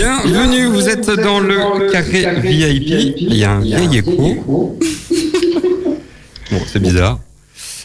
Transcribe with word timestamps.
Bienvenue, 0.00 0.66
vous 0.66 0.90
êtes 0.90 1.08
dans 1.08 1.40
le 1.40 1.90
carré 1.90 2.26
VIP. 2.42 3.14
Il 3.18 3.34
y 3.34 3.44
a 3.44 3.52
un 3.52 3.60
vieil 3.60 3.96
écho. 3.98 4.78
Bon, 6.52 6.60
c'est 6.70 6.78
bizarre. 6.80 7.18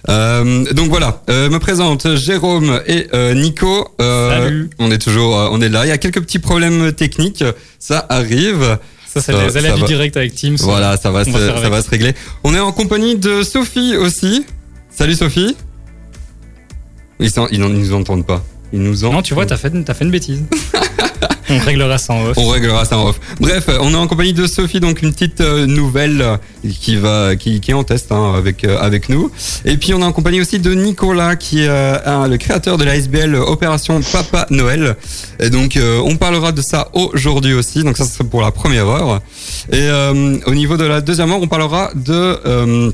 Euh, 0.09 0.65
donc 0.73 0.89
voilà, 0.89 1.23
euh, 1.29 1.49
me 1.49 1.57
présente 1.57 2.15
Jérôme 2.15 2.79
et 2.85 3.07
euh, 3.13 3.33
Nico. 3.33 3.87
Euh, 4.01 4.29
Salut. 4.29 4.69
On 4.77 4.91
est 4.91 4.99
toujours, 4.99 5.35
euh, 5.39 5.47
on 5.51 5.61
est 5.61 5.69
là. 5.69 5.85
Il 5.85 5.89
y 5.89 5.91
a 5.91 5.97
quelques 5.97 6.21
petits 6.21 6.37
problèmes 6.39 6.91
techniques, 6.91 7.43
ça 7.79 8.05
arrive. 8.09 8.77
Ça, 9.07 9.19
c'est 9.21 9.31
Ça- 9.31 9.43
les 9.47 9.57
aléas 9.57 9.75
du 9.77 9.83
direct 9.85 10.15
avec 10.17 10.35
Teams. 10.35 10.57
Voilà, 10.59 10.97
ça 10.97 11.09
va, 11.11 11.21
On 11.21 11.25
se, 11.25 11.29
va 11.31 11.61
ça 11.61 11.69
va 11.69 11.81
se 11.81 11.89
régler. 11.89 12.13
On 12.43 12.53
est 12.53 12.59
en 12.59 12.71
compagnie 12.71 13.15
de 13.15 13.41
Sophie 13.41 13.95
aussi. 13.95 14.45
Salut 14.91 15.15
Sophie. 15.15 15.55
Ils, 17.19 17.31
s'en- 17.31 17.47
ils, 17.47 17.59
ils 17.59 17.67
nous 17.67 17.93
entendent 17.93 18.27
pas. 18.27 18.43
Ils 18.73 18.81
nous 18.81 19.03
entendent. 19.03 19.15
Non, 19.15 19.21
tu 19.21 19.33
vois, 19.33 19.45
t'as 19.45 19.57
fait, 19.57 19.71
t'as 19.83 19.93
fait 19.93 20.05
une 20.05 20.11
bêtise. 20.11 20.43
On 21.49 21.59
réglera 21.59 21.97
ça 21.97 22.13
en 22.13 22.25
off. 22.27 22.37
On 22.37 22.47
réglera 22.47 22.85
ça 22.85 22.97
en 22.97 23.09
off. 23.09 23.19
Bref, 23.41 23.65
euh, 23.67 23.77
on 23.81 23.91
est 23.91 23.97
en 23.97 24.07
compagnie 24.07 24.31
de 24.31 24.47
Sophie, 24.47 24.79
donc 24.79 25.01
une 25.01 25.11
petite 25.11 25.41
euh, 25.41 25.65
nouvelle 25.65 26.21
euh, 26.21 26.37
qui 26.79 26.95
va, 26.95 27.35
qui, 27.35 27.59
qui 27.59 27.71
est 27.71 27.73
en 27.73 27.83
test 27.83 28.11
hein, 28.13 28.33
avec 28.37 28.63
avec 28.63 29.09
nous. 29.09 29.29
Et 29.65 29.75
puis 29.75 29.93
on 29.93 29.99
est 29.99 30.05
en 30.05 30.13
compagnie 30.13 30.39
aussi 30.39 30.59
de 30.59 30.73
Nicolas, 30.73 31.35
qui 31.35 31.63
est 31.63 31.67
euh, 31.67 32.27
le 32.27 32.37
créateur 32.37 32.77
de 32.77 32.85
la 32.85 32.95
SBL 32.95 33.35
Opération 33.35 33.99
Papa 34.13 34.47
Noël. 34.49 34.95
Et 35.39 35.49
donc 35.49 35.75
euh, 35.75 36.01
on 36.05 36.15
parlera 36.15 36.53
de 36.53 36.61
ça 36.61 36.87
aujourd'hui 36.93 37.53
aussi. 37.53 37.83
Donc 37.83 37.97
ça 37.97 38.05
ce 38.05 38.13
serait 38.13 38.23
pour 38.23 38.41
la 38.41 38.51
première 38.51 38.87
heure. 38.87 39.21
Et 39.71 39.75
euh, 39.81 40.37
au 40.45 40.53
niveau 40.55 40.77
de 40.77 40.85
la 40.85 41.01
deuxième 41.01 41.31
heure, 41.31 41.41
on 41.41 41.47
parlera 41.47 41.91
de 41.95 42.39
euh, 42.45 42.91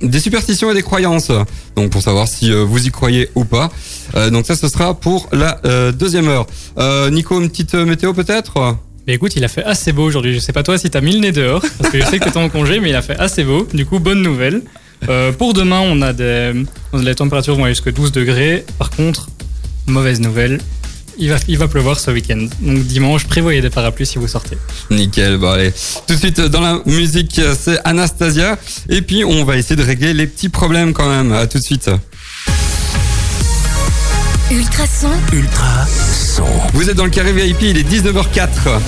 des 0.00 0.20
superstitions 0.20 0.70
et 0.70 0.74
des 0.74 0.82
croyances. 0.82 1.30
Donc 1.76 1.90
pour 1.90 2.02
savoir 2.02 2.28
si 2.28 2.52
euh, 2.52 2.64
vous 2.64 2.86
y 2.86 2.90
croyez 2.90 3.30
ou 3.34 3.44
pas. 3.44 3.70
Euh, 4.14 4.30
donc 4.30 4.46
ça 4.46 4.56
ce 4.56 4.68
sera 4.68 4.94
pour 4.94 5.28
la 5.32 5.60
euh, 5.64 5.92
deuxième 5.92 6.28
heure. 6.28 6.46
Nico, 7.10 7.40
une 7.40 7.48
petite 7.48 7.74
météo 7.74 8.12
peut-être? 8.12 8.76
Mais 9.06 9.14
écoute, 9.14 9.36
il 9.36 9.44
a 9.44 9.48
fait 9.48 9.64
assez 9.64 9.92
beau 9.92 10.02
aujourd'hui. 10.04 10.34
Je 10.34 10.40
sais 10.40 10.52
pas 10.52 10.62
toi 10.62 10.78
si 10.78 10.90
t'as 10.90 11.00
mis 11.00 11.12
le 11.12 11.20
nez 11.20 11.32
dehors, 11.32 11.62
parce 11.78 11.90
que 11.90 12.00
je 12.00 12.06
sais 12.06 12.18
que 12.18 12.24
t'étais 12.24 12.38
en 12.38 12.48
congé, 12.48 12.80
mais 12.80 12.90
il 12.90 12.96
a 12.96 13.02
fait 13.02 13.18
assez 13.18 13.44
beau. 13.44 13.66
Du 13.72 13.86
coup, 13.86 13.98
bonne 13.98 14.22
nouvelle. 14.22 14.62
Pour 15.38 15.54
demain, 15.54 15.80
on 15.84 16.02
a 16.02 16.12
des, 16.12 16.52
les 16.94 17.14
températures 17.14 17.54
vont 17.54 17.64
aller 17.64 17.74
jusqu'à 17.74 17.92
12 17.92 18.12
degrés. 18.12 18.64
Par 18.78 18.90
contre, 18.90 19.28
mauvaise 19.86 20.20
nouvelle. 20.20 20.58
Il 21.18 21.30
va, 21.30 21.36
il 21.48 21.56
va 21.58 21.68
pleuvoir 21.68 21.98
ce 21.98 22.10
week-end. 22.10 22.46
Donc 22.60 22.78
dimanche, 22.84 23.24
prévoyez 23.24 23.60
des 23.60 23.70
parapluies 23.70 24.06
si 24.06 24.18
vous 24.18 24.28
sortez. 24.28 24.58
Nickel, 24.90 25.38
bon 25.38 25.50
allez. 25.50 25.72
Tout 26.06 26.14
de 26.14 26.18
suite 26.18 26.40
dans 26.40 26.60
la 26.60 26.80
musique, 26.86 27.40
c'est 27.58 27.78
Anastasia. 27.84 28.58
Et 28.88 29.02
puis 29.02 29.24
on 29.24 29.44
va 29.44 29.56
essayer 29.56 29.76
de 29.76 29.82
régler 29.82 30.12
les 30.12 30.26
petits 30.26 30.48
problèmes 30.48 30.92
quand 30.92 31.08
même. 31.08 31.32
À 31.32 31.46
tout 31.46 31.58
de 31.58 31.62
suite. 31.62 31.90
Ultrason, 34.50 35.10
Ultra 35.32 35.86
son. 35.86 36.44
Vous 36.72 36.88
êtes 36.88 36.96
dans 36.96 37.04
le 37.04 37.10
carré 37.10 37.32
VIP, 37.32 37.62
il 37.62 37.78
est 37.78 37.88
19h04. 37.88 38.80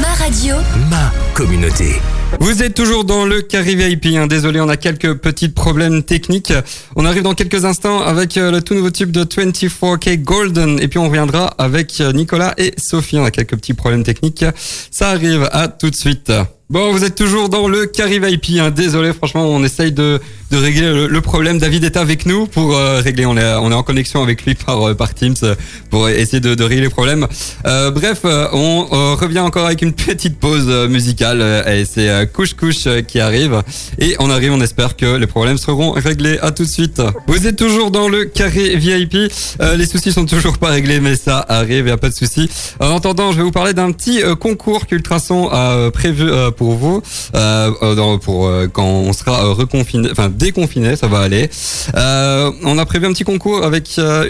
ma 0.00 0.14
radio, 0.14 0.56
Ma 0.90 1.12
communauté. 1.32 2.00
Vous 2.40 2.62
êtes 2.62 2.74
toujours 2.74 3.04
dans 3.04 3.24
le 3.24 3.40
carré 3.40 3.74
VIP. 3.74 4.06
hein. 4.16 4.26
Désolé, 4.26 4.60
on 4.60 4.68
a 4.68 4.76
quelques 4.76 5.14
petits 5.14 5.48
problèmes 5.48 6.02
techniques. 6.02 6.52
On 6.96 7.04
arrive 7.04 7.22
dans 7.22 7.34
quelques 7.34 7.64
instants 7.64 8.00
avec 8.00 8.36
euh, 8.36 8.50
le 8.50 8.62
tout 8.62 8.74
nouveau 8.74 8.90
tube 8.90 9.10
de 9.12 9.24
24K 9.24 10.16
Golden. 10.22 10.80
Et 10.80 10.88
puis 10.88 10.98
on 10.98 11.06
reviendra 11.06 11.46
avec 11.58 12.00
euh, 12.00 12.12
Nicolas 12.12 12.54
et 12.58 12.74
Sophie. 12.78 13.18
On 13.18 13.24
a 13.24 13.30
quelques 13.30 13.56
petits 13.56 13.74
problèmes 13.74 14.02
techniques. 14.02 14.44
Ça 14.90 15.10
arrive. 15.10 15.48
À 15.52 15.68
tout 15.68 15.90
de 15.90 15.94
suite. 15.94 16.32
Bon, 16.72 16.90
vous 16.90 17.04
êtes 17.04 17.14
toujours 17.16 17.50
dans 17.50 17.68
le 17.68 17.84
carré 17.84 18.18
VIP. 18.18 18.58
hein. 18.58 18.70
Désolé, 18.70 19.12
franchement, 19.12 19.44
on 19.46 19.62
essaye 19.62 19.92
de, 19.92 20.18
de 20.50 20.56
régler 20.56 20.90
le, 20.90 21.06
le 21.06 21.20
problème. 21.20 21.58
David 21.58 21.84
est 21.84 21.98
avec 21.98 22.24
nous 22.24 22.46
pour 22.46 22.74
euh, 22.74 23.02
régler. 23.04 23.26
On 23.26 23.36
est, 23.36 23.54
on 23.60 23.70
est 23.70 23.74
en 23.74 23.82
connexion 23.82 24.22
avec 24.22 24.46
lui 24.46 24.54
par, 24.54 24.88
euh, 24.88 24.94
par 24.94 25.12
Teams 25.12 25.34
euh, 25.42 25.54
pour 25.90 26.08
essayer 26.08 26.40
de, 26.40 26.54
de 26.54 26.64
régler 26.64 26.84
les 26.84 26.88
problèmes. 26.88 27.26
Euh, 27.66 27.90
bref, 27.90 28.20
euh, 28.24 28.48
on 28.54 28.88
euh, 28.90 29.14
revient 29.16 29.40
encore 29.40 29.66
avec 29.66 29.82
une 29.82 29.92
petite 29.92 30.38
pause 30.40 30.66
musicale. 30.88 31.42
et 31.68 31.84
c'est 31.84 32.32
Couche 32.32 32.54
Couche 32.54 32.88
qui 33.06 33.20
arrive. 33.20 33.62
Et 33.98 34.16
on 34.18 34.30
arrive, 34.30 34.52
on 34.54 34.60
espère 34.62 34.96
que 34.96 35.16
les 35.16 35.26
problèmes 35.26 35.58
seront 35.58 35.90
réglés. 35.92 36.38
À 36.40 36.52
tout 36.52 36.64
de 36.64 36.70
suite. 36.70 37.02
Vous 37.26 37.46
êtes 37.46 37.56
toujours 37.56 37.90
dans 37.90 38.08
le 38.08 38.24
carré 38.24 38.76
VIP. 38.76 39.30
Les 39.76 39.84
soucis 39.86 40.10
sont 40.10 40.24
toujours 40.24 40.56
pas 40.56 40.68
réglés, 40.70 41.00
mais 41.00 41.16
ça 41.16 41.44
arrive, 41.46 41.88
y 41.88 41.90
a 41.90 41.98
pas 41.98 42.08
de 42.08 42.14
souci. 42.14 42.48
En 42.80 42.96
attendant, 42.96 43.30
je 43.32 43.36
vais 43.36 43.42
vous 43.42 43.50
parler 43.50 43.74
d'un 43.74 43.92
petit 43.92 44.22
concours 44.40 44.86
qu'Ultrason 44.86 45.50
a 45.52 45.90
prévu 45.90 46.30
euh, 46.30 46.50
pour 46.62 46.76
vous, 46.76 47.02
euh, 47.34 47.72
euh, 47.82 48.18
pour 48.18 48.46
euh, 48.46 48.68
quand 48.72 48.86
on 48.86 49.12
sera 49.12 49.52
reconfiné, 49.52 50.10
enfin 50.12 50.28
déconfiné, 50.28 50.94
ça 50.94 51.08
va 51.08 51.18
aller. 51.18 51.50
On 52.64 52.78
a 52.78 52.86
prévu 52.86 53.06
un 53.06 53.12
petit 53.12 53.24
concours 53.24 53.64
avec. 53.64 53.98
Euh, 53.98 54.28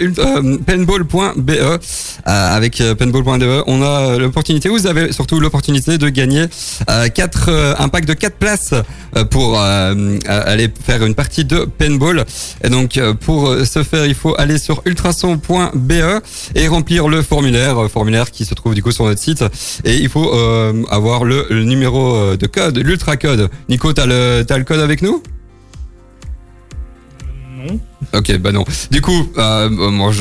avec 2.25 2.81
paintball.be, 2.97 3.63
on 3.67 3.81
a 3.81 4.17
l'opportunité, 4.17 4.69
vous 4.69 4.87
avez 4.87 5.11
surtout 5.11 5.39
l'opportunité 5.39 5.97
de 5.97 6.09
gagner 6.09 6.45
quatre, 7.13 7.49
un 7.77 7.89
pack 7.89 8.05
de 8.05 8.13
4 8.13 8.35
places 8.35 8.73
pour 9.29 9.59
aller 9.59 10.69
faire 10.85 11.05
une 11.05 11.15
partie 11.15 11.45
de 11.45 11.65
paintball. 11.65 12.25
Et 12.63 12.69
donc 12.69 12.99
pour 13.21 13.53
ce 13.65 13.83
faire, 13.83 14.05
il 14.05 14.15
faut 14.15 14.35
aller 14.39 14.57
sur 14.57 14.81
ultrason.be 14.85 15.93
et 16.55 16.67
remplir 16.67 17.07
le 17.07 17.21
formulaire, 17.21 17.89
formulaire 17.89 18.31
qui 18.31 18.45
se 18.45 18.53
trouve 18.53 18.73
du 18.73 18.81
coup 18.81 18.91
sur 18.91 19.05
notre 19.05 19.21
site. 19.21 19.43
Et 19.83 19.95
il 19.97 20.09
faut 20.09 20.31
avoir 20.89 21.25
le 21.25 21.63
numéro 21.63 22.22
euh, 22.23 22.37
de 22.37 22.47
code, 22.47 22.77
l'ultra 22.77 23.17
code. 23.17 23.49
Nico, 23.69 23.93
t'as 23.93 24.05
le, 24.05 24.43
le 24.49 24.63
code 24.63 24.79
avec 24.79 25.01
nous? 25.01 25.21
Non. 27.55 27.79
Ok, 28.13 28.37
bah 28.37 28.51
non. 28.51 28.63
Du 28.91 29.01
coup, 29.01 29.27
euh, 29.37 29.69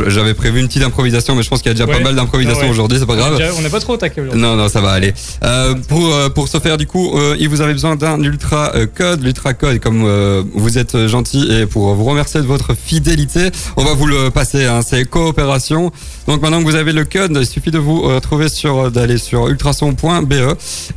j'avais 0.08 0.34
prévu 0.34 0.60
une 0.60 0.68
petite 0.68 0.82
improvisation, 0.82 1.34
mais 1.34 1.42
je 1.42 1.48
pense 1.48 1.60
qu'il 1.62 1.70
y 1.70 1.70
a 1.70 1.74
déjà 1.74 1.86
Ouais. 1.86 1.98
pas 1.98 2.02
mal 2.04 2.14
d'improvisation 2.14 2.60
Ah 2.62 2.66
ouais. 2.66 2.70
aujourd'hui, 2.70 2.98
c'est 2.98 3.06
pas 3.06 3.16
grave. 3.16 3.38
On 3.58 3.62
n'est 3.62 3.68
pas 3.68 3.80
trop 3.80 3.94
au 3.94 3.96
taquet 3.96 4.20
aujourd'hui. 4.20 4.40
Non, 4.40 4.56
non, 4.56 4.68
ça 4.68 4.80
va 4.80 4.90
aller. 4.90 5.12
Euh, 5.44 5.74
pour 5.88 6.12
euh, 6.14 6.28
pour 6.28 6.48
ce 6.48 6.58
faire, 6.58 6.76
du 6.76 6.86
coup, 6.86 7.12
il 7.38 7.48
vous 7.48 7.60
avez 7.60 7.72
besoin 7.72 7.96
d'un 7.96 8.20
ultra 8.22 8.72
code. 8.96 9.22
L'ultra 9.22 9.54
code, 9.54 9.78
comme 9.80 10.02
vous 10.54 10.78
êtes 10.78 11.06
gentil 11.06 11.48
et 11.52 11.66
pour 11.66 11.94
vous 11.94 12.04
remercier 12.04 12.40
de 12.40 12.46
votre 12.46 12.74
fidélité, 12.74 13.50
on 13.76 13.84
va 13.84 13.94
vous 13.94 14.06
le 14.06 14.30
passer. 14.30 14.64
Hein, 14.66 14.80
c'est 14.86 15.04
coopération. 15.04 15.90
Donc 16.26 16.40
maintenant 16.40 16.60
que 16.60 16.64
vous 16.64 16.76
avez 16.76 16.92
le 16.92 17.04
code, 17.04 17.36
il 17.38 17.46
suffit 17.46 17.70
de 17.70 17.78
vous 17.78 18.08
trouver 18.20 18.48
sur 18.48 18.90
d'aller 18.90 19.18
sur 19.18 19.48
ultrason.be 19.48 20.32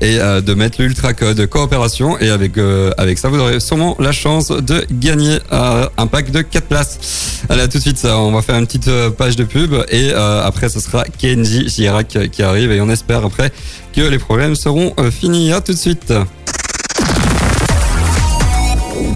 et 0.01 0.17
de 0.17 0.53
mettre 0.53 0.81
l'ultra 0.81 1.13
code 1.13 1.45
coopération. 1.47 2.17
Et 2.19 2.29
avec 2.29 2.53
avec 2.97 3.17
ça, 3.17 3.29
vous 3.29 3.39
aurez 3.39 3.59
sûrement 3.59 3.95
la 3.99 4.11
chance 4.11 4.49
de 4.49 4.85
gagner 4.91 5.39
un 5.51 6.07
pack 6.07 6.31
de 6.31 6.41
4 6.41 6.65
places. 6.67 6.74
Allez, 7.47 7.61
à 7.61 7.67
tout 7.69 7.77
de 7.77 7.83
suite, 7.83 8.05
on 8.05 8.31
va 8.31 8.41
faire 8.41 8.55
une 8.55 8.65
petite 8.65 8.89
euh, 8.89 9.09
page 9.09 9.37
de 9.37 9.45
pub 9.45 9.73
et 9.89 10.11
euh, 10.11 10.43
après, 10.43 10.67
ce 10.67 10.81
sera 10.81 11.05
Kenji 11.05 11.69
Girac 11.69 12.15
euh, 12.17 12.27
qui 12.27 12.43
arrive 12.43 12.69
et 12.71 12.81
on 12.81 12.89
espère 12.89 13.23
après 13.23 13.53
que 13.93 14.01
les 14.01 14.19
problèmes 14.19 14.55
seront 14.55 14.93
finis. 15.09 15.53
À 15.53 15.61
tout 15.61 15.71
de 15.71 15.77
suite. 15.77 16.13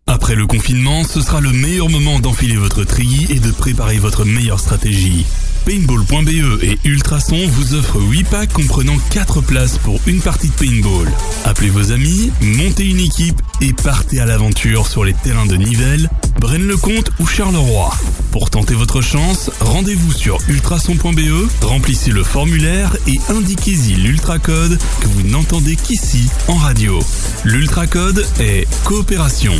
Après 0.08 0.36
le 0.36 0.48
confinement, 0.48 1.04
ce 1.04 1.20
sera 1.22 1.42
le 1.42 1.52
meilleur 1.52 1.90
moment 1.90 2.20
d'enfiler 2.20 2.56
votre 2.56 2.86
treillis 2.86 3.28
et 3.30 3.40
de 3.40 3.52
préparer 3.52 3.98
votre 3.98 4.24
meilleure 4.24 4.60
stratégie. 4.60 5.26
Paintball.be 5.66 6.64
et 6.64 6.80
Ultrason 6.86 7.46
vous 7.48 7.76
offrent 7.76 8.02
8 8.02 8.24
packs 8.24 8.54
comprenant 8.54 8.98
4 9.12 9.42
places 9.42 9.78
pour 9.78 10.00
une 10.08 10.22
partie 10.22 10.48
de 10.48 10.54
paintball. 10.54 11.12
Appelez 11.46 11.70
vos 11.70 11.92
amis, 11.92 12.32
montez 12.42 12.86
une 12.86 13.00
équipe 13.00 13.42
et 13.62 13.74
partez 13.74 14.20
à 14.20 14.26
l'aventure 14.26 14.88
sur 14.88 15.04
les 15.04 15.14
terrains 15.14 15.46
de 15.46 15.58
Nivelles, 15.58 16.10
Braine-le-Comte 16.40 17.12
ou 17.20 17.28
Charleroi. 17.28 17.92
Pour 18.32 18.50
tenter 18.50 18.74
votre 18.74 19.02
chance, 19.02 19.52
rendez-vous 19.60 20.12
sur 20.12 20.38
ultrason.be, 20.48 21.50
remplissez 21.62 22.12
le 22.12 22.24
formulaire 22.24 22.96
et 23.08 23.20
indiquez-y 23.30 23.96
l'ultracode 23.96 24.80
que 25.02 25.08
vous 25.08 25.24
n'entendez 25.24 25.76
qu'ici 25.76 26.30
en 26.48 26.56
radio. 26.56 27.00
L'ultracode 27.44 28.26
est 28.40 28.68
coopération. 28.86 29.54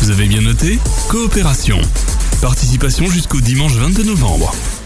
Vous 0.00 0.10
avez 0.10 0.26
bien 0.26 0.40
noté 0.40 0.78
Coopération. 1.08 1.80
Participation 2.40 3.06
jusqu'au 3.06 3.40
dimanche 3.40 3.72
22 3.74 4.04
novembre. 4.04 4.52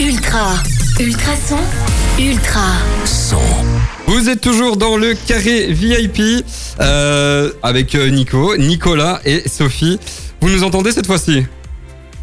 ultra, 0.00 0.54
ultrason, 1.00 1.58
ultra. 2.18 2.60
Son. 3.04 3.36
Vous 4.06 4.28
êtes 4.28 4.40
toujours 4.40 4.76
dans 4.76 4.96
le 4.96 5.14
carré 5.26 5.72
VIP 5.72 6.44
euh, 6.80 7.50
avec 7.62 7.94
euh, 7.94 8.08
Nico, 8.08 8.56
Nicolas 8.56 9.20
et 9.24 9.48
Sophie. 9.48 9.98
Vous 10.40 10.50
nous 10.50 10.62
entendez 10.62 10.92
cette 10.92 11.06
fois-ci? 11.06 11.44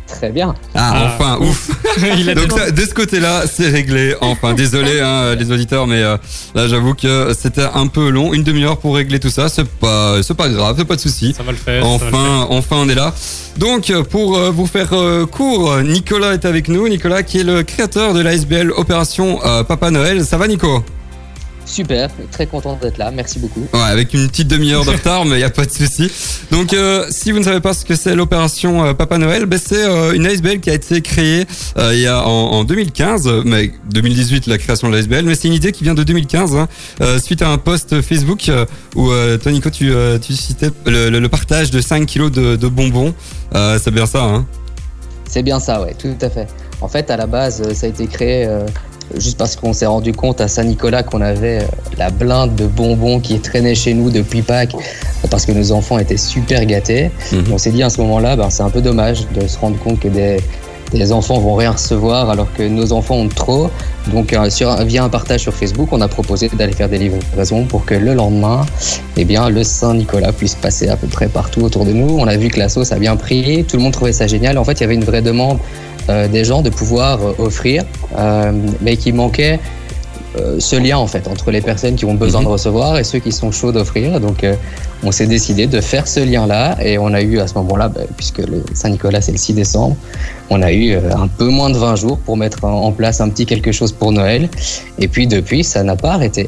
Très 0.07 0.29
bien. 0.29 0.53
Ah, 0.73 0.91
Ah, 0.93 1.15
enfin, 1.15 1.37
ouf. 1.41 1.71
Il 2.17 2.29
a 2.29 2.35
Donc 2.35 2.51
ça, 2.51 2.71
de 2.71 2.81
ce 2.81 2.93
côté-là, 2.93 3.43
c'est 3.51 3.69
réglé. 3.69 4.15
Enfin, 4.21 4.53
désolé 4.55 4.99
hein, 4.99 5.35
les 5.35 5.51
auditeurs, 5.51 5.87
mais 5.87 6.01
euh, 6.01 6.17
là 6.53 6.67
j'avoue 6.67 6.93
que 6.93 7.33
c'était 7.37 7.67
un 7.73 7.87
peu 7.87 8.09
long, 8.09 8.33
une 8.33 8.43
demi-heure 8.43 8.77
pour 8.77 8.95
régler 8.95 9.19
tout 9.19 9.29
ça. 9.29 9.49
C'est 9.49 9.67
pas, 9.67 10.21
c'est 10.21 10.35
pas 10.35 10.49
grave, 10.49 10.75
c'est 10.77 10.85
pas 10.85 10.95
de 10.95 11.01
souci. 11.01 11.33
Ça 11.35 11.43
va 11.43 11.51
le 11.51 11.57
faire. 11.57 11.83
ça 11.83 11.89
va 11.89 11.93
le 11.93 11.99
faire. 11.99 12.17
Enfin, 12.19 12.47
enfin, 12.49 12.75
on 12.79 12.89
est 12.89 12.95
là. 12.95 13.13
Donc, 13.57 13.91
pour 14.09 14.37
euh, 14.37 14.51
vous 14.51 14.67
faire 14.67 14.93
euh, 14.93 15.25
court, 15.25 15.77
Nicolas 15.81 16.33
est 16.33 16.45
avec 16.45 16.67
nous. 16.67 16.87
Nicolas, 16.89 17.23
qui 17.23 17.39
est 17.39 17.43
le 17.43 17.63
créateur 17.63 18.13
de 18.13 18.19
l'ASBL 18.19 18.71
Opération 18.71 19.39
euh, 19.45 19.63
Papa 19.63 19.91
Noël. 19.91 20.25
Ça 20.25 20.37
va, 20.37 20.47
Nico? 20.47 20.83
Super, 21.65 22.09
très 22.31 22.45
content 22.45 22.77
d'être 22.79 22.97
là. 22.99 23.09
Merci 23.11 23.39
beaucoup. 23.39 23.67
Ouais, 23.73 23.79
avec 23.79 24.13
une 24.13 24.27
petite 24.27 24.47
demi-heure 24.47 24.85
de 24.85 24.89
retard, 24.91 25.25
mais 25.25 25.37
il 25.37 25.41
y 25.41 25.43
a 25.43 25.49
pas 25.49 25.65
de 25.65 25.71
souci. 25.71 26.11
Donc, 26.51 26.73
euh, 26.73 27.05
si 27.09 27.31
vous 27.31 27.39
ne 27.39 27.43
savez 27.43 27.59
pas 27.59 27.73
ce 27.73 27.83
que 27.85 27.95
c'est 27.95 28.15
l'opération 28.15 28.85
euh, 28.85 28.93
Papa 28.93 29.17
Noël, 29.17 29.45
ben, 29.47 29.59
c'est 29.63 29.83
euh, 29.83 30.13
une 30.13 30.27
ASBL 30.27 30.59
qui 30.59 30.69
a 30.69 30.73
été 30.73 31.01
créée 31.01 31.45
euh, 31.77 31.91
il 31.95 32.01
y 32.01 32.07
a 32.07 32.21
en, 32.25 32.29
en 32.51 32.63
2015, 32.65 33.27
euh, 33.27 33.41
mais 33.45 33.71
2018 33.89 34.45
la 34.47 34.57
création 34.59 34.89
de 34.89 34.95
l'ASBL, 34.95 35.23
mais 35.25 35.33
c'est 35.33 35.47
une 35.47 35.53
idée 35.55 35.71
qui 35.71 35.83
vient 35.83 35.95
de 35.95 36.03
2015 36.03 36.55
hein, 36.55 36.67
suite 37.23 37.41
à 37.41 37.49
un 37.49 37.57
post 37.57 37.99
Facebook 38.01 38.51
où 38.95 39.09
toi 39.41 39.51
Nico 39.51 39.69
tu, 39.71 39.91
tu 40.21 40.33
citais 40.33 40.69
le, 40.85 41.09
le- 41.09 41.19
le 41.19 41.29
partage 41.29 41.71
de 41.71 41.81
5 41.81 42.05
kilos 42.05 42.31
de, 42.31 42.55
de 42.55 42.67
bonbons. 42.67 43.13
C'est 43.53 43.91
bien 43.91 44.05
ça, 44.05 44.23
hein 44.23 44.45
C'est 45.27 45.41
bien 45.43 45.59
ça, 45.59 45.81
ouais, 45.81 45.95
tout 45.97 46.15
à 46.21 46.29
fait. 46.29 46.47
En 46.81 46.87
fait, 46.87 47.09
à 47.09 47.17
la 47.17 47.25
base, 47.25 47.73
ça 47.73 47.87
a 47.87 47.89
été 47.89 48.05
créé 48.07 48.47
juste 49.17 49.37
parce 49.37 49.55
qu'on 49.55 49.73
s'est 49.73 49.85
rendu 49.85 50.13
compte 50.13 50.41
à 50.41 50.47
Saint-Nicolas 50.47 51.03
qu'on 51.03 51.21
avait 51.21 51.61
euh, 51.61 51.67
la 51.97 52.09
blinde 52.09 52.55
de 52.55 52.65
bonbons 52.65 53.19
qui 53.19 53.39
traînait 53.39 53.75
chez 53.75 53.93
nous 53.93 54.09
depuis 54.09 54.41
Pâques 54.41 54.75
parce 55.29 55.45
que 55.45 55.51
nos 55.51 55.71
enfants 55.71 55.97
étaient 55.99 56.17
super 56.17 56.65
gâtés. 56.65 57.11
Mhm. 57.31 57.45
On 57.53 57.57
s'est 57.57 57.71
dit 57.71 57.83
à 57.83 57.89
ce 57.89 58.01
moment-là, 58.01 58.35
ben, 58.35 58.49
c'est 58.49 58.63
un 58.63 58.69
peu 58.69 58.81
dommage 58.81 59.27
de 59.33 59.47
se 59.47 59.57
rendre 59.57 59.77
compte 59.79 59.99
que 59.99 60.07
des, 60.07 60.37
des 60.91 61.11
enfants 61.11 61.39
vont 61.39 61.55
rien 61.55 61.71
recevoir 61.71 62.29
alors 62.29 62.51
que 62.53 62.63
nos 62.63 62.93
enfants 62.93 63.15
ont 63.15 63.27
trop. 63.27 63.69
Donc, 64.11 64.33
euh, 64.33 64.49
sur, 64.49 64.75
via 64.83 65.03
un 65.03 65.09
partage 65.09 65.41
sur 65.41 65.53
Facebook, 65.53 65.89
on 65.91 66.01
a 66.01 66.07
proposé 66.07 66.49
d'aller 66.49 66.73
faire 66.73 66.89
des 66.89 66.97
livraisons 66.97 67.65
pour 67.65 67.85
que 67.85 67.95
le 67.95 68.13
lendemain, 68.13 68.65
eh 69.17 69.25
bien, 69.25 69.49
le 69.49 69.63
Saint-Nicolas 69.63 70.31
puisse 70.31 70.55
passer 70.55 70.89
à 70.89 70.95
peu 70.95 71.07
près 71.07 71.27
partout 71.27 71.61
autour 71.61 71.85
de 71.85 71.91
nous. 71.91 72.17
On 72.19 72.27
a 72.27 72.37
vu 72.37 72.49
que 72.49 72.59
la 72.59 72.69
sauce 72.69 72.91
a 72.91 72.99
bien 72.99 73.15
pris, 73.15 73.65
tout 73.67 73.77
le 73.77 73.83
monde 73.83 73.93
trouvait 73.93 74.13
ça 74.13 74.27
génial. 74.27 74.57
En 74.57 74.63
fait, 74.63 74.73
il 74.73 74.81
y 74.81 74.83
avait 74.83 74.95
une 74.95 75.03
vraie 75.03 75.21
demande 75.21 75.57
des 76.27 76.43
gens 76.45 76.61
de 76.61 76.69
pouvoir 76.69 77.19
euh, 77.21 77.33
offrir, 77.39 77.83
euh, 78.17 78.51
mais 78.81 78.97
qui 78.97 79.11
manquait 79.11 79.59
euh, 80.37 80.57
ce 80.59 80.75
lien 80.75 80.97
en 80.97 81.07
fait 81.07 81.27
entre 81.29 81.49
les 81.49 81.61
personnes 81.61 81.95
qui 81.95 82.03
ont 82.05 82.13
besoin 82.13 82.41
Mhm. 82.41 82.47
de 82.47 82.51
recevoir 82.51 82.97
et 82.97 83.03
ceux 83.05 83.19
qui 83.19 83.31
sont 83.31 83.51
chauds 83.51 83.71
d'offrir. 83.71 84.19
Donc, 84.19 84.43
euh, 84.43 84.53
on 85.03 85.11
s'est 85.11 85.27
décidé 85.27 85.65
de 85.65 85.79
faire 85.79 86.07
ce 86.07 86.19
lien-là 86.19 86.77
et 86.83 86.97
on 86.97 87.13
a 87.13 87.21
eu 87.21 87.39
à 87.39 87.47
ce 87.47 87.53
moment-là, 87.55 87.87
bah, 87.89 88.01
puisque 88.17 88.39
le 88.39 88.63
Saint-Nicolas 88.73 89.21
c'est 89.21 89.31
le 89.31 89.37
6 89.37 89.53
décembre, 89.53 89.95
on 90.49 90.61
a 90.61 90.71
eu 90.73 90.91
euh, 90.93 91.15
un 91.15 91.27
peu 91.27 91.47
moins 91.47 91.69
de 91.69 91.77
20 91.77 91.95
jours 91.95 92.17
pour 92.19 92.35
mettre 92.37 92.65
en 92.65 92.91
place 92.91 93.21
un 93.21 93.29
petit 93.29 93.45
quelque 93.45 93.71
chose 93.71 93.93
pour 93.93 94.11
Noël. 94.11 94.49
Et 94.99 95.07
puis 95.07 95.25
depuis, 95.25 95.63
ça 95.63 95.83
n'a 95.83 95.95
pas 95.95 96.11
arrêté. 96.13 96.47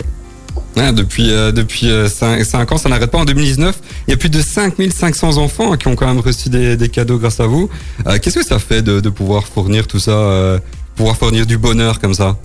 Ouais, 0.77 0.93
depuis 0.93 1.31
euh, 1.31 1.51
depuis 1.51 1.89
5, 2.07 2.71
ans, 2.71 2.77
ça 2.77 2.87
n'arrête 2.87 3.09
pas. 3.09 3.17
En 3.17 3.25
2019, 3.25 3.79
il 4.07 4.11
y 4.11 4.13
a 4.13 4.17
plus 4.17 4.29
de 4.29 4.39
5500 4.41 5.37
enfants 5.37 5.73
hein, 5.73 5.77
qui 5.77 5.87
ont 5.87 5.95
quand 5.95 6.05
même 6.05 6.19
reçu 6.19 6.49
des, 6.49 6.77
des 6.77 6.89
cadeaux 6.89 7.17
grâce 7.17 7.39
à 7.39 7.47
vous. 7.47 7.67
Euh, 8.05 8.19
Qu'est-ce 8.21 8.35
que 8.39 8.45
ça 8.45 8.59
fait 8.59 8.83
de, 8.83 8.99
de 8.99 9.09
pouvoir 9.09 9.47
fournir 9.47 9.87
tout 9.87 9.99
ça, 9.99 10.11
euh, 10.11 10.59
pouvoir 10.95 11.17
fournir 11.17 11.47
du 11.47 11.57
bonheur 11.57 11.99
comme 11.99 12.13
ça? 12.13 12.37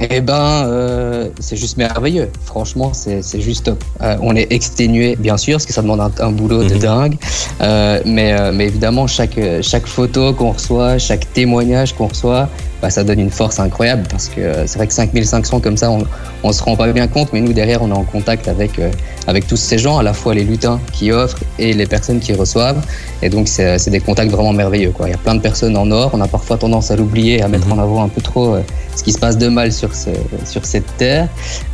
Eh 0.00 0.20
ben, 0.20 0.64
euh, 0.66 1.28
c'est 1.38 1.56
juste 1.56 1.76
merveilleux. 1.76 2.30
Franchement, 2.46 2.92
c'est 2.94 3.40
juste 3.40 3.64
top. 3.66 3.82
Euh, 4.00 4.16
on 4.22 4.34
est 4.34 4.50
exténué, 4.52 5.16
bien 5.16 5.36
sûr, 5.36 5.54
parce 5.54 5.66
que 5.66 5.72
ça 5.72 5.82
demande 5.82 6.00
un, 6.00 6.10
un 6.20 6.30
boulot 6.32 6.64
de 6.64 6.74
Mhm. 6.74 6.78
dingue. 6.80 7.16
Euh, 7.60 8.00
mais, 8.06 8.32
euh, 8.32 8.52
mais 8.52 8.66
évidemment, 8.66 9.06
chaque, 9.06 9.38
chaque 9.60 9.86
photo 9.86 10.32
qu'on 10.32 10.52
reçoit, 10.52 10.98
chaque 10.98 11.30
témoignage 11.32 11.94
qu'on 11.94 12.08
reçoit, 12.08 12.48
bah, 12.80 12.90
ça 12.90 13.04
donne 13.04 13.20
une 13.20 13.30
force 13.30 13.60
incroyable 13.60 14.04
parce 14.10 14.28
que 14.28 14.40
euh, 14.40 14.66
c'est 14.66 14.76
vrai 14.78 14.88
que 14.88 14.92
5500 14.94 15.60
comme 15.60 15.76
ça, 15.76 15.90
on, 15.90 16.04
on 16.42 16.50
se 16.52 16.62
rend 16.64 16.74
pas 16.74 16.90
bien 16.90 17.06
compte, 17.06 17.32
mais 17.32 17.40
nous 17.40 17.52
derrière, 17.52 17.80
on 17.82 17.88
est 17.90 17.96
en 17.96 18.02
contact 18.02 18.48
avec, 18.48 18.78
euh, 18.80 18.90
avec 19.28 19.46
tous 19.46 19.56
ces 19.56 19.78
gens, 19.78 19.98
à 19.98 20.02
la 20.02 20.12
fois 20.14 20.34
les 20.34 20.42
lutins 20.42 20.80
qui 20.92 21.12
offrent 21.12 21.38
et 21.60 21.74
les 21.74 21.86
personnes 21.86 22.18
qui 22.18 22.32
reçoivent. 22.32 22.82
Et 23.22 23.28
donc, 23.28 23.48
c'est 23.48 23.78
c'est 23.78 23.90
des 23.90 24.00
contacts 24.00 24.30
vraiment 24.30 24.52
merveilleux. 24.52 24.90
Quoi. 24.90 25.08
Il 25.08 25.12
y 25.12 25.14
a 25.14 25.18
plein 25.18 25.34
de 25.34 25.40
personnes 25.40 25.76
en 25.76 25.90
or. 25.90 26.10
On 26.12 26.20
a 26.20 26.28
parfois 26.28 26.58
tendance 26.58 26.90
à 26.90 26.96
l'oublier, 26.96 27.42
à 27.42 27.48
mettre 27.48 27.66
Mhm. 27.66 27.72
en 27.72 27.82
avant 27.82 28.02
un 28.04 28.08
peu 28.08 28.20
trop 28.20 28.54
euh, 28.56 28.60
ce 28.96 29.02
qui 29.02 29.12
se 29.12 29.18
passe 29.18 29.38
de 29.38 29.48
mal 29.48 29.72
sur, 29.72 29.94
ce, 29.94 30.10
sur 30.44 30.64
cette 30.64 30.96
terre. 30.96 31.28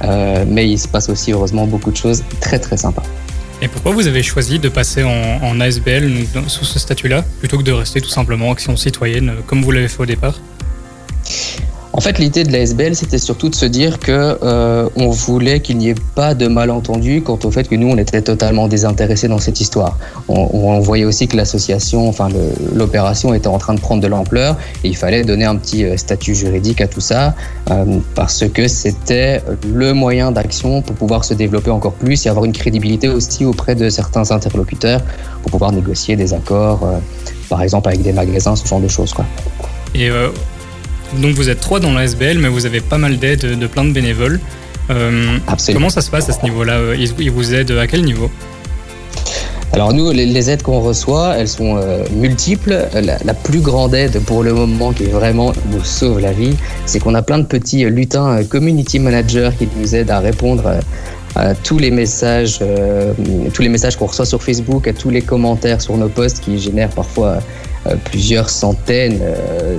Euh, 0.05 0.45
mais 0.47 0.69
il 0.69 0.79
se 0.79 0.87
passe 0.89 1.09
aussi, 1.09 1.33
heureusement, 1.33 1.67
beaucoup 1.67 1.91
de 1.91 1.97
choses 1.97 2.23
très, 2.41 2.59
très 2.59 2.77
sympas. 2.77 3.03
Et 3.61 3.67
pourquoi 3.69 3.91
vous 3.93 4.07
avez 4.07 4.23
choisi 4.23 4.59
de 4.61 4.69
passer 4.69 5.03
en, 5.03 5.11
en 5.43 5.61
ASBL 5.61 6.13
donc, 6.33 6.45
sous 6.49 6.65
ce 6.65 6.79
statut-là 6.79 7.25
plutôt 7.41 7.59
que 7.59 7.65
de 7.65 7.73
rester 7.73 8.01
tout 8.01 8.09
simplement 8.09 8.53
action 8.53 8.77
citoyenne 8.77 9.31
euh, 9.31 9.41
comme 9.47 9.63
vous 9.63 9.73
l'avez 9.73 9.89
fait 9.89 10.03
au 10.03 10.07
départ? 10.07 10.39
En 11.99 12.01
fait, 12.01 12.21
l'idée 12.21 12.45
de 12.45 12.53
la 12.53 12.61
SBL, 12.61 12.95
c'était 12.95 13.19
surtout 13.19 13.49
de 13.49 13.57
se 13.57 13.67
dire 13.67 13.99
que 13.99 14.39
euh, 14.41 14.89
on 14.95 15.11
voulait 15.11 15.59
qu'il 15.59 15.79
n'y 15.79 15.89
ait 15.89 15.97
pas 16.15 16.37
de 16.37 16.47
malentendu 16.47 17.23
quant 17.23 17.41
au 17.43 17.51
fait 17.51 17.67
que 17.67 17.75
nous, 17.75 17.89
on 17.89 17.99
était 17.99 18.23
totalement 18.23 18.69
désintéressés 18.69 19.27
dans 19.27 19.39
cette 19.39 19.61
histoire. 19.61 19.99
On, 20.29 20.79
voyait 20.79 21.05
aussi 21.05 21.27
que 21.27 21.37
l'association, 21.37 22.09
enfin 22.09 22.29
l'opération 22.73 23.35
était 23.35 23.49
en 23.49 23.59
train 23.59 23.75
de 23.75 23.81
prendre 23.81 24.01
de 24.01 24.07
l'ampleur 24.07 24.57
et 24.85 24.89
il 24.91 24.97
fallait 24.97 25.25
donner 25.25 25.45
un 25.45 25.57
petit 25.57 25.85
euh, 25.85 25.97
statut 25.97 26.37
juridique 26.37 26.81
à 26.81 26.87
tout 26.87 27.01
ça 27.01 27.35
euh, 27.69 27.85
parce 28.15 28.47
que 28.47 28.69
c'était 28.69 29.43
le 29.67 29.93
moyen 29.93 30.31
d'action 30.31 30.83
pour 30.83 30.95
pouvoir 30.95 31.25
se 31.25 31.35
développer 31.35 31.73
encore 31.73 31.95
plus 31.95 32.25
et 32.27 32.29
avoir 32.29 32.45
une 32.45 32.53
crédibilité 32.53 33.09
aussi 33.09 33.45
auprès 33.45 33.75
de 33.75 33.89
certains 33.89 34.31
interlocuteurs 34.31 35.01
pour 35.43 35.51
pouvoir 35.51 35.73
négocier 35.73 36.15
des 36.15 36.33
accords, 36.33 36.89
par 37.49 37.61
exemple 37.61 37.89
avec 37.89 38.03
des 38.03 38.13
magasins, 38.13 38.55
ce 38.55 38.65
genre 38.69 38.79
de 38.81 38.87
choses. 38.87 39.13
Et 39.97 40.11
donc 41.17 41.35
vous 41.35 41.49
êtes 41.49 41.61
trois 41.61 41.81
dans 41.81 41.93
la 41.93 42.05
SBL, 42.05 42.39
mais 42.39 42.49
vous 42.49 42.67
avez 42.67 42.81
pas 42.81 42.99
mal 42.99 43.19
d'aide 43.19 43.59
de 43.59 43.67
plein 43.67 43.85
de 43.85 43.93
bénévoles. 43.93 44.41
Euh, 44.91 45.39
comment 45.73 45.91
ça 45.91 46.01
se 46.01 46.11
passe 46.11 46.29
à 46.29 46.33
ce 46.33 46.43
niveau-là 46.43 46.79
Euh, 46.79 46.97
ils, 46.97 47.31
vous 47.31 47.55
aident 47.55 47.73
à 47.73 47.87
quel 47.87 48.05
niveau 48.05 48.31
Alors 49.73 49.93
nous, 49.93 50.11
les, 50.13 50.51
aides 50.51 50.63
qu'on 50.63 50.81
reçoit, 50.81 51.35
elles 51.37 51.49
sont 51.49 51.77
euh, 51.77 52.05
multiples. 52.15 52.87
La, 52.95 53.19
la 53.23 53.35
plus 53.35 53.61
grande 53.61 53.95
aide 53.95 54.21
pour 54.21 54.43
le 54.43 54.55
moment 54.55 54.93
qui 54.93 55.05
vraiment 55.05 55.53
nous 55.71 55.85
sauve 55.85 56.21
la 56.21 56.33
vie, 56.33 56.57
c'est 56.87 57.01
qu'on 57.01 57.15
a 57.15 57.23
plein 57.23 57.39
de 57.39 57.47
petits 57.47 57.85
lutins 57.85 58.43
community 58.45 58.99
managers 58.99 59.51
qui 59.59 59.69
nous 59.77 59.95
aident 59.95 60.11
à 60.11 60.21
répondre 60.21 60.67
euh, 60.67 60.81
à 61.39 61.55
tous 61.55 61.79
les 61.79 61.91
messages, 61.91 62.59
euh, 62.63 63.13
tous 63.55 63.63
les 63.63 63.69
messages 63.69 63.97
qu'on 63.97 64.07
reçoit 64.07 64.27
sur 64.27 64.43
Facebook, 64.43 64.89
à 64.89 64.93
tous 64.93 65.11
les 65.11 65.23
commentaires 65.23 65.81
sur 65.81 65.97
nos 65.97 66.09
posts 66.09 66.41
qui 66.41 66.59
génèrent 66.59 66.91
parfois 66.91 67.39
plusieurs 68.05 68.51
centaines 68.51 69.21
euh, 69.23 69.79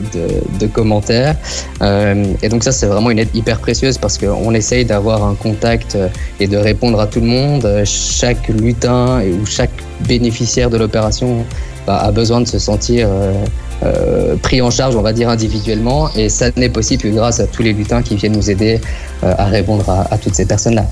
de, 0.60 0.68
commentaires. 0.68 1.36
Euh, 1.82 2.24
et 2.42 2.50
donc 2.50 2.64
ça, 2.64 2.72
c'est 2.72 2.86
vraiment 2.86 3.12
une 3.12 3.20
aide 3.20 3.34
hyper 3.34 3.60
précieuse 3.60 3.98
parce 3.98 4.18
qu'on 4.18 4.54
essaye 4.54 4.86
d'avoir 4.86 5.24
un 5.24 5.36
contact 5.36 5.96
euh, 5.96 6.08
et 6.40 6.48
de 6.48 6.58
répondre 6.58 7.00
à 7.00 7.08
tout 7.08 7.20
le 7.22 7.28
monde. 7.28 7.66
Euh, 7.66 7.84
Chaque 7.86 8.48
lutin 8.50 9.22
ou 9.22 9.46
chaque 9.46 9.72
bénéficiaire 10.08 10.70
de 10.70 10.78
l'opération 10.78 11.46
bah, 11.88 11.98
a 11.98 12.12
besoin 12.12 12.42
de 12.42 12.48
se 12.48 12.60
sentir 12.60 13.08
euh, 13.10 13.34
euh, 13.84 14.36
pris 14.36 14.62
en 14.62 14.70
charge, 14.70 14.96
on 14.96 15.02
va 15.02 15.14
dire 15.14 15.30
individuellement. 15.30 16.10
Et 16.16 16.30
ça 16.30 16.50
n'est 16.56 16.70
possible 16.70 17.04
que 17.04 17.08
grâce 17.08 17.40
à 17.40 17.48
tous 17.48 17.64
les 17.64 17.74
lutins 17.74 18.02
qui 18.02 18.16
viennent 18.16 18.36
nous 18.36 18.50
aider 18.50 18.80
euh, 19.24 19.34
à 19.38 19.46
répondre 19.46 19.90
à, 19.90 20.18
toutes 20.18 20.36
ces 20.36 20.46
personnes-là. 20.46 20.86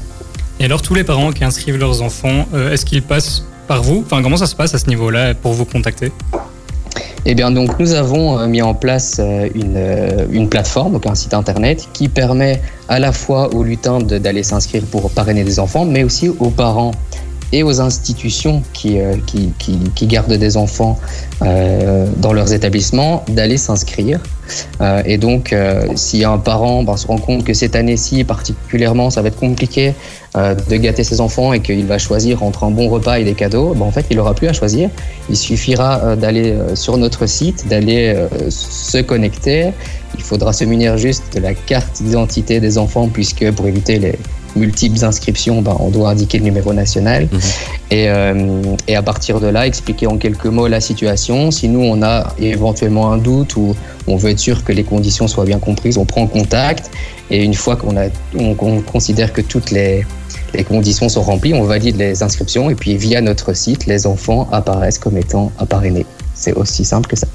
Et 0.60 0.66
alors 0.66 0.82
tous 0.82 0.96
les 0.96 1.04
parents 1.04 1.32
qui 1.32 1.44
inscrivent 1.44 1.78
leurs 1.78 2.02
enfants, 2.02 2.48
euh, 2.54 2.72
est-ce 2.72 2.86
qu'ils 2.86 3.04
passent 3.04 3.44
par 3.68 3.84
vous? 3.84 4.04
Enfin 4.06 4.24
comment 4.24 4.38
ça 4.38 4.48
se 4.48 4.56
passe 4.56 4.74
à 4.74 4.80
ce 4.80 4.88
niveau-là 4.88 5.36
pour 5.36 5.54
vous 5.54 5.66
contacter? 5.66 6.12
Eh 7.26 7.36
bien, 7.36 7.52
donc, 7.52 7.78
nous 7.80 7.94
avons 7.94 8.40
euh, 8.40 8.48
mis 8.48 8.62
en 8.62 8.74
place 8.74 9.18
euh, 9.20 9.50
une, 9.54 9.76
euh, 9.76 10.26
une 10.32 10.48
plateforme, 10.48 10.94
donc 10.94 11.06
un 11.06 11.16
site 11.16 11.34
internet, 11.34 11.88
qui 11.94 12.08
permet 12.08 12.62
à 12.88 13.00
la 13.00 13.12
fois 13.12 13.54
aux 13.54 13.64
lutins 13.64 14.00
d'aller 14.00 14.44
s'inscrire 14.44 14.84
pour 14.84 15.12
parrainer 15.12 15.44
des 15.44 15.60
enfants, 15.60 15.86
mais 15.86 16.04
aussi 16.04 16.30
aux 16.30 16.50
parents 16.50 16.92
et 17.52 17.64
aux 17.64 17.80
institutions 17.82 18.62
qui, 18.74 19.00
euh, 19.00 19.16
qui, 19.26 19.52
qui, 19.58 19.80
qui 19.96 20.08
gardent 20.08 20.34
des 20.34 20.58
enfants 20.58 21.00
euh, 21.42 22.08
dans 22.18 22.34
leurs 22.34 22.54
établissements 22.54 23.24
d'aller 23.30 23.58
s'inscrire. 23.58 24.20
Euh, 24.80 25.02
et 25.06 25.18
donc, 25.18 25.54
si 25.96 26.24
un 26.24 26.38
parent 26.38 26.84
ben, 26.84 26.96
se 26.96 27.08
rend 27.08 27.18
compte 27.18 27.44
que 27.44 27.54
cette 27.54 27.76
année-ci, 27.76 28.24
particulièrement, 28.24 29.10
ça 29.10 29.22
va 29.22 29.28
être 29.30 29.40
compliqué 29.40 29.94
de 30.36 30.76
gâter 30.76 31.04
ses 31.04 31.20
enfants 31.20 31.52
et 31.52 31.62
qu'il 31.62 31.88
va 31.88 31.98
choisir 31.98 32.44
entre 32.44 32.64
un 32.64 32.70
bon 32.70 32.90
repas 32.90 33.18
et 33.18 33.24
des 33.24 33.34
cadeaux, 33.34 33.74
ben, 33.74 33.86
en 33.86 33.92
fait, 33.92 34.06
il 34.12 34.18
n'aura 34.18 34.36
plus 34.36 34.48
à 34.48 34.54
choisir. 34.54 34.90
Il 35.30 35.36
suffira 35.36 36.16
d'aller 36.16 36.56
sur 36.76 36.98
notre 36.98 37.26
site, 37.26 37.68
d'aller 37.68 38.16
se 38.50 39.00
connecter. 39.00 39.72
Il 40.16 40.24
faudra 40.24 40.54
se 40.54 40.64
munir 40.64 40.98
juste 40.98 41.24
de 41.36 41.40
la 41.40 41.54
carte 41.54 42.02
d'identité 42.02 42.60
des 42.60 42.78
enfants, 42.78 43.10
puisque 43.12 43.52
pour 43.52 43.68
éviter 43.68 44.00
les 44.00 44.18
multiples 44.58 45.04
inscriptions, 45.04 45.62
ben, 45.62 45.76
on 45.80 45.90
doit 45.90 46.10
indiquer 46.10 46.38
le 46.40 46.44
numéro 46.44 46.74
national. 46.74 47.28
Mhm. 47.32 47.40
Et, 47.92 48.10
euh, 48.10 48.62
et 48.88 48.96
à 48.96 49.02
partir 49.02 49.40
de 49.40 49.48
là, 49.48 49.66
expliquer 49.66 50.08
en 50.08 50.18
quelques 50.18 50.46
mots 50.46 50.68
la 50.68 50.82
situation. 50.82 51.52
Si 51.52 51.70
nous, 51.70 51.80
on 51.80 52.04
a 52.04 52.34
éventuellement 52.40 53.12
un 53.12 53.18
doute 53.18 53.56
ou 53.56 53.76
on 54.08 54.18
veut 54.18 54.32
être 54.32 54.40
sûr 54.40 54.64
que 54.64 54.74
les 54.74 54.84
conditions 54.84 55.28
soient 55.28 55.46
bien 55.46 55.60
comprises, 55.60 55.98
on 55.98 56.06
prend 56.06 56.28
contact. 56.28 56.92
Et 57.30 57.44
une 57.44 57.54
fois 57.54 57.76
qu'on 57.76 57.96
a, 57.98 58.08
on, 58.38 58.82
considère 58.82 59.34
que 59.34 59.42
toutes 59.42 59.72
les, 59.72 60.06
les 60.54 60.64
conditions 60.64 61.10
sont 61.10 61.22
remplies, 61.22 61.54
on 61.54 61.64
valide 61.64 61.98
les 61.98 62.24
inscriptions. 62.24 62.70
Et 62.70 62.76
puis, 62.76 62.98
via 62.98 63.22
notre 63.22 63.54
site, 63.54 63.86
les 63.86 64.08
enfants 64.08 64.48
apparaissent 64.52 65.00
comme 65.00 65.18
étant 65.18 65.52
à 65.58 65.66
parrainer. 65.66 66.06
C'est 66.34 66.54
aussi 66.54 66.86
simple 66.86 67.08
que 67.08 67.16
ça. 67.16 67.28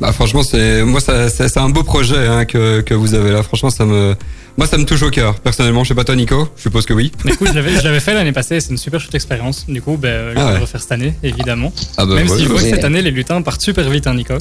Bah 0.00 0.12
franchement, 0.12 0.42
c'est 0.42 0.82
moi 0.82 1.00
c'est 1.00 1.56
un 1.56 1.68
beau 1.68 1.84
projet 1.84 2.26
hein, 2.26 2.44
que, 2.44 2.80
que 2.80 2.94
vous 2.94 3.14
avez 3.14 3.30
là. 3.30 3.42
Franchement, 3.44 3.70
ça 3.70 3.84
me 3.84 4.16
moi 4.56 4.66
ça 4.66 4.78
me 4.78 4.84
touche 4.84 5.02
au 5.02 5.10
cœur. 5.10 5.34
Personnellement, 5.40 5.82
je 5.84 5.88
sais 5.88 5.94
pas 5.94 6.04
toi, 6.04 6.14
Nico. 6.16 6.48
Je 6.56 6.62
suppose 6.62 6.86
que 6.86 6.92
oui. 6.94 7.10
Mais 7.24 7.32
écoute, 7.32 7.48
je 7.48 7.54
l'avais- 7.54 7.76
je 7.76 7.82
l'avais 7.84 8.00
fait 8.00 8.14
l'année 8.14 8.32
passée, 8.32 8.60
c'est 8.60 8.70
une 8.70 8.78
super 8.78 9.00
chouette 9.00 9.14
expérience. 9.14 9.64
Du 9.68 9.82
coup, 9.82 9.96
ben, 9.96 10.08
euh, 10.08 10.32
je 10.34 10.38
Ah 10.38 10.42
vais 10.44 10.46
ouais. 10.50 10.54
le 10.56 10.60
refaire 10.62 10.80
cette 10.80 10.92
année, 10.92 11.14
évidemment. 11.22 11.72
Ah 11.96 12.06
bah 12.06 12.14
Même 12.14 12.28
ouais, 12.28 12.36
si 12.36 12.44
je 12.44 12.48
vois 12.48 12.60
que 12.60 12.68
cette 12.68 12.84
année, 12.84 13.02
les 13.02 13.10
lutins 13.10 13.42
partent 13.42 13.60
super 13.62 13.88
vite, 13.90 14.06
hein, 14.06 14.14
Nico. 14.14 14.34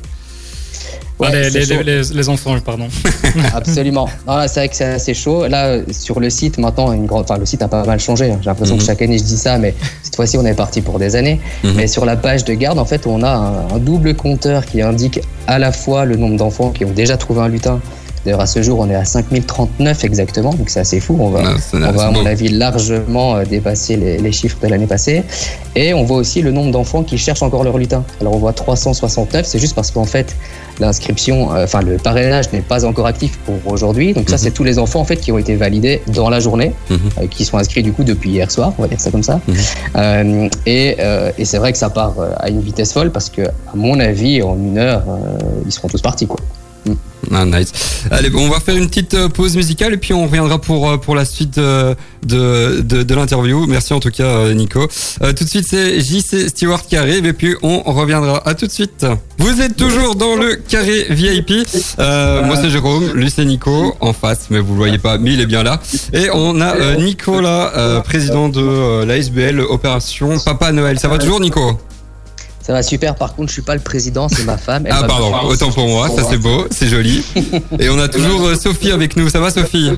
Ouais, 1.20 1.32
les, 1.32 1.50
c'est 1.52 1.60
les- 1.60 1.76
chaud. 1.76 1.82
les- 1.84 2.04
les 2.18 2.30
enfants, 2.30 2.60
pardon. 2.60 2.88
Absolument. 3.54 4.10
Non, 4.28 4.36
là, 4.38 4.48
c'est 4.48 4.60
vrai 4.62 4.70
que 4.70 4.76
c'est 4.76 4.86
assez 4.86 5.14
chaud. 5.14 5.48
Là, 5.48 5.68
euh, 5.68 5.84
sur 5.92 6.20
le 6.20 6.30
site, 6.30 6.58
maintenant, 6.58 6.92
une 6.92 7.06
grande... 7.06 7.24
enfin, 7.24 7.38
le 7.38 7.46
site 7.46 7.62
a 7.62 7.68
pas 7.68 7.86
mal 7.86 8.00
changé. 8.00 8.32
hein. 8.32 8.40
J'ai 8.42 8.48
l'impression 8.50 8.76
Mhm. 8.76 8.82
que 8.82 8.86
chaque 8.88 9.02
année, 9.02 9.18
je 9.20 9.24
dis 9.24 9.38
ça, 9.38 9.58
mais 9.60 9.76
cette 10.02 10.16
fois-ci, 10.16 10.38
on 10.38 10.46
est 10.46 10.56
parti 10.56 10.82
pour 10.82 10.98
des 11.00 11.16
années. 11.16 11.40
Mhm. 11.64 11.74
Mais 11.76 11.88
sur 11.88 12.06
la 12.06 12.16
page 12.18 12.44
de 12.46 12.54
garde, 12.56 12.80
en 12.80 12.86
fait, 12.86 13.06
on 13.08 13.22
a 13.24 13.30
un, 13.30 13.76
un 13.76 13.80
double 13.80 14.16
compteur 14.16 14.66
qui 14.66 14.82
indique 14.82 15.20
à 15.48 15.60
la 15.60 15.72
fois 15.72 16.06
le 16.06 16.18
nombre 16.18 16.36
d'enfants 16.38 16.72
qui 16.72 16.84
ont 16.84 16.92
déjà 16.92 17.16
trouvé 17.16 17.42
un 17.42 17.48
lutin. 17.48 17.80
D'ailleurs, 18.26 18.40
à 18.42 18.48
ce 18.48 18.62
jour, 18.62 18.80
on 18.80 18.90
est 18.90 18.96
à 18.96 19.04
5039 19.06 20.04
exactement, 20.06 20.54
donc 20.54 20.70
c'est 20.70 20.80
assez 20.80 21.00
fou. 21.00 21.18
On 21.20 21.30
va, 21.30 21.58
c'est- 21.60 21.78
on 21.78 21.92
va, 21.92 22.06
à 22.08 22.12
mon 22.12 22.26
avis, 22.26 22.48
largement 22.50 23.36
euh, 23.36 23.44
dépasser 23.46 23.98
les, 23.98 24.18
les 24.18 24.32
chiffres 24.32 24.58
de 24.62 24.68
l'année 24.68 24.88
passée. 24.88 25.24
Et 25.76 25.94
on 25.94 26.04
voit 26.04 26.18
aussi 26.18 26.42
le 26.42 26.52
nombre 26.52 26.72
d'enfants 26.72 27.04
qui 27.04 27.18
cherchent 27.18 27.44
encore 27.44 27.64
leur 27.64 27.78
lutin. 27.78 28.04
Alors, 28.22 28.34
on 28.36 28.38
voit 28.38 28.54
369, 28.54 29.46
c'est 29.46 29.60
juste 29.60 29.76
parce 29.76 29.92
qu'en 29.92 30.06
fait, 30.06 30.36
l'inscription, 30.80 31.54
euh, 31.54 31.66
enfin, 31.66 31.82
le 31.82 31.98
parrainage 31.98 32.52
n'est 32.54 32.62
pas 32.62 32.86
encore 32.86 33.08
actif 33.08 33.38
pour 33.46 33.56
aujourd'hui. 33.72 34.14
Donc, 34.14 34.30
ça, 34.30 34.36
Mhm. 34.36 34.42
c'est 34.42 34.52
tous 34.52 34.64
les 34.64 34.80
enfants, 34.80 35.02
en 35.02 35.06
fait, 35.06 35.18
qui 35.18 35.32
ont 35.32 35.38
été 35.38 35.56
validés 35.56 36.02
dans 36.08 36.30
la 36.30 36.40
journée, 36.40 36.74
Mhm. 36.90 36.98
euh, 37.22 37.28
qui 37.28 37.44
sont 37.46 37.58
inscrits, 37.58 37.84
du 37.84 37.92
coup, 37.92 38.04
depuis 38.04 38.30
hier 38.32 38.50
soir, 38.52 38.74
on 38.78 38.84
va 38.84 38.88
dire 38.88 39.00
ça 39.02 39.12
comme 39.12 39.24
ça. 39.24 39.40
Mhm. 39.48 39.56
Euh, 39.98 40.50
et 40.66 40.98
et 41.38 41.46
c'est 41.46 41.58
vrai 41.58 41.72
que 41.72 41.78
ça 41.78 41.90
part 41.90 42.14
à 42.40 42.50
une 42.50 42.62
vitesse 42.62 42.94
folle 42.94 43.12
parce 43.12 43.30
que, 43.30 43.42
à 43.42 43.76
mon 43.76 44.00
avis, 44.00 44.42
en 44.44 44.56
une 44.56 44.78
heure, 44.78 45.04
ils 45.66 45.72
seront 45.72 45.88
tous 45.88 46.02
partis, 46.02 46.28
quoi. 46.28 46.38
Ah, 47.32 47.46
nice. 47.46 47.72
Allez, 48.12 48.30
on 48.36 48.50
va 48.50 48.60
faire 48.60 48.76
une 48.76 48.88
petite 48.88 49.14
euh, 49.14 49.30
pause 49.30 49.56
musicale 49.56 49.94
et 49.94 49.98
puis 49.98 50.14
on 50.14 50.26
reviendra 50.26 50.60
pour 50.60 50.90
euh, 50.90 50.98
pour 50.98 51.16
la 51.16 51.26
suite 51.26 51.58
euh, 51.58 51.96
de 52.24 52.82
de, 52.82 53.16
l'interview. 53.16 53.66
Merci 53.66 53.94
en 53.94 54.00
tout 54.00 54.10
cas, 54.10 54.54
Nico. 54.54 54.88
Tout 55.20 55.44
de 55.44 55.50
suite, 55.50 55.66
c'est 55.68 56.00
JC 56.00 56.50
Stewart 56.50 56.86
qui 56.86 56.96
arrive 56.98 57.26
et 57.26 57.34
puis 57.34 57.56
on 57.62 57.82
reviendra. 57.82 58.42
À 58.48 58.54
tout 58.56 58.68
de 58.68 58.72
suite. 58.72 59.06
Vous 59.38 59.62
êtes 59.62 59.76
toujours 59.76 60.16
dans 60.16 60.36
le 60.36 60.56
carré 60.56 61.06
VIP. 61.10 61.52
Moi, 61.98 62.56
c'est 62.62 62.70
Jérôme. 62.70 63.12
Lui, 63.14 63.32
c'est 63.32 63.46
Nico 63.46 63.96
en 64.00 64.14
face, 64.14 64.48
mais 64.50 64.60
vous 64.60 64.74
le 64.74 64.78
voyez 64.78 64.98
pas, 64.98 65.18
mais 65.18 65.34
il 65.34 65.42
est 65.42 65.46
bien 65.46 65.64
là. 65.64 65.80
Et 66.14 66.30
on 66.34 66.60
a 66.62 66.96
Nicolas, 66.96 68.02
président 68.04 68.50
de 68.50 69.04
la 69.04 69.18
SBL 69.18 69.62
Opération 69.62 70.38
Papa 70.40 70.72
Noël. 70.72 71.00
Ça 71.00 71.08
va 71.08 71.18
toujours, 71.18 71.40
Nico? 71.40 71.80
Ça 72.64 72.72
va 72.72 72.82
super. 72.82 73.16
Par 73.16 73.36
contre, 73.36 73.50
je 73.50 73.54
suis 73.54 73.62
pas 73.62 73.76
le 73.76 73.82
président, 73.82 74.30
c'est 74.30 74.46
ma 74.46 74.58
femme. 74.58 74.86
Elle 74.88 74.94
Ah 74.96 75.04
pardon, 75.04 75.34
autant 75.48 75.70
pour 75.70 75.88
moi, 75.88 76.10
ça 76.10 76.24
c'est 76.24 76.38
beau, 76.38 76.66
c'est 76.72 76.88
joli. 76.88 77.24
Et 77.78 77.90
on 77.90 78.00
a 78.00 78.08
toujours 78.08 78.48
euh, 78.48 78.56
Sophie 78.56 78.92
avec 78.92 79.18
nous, 79.18 79.28
ça 79.28 79.42
va 79.42 79.52
Sophie? 79.52 79.92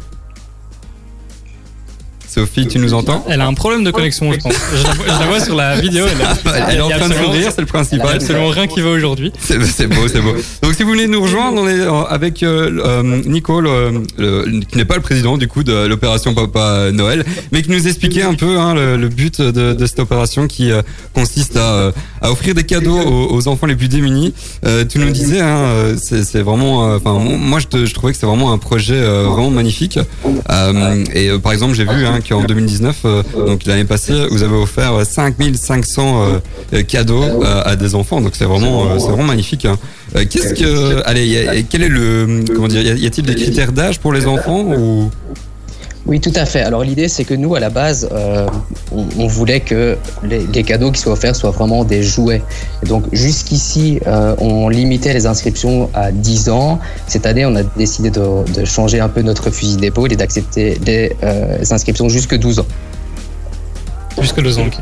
Sophie, 2.35 2.67
tu 2.67 2.79
nous 2.79 2.93
entends 2.93 3.23
Elle 3.29 3.39
a 3.39 3.47
un 3.47 3.53
problème 3.53 3.83
de 3.85 3.91
connexion, 3.91 4.31
je 4.33 4.39
pense. 4.39 4.53
Je 4.75 4.83
la, 4.83 4.93
vois- 4.93 5.05
je 5.05 5.19
la 5.21 5.25
vois 5.27 5.39
sur 5.39 5.55
la 5.55 5.79
vidéo. 5.79 6.05
Elle, 6.05 6.21
a- 6.25 6.67
Elle 6.69 6.77
est 6.79 6.81
en 6.81 6.89
il 6.89 6.97
train 6.97 7.07
de 7.07 7.13
sourire, 7.13 7.49
c'est 7.55 7.61
le 7.61 7.67
Il 7.67 7.69
a 7.69 7.73
principal. 7.73 8.15
absolument 8.15 8.49
rien 8.49 8.67
qui 8.67 8.81
va 8.81 8.89
aujourd'hui. 8.89 9.31
C'est 9.39 9.57
beau, 9.57 9.65
c'est 10.09 10.19
beau. 10.21 10.33
Donc 10.61 10.73
si 10.73 10.83
vous 10.83 10.89
voulez 10.89 11.07
nous 11.07 11.21
rejoindre, 11.21 11.61
on 11.61 11.67
est 11.67 11.79
euh, 11.79 12.03
avec 12.09 12.43
euh, 12.43 12.69
euh, 12.85 13.21
Nico, 13.25 13.61
le- 13.61 14.03
le- 14.17 14.59
qui 14.69 14.77
n'est 14.77 14.83
pas 14.85 14.95
le 14.95 15.01
président 15.01 15.37
du 15.37 15.47
coup 15.47 15.63
de 15.63 15.85
l'opération 15.87 16.33
Papa 16.33 16.91
Noël, 16.91 17.23
mais 17.53 17.61
qui 17.61 17.71
nous 17.71 17.87
expliquait 17.87 18.23
un 18.23 18.33
peu 18.33 18.57
hein, 18.59 18.73
le, 18.73 18.97
le 18.97 19.07
but 19.07 19.39
de, 19.41 19.73
de 19.73 19.85
cette 19.85 19.99
opération 19.99 20.47
qui 20.47 20.71
euh, 20.71 20.81
consiste 21.13 21.55
à, 21.55 21.91
à 22.21 22.31
offrir 22.31 22.53
des 22.53 22.63
cadeaux 22.63 22.99
aux, 22.99 23.33
aux 23.33 23.47
enfants 23.47 23.65
les 23.67 23.75
plus 23.77 23.87
démunis. 23.87 24.33
Tu 24.89 24.99
nous 24.99 25.09
disais, 25.11 25.39
hein, 25.39 25.95
c'est 25.97 26.41
vraiment, 26.41 26.95
enfin 26.95 27.13
moi 27.13 27.59
je, 27.59 27.67
te- 27.67 27.85
je 27.85 27.93
trouvais 27.93 28.11
que 28.11 28.19
c'est 28.19 28.25
vraiment 28.25 28.51
un 28.51 28.57
projet 28.57 28.99
vraiment 29.01 29.49
magnifique. 29.51 29.99
Et 31.13 31.29
par 31.41 31.53
exemple 31.53 31.73
j'ai 31.75 31.85
vu 31.85 32.05
hein, 32.05 32.19
qu'en 32.27 32.43
2019, 32.43 32.95
euh, 33.05 33.23
donc 33.45 33.65
l'année 33.65 33.85
passée, 33.85 34.13
vous 34.31 34.43
avez 34.43 34.55
offert 34.55 34.93
euh, 34.93 35.03
5500 35.03 36.23
euh, 36.23 36.39
euh, 36.73 36.83
cadeaux 36.83 37.43
à 37.43 37.75
des 37.75 37.95
enfants, 37.95 38.21
donc 38.21 38.33
c'est 38.35 38.45
vraiment, 38.45 38.99
c'est 38.99 39.07
vraiment 39.07 39.23
magnifique. 39.23 39.65
hein. 39.65 39.77
Qu'est-ce 40.29 40.53
que, 40.53 41.01
allez, 41.05 41.25
y 41.27 41.37
a- 41.37 41.61
quel 41.63 41.83
est 41.83 41.89
le, 41.89 42.43
comment 42.55 42.67
dire, 42.67 42.81
y 42.81 43.05
a-t-il 43.05 43.25
des 43.25 43.35
critères 43.35 43.71
d'âge 43.71 43.99
pour 43.99 44.13
les 44.13 44.25
enfants 44.27 44.61
ou? 44.61 45.09
Oui, 46.07 46.19
tout 46.19 46.31
à 46.35 46.45
fait. 46.45 46.61
Alors 46.61 46.83
l'idée, 46.83 47.07
c'est 47.07 47.23
que 47.23 47.33
nous, 47.33 47.55
à 47.55 47.59
la 47.59 47.71
base, 47.71 48.07
euh, 48.11 48.45
on, 48.91 49.05
on 49.17 49.25
voulait 49.27 49.61
que 49.61 49.97
les, 50.23 50.45
les 50.53 50.63
cadeaux 50.63 50.91
qui 50.91 51.01
soient 51.01 51.13
offerts 51.13 51.35
soient 51.35 51.49
vraiment 51.49 51.83
des 51.83 52.03
jouets. 52.03 52.43
Et 52.83 52.85
donc 52.87 53.05
jusqu'ici, 53.11 53.99
euh, 54.05 54.35
on 54.37 54.69
limitait 54.69 55.13
les 55.13 55.25
inscriptions 55.25 55.89
à 55.95 56.11
10 56.11 56.49
ans. 56.49 56.79
Cette 57.07 57.25
année, 57.25 57.43
on 57.45 57.55
a 57.55 57.63
décidé 57.63 58.11
de, 58.11 58.21
de 58.53 58.65
changer 58.65 58.99
un 58.99 59.09
peu 59.09 59.23
notre 59.23 59.49
fusil 59.49 59.77
d'épaule 59.77 60.13
et 60.13 60.15
d'accepter 60.15 60.77
les 60.85 61.15
euh, 61.23 61.57
inscriptions 61.71 62.07
jusque 62.07 62.37
12 62.37 62.59
ans. 62.59 62.67
Jusque 64.21 64.41
deux 64.43 64.59
ans. 64.59 64.65
ok. 64.67 64.77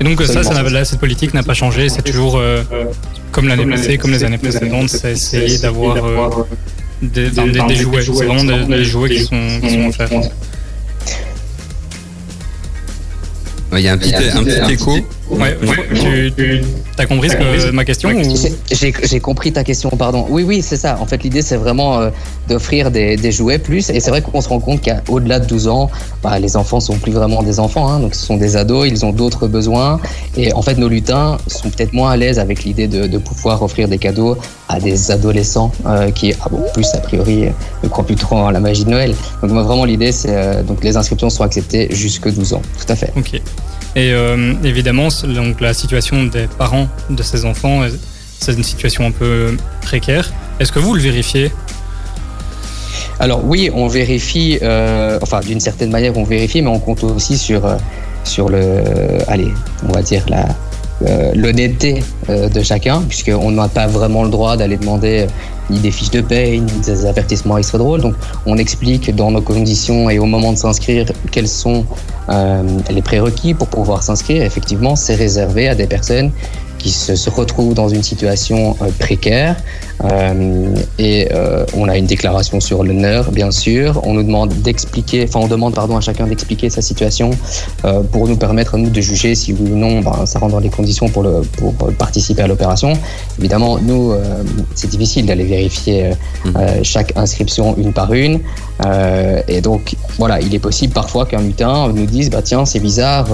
Et 0.00 0.04
donc 0.04 0.20
ça, 0.22 0.42
ça 0.42 0.62
là, 0.62 0.84
cette 0.84 1.00
politique 1.00 1.32
n'a 1.32 1.42
pas 1.42 1.54
changé. 1.54 1.88
C'est 1.88 2.02
toujours 2.02 2.38
comme 3.32 3.48
l'année 3.48 3.64
passée, 3.66 3.96
comme 3.96 4.10
les 4.10 4.24
années 4.24 4.36
précédentes, 4.36 4.90
c'est 4.90 5.12
essayer 5.12 5.56
d'avoir 5.58 5.94
des, 7.00 7.30
des- 7.30 7.50
des- 7.50 7.60
des 7.66 7.74
jouets. 7.76 8.02
C'est 8.02 8.12
vraiment 8.12 8.44
des, 8.44 8.64
des 8.76 8.84
jouets 8.84 9.08
qui 9.08 9.24
sont, 9.24 9.40
qui 9.62 9.70
sont 9.70 9.86
offerts. 9.88 10.10
Il 13.72 13.80
y 13.80 13.88
a 13.88 13.92
un 13.92 13.98
petit, 13.98 14.14
un 14.14 14.44
petit 14.44 14.72
écho 14.72 14.92
Ouais, 15.30 15.56
tu, 15.94 16.32
tu 16.36 16.62
as 16.98 17.06
compris 17.06 17.30
ce 17.30 17.36
que, 17.36 17.70
ma 17.70 17.84
question 17.84 18.10
ou... 18.10 18.22
J'ai- 18.70 19.20
compris 19.20 19.52
ta 19.52 19.64
question, 19.64 19.90
pardon. 19.90 20.26
Oui, 20.30 20.44
oui, 20.44 20.62
c'est 20.62 20.76
ça. 20.76 20.98
En 21.00 21.06
fait, 21.06 21.22
l'idée, 21.24 21.42
c'est 21.42 21.56
vraiment 21.56 21.98
euh, 21.98 22.10
d'offrir 22.48 22.90
des, 22.90 23.16
des 23.16 23.32
jouets 23.32 23.58
plus. 23.58 23.90
Et 23.90 23.98
c'est 24.00 24.10
vrai 24.10 24.22
qu'on 24.22 24.40
se 24.40 24.48
rend 24.48 24.60
compte 24.60 24.82
qu'au-delà 24.82 25.40
de 25.40 25.46
12 25.46 25.66
ans, 25.68 25.90
bah, 26.22 26.38
les 26.38 26.56
enfants 26.56 26.78
sont 26.80 26.96
plus 26.96 27.12
vraiment 27.12 27.42
des 27.42 27.58
enfants. 27.58 27.88
hein. 27.88 27.98
donc, 28.00 28.14
ce 28.14 28.24
sont 28.24 28.36
des 28.36 28.56
ados, 28.56 28.86
ils 28.88 29.04
ont 29.04 29.10
d'autres 29.12 29.48
besoins. 29.48 29.98
Et 30.36 30.52
en 30.52 30.62
fait, 30.62 30.76
nos 30.78 30.88
lutins 30.88 31.38
sont 31.48 31.70
peut-être 31.70 31.92
moins 31.92 32.12
à 32.12 32.16
l'aise 32.16 32.38
avec 32.38 32.62
l'idée 32.64 32.86
de, 32.86 33.06
de 33.06 33.18
pouvoir 33.18 33.62
offrir 33.62 33.88
des 33.88 33.98
cadeaux 33.98 34.36
à 34.68 34.78
des 34.78 35.10
adolescents 35.10 35.72
euh, 35.86 36.10
qui, 36.12 36.34
ah 36.44 36.48
bon, 36.50 36.60
plus 36.72 36.86
a 36.94 36.98
priori, 36.98 37.46
ne 37.82 37.88
croient 37.88 38.06
plus 38.06 38.14
trop 38.16 38.36
en 38.36 38.50
la 38.50 38.60
magie 38.60 38.84
de 38.84 38.90
Noël. 38.90 39.14
Donc, 39.42 39.50
moi, 39.50 39.62
vraiment, 39.64 39.84
l'idée, 39.84 40.12
c'est 40.12 40.28
euh, 40.36 40.62
donc 40.62 40.84
les 40.84 40.96
inscriptions 40.96 41.30
sont 41.30 41.42
acceptées 41.42 41.88
jusque 41.90 42.32
12 42.32 42.54
ans. 42.54 42.62
Tout 42.78 42.92
à 42.92 42.96
fait. 42.96 43.12
Ok. 43.16 43.40
Et 43.96 44.12
euh, 44.12 44.52
évidemment, 44.62 45.08
donc 45.24 45.62
la 45.62 45.72
situation 45.72 46.24
des 46.24 46.46
parents 46.58 46.86
de 47.08 47.22
ces 47.22 47.46
enfants, 47.46 47.82
euh, 47.82 47.88
c'est 48.38 48.52
une 48.52 48.62
situation 48.62 49.06
un 49.06 49.10
peu 49.10 49.56
précaire. 49.80 50.30
Est-ce 50.60 50.70
que 50.70 50.78
vous 50.78 50.94
le 50.94 51.00
vérifiez? 51.00 51.50
Alors 53.18 53.42
oui, 53.42 53.70
on 53.74 53.88
vérifie, 53.88 54.58
euh, 54.60 55.18
enfin 55.22 55.40
d'une 55.40 55.60
certaine 55.60 55.90
manière 55.90 56.14
on 56.18 56.24
vérifie, 56.24 56.60
mais 56.60 56.68
on 56.68 56.78
compte 56.78 57.02
aussi 57.04 57.38
sur, 57.38 57.64
euh, 57.64 57.76
sur 58.24 58.50
le, 58.50 58.82
allez, 59.28 59.48
on 59.88 59.92
va 59.92 60.02
dire 60.02 60.26
la, 60.28 60.46
euh, 61.06 61.32
l'honnêteté 61.34 62.02
euh, 62.28 62.50
de 62.50 62.62
chacun, 62.62 63.02
puisqu'on 63.02 63.50
n'a 63.50 63.68
pas 63.68 63.86
vraiment 63.86 64.24
le 64.24 64.30
droit 64.30 64.58
d'aller 64.58 64.76
demander 64.76 65.20
euh, 65.20 65.26
ni 65.70 65.78
des 65.78 65.90
fiches 65.90 66.10
de 66.10 66.20
paye, 66.20 66.60
ni 66.60 66.72
des 66.84 67.06
avertissements 67.06 67.58
extra 67.58 67.78
drôles. 67.78 68.00
Donc 68.00 68.14
on 68.46 68.56
explique 68.56 69.14
dans 69.14 69.30
nos 69.30 69.42
conditions 69.42 70.10
et 70.10 70.18
au 70.18 70.26
moment 70.26 70.52
de 70.52 70.58
s'inscrire 70.58 71.06
quels 71.30 71.48
sont 71.48 71.84
euh, 72.28 72.62
les 72.90 73.02
prérequis 73.02 73.54
pour 73.54 73.68
pouvoir 73.68 74.02
s'inscrire. 74.02 74.42
Effectivement, 74.42 74.96
c'est 74.96 75.14
réservé 75.14 75.68
à 75.68 75.74
des 75.74 75.86
personnes 75.86 76.30
qui 76.78 76.90
se, 76.90 77.16
se 77.16 77.30
retrouvent 77.30 77.74
dans 77.74 77.88
une 77.88 78.02
situation 78.02 78.76
euh, 78.82 78.90
précaire. 78.98 79.56
Euh, 80.04 80.74
et 80.98 81.28
euh, 81.32 81.64
on 81.74 81.88
a 81.88 81.96
une 81.96 82.06
déclaration 82.06 82.60
sur 82.60 82.84
l'honneur, 82.84 83.32
bien 83.32 83.50
sûr. 83.50 84.00
On 84.04 84.14
nous 84.14 84.22
demande 84.22 84.50
d'expliquer, 84.62 85.24
enfin 85.26 85.40
on 85.40 85.48
demande 85.48 85.74
pardon 85.74 85.96
à 85.96 86.00
chacun 86.00 86.26
d'expliquer 86.26 86.68
sa 86.70 86.82
situation 86.82 87.30
pour 88.12 88.28
nous 88.28 88.36
permettre 88.36 88.76
nous 88.76 88.90
de 88.90 89.00
juger 89.00 89.34
si 89.34 89.52
oui 89.52 89.70
ou 89.72 89.76
non 89.76 90.00
ben, 90.00 90.26
ça 90.26 90.38
rentre 90.38 90.52
dans 90.52 90.60
les 90.60 90.68
conditions 90.68 91.08
pour, 91.08 91.22
le, 91.22 91.40
pour 91.58 91.72
participer 91.98 92.42
à 92.42 92.46
l'opération. 92.46 92.92
Évidemment, 93.38 93.78
nous, 93.78 94.14
c'est 94.74 94.90
difficile 94.90 95.26
d'aller 95.26 95.44
vérifier 95.44 96.10
euh, 96.46 96.80
chaque 96.82 97.16
inscription 97.16 97.74
une 97.76 97.92
par 97.92 98.12
une. 98.12 98.40
Et 99.48 99.60
donc, 99.60 99.94
voilà, 100.18 100.40
il 100.40 100.54
est 100.54 100.58
possible 100.58 100.92
parfois 100.92 101.26
qu'un 101.26 101.40
lutin 101.40 101.88
nous 101.88 102.06
dise, 102.06 102.30
bah 102.30 102.42
tiens, 102.42 102.64
c'est 102.66 102.80
bizarre, 102.80 103.26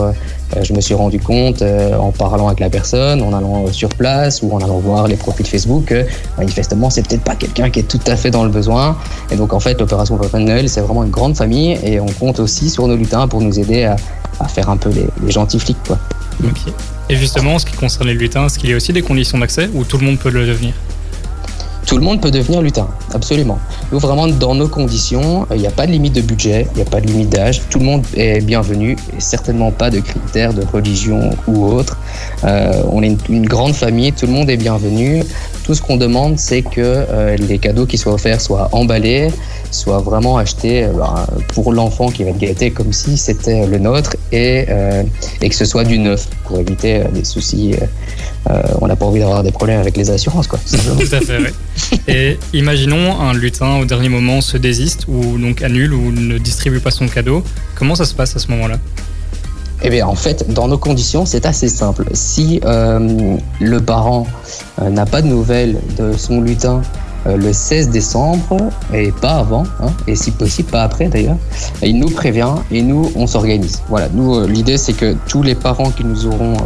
je 0.63 0.73
me 0.73 0.81
suis 0.81 0.95
rendu 0.95 1.19
compte 1.19 1.63
euh, 1.63 1.97
en 1.97 2.13
parlant 2.13 2.47
avec 2.49 2.61
la 2.61 2.71
personne, 2.71 3.23
en 3.23 3.33
allant 3.33 3.65
euh, 3.67 3.73
sur 3.73 3.89
place 3.89 4.43
ou 4.43 4.53
en 4.53 4.59
allant 4.59 4.79
voir 4.79 5.09
les 5.09 5.17
profils 5.17 5.47
Facebook, 5.47 5.87
que 5.87 6.05
manifestement, 6.39 6.91
c'est 6.91 7.07
peut-être 7.07 7.25
pas 7.25 7.37
quelqu'un 7.37 7.71
qui 7.71 7.81
est 7.81 7.89
tout 7.89 8.01
à 8.07 8.17
fait 8.17 8.31
dans 8.31 8.45
le 8.45 8.51
besoin. 8.51 8.97
Et 9.31 9.37
donc, 9.37 9.53
en 9.53 9.61
fait, 9.61 9.79
l'opération 9.81 10.17
Papa 10.17 10.39
de 10.39 10.45
Noël, 10.45 10.69
c'est 10.69 10.81
vraiment 10.81 11.05
une 11.05 11.11
grande 11.11 11.37
famille 11.37 11.79
et 11.83 12.01
on 12.01 12.07
compte 12.07 12.41
aussi 12.41 12.71
sur 12.71 12.87
nos 12.87 12.97
lutins 12.97 13.29
pour 13.29 13.41
nous 13.41 13.59
aider 13.59 13.85
à, 13.85 13.97
faire 14.49 14.69
un 14.71 14.77
peu 14.77 14.91
les, 14.91 15.31
gentils 15.31 15.61
flics, 15.61 15.77
quoi. 15.87 15.99
Et 17.09 17.15
justement, 17.15 17.55
en 17.55 17.59
ce 17.61 17.67
qui 17.67 17.75
concerne 17.75 18.09
les 18.09 18.15
lutins, 18.15 18.47
est-ce 18.47 18.59
qu'il 18.59 18.71
y 18.71 18.73
a 18.73 18.77
aussi 18.77 18.93
des 18.93 19.03
conditions 19.03 19.39
d'accès 19.39 19.71
où 19.73 19.85
tout 19.85 19.99
le 19.99 20.07
monde 20.07 20.19
peut 20.19 20.31
le 20.31 20.47
devenir? 20.47 20.73
Tout 21.93 21.99
le 21.99 22.05
monde 22.05 22.23
peut 22.23 22.31
devenir 22.31 22.63
lutin, 22.63 22.89
absolument. 23.13 23.59
Nous, 23.93 23.99
vraiment, 23.99 24.27
dans 24.27 24.55
nos 24.55 24.67
conditions, 24.67 25.47
il 25.55 25.61
n'y 25.61 25.67
a 25.67 25.71
pas 25.71 25.87
de 25.87 25.93
limite 25.93 26.15
de 26.15 26.23
budget, 26.23 26.67
il 26.73 26.77
n'y 26.77 26.81
a 26.81 26.91
pas 26.91 27.03
de 27.03 27.07
limite 27.07 27.29
d'âge, 27.29 27.61
tout 27.69 27.81
le 27.81 27.85
monde 27.85 28.03
est 28.17 28.41
bienvenu, 28.41 28.97
certainement 29.19 29.71
pas 29.71 29.91
de 29.91 30.01
critères 30.01 30.55
de 30.55 30.65
religion 30.65 31.37
ou 31.47 31.67
autre. 31.67 31.99
Euh, 32.45 32.83
on 32.91 33.03
est 33.03 33.29
une 33.29 33.47
grande 33.47 33.75
famille, 33.75 34.11
tout 34.15 34.25
le 34.25 34.33
monde 34.33 34.49
est 34.49 34.57
bienvenu. 34.57 35.23
Tout 35.65 35.75
ce 35.75 35.81
qu'on 35.83 35.97
demande, 35.97 36.39
c'est 36.39 36.63
que 36.63 36.81
euh, 36.81 37.37
les 37.37 37.59
cadeaux 37.59 37.87
qui 37.87 37.97
soient 37.97 38.15
offerts 38.15 38.41
soient 38.41 38.69
emballés, 38.73 39.29
soient 39.71 40.01
vraiment 40.01 40.37
achetés 40.37 40.85
euh, 40.85 40.93
ben, 40.93 41.25
pour 41.55 41.73
l'enfant 41.73 42.09
qui 42.11 42.25
va 42.25 42.31
être 42.31 42.39
gâté 42.39 42.71
comme 42.73 42.93
si 42.93 43.17
c'était 43.17 43.67
le 43.67 43.79
nôtre 43.79 44.17
et, 44.33 44.67
euh, 44.69 45.03
et 45.41 45.49
que 45.49 45.55
ce 45.55 45.65
soit 45.65 45.85
du 45.85 45.99
neuf 45.99 46.29
pour 46.45 46.59
éviter 46.59 46.97
euh, 47.03 47.09
des 47.15 47.25
soucis. 47.25 47.75
euh, 47.81 47.87
euh, 48.51 48.61
on 48.81 48.89
n'a 48.89 48.97
pas 48.97 49.07
envie 49.07 49.21
d'avoir 49.21 49.45
des 49.45 49.53
problèmes 49.53 49.79
avec 49.79 49.97
les 49.97 50.11
assurances, 50.11 50.49
quoi. 50.49 50.59
tout 50.99 51.15
à 51.15 51.21
fait, 51.21 51.39
ouais. 51.39 51.53
Et 52.09 52.39
imaginons 52.53 53.21
un 53.21 53.33
lutin 53.33 53.79
au 53.79 53.85
dernier 53.85 54.09
moment 54.09 54.41
se 54.41 54.57
désiste 54.57 55.07
ou 55.07 55.39
donc 55.39 55.63
annule 55.63 55.93
ou 55.95 56.11
ne 56.11 56.39
distribue 56.39 56.81
pas 56.81 56.91
son 56.91 57.07
cadeau. 57.07 57.45
Comment 57.77 57.95
ça 57.95 58.05
se 58.05 58.15
passe 58.15 58.35
à 58.35 58.41
ce 58.41 58.49
moment-là? 58.49 58.79
Eh 59.85 59.91
bien, 59.91 60.07
en 60.07 60.15
fait, 60.15 60.53
dans 60.53 60.69
nos 60.69 60.79
conditions, 60.79 61.27
c'est 61.27 61.45
assez 61.45 61.69
simple. 61.69 62.05
Si 62.13 62.61
euh, 62.65 63.37
le 63.61 63.81
parent 63.81 64.27
euh, 64.81 64.89
n'a 64.91 65.07
pas 65.07 65.23
de 65.23 65.27
nouvelles 65.27 65.81
de 65.99 66.13
son 66.17 66.41
lutin 66.41 66.83
euh, 67.27 67.37
le 67.37 67.53
16 67.53 67.91
décembre, 67.91 68.57
et 68.93 69.11
pas 69.11 69.39
avant, 69.39 69.65
hein, 69.81 69.91
et 70.07 70.15
si 70.15 70.31
possible 70.31 70.71
pas 70.71 70.85
après 70.85 71.09
d'ailleurs, 71.09 71.37
il 71.83 71.99
nous 71.99 72.11
prévient 72.11 72.55
et 72.71 72.83
nous, 72.83 73.11
on 73.17 73.27
s'organise. 73.27 73.83
Voilà, 73.89 74.09
nous, 74.13 74.47
l'idée, 74.47 74.79
c'est 74.79 74.93
que 74.93 75.17
tous 75.27 75.43
les 75.43 75.57
parents 75.57 75.91
qui 75.91 76.05
nous 76.05 76.27
auront 76.27 76.57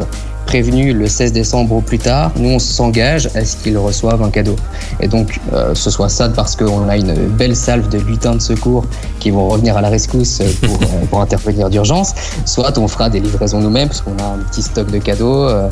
prévenus 0.47 0.95
le 0.95 1.07
16 1.09 1.33
décembre 1.33 1.75
au 1.75 1.81
plus 1.81 1.99
tard, 1.99 2.31
nous, 2.37 2.50
on 2.50 2.59
s'engage 2.59 3.29
à 3.35 3.45
ce 3.45 3.57
qu'ils 3.57 3.76
reçoivent 3.76 4.23
un 4.23 4.31
cadeau. 4.31 4.57
Et 5.00 5.09
donc, 5.09 5.41
euh, 5.53 5.75
ce 5.75 5.91
soit 5.91 6.09
ça 6.09 6.29
parce 6.29 6.57
qu'on 6.57 6.88
a 6.88 6.97
une 6.97 7.15
belle 7.15 7.57
salve 7.57 7.88
de 7.88 7.99
lutins 7.99 8.35
de 8.37 8.41
secours 8.41 8.85
qui 9.21 9.31
vont 9.31 9.49
revenir 9.49 9.76
à 9.76 9.81
la 9.81 9.88
rescousse 9.91 10.41
euh, 10.41 10.49
pour, 10.62 10.75
euh, 10.83 10.87
pour 11.11 11.21
intervenir 11.21 11.69
d'urgence, 11.69 12.12
soit 12.45 12.79
on 12.79 12.88
fera 12.88 13.11
des 13.11 13.21
livraisons 13.21 13.61
nous-mêmes 13.61 13.88
parce 13.88 14.00
qu'on 14.00 14.17
a 14.19 14.25
un 14.35 14.38
petit 14.50 14.62
stock 14.62 14.91
de 14.91 14.99
cadeaux 14.99 15.45
euh, 15.49 15.69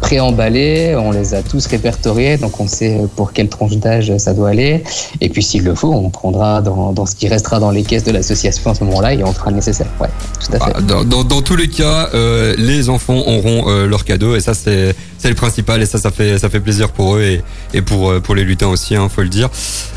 pré-emballés, 0.00 0.94
on 0.96 1.10
les 1.10 1.34
a 1.34 1.42
tous 1.42 1.66
répertoriés, 1.66 2.36
donc 2.36 2.58
on 2.60 2.66
sait 2.68 3.00
pour 3.16 3.32
quelle 3.32 3.48
tranche 3.48 3.76
d'âge 3.76 4.16
ça 4.18 4.34
doit 4.34 4.50
aller. 4.50 4.84
Et 5.20 5.28
puis 5.28 5.42
s'il 5.42 5.64
le 5.64 5.74
faut, 5.74 5.92
on 5.92 6.10
prendra 6.10 6.60
dans, 6.62 6.92
dans 6.92 7.06
ce 7.06 7.14
qui 7.16 7.28
restera 7.28 7.58
dans 7.58 7.70
les 7.70 7.82
caisses 7.82 8.04
de 8.04 8.12
l'association 8.12 8.70
à 8.70 8.74
ce 8.74 8.84
moment-là 8.84 9.14
et 9.14 9.24
on 9.24 9.32
fera 9.32 9.50
le 9.50 9.56
nécessaire. 9.56 9.86
Ouais, 10.00 10.08
tout 10.44 10.56
à 10.56 10.64
fait. 10.66 10.72
Ah, 10.76 10.80
Dans, 10.80 11.04
dans- 11.04 11.24
dans 11.24 11.42
tous 11.42 11.56
les 11.56 11.68
cas, 11.68 12.08
euh, 12.14 12.54
les 12.58 12.88
enfants 12.88 13.22
auront 13.26 13.64
leur 13.86 14.04
cadeau 14.04 14.11
et 14.36 14.40
ça 14.40 14.54
c'est 14.54 14.94
le 15.24 15.34
principal 15.34 15.82
et 15.82 15.86
ça 15.86 15.98
ça 15.98 16.10
fait 16.10 16.38
ça 16.38 16.48
fait 16.48 16.60
plaisir 16.60 16.90
pour 16.90 17.16
eux 17.16 17.22
et, 17.22 17.42
et 17.74 17.82
pour 17.82 18.10
euh, 18.10 18.20
pour 18.20 18.34
les 18.34 18.44
lutins 18.44 18.68
aussi, 18.68 18.94
hein, 18.96 19.08
faut 19.08 19.22
le 19.22 19.28
dire. 19.28 19.48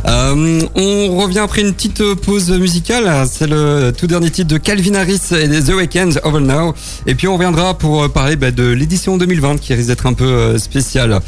Euh, 0.05 0.61
on 0.75 1.17
revient 1.17 1.39
après 1.39 1.61
une 1.61 1.73
petite 1.73 2.03
pause 2.15 2.49
musicale. 2.51 3.27
C'est 3.29 3.47
le 3.47 3.91
tout 3.97 4.07
dernier 4.07 4.29
titre 4.29 4.49
de 4.51 4.57
Calvin 4.57 4.95
Harris 4.95 5.21
et 5.31 5.47
The 5.47 5.73
Weeknd, 5.75 6.11
Over 6.23 6.39
Now. 6.41 6.73
Et 7.05 7.15
puis 7.15 7.27
on 7.27 7.33
reviendra 7.33 7.77
pour 7.77 8.03
euh, 8.03 8.07
parler 8.09 8.35
bah, 8.35 8.51
de 8.51 8.67
l'édition 8.67 9.17
2020 9.17 9.59
qui 9.59 9.73
risque 9.73 9.87
d'être 9.87 10.05
un 10.05 10.13
peu 10.13 10.57
spéciale. 10.57 11.19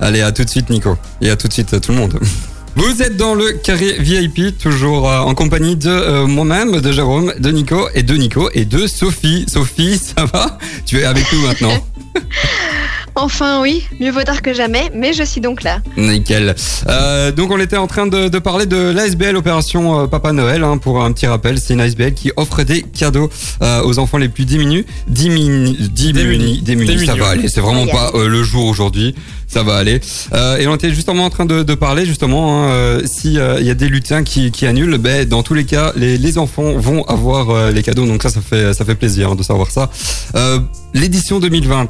Allez, 0.00 0.22
à 0.22 0.32
tout 0.32 0.44
de 0.44 0.50
suite 0.50 0.70
Nico 0.70 0.96
et 1.20 1.30
à 1.30 1.36
tout 1.36 1.48
de 1.48 1.52
suite 1.52 1.80
tout 1.80 1.92
le 1.92 1.98
monde. 1.98 2.18
Vous 2.76 3.02
êtes 3.02 3.16
dans 3.16 3.34
le 3.34 3.52
carré 3.52 3.96
VIP, 3.98 4.58
toujours 4.58 5.10
euh, 5.10 5.20
en 5.20 5.34
compagnie 5.34 5.76
de 5.76 5.88
euh, 5.88 6.26
moi-même, 6.26 6.82
de 6.82 6.92
Jérôme, 6.92 7.32
de 7.38 7.50
Nico 7.50 7.88
et 7.94 8.02
de 8.02 8.14
Nico 8.14 8.50
et 8.52 8.66
de 8.66 8.86
Sophie. 8.86 9.46
Sophie, 9.48 9.98
ça 9.98 10.26
va? 10.26 10.58
Tu 10.84 10.98
es 10.98 11.04
avec 11.04 11.24
nous 11.32 11.40
maintenant. 11.40 11.72
Enfin 13.18 13.62
oui, 13.62 13.86
mieux 13.98 14.10
vaut 14.10 14.22
tard 14.24 14.42
que 14.42 14.52
jamais, 14.52 14.90
mais 14.94 15.14
je 15.14 15.22
suis 15.22 15.40
donc 15.40 15.62
là. 15.62 15.80
Nickel. 15.96 16.54
Euh, 16.86 17.32
donc 17.32 17.50
on 17.50 17.58
était 17.58 17.78
en 17.78 17.86
train 17.86 18.06
de, 18.06 18.28
de 18.28 18.38
parler 18.38 18.66
de 18.66 18.76
l'ASBL 18.76 19.34
Opération 19.36 20.00
euh, 20.02 20.06
Papa 20.06 20.32
Noël. 20.32 20.62
hein, 20.62 20.76
pour 20.76 21.02
un 21.02 21.12
petit 21.12 21.26
rappel, 21.26 21.58
c'est 21.58 21.72
une 21.72 21.80
ASBL 21.80 22.12
qui 22.12 22.30
offre 22.36 22.62
des 22.62 22.82
cadeaux 22.82 23.30
euh, 23.62 23.82
aux 23.84 23.98
enfants 23.98 24.18
les 24.18 24.28
plus 24.28 24.44
démunis. 24.44 24.84
Diminu, 25.08 25.72
démunis, 26.12 26.60
démunis, 26.60 27.06
ça 27.06 27.14
va 27.14 27.28
aller. 27.30 27.48
C'est 27.48 27.62
vraiment 27.62 27.86
pas 27.86 28.10
euh, 28.14 28.28
le 28.28 28.42
jour 28.42 28.66
aujourd'hui. 28.66 29.14
Ça 29.48 29.62
va 29.62 29.76
aller. 29.76 30.00
Euh, 30.34 30.58
et 30.58 30.66
on 30.66 30.74
était 30.74 30.90
justement 30.92 31.24
en 31.24 31.30
train 31.30 31.46
de, 31.46 31.62
de 31.62 31.74
parler 31.74 32.04
justement 32.04 32.64
hein, 32.64 32.68
euh, 32.70 33.02
si 33.06 33.38
euh, 33.38 33.58
il 33.60 33.66
y 33.66 33.70
a 33.70 33.74
des 33.74 33.88
lutins 33.88 34.24
qui, 34.24 34.50
qui 34.50 34.66
annulent, 34.66 34.98
ben 34.98 35.26
dans 35.26 35.42
tous 35.42 35.54
les 35.54 35.64
cas 35.64 35.92
les, 35.96 36.18
les 36.18 36.36
enfants 36.36 36.72
vont 36.76 37.02
avoir 37.04 37.48
euh, 37.50 37.70
les 37.70 37.82
cadeaux. 37.82 38.04
Donc 38.06 38.22
ça, 38.22 38.28
ça 38.28 38.40
fait 38.42 38.74
ça 38.74 38.84
fait 38.84 38.94
plaisir 38.96 39.30
hein, 39.30 39.34
de 39.36 39.42
savoir 39.42 39.70
ça. 39.70 39.88
Euh, 40.34 40.58
L'édition 40.94 41.38
2020, 41.40 41.86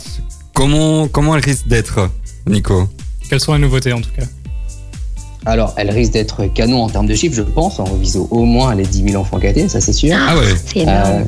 comment 0.57 1.07
comment 1.07 1.37
elle 1.37 1.45
risque 1.45 1.69
d'être, 1.69 2.11
Nico? 2.49 2.89
Quelles 3.28 3.41
sont 3.41 3.52
les 3.52 3.61
nouveautés 3.61 3.93
en 3.93 4.00
tout 4.00 4.11
cas 4.17 4.25
Alors, 5.45 5.75
elle 5.76 5.91
risque 5.91 6.13
d'être 6.13 6.47
canon 6.47 6.83
en 6.83 6.89
termes 6.89 7.07
de 7.07 7.15
chiffres, 7.15 7.37
je 7.37 7.43
pense. 7.43 7.78
On 7.78 7.85
vise 7.97 8.17
au, 8.17 8.26
au 8.30 8.45
moins 8.45 8.75
les 8.75 8.87
10 8.87 9.11
000 9.11 9.21
enfants 9.21 9.39
gâtés, 9.39 9.69
ça 9.69 9.80
c'est 9.80 9.93
sûr. 9.93 10.17
Ah 10.19 10.37
ouais. 10.37 10.54
C'est 10.65 10.80
énorme. 10.80 10.97
Euh, 11.04 11.25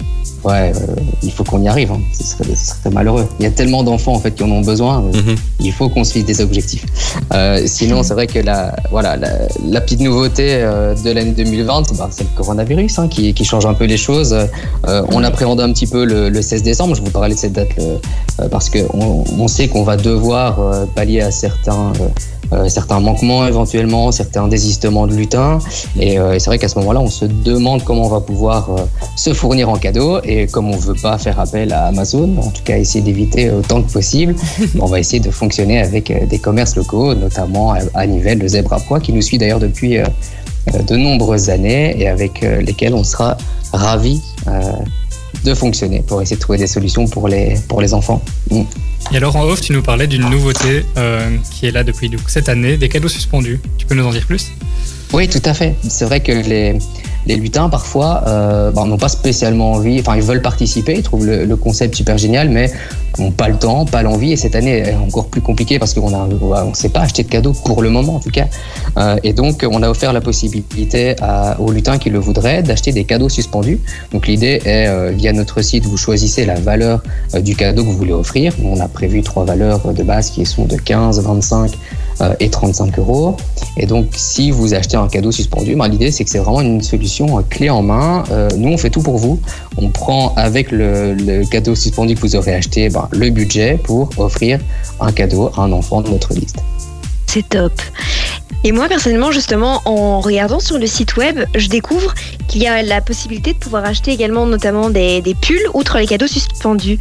ouais, 0.48 0.72
euh, 0.74 0.94
il 1.22 1.32
faut 1.32 1.44
qu'on 1.44 1.62
y 1.62 1.68
arrive. 1.68 1.92
hein. 1.92 2.00
Ce, 2.12 2.24
serait, 2.24 2.44
ce 2.54 2.66
serait 2.74 2.90
malheureux. 2.90 3.26
Il 3.38 3.44
y 3.44 3.46
a 3.46 3.50
tellement 3.50 3.82
d'enfants 3.82 4.14
en 4.14 4.18
fait 4.18 4.32
qui 4.34 4.42
en 4.42 4.50
ont 4.50 4.60
besoin. 4.62 5.02
euh, 5.02 5.12
Mhm. 5.22 5.36
Il 5.60 5.72
faut 5.72 5.88
qu'on 5.88 6.04
se 6.04 6.12
fixe 6.12 6.26
des 6.26 6.40
objectifs. 6.40 6.84
Euh, 7.34 7.62
sinon, 7.66 8.02
c'est 8.02 8.14
vrai 8.14 8.26
que 8.26 8.38
la, 8.38 8.74
voilà, 8.90 9.16
la, 9.16 9.30
la 9.64 9.80
petite 9.80 10.00
nouveauté 10.00 10.60
de 11.04 11.10
l'année 11.10 11.32
2020, 11.32 11.94
bah, 11.98 12.08
c'est 12.10 12.24
le 12.24 12.30
coronavirus 12.36 12.98
hein, 12.98 13.08
qui, 13.08 13.34
qui 13.34 13.44
change 13.44 13.66
un 13.66 13.74
peu 13.74 13.84
les 13.84 13.96
choses. 13.96 14.36
On 14.86 15.22
appréhende 15.24 15.60
un 15.60 15.72
petit 15.72 15.86
peu 15.86 16.04
le, 16.04 16.28
le 16.28 16.42
16 16.42 16.62
décembre. 16.62 16.94
Je 16.94 17.02
vous 17.02 17.10
parlais 17.10 17.34
de 17.34 17.38
cette 17.40 17.52
date 17.52 17.68
le- 17.76 18.48
parce 18.48 18.70
que 18.70 18.78
on, 18.94 19.48
sait 19.48 19.66
qu'on 19.68 19.82
va 19.82 19.96
devoir 19.96 20.58
pallier 20.94 21.20
à 21.22 21.30
certains. 21.30 21.92
euh, 22.52 22.66
certains 22.68 22.98
manquements 23.00 23.46
éventuellement, 23.46 24.10
certains 24.10 24.48
désistements 24.48 25.06
de 25.06 25.12
lutins. 25.14 25.58
Et, 26.00 26.18
euh, 26.18 26.32
et 26.32 26.38
c'est 26.38 26.48
vrai 26.48 26.58
qu'à 26.58 26.68
ce 26.68 26.78
moment-là, 26.78 27.00
on 27.00 27.10
se 27.10 27.26
demande 27.26 27.84
comment 27.84 28.06
on 28.06 28.08
va 28.08 28.20
pouvoir 28.20 28.70
euh, 28.70 28.80
se 29.16 29.34
fournir 29.34 29.68
en 29.68 29.76
cadeau. 29.76 30.18
Et 30.24 30.37
comme 30.46 30.70
on 30.70 30.76
veut 30.76 30.94
pas 30.94 31.18
faire 31.18 31.38
appel 31.40 31.72
à 31.72 31.86
Amazon, 31.86 32.36
en 32.38 32.50
tout 32.50 32.62
cas 32.62 32.78
essayer 32.78 33.02
d'éviter 33.02 33.50
autant 33.50 33.82
que 33.82 33.90
possible, 33.90 34.34
on 34.78 34.86
va 34.86 35.00
essayer 35.00 35.20
de 35.20 35.30
fonctionner 35.30 35.80
avec 35.80 36.10
euh, 36.10 36.26
des 36.26 36.38
commerces 36.38 36.76
locaux, 36.76 37.14
notamment 37.14 37.74
à, 37.94 38.06
Nivelles, 38.06 38.38
le 38.38 38.48
Zèbre 38.48 38.72
à 38.72 38.80
Poix, 38.80 39.00
qui 39.00 39.12
nous 39.12 39.22
suit 39.22 39.38
d'ailleurs 39.38 39.60
depuis 39.60 39.98
euh, 39.98 40.04
euh, 40.74 40.82
de 40.82 40.96
nombreuses 40.96 41.50
années 41.50 42.00
et 42.00 42.08
avec 42.08 42.40
lesquels 42.40 42.94
on 42.94 43.04
sera 43.04 43.36
ravis 43.72 44.20
de 45.44 45.54
fonctionner 45.54 46.02
pour 46.06 46.20
essayer 46.22 46.36
de 46.36 46.40
trouver 46.40 46.58
des 46.58 46.66
solutions 46.66 47.06
pour 47.06 47.28
les, 47.28 47.54
pour 47.68 47.80
les 47.80 47.94
enfants. 47.94 48.22
Mm. 48.50 48.62
Et 49.12 49.16
alors 49.16 49.36
en 49.36 49.44
off, 49.44 49.60
tu 49.60 49.72
nous 49.72 49.82
parlais 49.82 50.06
d'une 50.06 50.28
nouveauté 50.28 50.84
euh, 50.96 51.30
qui 51.50 51.66
est 51.66 51.70
là 51.70 51.84
depuis 51.84 52.08
donc, 52.08 52.20
cette 52.26 52.48
année, 52.48 52.76
des 52.76 52.88
cadeaux 52.88 53.08
suspendus. 53.08 53.60
Tu 53.78 53.86
peux 53.86 53.94
nous 53.94 54.06
en 54.06 54.10
dire 54.10 54.26
plus? 54.26 54.48
Oui, 55.12 55.28
tout 55.28 55.42
à 55.44 55.54
fait. 55.54 55.74
C'est 55.88 56.04
vrai 56.04 56.20
que 56.20 56.32
les, 56.32 56.78
lutins, 57.36 57.68
parfois, 57.68 58.22
bah, 58.74 58.84
n'ont 58.84 58.98
pas 58.98 59.08
spécialement 59.08 59.72
envie, 59.72 60.00
enfin, 60.00 60.16
ils 60.16 60.22
veulent 60.22 60.42
participer, 60.42 60.94
ils 60.96 61.02
trouvent 61.02 61.26
le, 61.26 61.56
concept 61.56 61.94
super 61.94 62.18
génial, 62.18 62.48
mais 62.50 62.70
n'ont 63.18 63.30
pas 63.30 63.48
le 63.48 63.56
temps, 63.56 63.84
pas 63.84 64.02
l'envie. 64.02 64.32
Et 64.32 64.36
cette 64.36 64.54
année 64.54 64.78
est 64.78 64.94
encore 64.94 65.26
plus 65.28 65.40
compliquée 65.40 65.78
parce 65.78 65.94
qu'on 65.94 66.14
a, 66.14 66.28
on 66.64 66.74
sait 66.74 66.88
pas 66.88 67.00
acheter 67.00 67.22
de 67.22 67.28
cadeaux 67.28 67.52
pour 67.52 67.82
le 67.82 67.90
moment, 67.90 68.16
en 68.16 68.20
tout 68.20 68.30
cas. 68.30 68.46
Euh, 68.98 69.16
et 69.24 69.32
donc, 69.32 69.66
on 69.68 69.82
a 69.82 69.90
offert 69.90 70.12
la 70.12 70.20
possibilité 70.20 71.16
à- 71.20 71.60
aux 71.60 71.72
lutins 71.72 71.98
qui 71.98 72.10
le 72.10 72.18
voudraient 72.18 72.62
d'acheter 72.62 72.92
des 72.92 73.04
cadeaux 73.04 73.28
suspendus. 73.28 73.80
Donc, 74.12 74.26
l'idée 74.26 74.60
est, 74.64 74.88
euh, 74.88 75.10
via 75.10 75.32
notre 75.32 75.62
site, 75.62 75.84
vous 75.86 75.96
choisissez 75.96 76.44
la 76.44 76.54
valeur 76.54 77.02
du 77.42 77.56
cadeau 77.56 77.82
que 77.82 77.88
vous 77.88 77.96
voulez 77.96 78.12
offrir. 78.12 78.52
On 78.62 78.80
a 78.80 78.88
prévu 78.88 79.22
trois 79.22 79.44
valeurs 79.44 79.92
de 79.92 80.02
base 80.02 80.30
qui 80.30 80.44
sont 80.46 80.64
de 80.64 80.76
15, 80.76 81.20
25 81.20 81.72
euh, 81.72 81.76
et 82.40 82.50
35 82.50 82.98
euros. 82.98 83.36
Et 83.76 83.86
donc, 83.86 84.06
si 84.16 84.50
vous 84.50 84.74
achetez 84.74 84.96
un 84.96 85.08
cadeau 85.08 85.32
suspendu, 85.32 85.76
ben, 85.76 85.88
l'idée, 85.88 86.10
c'est 86.10 86.24
que 86.24 86.30
c'est 86.30 86.38
vraiment 86.38 86.60
une 86.60 86.82
solution 86.82 87.38
euh, 87.38 87.42
clé 87.48 87.70
en 87.70 87.82
main. 87.82 88.24
Euh, 88.30 88.48
nous, 88.56 88.70
on 88.70 88.78
fait 88.78 88.90
tout 88.90 89.02
pour 89.02 89.18
vous. 89.18 89.40
On 89.76 89.90
prend 89.90 90.34
avec 90.36 90.70
le, 90.70 91.44
cadeau 91.50 91.74
suspendu 91.74 92.14
que 92.14 92.20
vous 92.20 92.36
aurez 92.36 92.54
acheté 92.54 92.88
ben, 92.88 93.08
le 93.12 93.30
budget 93.30 93.78
pour 93.82 94.10
offrir 94.18 94.58
un 95.00 95.12
cadeau 95.12 95.50
à 95.56 95.62
un 95.62 95.72
enfant 95.72 96.02
de 96.02 96.10
notre 96.10 96.34
liste. 96.34 96.56
C'est 97.26 97.48
top. 97.48 97.72
Et 98.64 98.72
moi, 98.72 98.88
personnellement, 98.88 99.30
justement, 99.30 99.82
en 99.84 100.20
regardant 100.20 100.58
sur 100.58 100.78
le 100.78 100.86
site 100.86 101.16
web, 101.16 101.44
je 101.54 101.68
découvre 101.68 102.14
qu'il 102.48 102.62
y 102.62 102.66
a 102.66 102.82
la 102.82 103.00
possibilité 103.00 103.52
de 103.52 103.58
pouvoir 103.58 103.84
acheter 103.84 104.10
également 104.10 104.46
notamment 104.46 104.90
des, 104.90 105.22
pulls, 105.40 105.68
outre 105.74 105.98
les 105.98 106.06
cadeaux 106.06 106.26
suspendus. 106.26 106.98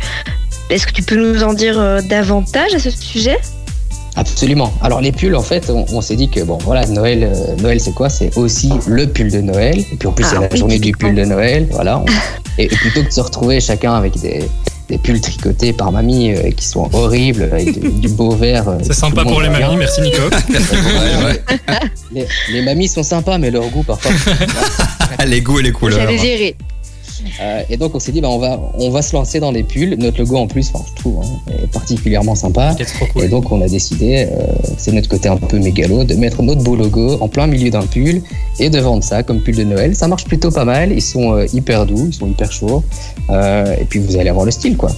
Est-ce 0.69 0.85
que 0.85 0.91
tu 0.91 1.01
peux 1.01 1.15
nous 1.15 1.43
en 1.43 1.53
dire 1.53 1.79
euh, 1.79 2.01
davantage 2.01 2.75
à 2.75 2.79
ce 2.79 2.91
sujet? 2.91 3.37
Absolument. 4.17 4.73
Alors 4.81 4.99
les 4.99 5.11
pulls, 5.11 5.35
en 5.35 5.41
fait, 5.43 5.69
on, 5.69 5.85
on 5.93 6.01
s'est 6.01 6.15
dit 6.15 6.27
que 6.29 6.41
bon, 6.41 6.57
voilà, 6.65 6.85
Noël, 6.87 7.23
euh, 7.23 7.55
Noël, 7.61 7.79
c'est 7.79 7.93
quoi? 7.93 8.09
C'est 8.09 8.35
aussi 8.35 8.71
le 8.87 9.07
pull 9.07 9.31
de 9.31 9.39
Noël. 9.41 9.79
Et 9.79 9.95
puis 9.97 10.07
en 10.07 10.11
plus, 10.11 10.25
Ah, 10.25 10.29
c'est 10.33 10.39
la 10.41 10.47
oui, 10.51 10.57
journée 10.57 10.79
du 10.79 10.91
pull 10.91 11.13
de 11.15 11.23
Noël. 11.23 11.67
Voilà. 11.71 11.99
On- 11.99 12.05
et, 12.57 12.63
et 12.65 12.67
plutôt 12.67 13.01
que 13.03 13.07
de 13.07 13.13
se 13.13 13.21
retrouver 13.21 13.59
chacun 13.61 13.93
avec 13.93 14.19
des, 14.19 14.43
des 14.89 14.97
pulls 14.97 15.21
tricotés 15.21 15.71
par 15.71 15.91
mamie 15.91 16.33
euh, 16.33 16.49
qui 16.49 16.65
sont 16.65 16.89
horribles, 16.93 17.43
avec 17.51 17.79
du, 17.79 17.89
du 17.89 18.07
beau 18.09 18.31
vert. 18.31 18.67
euh, 18.67 18.77
C'est 18.81 18.93
sympa 18.93 19.21
le 19.23 19.29
pour 19.29 19.41
les 19.41 19.49
mamies, 19.49 19.77
merci 19.77 20.01
Nico. 20.01 20.17
Les, 22.13 22.25
les 22.51 22.61
mamies 22.63 22.87
sont 22.87 23.03
sympas, 23.03 23.37
mais 23.37 23.51
leur 23.51 23.67
goût 23.69 23.83
parfois. 23.83 24.11
les 25.27 25.41
goûts 25.41 25.59
et 25.59 25.63
les 25.63 25.71
couleurs. 25.71 26.09
Euh, 27.39 27.63
et 27.69 27.77
donc 27.77 27.95
on 27.95 27.99
s'est 27.99 28.11
dit, 28.11 28.21
bah, 28.21 28.29
on, 28.29 28.39
va, 28.39 28.59
on 28.75 28.89
va 28.89 29.01
se 29.01 29.15
lancer 29.15 29.39
dans 29.39 29.51
les 29.51 29.63
pulls. 29.63 29.95
Notre 29.97 30.19
logo 30.19 30.37
en 30.37 30.47
plus, 30.47 30.71
enfin, 30.73 30.85
je 30.89 31.01
trouve, 31.01 31.23
hein, 31.23 31.51
est 31.63 31.67
particulièrement 31.71 32.35
sympa. 32.35 32.75
C'est 32.77 32.85
trop 32.85 33.05
cool. 33.07 33.23
Et 33.23 33.27
donc 33.27 33.51
on 33.51 33.61
a 33.61 33.67
décidé, 33.67 34.27
euh, 34.31 34.45
c'est 34.77 34.91
notre 34.91 35.09
côté 35.09 35.29
un 35.29 35.37
peu 35.37 35.57
mégalo, 35.59 36.03
de 36.03 36.15
mettre 36.15 36.41
notre 36.43 36.63
beau 36.63 36.75
logo 36.75 37.17
en 37.21 37.27
plein 37.27 37.47
milieu 37.47 37.69
d'un 37.69 37.85
pull 37.85 38.21
et 38.59 38.69
de 38.69 38.79
vendre 38.79 39.03
ça 39.03 39.23
comme 39.23 39.41
pull 39.41 39.55
de 39.55 39.63
Noël. 39.63 39.95
Ça 39.95 40.07
marche 40.07 40.25
plutôt 40.25 40.51
pas 40.51 40.65
mal, 40.65 40.91
ils 40.91 41.01
sont 41.01 41.33
euh, 41.33 41.45
hyper 41.53 41.85
doux, 41.85 42.07
ils 42.07 42.13
sont 42.13 42.27
hyper 42.27 42.51
chauds. 42.51 42.83
Euh, 43.29 43.75
et 43.79 43.85
puis 43.85 43.99
vous 43.99 44.17
allez 44.17 44.29
avoir 44.29 44.45
le 44.45 44.51
style 44.51 44.77
quoi. 44.77 44.91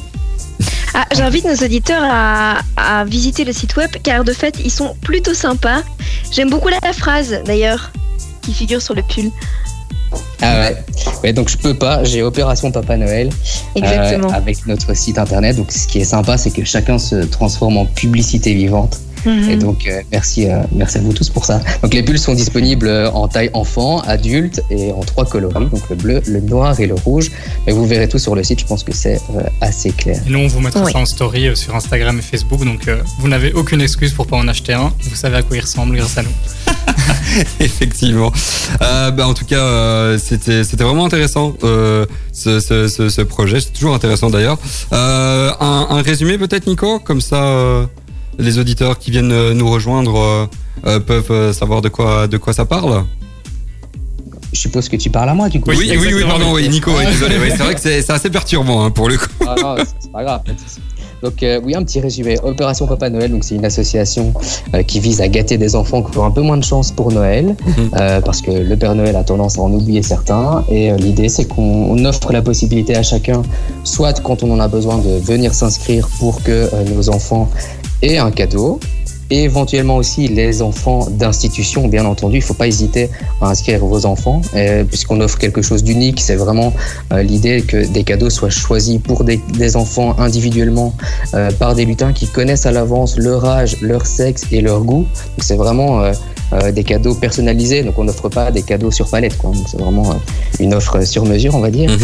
Ah, 0.93 1.05
J'invite 1.15 1.45
nos 1.45 1.55
auditeurs 1.55 2.03
à, 2.03 2.60
à 2.75 3.05
visiter 3.05 3.45
le 3.45 3.53
site 3.53 3.75
web 3.77 3.91
car 4.03 4.23
de 4.23 4.34
fait 4.34 4.55
ils 4.63 4.71
sont 4.71 4.95
plutôt 5.01 5.34
sympas. 5.34 5.82
J'aime 6.32 6.49
beaucoup 6.49 6.69
la 6.69 6.93
phrase 6.93 7.39
d'ailleurs 7.45 7.91
qui 8.41 8.53
figure 8.53 8.82
sur 8.82 8.95
le 8.95 9.03
pull. 9.03 9.32
Ah 10.41 10.60
ouais. 10.60 10.78
ouais, 11.24 11.34
donc 11.34 11.50
je 11.50 11.58
peux 11.58 11.74
pas, 11.74 12.04
j'ai 12.04 12.24
Opération 12.24 12.72
Papa 12.72 12.98
Noël 12.98 13.30
Exactement. 13.76 14.30
euh, 14.30 14.36
avec 14.36 14.65
notre 14.67 14.95
site 14.95 15.17
internet. 15.17 15.58
Donc 15.58 15.72
ce 15.72 15.88
qui 15.88 16.00
est 16.00 16.06
sympa, 16.06 16.38
c'est 16.38 16.52
que 16.52 16.63
chacun 16.63 16.98
se 16.98 17.15
transforme 17.15 17.78
en 17.78 17.86
publicité 17.86 18.54
vivante. 18.54 19.00
Mhm. 19.25 19.49
Et 19.49 19.55
donc 19.58 19.86
euh, 19.88 20.01
merci, 20.12 20.47
euh, 20.49 20.62
merci 20.71 20.97
à 20.97 21.01
vous 21.01 21.13
tous 21.13 21.29
pour 21.29 21.45
ça. 21.45 21.62
Donc 21.82 21.93
les 21.93 22.03
pulls 22.03 22.19
sont 22.19 22.34
disponibles 22.34 22.88
euh, 22.88 23.12
en 23.12 23.27
taille 23.27 23.49
enfant, 23.53 23.99
adulte 24.01 24.62
et 24.69 24.91
en 24.91 25.01
trois 25.01 25.25
coloris, 25.25 25.65
donc 25.67 25.89
le 25.89 25.95
bleu, 25.95 26.21
le 26.27 26.41
noir 26.41 26.79
et 26.79 26.88
le 26.88 26.95
rouge. 26.95 27.32
Et 27.67 27.71
vous 27.71 27.86
verrez 27.86 28.08
tout 28.08 28.19
sur 28.19 28.36
le 28.36 28.43
site, 28.43 28.60
je 28.62 28.65
pense 28.65 28.84
que 28.84 28.93
c'est 28.93 29.19
euh, 29.36 29.41
assez 29.62 29.91
clair. 29.91 30.21
Et 30.25 30.29
nous, 30.29 30.39
on 30.39 30.47
vous 30.47 30.60
mettra 30.62 30.84
Oui. 30.84 30.91
ça 30.91 30.99
en 30.99 31.05
story 31.05 31.47
euh, 31.47 31.55
sur 31.55 31.75
Instagram 31.75 32.17
et 32.19 32.21
Facebook, 32.21 32.63
donc 32.63 32.88
euh, 32.88 33.01
vous 33.19 33.27
n'avez 33.27 33.51
aucune 33.53 33.82
excuse 33.82 34.13
pour 34.13 34.27
pas 34.27 34.38
en 34.38 34.47
acheter 34.47 34.73
un. 34.73 34.93
Vous 35.01 35.15
savez 35.15 35.38
à 35.38 35.41
quoi 35.41 35.58
il 35.58 35.62
ressemble 35.62 35.95
grâce 35.95 36.17
à 36.17 36.23
nous. 36.23 36.29
Effectivement. 37.60 38.32
Euh, 38.82 39.12
bah, 39.12 39.27
en 39.27 39.34
tout 39.34 39.45
cas, 39.45 39.60
euh, 39.60 40.17
c'était 40.17 40.63
c'était 40.63 40.84
vraiment 40.84 41.05
intéressant 41.05 41.53
euh, 41.63 42.05
ce, 42.32 42.60
ce, 42.60 42.88
ce, 42.88 43.10
ce 43.10 43.21
projet. 43.21 43.60
C'est 43.60 43.71
toujours 43.73 43.93
intéressant 43.93 44.29
d'ailleurs. 44.29 44.58
Euh, 44.93 45.51
un, 45.60 45.88
un 45.89 46.01
résumé 46.01 46.38
peut-être, 46.38 46.67
Nico, 46.67 46.99
comme 46.99 47.21
ça, 47.21 47.43
euh, 47.43 47.86
les 48.39 48.58
auditeurs 48.58 48.97
qui 48.97 49.12
viennent 49.12 49.32
euh, 49.32 49.54
nous 49.54 49.69
rejoindre 49.69 50.15
euh, 50.17 50.45
euh, 50.88 50.99
peuvent 50.99 51.52
savoir 51.54 51.82
de 51.82 51.89
quoi 51.89 52.28
de 52.28 52.38
quoi 52.38 52.54
ça 52.54 52.65
parle. 52.65 53.04
Je 54.52 54.60
suppose 54.62 54.89
que 54.89 54.95
tu 54.95 55.12
parles 55.12 55.30
à 55.30 55.34
moi 55.36 55.47
du 55.47 55.62
coup. 55.62 55.69
Oui, 55.69 55.78
oui, 55.95 56.12
oui, 56.13 56.23
pardon, 56.28 56.54
oui. 56.54 56.67
Nico, 56.69 56.91
oui, 56.97 57.06
désolé. 57.06 57.36
oui, 57.39 57.49
c'est 57.52 57.63
vrai 57.63 57.75
que 57.75 57.82
c'est 57.82 58.02
c'est 58.02 58.13
assez 58.13 58.30
perturbant 58.32 58.84
hein, 58.84 58.89
pour 58.91 59.08
le 59.08 59.17
coup. 59.17 59.28
Ah 59.45 59.56
non, 59.62 59.75
c'est- 59.78 60.12
pas 60.12 60.23
grave. 60.23 60.41
Donc 61.21 61.43
euh, 61.43 61.60
oui, 61.63 61.75
un 61.75 61.84
petit 61.84 61.99
résumé. 61.99 62.38
Opération 62.41 62.88
Papa 62.88 63.10
Noël, 63.10 63.30
donc 63.30 63.43
c'est 63.43 63.54
une 63.54 63.65
association 63.65 64.34
euh, 64.73 64.82
qui 64.84 64.99
vise 65.02 65.19
à 65.21 65.28
gâter 65.28 65.58
des 65.58 65.75
enfants 65.75 66.02
qui 66.02 66.17
ont 66.17 66.23
un 66.25 66.32
peu 66.32 66.41
moins 66.41 66.56
de 66.58 66.63
chance 66.63 66.91
pour 66.93 67.12
Noël, 67.12 67.58
Mhm. 67.65 67.89
euh, 67.99 68.21
parce 68.21 68.41
que 68.41 68.49
le 68.52 68.75
Père 68.78 68.95
Noël 68.95 69.15
a 69.17 69.23
tendance 69.25 69.60
à 69.60 69.62
en 69.62 69.71
oublier 69.71 70.02
certains. 70.02 70.63
Et 70.69 70.89
euh, 70.91 70.95
l'idée, 70.95 71.28
c'est 71.28 71.45
qu'on 71.45 71.62
on 71.91 72.06
offre 72.06 72.32
la 72.32 72.41
possibilité 72.41 72.95
à 72.95 73.04
chacun, 73.04 73.41
soit 73.84 74.21
quand 74.21 74.43
on 74.43 74.52
en 74.52 74.60
a 74.62 74.69
besoin, 74.69 74.97
de 74.97 75.19
venir 75.19 75.54
s'inscrire 75.54 76.08
pour 76.19 76.41
que 76.41 76.52
euh, 76.73 76.84
nos 76.95 77.10
enfants 77.10 77.49
aient 78.01 78.17
un 78.17 78.31
cadeau. 78.31 78.79
Et 79.31 79.43
éventuellement 79.43 79.97
aussi 79.97 80.27
les 80.27 80.63
enfants 80.63 81.07
d'institutions, 81.07 81.88
bien 81.88 82.03
entendu. 82.05 82.38
Il 82.38 82.39
ne 82.39 82.45
faut 82.45 82.55
pas 82.55 82.65
hésiter 82.65 83.12
à 83.41 83.49
inscrire 83.49 83.85
vos 83.85 84.07
enfants, 84.07 84.41
euh, 84.55 84.83
puisqu'on 84.83 85.21
offre 85.21 85.38
quelque 85.38 85.62
chose 85.62 85.83
d'unique. 85.83 86.19
C'est 86.19 86.35
vraiment 86.35 86.73
euh, 87.13 87.21
l'idée 87.21 87.62
que 87.62 87.85
des 87.85 88.03
cadeaux 88.03 88.31
soient 88.31 88.49
choisis 88.49 88.99
pour 88.99 89.23
des, 89.23 89.75
enfants 89.75 90.15
individuellement 90.17 90.95
euh, 91.35 91.51
par 91.51 91.75
des 91.75 91.85
lutins 91.85 92.12
qui 92.12 92.25
connaissent 92.25 92.65
à 92.65 92.71
l'avance 92.71 93.17
leur 93.19 93.45
âge, 93.45 93.77
leur 93.81 94.07
sexe 94.07 94.47
et 94.51 94.62
leur 94.62 94.81
goût. 94.81 95.05
C'est 95.38 95.57
vraiment 95.57 96.12
euh, 96.53 96.71
des 96.71 96.83
cadeaux 96.83 97.15
personnalisés. 97.15 97.83
Donc 97.83 97.97
on 97.97 98.03
n'offre 98.03 98.29
pas 98.29 98.51
des 98.51 98.63
cadeaux 98.63 98.91
sur 98.91 99.09
palette. 99.09 99.38
Quoi. 99.38 99.51
Donc 99.51 99.65
c'est 99.67 99.79
vraiment 99.79 100.12
euh, 100.12 100.15
une 100.59 100.73
offre 100.73 101.05
sur 101.05 101.25
mesure, 101.25 101.55
on 101.55 101.59
va 101.59 101.71
dire. 101.71 101.89
Mhm. 101.89 101.97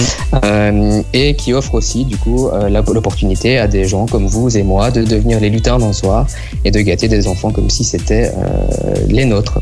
Euh, 0.43 1.01
et 1.13 1.35
qui 1.35 1.53
offre 1.53 1.75
aussi 1.75 2.05
du 2.05 2.17
coup 2.17 2.47
euh, 2.47 2.69
l'opportunité 2.69 3.57
à 3.57 3.67
des 3.67 3.85
gens 3.85 4.05
comme 4.05 4.27
vous 4.27 4.57
et 4.57 4.63
moi 4.63 4.91
de 4.91 5.03
devenir 5.03 5.39
les 5.39 5.49
lutins 5.49 5.77
d'un 5.77 5.93
soir 5.93 6.27
et 6.63 6.71
de 6.71 6.79
gâter 6.81 7.07
des 7.07 7.27
enfants 7.27 7.51
comme 7.51 7.69
si 7.69 7.83
c'était 7.83 8.31
euh, 8.37 8.93
les 9.07 9.25
nôtres. 9.25 9.59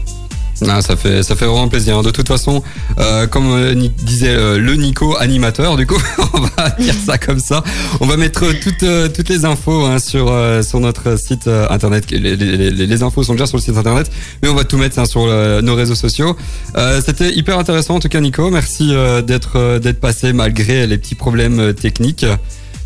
Ah, 0.70 0.82
ça 0.82 0.96
fait 0.96 1.24
ça 1.24 1.36
fait 1.36 1.46
vraiment 1.46 1.68
plaisir. 1.68 2.02
De 2.02 2.12
toute 2.12 2.28
façon, 2.28 2.64
euh, 3.00 3.28
comme 3.28 3.52
euh, 3.52 3.74
disait 4.04 4.30
euh, 4.36 4.58
le 4.58 4.76
Nico 4.76 5.16
animateur, 5.18 5.76
du 5.78 5.86
coup, 5.88 6.02
on 6.34 6.40
va 6.42 6.70
dire 6.80 6.96
ça 7.06 7.18
comme 7.18 7.40
ça. 7.40 7.64
On 8.02 8.06
va 8.08 8.18
mettre 8.18 8.52
toutes 8.62 8.84
euh, 8.84 9.08
toutes 9.10 9.30
les 9.30 9.46
infos 9.46 9.86
hein, 9.86 10.00
sur 10.00 10.28
euh, 10.32 10.62
sur 10.64 10.80
notre 10.80 11.18
site 11.20 11.48
euh, 11.48 11.68
internet. 11.70 12.10
Les, 12.12 12.36
les, 12.36 12.72
les- 12.72 12.88
les 12.88 13.04
infos 13.04 13.24
sont 13.24 13.34
déjà 13.34 13.46
sur 13.48 13.58
le 13.58 13.62
site 13.64 13.78
internet, 13.78 14.10
mais 14.42 14.50
on 14.50 14.56
va 14.56 14.64
tout 14.64 14.78
mettre 14.78 15.00
hein, 15.00 15.06
sur 15.06 15.26
le- 15.28 15.62
nos 15.62 15.76
réseaux 15.76 15.96
sociaux. 15.96 16.36
Euh, 16.78 17.02
C'était 17.06 17.34
hyper 17.34 17.58
intéressant 17.60 17.96
en 17.96 18.00
tout 18.00 18.10
cas, 18.10 18.20
Nico. 18.20 18.50
Merci 18.50 18.90
euh, 18.94 19.22
d'être 19.22 19.80
d'être 19.80 20.00
passé 20.00 20.34
malgré 20.34 20.88
les 20.88 20.98
petits 20.98 21.16
problèmes 21.16 21.74
techniques. 21.74 22.26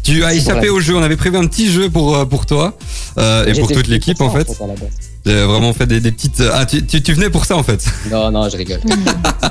Tu 0.03 0.23
as 0.23 0.33
échappé 0.33 0.67
Voilà. 0.69 0.73
au 0.73 0.79
jeu. 0.79 0.95
On 0.95 1.03
avait 1.03 1.17
prévu 1.17 1.35
un 1.37 1.45
petit 1.47 1.69
jeu 1.71 1.89
pour 1.89 2.27
pour 2.29 2.45
toi 2.45 2.77
euh, 3.17 3.45
et 3.45 3.59
pour 3.59 3.69
toute 3.71 3.87
l'équipe 3.87 4.21
en 4.21 4.29
fait. 4.29 4.47
J'ai 5.25 5.43
vraiment 5.43 5.73
fait 5.73 5.85
des, 5.87 5.99
des 5.99 6.11
petites. 6.11 6.41
Ah, 6.53 6.65
tu, 6.65 6.85
tu, 6.85 7.01
tu 7.03 7.13
venais 7.13 7.29
pour 7.29 7.45
ça 7.45 7.57
en 7.57 7.63
fait. 7.63 7.83
Non, 8.09 8.31
non, 8.31 8.47
je 8.49 8.57
rigole. 8.57 8.79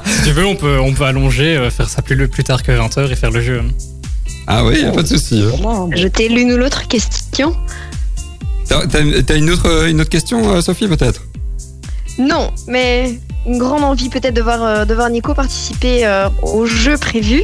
Si 0.07 0.23
tu 0.23 0.31
veux, 0.33 0.47
on 0.47 0.55
peut, 0.57 0.79
on 0.81 0.93
peut 0.95 1.05
allonger, 1.05 1.57
euh, 1.57 1.71
faire 1.71 1.89
ça 1.89 2.01
plus, 2.01 2.29
plus 2.29 2.45
tard 2.45 2.63
que 2.63 2.71
20h 2.73 3.11
et 3.11 3.17
faire 3.17 3.31
le 3.33 3.41
jeu. 3.43 3.63
Ah 4.47 4.65
oui, 4.65 4.81
y 4.81 4.85
a 4.85 4.93
pas 4.93 5.03
de 5.03 5.09
souci. 5.09 5.43
hein. 5.65 5.89
Jeter 5.93 6.29
l'une 6.29 6.53
ou 6.53 6.57
l'autre 6.57 6.87
question 6.89 7.55
T'as 8.69 9.37
une 9.37 9.51
autre, 9.51 9.87
une 9.89 10.01
autre 10.01 10.11
question, 10.11 10.55
euh, 10.55 10.61
Sophie, 10.61 10.89
peut-être? 10.89 11.23
Non, 12.19 12.51
mais 12.67 13.19
une 13.47 13.59
grande 13.59 13.85
envie 13.85 14.09
peut-être 14.09 14.35
de 14.35 14.43
voir, 14.43 14.63
euh, 14.63 14.85
de 14.85 14.95
voir 14.95 15.09
Nico 15.11 15.35
participer 15.35 16.07
euh, 16.07 16.29
au 16.43 16.67
jeu 16.67 16.97
prévu, 16.99 17.43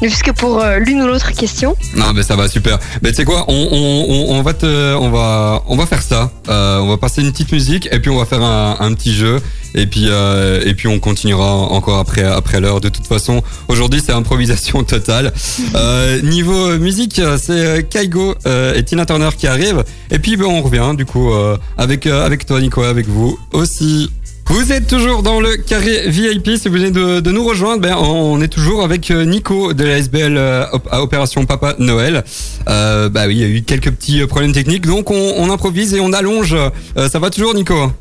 puisque 0.00 0.32
pour 0.32 0.60
euh, 0.60 0.78
l'une 0.78 1.02
ou 1.02 1.06
l'autre 1.06 1.32
question. 1.32 1.76
Non, 1.96 2.12
mais 2.14 2.22
ça 2.22 2.36
va 2.36 2.48
super. 2.48 2.78
Mais 3.02 3.10
tu 3.10 3.16
sais 3.16 3.24
quoi, 3.24 3.44
on, 3.48 3.68
on, 3.70 4.06
on, 4.08 4.38
on 4.38 4.42
va 4.42 4.52
te, 4.52 4.94
on 4.94 5.10
va, 5.10 5.62
on 5.66 5.76
va 5.76 5.86
faire 5.86 6.02
ça. 6.02 6.30
Euh, 6.48 6.78
on 6.80 6.88
va 6.88 6.96
passer 6.96 7.22
une 7.22 7.32
petite 7.32 7.52
musique 7.52 7.88
et 7.90 7.98
puis 8.00 8.10
on 8.10 8.18
va 8.18 8.26
faire 8.26 8.42
un, 8.42 8.76
un 8.80 8.92
petit 8.94 9.14
jeu. 9.14 9.40
Et 9.74 9.86
puis, 9.86 10.06
euh, 10.08 10.60
et 10.64 10.74
puis 10.74 10.88
on 10.88 10.98
continuera 10.98 11.52
encore 11.54 11.98
après, 11.98 12.24
après 12.24 12.60
l'heure. 12.60 12.80
De 12.80 12.88
toute 12.88 13.06
façon, 13.06 13.42
aujourd'hui 13.68 14.02
c'est 14.04 14.12
improvisation 14.12 14.82
totale. 14.84 15.32
Euh, 15.76 16.20
niveau 16.22 16.78
musique, 16.78 17.20
c'est 17.38 17.88
Kaigo 17.88 18.34
et 18.44 18.82
Tina 18.82 19.06
Turner 19.06 19.28
qui 19.36 19.46
arrivent. 19.46 19.84
Et 20.10 20.18
puis 20.18 20.36
ben, 20.36 20.46
on 20.46 20.62
revient 20.62 20.94
du 20.96 21.06
coup 21.06 21.32
euh, 21.32 21.56
avec, 21.78 22.06
avec 22.06 22.44
toi, 22.44 22.60
Nico, 22.60 22.82
avec 22.82 23.06
vous 23.06 23.38
aussi. 23.52 24.10
Vous 24.50 24.72
êtes 24.72 24.88
toujours 24.88 25.22
dans 25.22 25.40
le 25.40 25.56
carré 25.56 26.08
VIP. 26.08 26.56
Si 26.56 26.68
vous 26.68 26.74
venez 26.74 26.90
de, 26.90 27.20
de 27.20 27.30
nous 27.30 27.44
rejoindre, 27.44 27.82
ben, 27.82 27.94
on 27.96 28.40
est 28.42 28.48
toujours 28.48 28.82
avec 28.82 29.08
euh, 29.12 29.24
Nico 29.24 29.72
de 29.74 29.84
la 29.84 29.98
SBL 29.98 30.36
euh, 30.36 30.64
à 30.90 31.02
Opération 31.02 31.46
Papa 31.46 31.76
Noël. 31.78 32.24
Euh, 32.68 33.08
bah 33.08 33.26
oui, 33.28 33.36
il 33.36 33.40
y 33.40 33.44
a 33.44 33.46
eu 33.46 33.62
quelques 33.62 33.92
petits 33.92 34.26
problèmes 34.26 34.52
techniques, 34.52 34.86
donc 34.86 35.12
on, 35.12 35.34
on 35.36 35.50
improvise 35.50 35.94
et 35.94 36.00
on 36.00 36.12
allonge. 36.12 36.54
Euh, 36.96 37.08
ça 37.08 37.20
va 37.20 37.30
toujours, 37.30 37.54
Nico? 37.54 37.92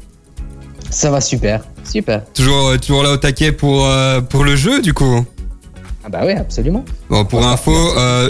Ça 0.89 1.11
va 1.11 1.21
super, 1.21 1.61
super. 1.83 2.23
Toujours, 2.33 2.79
toujours 2.79 3.03
là 3.03 3.11
au 3.11 3.17
taquet 3.17 3.51
pour 3.51 3.85
euh, 3.85 4.19
pour 4.21 4.43
le 4.43 4.55
jeu, 4.55 4.81
du 4.81 4.91
coup? 4.95 5.23
Ah 6.03 6.09
bah 6.09 6.21
oui, 6.25 6.31
absolument. 6.31 6.83
Bon, 7.11 7.25
pour 7.25 7.45
info, 7.45 7.71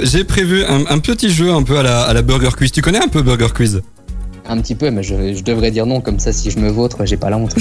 j'ai 0.03 0.25
prévu 0.25 0.65
un, 0.65 0.85
un 0.89 0.99
petit 0.99 1.31
jeu 1.31 1.53
un 1.53 1.63
peu 1.63 1.77
à 1.77 1.83
la, 1.83 2.01
à 2.01 2.13
la 2.13 2.21
Burger 2.21 2.49
Quiz. 2.57 2.73
Tu 2.73 2.81
connais 2.81 2.99
un 3.01 3.07
peu 3.07 3.21
Burger 3.21 3.53
Quiz? 3.55 3.81
Un 4.51 4.59
petit 4.61 4.73
peu, 4.73 4.89
mais 4.89 5.03
je, 5.03 5.35
je 5.35 5.43
devrais 5.43 5.69
dire 5.69 5.85
non, 5.85 6.01
comme 6.01 6.17
ça 6.19 6.33
si 6.33 6.49
je 6.49 6.57
me 6.57 6.69
vautre, 6.69 7.05
j'ai 7.05 7.17
pas 7.17 7.29
la 7.29 7.37
honte. 7.37 7.53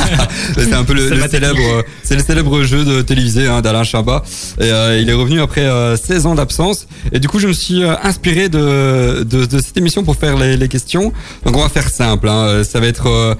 C'est 0.58 0.74
un 0.74 0.84
peu 0.84 0.92
le, 0.92 1.08
célèbre, 1.28 1.58
euh, 1.58 1.82
c'est 2.02 2.16
le 2.16 2.22
célèbre 2.22 2.62
jeu 2.62 2.84
de 2.84 3.00
télévisé 3.00 3.46
hein, 3.46 3.62
d'Alain 3.62 3.82
Chabat. 3.82 4.22
Et 4.60 4.64
euh, 4.64 4.98
il 5.00 5.08
est 5.08 5.14
revenu 5.14 5.40
après 5.40 5.62
euh, 5.64 5.96
16 5.96 6.26
ans 6.26 6.34
d'absence. 6.34 6.86
Et 7.12 7.18
du 7.18 7.28
coup, 7.28 7.38
je 7.38 7.48
me 7.48 7.52
suis 7.54 7.82
euh, 7.82 7.94
inspiré 8.02 8.48
de, 8.50 9.24
de, 9.24 9.46
de 9.46 9.58
cette 9.58 9.76
émission 9.78 10.04
pour 10.04 10.16
faire 10.16 10.36
les, 10.36 10.56
les 10.58 10.68
questions. 10.68 11.12
Donc, 11.46 11.56
on 11.56 11.62
va 11.62 11.68
faire 11.70 11.88
simple. 11.88 12.28
Hein. 12.28 12.62
Ça 12.62 12.78
va 12.78 12.86
être 12.88 13.36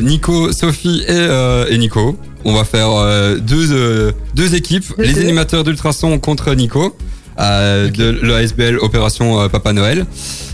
Nico, 0.00 0.50
Sophie 0.52 1.02
et, 1.06 1.10
euh, 1.10 1.66
et 1.68 1.76
Nico. 1.78 2.16
On 2.44 2.54
va 2.54 2.64
faire 2.64 2.88
euh, 2.90 3.36
deux, 3.36 3.70
euh, 3.72 4.12
deux 4.34 4.54
équipes. 4.54 4.86
Les 4.98 5.18
animateurs 5.20 5.62
d'Ultrason 5.62 6.18
contre 6.18 6.54
Nico. 6.54 6.96
euh, 7.38 7.90
De 7.90 8.18
l'ASBL 8.22 8.78
Opération 8.78 9.40
euh, 9.42 9.48
Papa 9.48 9.72
Noël. 9.74 10.06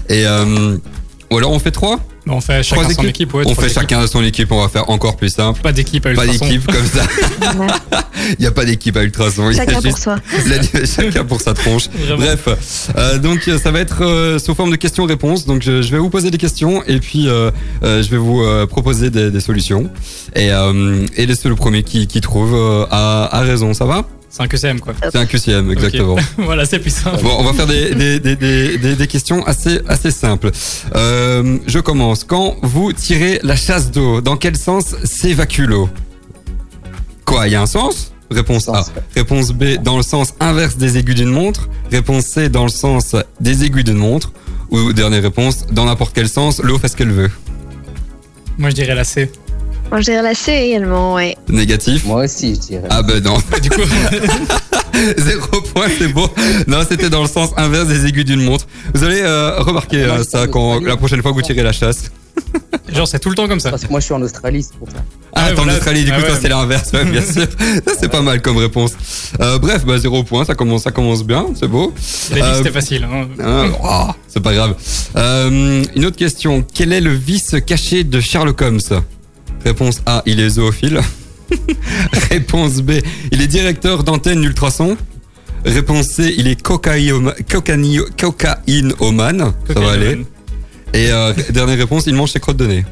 Et 0.09 0.27
euh, 0.27 0.77
ou 1.30 1.36
alors 1.38 1.50
on 1.52 1.58
fait 1.58 1.70
trois 1.70 2.00
on 2.28 2.40
fait 2.40 2.60
chacun 2.64 2.82
Trois 2.82 2.92
son 2.94 3.04
équipe. 3.04 3.32
ouais, 3.34 3.44
On 3.46 3.54
fait 3.54 3.68
chacun 3.68 4.04
son 4.08 4.24
équipe. 4.24 4.50
On 4.50 4.60
va 4.60 4.68
faire 4.68 4.90
encore 4.90 5.16
plus 5.16 5.28
simple. 5.28 5.60
Pas 5.60 5.70
d'équipe 5.70 6.04
à 6.06 6.12
Pas 6.12 6.24
Ultrason. 6.26 6.44
d'équipe 6.46 6.66
comme 6.72 6.84
ça. 6.84 7.06
Il 8.30 8.40
n'y 8.40 8.46
a 8.46 8.50
pas 8.50 8.64
d'équipe 8.64 8.96
à 8.96 9.04
Ultrason. 9.04 9.52
Chacun 9.52 9.74
pour 9.74 9.82
juste 9.82 9.98
soi. 9.98 10.16
la- 10.48 10.84
chacun 10.86 11.24
pour 11.24 11.40
sa 11.40 11.54
tronche. 11.54 11.88
Vraiment. 11.94 12.16
Bref, 12.16 12.88
euh, 12.96 13.18
donc 13.18 13.46
euh, 13.46 13.60
ça 13.60 13.70
va 13.70 13.78
être 13.78 14.02
euh, 14.04 14.40
sous 14.40 14.56
forme 14.56 14.72
de 14.72 14.76
questions-réponses. 14.76 15.46
Donc 15.46 15.62
je, 15.62 15.82
je 15.82 15.90
vais 15.92 15.98
vous 15.98 16.10
poser 16.10 16.32
des 16.32 16.38
questions 16.38 16.82
et 16.88 16.98
puis 16.98 17.28
euh, 17.28 17.52
euh, 17.84 18.02
je 18.02 18.10
vais 18.10 18.16
vous 18.16 18.42
euh, 18.42 18.66
proposer 18.66 19.10
des, 19.10 19.30
des 19.30 19.40
solutions. 19.40 19.88
Et, 20.34 20.50
euh, 20.50 21.06
et 21.16 21.32
c'est 21.32 21.48
le 21.48 21.54
premier 21.54 21.84
qui, 21.84 22.08
qui 22.08 22.20
trouve 22.20 22.54
euh, 22.56 22.86
a, 22.90 23.36
a 23.36 23.40
raison. 23.42 23.72
Ça 23.72 23.84
va? 23.84 24.04
C'est 24.37 24.42
un 24.42 24.49
QCM, 24.49 24.81
quoi. 24.81 24.92
C'est 25.01 25.16
un 25.16 25.25
QCM, 25.25 25.70
exactement. 25.70 26.16
voilà, 26.37 26.66
c'est 26.66 26.79
plus 26.79 26.94
simple. 26.94 27.22
Bon, 27.22 27.37
on 27.38 27.42
va 27.42 27.55
faire 27.55 27.66
des, 27.66 27.94
des, 27.94 28.37
des, 28.37 28.77
des, 28.77 29.07
questions 29.07 29.42
assez, 29.46 29.81
assez 29.88 30.11
simples. 30.11 30.51
Euh, 30.94 31.57
je 31.66 31.79
commence. 31.79 32.22
Quand 32.22 32.57
vous 32.61 32.92
tirez 32.92 33.40
la 33.42 33.57
chasse 33.57 33.90
d'eau, 33.90 34.20
dans 34.20 34.37
quel 34.37 34.59
sens 34.59 34.94
s'évacue 35.05 35.62
l'eau? 35.62 35.88
Quoi, 37.25 37.46
il 37.46 37.53
y 37.53 37.55
a 37.55 37.62
un 37.62 37.66
sens? 37.66 38.12
Réponse 38.31 38.68
A. 38.68 38.85
Réponse 39.14 39.53
B, 39.53 39.79
dans 39.83 39.96
le 39.96 40.03
sens 40.03 40.35
inverse 40.38 40.77
des 40.77 40.99
aiguilles 40.99 41.14
d'une 41.14 41.31
montre. 41.31 41.70
Réponse 41.90 42.27
C, 42.27 42.51
dans 42.51 42.64
le 42.64 42.68
sens 42.68 43.16
des 43.40 43.64
aiguilles 43.64 43.85
d'une 43.85 43.96
montre. 43.96 44.33
Ou 44.70 44.92
dernière 44.92 45.22
réponse, 45.22 45.64
dans 45.72 45.87
n'importe 45.87 46.12
quel 46.14 46.29
sens, 46.29 46.61
l'eau 46.62 46.79
fait 46.79 46.88
ce 46.88 46.96
qu'elle 46.96 47.11
veut. 47.11 47.31
Moi, 48.59 48.68
je 48.68 48.75
dirais 48.75 48.94
la 48.94 49.05
C. 49.05 49.31
Moi, 49.90 50.01
je 50.01 50.05
dirais 50.11 50.22
la 50.22 50.35
C 50.35 50.53
également, 50.53 51.14
ouais. 51.14 51.37
Négatif. 51.49 52.05
Moi 52.05 52.25
aussi, 52.25 52.55
je 52.57 52.61
dirais. 52.61 52.88
Ah 52.90 53.03
ben 53.03 53.22
non, 53.22 53.37
Du 53.62 53.70
coup, 53.70 53.81
zéro 55.18 55.61
point, 55.75 55.87
c'est 55.99 56.09
beau. 56.09 56.29
Non, 56.66 56.79
c'était 56.88 57.09
dans 57.09 57.22
le 57.22 57.29
sens 57.29 57.51
inverse 57.57 57.87
des 57.88 58.05
aiguilles 58.07 58.25
d'une 58.25 58.42
montre. 58.42 58.66
Vous 58.94 59.05
allez 59.05 59.20
euh, 59.22 59.61
remarquer 59.61 60.03
Ah, 60.05 60.07
moi, 60.09 60.16
euh, 60.16 60.25
je 60.25 60.29
ça 60.29 60.46
quand 60.49 60.81
la 60.81 60.96
prochaine 60.96 61.22
fois 61.22 61.31
que 61.31 61.37
vous 61.37 61.42
tirez 61.42 61.62
la 61.62 61.72
chasse. 61.72 62.11
genre, 62.92 63.07
c'est 63.07 63.20
tout 63.20 63.31
le 63.31 63.37
temps 63.37 63.46
comme 63.49 63.61
ça. 63.61 63.70
Parce 63.70 63.85
que 63.85 63.90
moi, 63.90 64.01
je 64.01 64.07
suis 64.07 64.14
en 64.14 64.20
Australie, 64.22 64.62
c'est 64.64 64.77
pour 64.77 64.90
ça. 64.90 64.96
Ah, 65.33 65.44
ouais, 65.46 65.51
attends, 65.53 65.62
voilà. 65.62 65.75
Australie, 65.79 66.05
du 66.05 66.11
coup, 66.11 66.16
Ah 66.27 66.33
c'est 66.40 66.49
l'inverse, 66.49 66.90
ouais, 66.92 67.05
bien 67.05 67.22
sûr. 67.22 67.46
Ça 67.87 67.92
c'est 67.99 68.11
pas 68.11 68.22
mal 68.22 68.42
comme 68.42 68.57
réponse. 68.57 68.92
Euh, 69.40 69.59
bref, 69.59 69.85
bah 69.87 69.99
zéro 69.99 70.25
point, 70.25 70.44
ça 70.44 70.55
commence, 70.55 70.83
ça 70.83 70.90
commence 70.90 71.22
bien, 71.25 71.46
c'est 71.59 71.68
beau. 71.68 71.94
Les 72.35 72.42
Euh, 72.42 72.55
c'était 72.57 72.70
facile. 72.72 73.05
hein. 73.11 73.29
Hein, 73.42 73.70
oh, 73.83 74.11
c'est 74.29 74.42
pas 74.42 74.53
grave. 74.53 74.75
Euh, 75.16 75.85
une 75.94 76.05
autre 76.05 76.16
question. 76.16 76.64
Quel 76.75 76.92
est 76.92 77.01
le 77.01 77.12
vice 77.12 77.55
caché 77.66 78.03
de 78.03 78.18
Sherlock 78.20 78.61
Holmes? 78.62 78.81
Réponse 79.64 80.03
A, 80.07 80.23
il 80.27 80.40
est 80.40 80.51
zoophile. 80.51 81.01
Réponse 82.31 82.83
B, 82.83 82.92
il 83.33 83.40
est 83.42 83.47
directeur 83.47 84.05
d'antenne 84.05 84.40
d'ultrasons. 84.40 84.97
Réponse 85.64 86.07
C, 86.09 86.35
il 86.37 86.47
est 86.49 86.61
cocaïoma- 86.64 87.35
cocaïno- 87.49 88.09
cocaïnomane. 88.21 89.53
Ça 89.73 89.81
va 89.81 89.92
aller. 89.92 90.25
Et 90.95 91.11
euh, 91.11 91.33
dernière 91.51 91.79
réponse, 91.79 92.07
il 92.07 92.14
mange 92.14 92.31
ses 92.33 92.40
crottes 92.40 92.57
de 92.57 92.66
nez. 92.66 92.85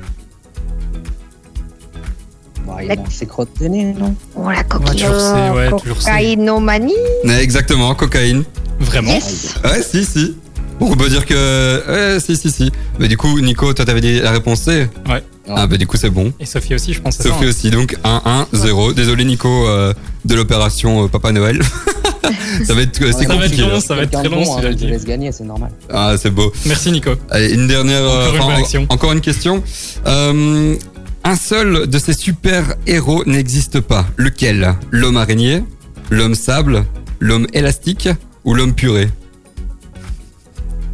Bah, 2.66 2.76
il 2.82 2.88
La- 2.88 2.96
mange 2.96 3.10
ses 3.14 3.26
crottes 3.26 3.60
de 3.60 3.68
nez, 3.68 3.84
non? 3.92 4.14
Oh, 4.34 4.50
la 4.50 4.64
toujours 4.64 5.20
C, 5.20 5.50
ouais, 5.54 5.70
toujours 5.70 6.00
C. 6.02 6.10
cocaïnomanie. 6.10 6.92
Exactement, 7.40 7.94
cocaïne. 7.94 8.44
Vraiment 8.80 9.12
Yes. 9.14 9.54
Ouais, 9.64 9.82
si, 9.82 10.04
si. 10.04 10.36
Bon, 10.80 10.90
on 10.90 10.96
peut 10.96 11.08
dire 11.08 11.24
que... 11.26 11.82
Ouais, 11.88 12.20
si, 12.20 12.36
si, 12.36 12.50
si. 12.50 12.72
Mais 12.98 13.08
du 13.08 13.16
coup, 13.16 13.40
Nico, 13.40 13.72
toi, 13.72 13.84
t'avais 13.84 14.00
dit 14.00 14.20
la 14.20 14.32
réponse 14.32 14.62
C 14.62 14.88
Ouais. 15.08 15.22
Ah, 15.48 15.66
bah 15.66 15.76
du 15.76 15.86
coup, 15.86 15.96
c'est 15.98 16.08
bon. 16.10 16.32
Et 16.40 16.46
Sophie 16.46 16.74
aussi, 16.74 16.94
je 16.94 17.00
pense. 17.02 17.16
ça, 17.16 17.24
Sophie 17.24 17.44
hein. 17.44 17.48
aussi, 17.48 17.70
donc 17.70 17.96
1-1-0. 18.02 18.94
Désolé 18.94 19.24
Nico 19.24 19.48
euh, 19.68 19.92
de 20.24 20.34
l'opération 20.34 21.04
euh, 21.04 21.08
Papa 21.08 21.32
Noël. 21.32 21.60
ça 22.64 22.72
va 22.74 22.80
être, 22.80 22.96
c'est 22.98 23.12
Ça 23.12 23.18
va 23.18 23.24
être 23.24 23.30
compliqué. 23.50 23.62
long, 23.62 23.80
ça 23.80 23.94
va 23.94 24.02
être 24.04 24.10
très 24.12 24.28
long, 24.28 24.36
bon, 24.36 24.44
si 24.44 24.66
hein, 24.66 24.74
je 24.80 24.86
laisse 24.86 25.04
gagner, 25.04 25.32
c'est 25.32 25.44
normal. 25.44 25.70
Ah, 25.92 26.14
c'est 26.18 26.30
beau. 26.30 26.50
Merci 26.64 26.92
Nico. 26.92 27.10
Allez, 27.30 27.52
une 27.52 27.66
dernière. 27.68 28.02
euh, 28.02 28.30
Encore 28.32 28.50
une 28.50 28.62
bonne 28.64 28.86
encore 28.88 29.12
une 29.12 29.20
question. 29.20 29.62
Euh, 30.06 30.76
un 31.24 31.36
seul 31.36 31.88
de 31.88 31.98
ces 31.98 32.14
super 32.14 32.74
héros 32.86 33.22
n'existe 33.26 33.80
pas. 33.80 34.06
Lequel? 34.16 34.74
L'homme 34.90 35.18
araignée, 35.18 35.62
l'homme 36.10 36.34
sable, 36.34 36.84
l'homme 37.20 37.46
élastique 37.52 38.08
ou 38.44 38.54
l'homme 38.54 38.74
purée 38.74 39.10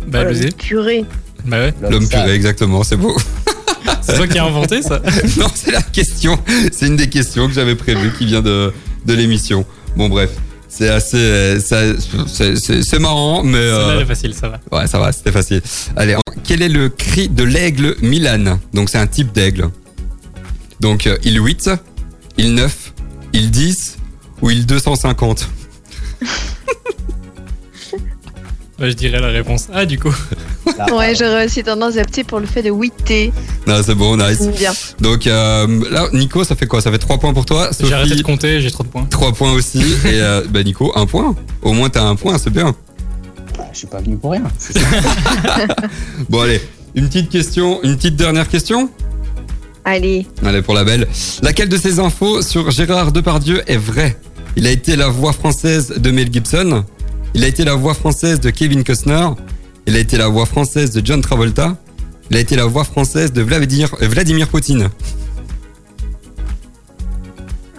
Bah, 0.07 0.25
Oh. 0.25 1.05
Bah 1.47 1.59
ouais. 1.59 1.75
L'homme 1.89 2.09
purée, 2.09 2.35
exactement, 2.35 2.83
c'est 2.85 2.97
beau. 2.97 3.17
C'est 4.03 4.17
toi 4.17 4.27
qui 4.27 4.39
as 4.39 4.45
inventé 4.45 4.83
ça 4.83 5.01
non, 5.39 5.47
c'est 5.55 5.71
la 5.71 5.83
question. 5.83 6.39
C'est 6.73 6.87
une 6.87 6.97
des 6.97 7.09
questions 7.09 7.47
que 7.47 7.55
j'avais 7.55 7.75
prévues 7.75 8.13
qui 8.19 8.27
vient 8.27 8.41
de, 8.41 8.73
de 9.07 9.15
l'émission. 9.15 9.65
Bon, 9.97 10.09
bref. 10.09 10.31
C'est 10.69 10.89
assez. 10.89 11.59
C'est 11.61 12.99
marrant, 12.99 13.43
mais. 13.43 13.59
Euh, 13.59 14.05
facile, 14.07 14.35
ça 14.35 14.49
va. 14.49 14.61
Ouais, 14.73 14.87
ça 14.87 14.99
va, 14.99 15.13
c'était 15.13 15.33
facile. 15.33 15.63
Allez, 15.97 16.17
quel 16.45 16.63
est 16.63 16.69
le 16.69 16.89
cri 16.89 17.29
de 17.29 17.43
l'aigle 17.43 17.97
Milan? 18.03 18.59
Donc, 18.73 18.89
c'est 18.89 18.99
un 18.99 19.07
type 19.07 19.33
d'aigle. 19.33 19.69
Donc, 20.81 21.07
euh, 21.07 21.19
il 21.25 21.41
8, 21.43 21.71
il 22.39 22.55
9, 22.55 22.93
il 23.33 23.51
10 23.51 23.99
ou 24.43 24.51
il 24.51 24.65
250 24.67 25.49
Bah, 28.81 28.89
je 28.89 28.95
dirais 28.95 29.21
la 29.21 29.29
réponse 29.29 29.69
A 29.75 29.85
du 29.85 29.99
coup. 29.99 30.15
Là, 30.79 30.87
Ouais, 30.97 31.15
j'aurais 31.15 31.45
aussi 31.45 31.63
tendance 31.63 31.99
à 31.99 32.01
opter 32.01 32.25
pour 32.25 32.41
le 32.41 32.47
fait 32.47 32.63
de 32.63 32.71
8T. 32.71 33.31
Non, 33.67 33.83
c'est 33.85 33.95
bon, 33.95 34.17
nice. 34.17 34.41
Bien. 34.57 34.73
Donc, 35.01 35.27
euh, 35.27 35.67
là, 35.91 36.09
Nico, 36.15 36.45
ça 36.45 36.57
fait 36.57 36.67
quoi? 36.67 36.81
Ça 36.81 36.91
fait 36.91 36.97
3 36.99 37.19
points 37.19 37.35
pour 37.35 37.45
toi? 37.45 37.69
J'ai 37.79 37.93
arrêté 37.93 38.15
de 38.17 38.23
compter, 38.23 38.61
j'ai 38.63 38.71
trop 38.71 38.83
de 38.83 38.89
points. 38.89 39.05
3 39.11 39.33
points 39.35 39.53
aussi. 39.53 39.81
Et 40.07 40.21
euh, 40.23 40.43
bah, 40.49 40.63
Nico, 40.63 40.93
1 40.97 41.05
point. 41.05 41.37
Au 41.61 41.75
moins, 41.75 41.91
t'as 41.91 42.05
un 42.05 42.17
point, 42.17 42.39
c'est 42.39 42.49
bien. 42.51 42.75
bah, 43.59 43.65
je 43.71 43.79
suis 43.79 43.87
pas 43.87 44.01
venu 44.01 44.17
pour 44.17 44.31
rien. 44.33 44.45
c'est 44.59 44.79
ça. 44.79 44.87
Bon, 46.31 46.41
allez, 46.41 46.63
une 46.95 47.07
petite 47.09 47.29
question, 47.29 47.83
une 47.83 47.97
petite 47.97 48.17
dernière 48.17 48.49
question? 48.49 48.89
Allez. 49.85 50.27
Allez, 50.43 50.63
pour 50.63 50.73
la 50.75 50.85
belle. 50.85 51.07
Laquelle 51.43 51.69
de 51.69 51.77
ces 51.77 51.99
infos 52.01 52.41
sur 52.41 52.71
Gérard 52.71 53.13
Depardieu 53.13 53.63
est 53.67 53.77
vraie? 53.77 54.17
Il 54.57 54.67
a 54.67 54.71
été 54.71 54.97
la 54.97 55.09
voix 55.09 55.33
française 55.35 55.95
de 55.99 56.11
Mel 56.11 56.33
Gibson. 56.33 56.85
Il 57.35 57.45
a 57.45 57.47
été 57.47 57.65
la 57.65 57.75
voix 57.75 57.95
française 57.95 58.41
de 58.41 58.51
Kevin 58.51 58.85
Costner. 58.85 59.29
Il 59.87 59.97
a 59.97 59.99
été 59.99 60.17
la 60.17 60.29
voix 60.29 60.47
française 60.47 60.91
de 60.91 61.05
John 61.05 61.21
Travolta. 61.21 61.77
Il 62.31 62.37
a 62.37 62.41
été 62.41 62.57
la 62.57 62.67
voix 62.67 62.85
française 62.85 63.33
de 63.33 63.43
Vladimir, 63.43 63.95
euh, 64.03 64.09
Vladimir 64.09 64.49
Poutine. 64.49 64.89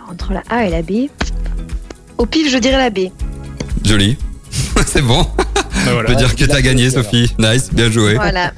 Entre 0.10 0.34
la 0.34 0.44
A 0.50 0.66
et 0.66 0.70
la 0.70 0.82
B. 0.82 1.10
Au 2.18 2.26
pif, 2.26 2.52
je 2.52 2.58
dirais 2.58 2.78
la 2.78 2.90
B. 2.90 3.12
Joli. 3.84 4.18
C'est 4.86 5.02
bon. 5.02 5.26
On 5.88 5.92
voilà. 5.94 6.04
peut 6.04 6.16
dire 6.16 6.36
que 6.36 6.46
t'as 6.46 6.62
gagné. 6.62 6.90
Sophie. 6.90 7.34
Nice, 7.40 7.70
bien 7.72 7.90
joué. 7.90 8.16
Voilà. 8.16 8.54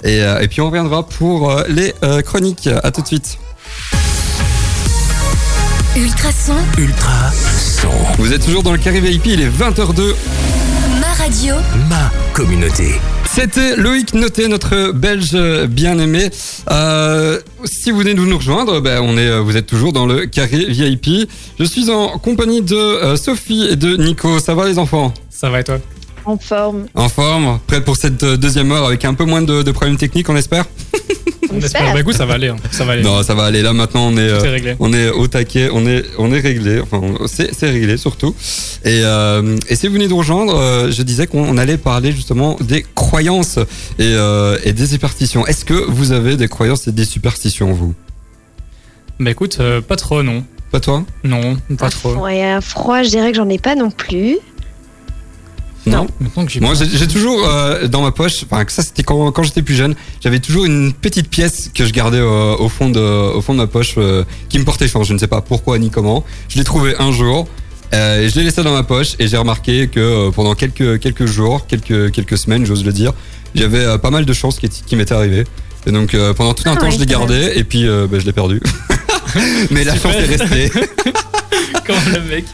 et, 0.05 0.21
euh, 0.23 0.41
et 0.41 0.49
puis 0.49 0.61
on 0.61 0.67
reviendra 0.67 1.05
pour 1.07 1.51
euh, 1.51 1.62
les 1.69 1.95
euh, 2.05 2.23
chroniques. 2.23 2.69
À 2.83 2.91
tout 2.91 3.03
de 3.03 3.07
suite. 3.07 3.38
Ultrason, 5.97 6.55
Ultra 6.79 7.31
son. 7.81 7.88
Vous 8.19 8.33
êtes 8.33 8.45
toujours 8.45 8.62
dans 8.62 8.73
le 8.73 8.79
carré 8.79 9.01
VIP, 9.01 9.27
il 9.27 9.41
est 9.43 9.49
20h02. 9.49 10.15
ma 11.01 11.12
radio, 11.23 11.55
Ma 11.91 12.11
communauté. 12.33 12.99
C'était 13.35 13.77
Loïc 13.77 14.12
Noté, 14.12 14.47
notre 14.47 14.92
Belge 14.92 15.35
bien-aimé. 15.66 16.29
Euh, 16.71 17.40
si 17.64 17.90
vous 17.90 17.99
venez 18.01 18.12
de 18.12 18.21
nous 18.21 18.37
rejoindre, 18.37 18.81
ben 18.81 19.01
on 19.03 19.16
est, 19.16 19.40
vous 19.40 19.57
êtes 19.57 19.66
toujours 19.66 19.95
dans 19.95 20.05
le 20.05 20.27
carré 20.27 20.66
VIP. 20.68 21.31
Je 21.59 21.64
suis 21.64 21.88
en 21.88 22.18
compagnie 22.18 22.61
de 22.61 22.77
euh, 22.77 23.16
Sophie 23.16 23.68
et 23.71 23.77
de 23.77 23.97
Nico. 23.97 24.38
Ça 24.38 24.55
va 24.55 24.66
les 24.68 24.79
enfants? 24.79 25.14
Ça 25.31 25.49
va 25.49 25.61
et 25.61 25.64
toi? 25.64 25.79
En 26.27 26.37
forme. 26.37 26.87
En 26.95 27.09
forme 27.09 27.59
Prêts 27.66 27.83
pour 27.83 27.97
cette 27.97 28.23
euh, 28.23 28.37
deuxième 28.37 28.71
heure 28.71 28.85
avec 28.85 29.05
un 29.07 29.14
peu 29.14 29.25
moins 29.25 29.42
de, 29.42 29.62
de 29.62 29.73
problèmes 29.73 29.97
techniques, 29.97 30.29
on 30.29 30.37
espère? 30.37 30.66
On 31.55 31.59
espère. 31.61 31.93
Bah 31.93 32.01
écoute, 32.01 32.15
ça 32.15 32.25
va 32.27 32.35
aller. 32.35 32.49
hein. 32.49 32.57
Ça 32.71 32.85
va 32.85 32.93
aller. 32.93 33.03
Non, 33.03 33.23
ça 33.23 33.35
va 33.35 33.45
aller. 33.45 33.62
Là 33.62 33.73
maintenant, 33.73 34.09
on 34.09 34.17
est, 34.17 34.21
euh, 34.21 34.57
est 34.57 34.77
on 34.81 34.93
est 34.93 35.11
au 35.11 35.27
taquet, 35.27 35.69
on 35.73 35.87
est, 35.87 36.05
on 36.19 36.33
est 36.33 36.41
réglé. 36.41 36.81
Enfin, 36.81 37.01
c'est 37.27 37.71
réglé 37.71 37.97
surtout. 37.97 38.35
Et, 38.85 39.01
euh, 39.05 39.57
et 39.69 39.77
si 39.77 39.87
vous 39.87 39.95
venez 39.95 40.09
de 40.09 40.15
rejoindre, 40.15 40.57
euh, 40.57 40.91
je 40.91 41.03
disais 41.03 41.27
qu'on 41.27 41.43
on 41.49 41.57
allait 41.59 41.77
parler 41.79 42.12
justement 42.12 42.57
des 42.61 42.85
croyances 42.95 43.59
et, 43.99 44.15
euh, 44.15 44.59
et 44.65 44.73
des 44.73 44.87
superstitions. 44.87 45.47
Est-ce 45.47 45.65
que 45.65 45.75
vous 45.75 46.12
avez 46.12 46.37
des 46.37 46.49
croyances 46.49 46.87
et 46.88 46.93
des 46.93 47.05
superstitions, 47.05 47.73
vous? 47.73 47.95
Bah 49.21 49.31
écoute, 49.31 49.59
euh, 49.61 49.81
pas 49.81 49.97
trop, 49.97 50.23
non. 50.23 50.45
Pas 50.71 50.81
toi? 50.81 51.05
Non, 51.23 51.59
pas 51.79 51.91
trop. 51.91 52.15
Ouais, 52.15 52.43
un 52.43 52.62
froid, 52.62 53.03
je 53.03 53.11
dirais 53.11 53.31
que 53.31 53.37
j'en 53.37 53.49
ai 53.51 53.59
pas 53.59 53.75
non 53.75 53.91
plus. 53.91 54.38
Non. 55.85 56.07
Maintenant 56.21 56.47
que 56.47 56.61
Moi, 56.61 56.75
j'ai 56.75 57.09
toujours 57.09 57.45
euh, 57.45 57.88
dans 57.88 58.03
ma 58.03 58.12
poche, 58.12 58.45
enfin, 58.45 58.64
que 58.64 58.73
ça 58.73 58.83
c'était 58.83 59.03
quand, 59.03 59.33
quand 59.33 59.42
j'étais 59.42 59.62
plus 59.62 59.75
jeune, 59.75 59.95
j'avais 60.23 60.38
toujours 60.38 60.64
une 60.64 60.92
petite 60.92 61.29
pièce 61.29 61.71
que 61.75 61.85
je 61.85 61.92
gardais 61.92 62.18
euh, 62.18 62.55
au, 62.57 62.68
fond 62.68 62.88
de, 62.88 63.01
au 63.01 63.40
fond 63.40 63.53
de 63.53 63.59
ma 63.59 63.66
poche 63.66 63.95
euh, 63.99 64.23
qui 64.49 64.59
me 64.59 64.64
portait 64.64 64.87
chance. 64.87 65.09
Je 65.09 65.12
ne 65.12 65.18
sais 65.18 65.27
pas 65.27 65.40
pourquoi 65.40 65.79
ni 65.79 65.90
comment. 65.90 66.25
Je 66.49 66.59
l'ai 66.59 66.64
trouvé 66.64 66.95
un 66.99 67.11
jour. 67.11 67.49
Euh, 67.95 68.23
et 68.23 68.29
je 68.31 68.37
l'ai 68.37 68.45
laissé 68.45 68.62
dans 68.62 68.73
ma 68.73 68.85
poche 68.85 69.16
et 69.18 69.29
j'ai 69.29 69.37
remarqué 69.37 69.87
que 69.88 70.01
euh, 70.01 70.31
pendant 70.31 70.55
quelques, 70.55 70.99
quelques 70.99 71.27
jours, 71.27 71.66
quelques, 71.66 72.11
quelques 72.11 72.38
semaines, 72.38 72.64
j'ose 72.64 72.85
le 72.85 72.92
dire, 72.92 73.12
j'avais 73.55 73.85
euh, 73.85 73.99
pas 73.99 74.11
mal 74.11 74.25
de 74.25 74.33
chances 74.33 74.59
qui, 74.59 74.68
qui 74.68 74.97
m'étaient 74.97 75.14
arrivées. 75.14 75.45
Et 75.87 75.92
donc 75.92 76.14
euh, 76.14 76.33
pendant 76.33 76.55
tout 76.55 76.62
un 76.68 76.73
Ah 76.73 76.77
temps, 76.77 76.87
ouais, 76.87 76.92
je 76.92 76.99
l'ai 76.99 77.07
gardé 77.07 77.53
et 77.55 77.64
puis 77.64 77.87
euh, 77.87 78.07
bah, 78.11 78.18
je 78.18 78.25
l'ai 78.25 78.33
perdu. 78.33 78.62
mais 79.71 79.85
la 79.85 79.95
chance 79.97 80.14
est 80.14 80.37
restée. 80.37 80.71
Comme 81.87 81.97
le 82.14 82.21
mec. 82.29 82.45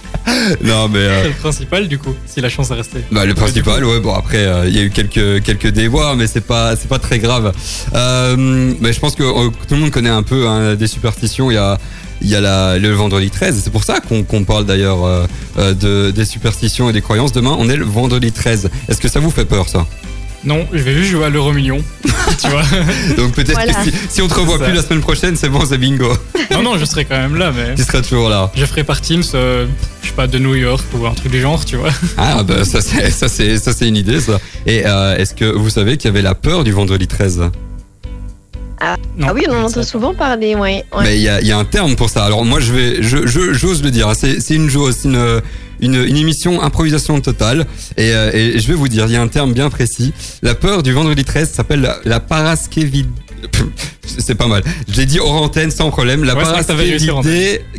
non, 0.63 0.89
mais 0.89 0.99
euh, 0.99 1.23
C'est 1.23 1.29
le 1.29 1.35
principal, 1.35 1.89
du 1.89 1.99
coup, 1.99 2.15
si 2.27 2.41
la 2.41 2.49
chance 2.49 2.71
est 2.71 2.75
restée. 2.75 3.05
Bah, 3.11 3.25
le 3.25 3.35
principal, 3.35 3.85
ouais. 3.85 4.01
Bon 4.01 4.15
après, 4.15 4.39
euh, 4.39 4.69
il 4.69 4.77
y 4.77 4.79
a 4.79 4.83
eu 4.83 4.91
quelques 4.91 5.43
quelques 5.43 5.69
déboires, 5.69 6.17
mais 6.17 6.27
c'est 6.27 6.47
pas 6.47 6.77
c'est 6.77 6.89
pas 6.89 6.99
très 6.99 7.19
grave. 7.19 7.53
Euh, 7.95 8.37
mais 8.81 8.93
je 8.93 9.01
pense 9.01 9.15
que 9.15 9.23
euh, 9.23 9.51
tout 9.69 9.75
le 9.75 9.81
monde 9.81 9.91
connaît 9.91 10.09
un 10.09 10.23
peu 10.23 10.49
hein, 10.49 10.75
des 10.75 10.87
superstitions. 10.87 11.51
Il 11.51 11.55
y 11.55 11.59
a 11.59 11.79
il 12.21 12.29
y 12.29 12.35
a 12.35 12.41
la, 12.41 12.79
le 12.79 12.91
vendredi 12.91 13.31
13. 13.31 13.61
C'est 13.63 13.71
pour 13.71 13.85
ça 13.85 14.01
qu'on 14.01 14.45
parle 14.45 14.67
d'ailleurs 14.67 15.29
de 15.57 16.11
des 16.11 16.25
superstitions 16.25 16.91
et 16.91 16.93
des 16.93 17.03
croyances. 17.03 17.33
Demain, 17.33 17.55
on 17.59 17.69
est 17.69 17.77
le 17.77 17.85
vendredi 17.85 18.33
13. 18.33 18.71
Est-ce 18.89 19.01
que 19.01 19.09
ça 19.09 19.21
vous 19.21 19.31
fait 19.31 19.45
peur 19.45 19.69
ça? 19.69 19.87
Non, 20.45 20.67
je 20.73 20.79
vais 20.79 20.95
juste 20.95 21.11
jouer 21.11 21.25
à 21.25 21.29
l'euro 21.31 21.53
million. 21.53 21.83
tu 22.41 22.49
vois 22.49 22.63
Donc 23.17 23.33
peut-être 23.35 23.53
Voilà. 23.55 23.73
que 23.75 23.91
si, 23.91 23.93
si 24.09 24.23
on 24.23 24.29
te 24.29 24.35
revoit 24.35 24.59
plus 24.59 24.73
la 24.73 24.83
semaine 24.83 25.01
prochaine, 25.01 25.35
c'est 25.37 25.49
bon, 25.49 25.61
c'est 25.69 25.79
bingo. 25.79 26.13
Non, 26.53 26.63
non, 26.63 26.79
je 26.79 26.85
serai 26.85 27.05
quand 27.05 27.17
même 27.19 27.35
là, 27.35 27.53
mais. 27.55 27.75
tu 27.75 27.83
seras 27.83 28.03
toujours 28.03 28.29
là. 28.29 28.51
Je 28.55 28.65
ferai 28.65 28.85
par 28.85 29.01
Teams, 29.01 29.25
euh, 29.35 29.67
je 30.03 30.09
sais 30.09 30.15
pas, 30.15 30.27
de 30.29 30.39
New 30.39 30.55
York 30.55 30.85
ou 30.95 31.05
un 31.07 31.15
truc 31.15 31.33
du 31.33 31.41
genre, 31.41 31.65
tu 31.65 31.77
vois. 31.77 31.91
Ah 32.17 32.43
bah 32.45 32.65
ça 32.65 32.81
c'est 32.81 33.11
ça 33.11 33.29
c'est 33.29 33.59
ça 33.59 33.73
c'est 33.73 33.89
une 33.89 33.97
idée 33.97 34.21
ça. 34.21 34.39
Et 34.65 34.83
euh, 34.87 35.17
est-ce 35.17 35.35
que 35.35 35.45
vous 35.45 35.71
savez 35.71 35.97
qu'il 35.97 36.09
y 36.09 36.13
avait 36.13 36.23
la 36.23 36.35
peur 36.37 36.63
du 36.63 36.71
vendredi 36.71 37.09
13 37.09 37.39
Non, 37.41 39.27
ah 39.27 39.33
oui, 39.35 39.45
on 39.49 39.53
en 39.55 39.65
entend 39.65 39.83
souvent 39.83 40.15
parler, 40.15 40.55
ouais. 40.55 40.85
ouais. 40.97 41.03
Mais 41.03 41.17
il 41.17 41.23
y 41.23 41.29
a, 41.29 41.41
il 41.41 41.47
y 41.49 41.53
a 41.53 41.59
un 41.59 41.65
terme 41.65 41.97
pour 41.97 42.09
ça. 42.11 42.25
Alors 42.25 42.45
moi, 42.45 42.61
je 42.61 42.73
vais, 42.73 43.03
je, 43.03 43.27
je- 43.27 43.53
j'ose 43.53 43.83
le 43.83 43.91
dire. 43.91 44.09
hein. 44.09 44.15
C'est, 44.17 44.41
c'est 44.41 44.55
une 44.55 44.71
c'est 44.71 45.09
une, 45.09 45.41
une, 45.81 45.95
une 46.05 46.17
émission 46.17 46.63
improvisation 46.63 47.21
totale. 47.21 47.67
Et, 47.97 48.13
euh, 48.13 48.31
et 48.33 48.59
je 48.59 48.69
vais 48.69 48.75
vous 48.75 48.89
dire, 48.89 49.07
il 49.07 49.13
y 49.13 49.17
a 49.17 49.23
un 49.23 49.29
terme 49.29 49.53
bien 49.53 49.71
précis. 49.71 50.13
La 50.43 50.55
peur 50.55 50.83
du 50.83 50.93
vendredi 50.93 51.25
13 51.25 51.51
s'appelle 51.51 51.81
la, 51.81 51.99
la. 52.05 52.21
C'est 54.19 54.35
pas 54.35 54.47
mal. 54.49 54.63
Je 54.89 54.97
l'ai 54.97 55.07
dit 55.07 55.21
hors 55.21 55.43
antenne 55.43 55.71
sans 55.71 55.91
problème. 55.91 56.25
La 56.25 56.35
Ouais, 56.35 56.43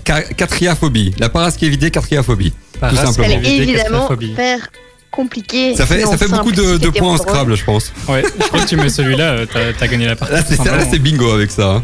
ca- 0.06 0.22
catriaphobie. 0.22 1.14
La 1.20 1.30
paraskévidé 1.30 1.92
catriaphobie. 1.92 2.54
Tout 2.90 2.96
simplement. 2.96 3.28
Elle 3.28 3.34
éviter 3.46 3.50
est 3.50 3.58
évidemment 3.64 4.08
faire 4.36 4.70
compliqué. 5.12 5.76
Ça 5.76 5.86
fait, 5.86 6.06
ça 6.06 6.18
fait 6.18 6.28
beaucoup 6.28 6.52
de, 6.52 6.78
de 6.78 6.90
points 6.90 7.14
en. 7.14 7.18
Scrabble, 7.18 7.56
je 7.56 7.64
pense. 7.66 7.92
Ouais, 8.08 8.24
je 8.24 8.48
crois 8.48 8.62
que 8.62 8.68
tu 8.70 8.78
mets 8.78 8.90
celui-là, 8.90 9.32
euh, 9.56 9.74
t'as 9.78 9.88
gagné 9.88 10.06
la 10.06 10.16
partie. 10.16 10.34
Là, 10.34 10.42
c'est 10.90 11.00
bingo 11.00 11.32
avec 11.32 11.52
ça. 11.52 11.72
hein. 11.78 11.84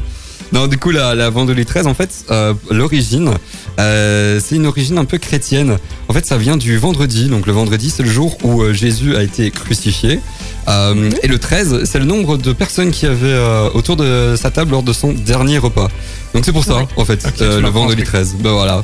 Non, 0.51 0.67
du 0.67 0.77
coup, 0.77 0.91
la, 0.91 1.15
la 1.15 1.29
vendredi 1.29 1.65
13, 1.65 1.87
en 1.87 1.93
fait, 1.93 2.25
euh, 2.31 2.53
l'origine, 2.71 3.31
euh, 3.79 4.39
c'est 4.43 4.55
une 4.55 4.67
origine 4.67 4.97
un 4.97 5.05
peu 5.05 5.17
chrétienne. 5.17 5.77
En 6.07 6.13
fait, 6.13 6.25
ça 6.25 6.37
vient 6.37 6.55
du 6.55 6.77
vendredi. 6.77 7.27
Donc, 7.29 7.47
le 7.47 7.53
vendredi, 7.53 7.89
c'est 7.89 8.03
le 8.03 8.09
jour 8.09 8.37
où 8.43 8.61
euh, 8.61 8.71
Jésus 8.73 9.15
a 9.15 9.23
été 9.23 9.49
crucifié. 9.51 10.19
Euh, 10.67 11.09
Et 11.23 11.27
le 11.27 11.39
13, 11.39 11.83
c'est 11.85 11.99
le 11.99 12.05
nombre 12.05 12.37
de 12.37 12.53
personnes 12.53 12.91
qui 12.91 13.05
avaient 13.05 13.27
euh, 13.27 13.69
autour 13.73 13.95
de 13.97 14.35
sa 14.37 14.51
table 14.51 14.71
lors 14.71 14.83
de 14.83 14.93
son 14.93 15.13
dernier 15.13 15.57
repas. 15.57 15.89
Donc, 16.33 16.45
c'est 16.45 16.53
pour 16.53 16.63
ça, 16.63 16.75
Ouais. 16.77 16.87
en 16.97 17.05
fait, 17.05 17.25
euh, 17.41 17.59
le 17.61 17.95
truc. 17.95 18.05
13. 18.05 18.35
Ben 18.39 18.51
voilà. 18.51 18.83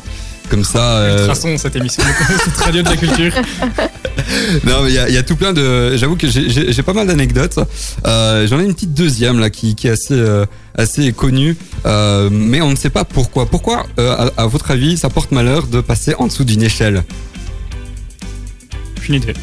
Comme 0.51 0.63
ça. 0.65 0.97
euh, 0.97 1.19
Ultrason, 1.21 1.57
cette 1.57 1.75
émission, 1.77 2.03
cette 2.45 2.57
radio 2.57 2.81
de 2.83 2.89
la 2.89 2.97
culture. 2.97 3.33
non, 4.65 4.83
mais 4.83 4.89
il 4.89 4.93
y 4.95 4.99
a, 4.99 5.07
il 5.09 5.15
y 5.15 5.17
a 5.17 5.23
tout 5.23 5.35
plein 5.37 5.53
de. 5.53 5.95
J'avoue 5.97 6.15
que 6.17 6.27
j'ai- 6.27 6.83
pas 6.83 6.93
mal 6.93 7.07
d'anecdotes. 7.07 7.57
Euh, 8.05 8.45
J'en 8.47 8.59
ai 8.59 8.65
une 8.65 8.73
petite 8.73 8.93
deuxième 8.93 9.39
là 9.39 9.49
qui, 9.49 9.75
qui 9.75 9.87
est 9.87 9.91
assez 9.91 10.13
euh, 10.13 10.45
assez 10.77 11.13
connue, 11.13 11.55
euh, 11.85 12.27
mais 12.31 12.61
on 12.61 12.69
ne 12.69 12.75
sait 12.75 12.89
pas 12.89 13.05
pourquoi. 13.05 13.45
Pourquoi, 13.45 13.85
euh, 13.97 14.29
à, 14.37 14.41
à 14.43 14.45
votre 14.47 14.71
avis, 14.71 14.97
ça 14.97 15.09
porte 15.09 15.31
malheur 15.31 15.67
de 15.67 15.79
passer 15.81 16.15
en 16.19 16.27
dessous 16.27 16.43
d'une 16.43 16.63
échelle? 16.63 17.03
J'ai 19.01 19.07
une 19.09 19.15
idée. 19.23 19.33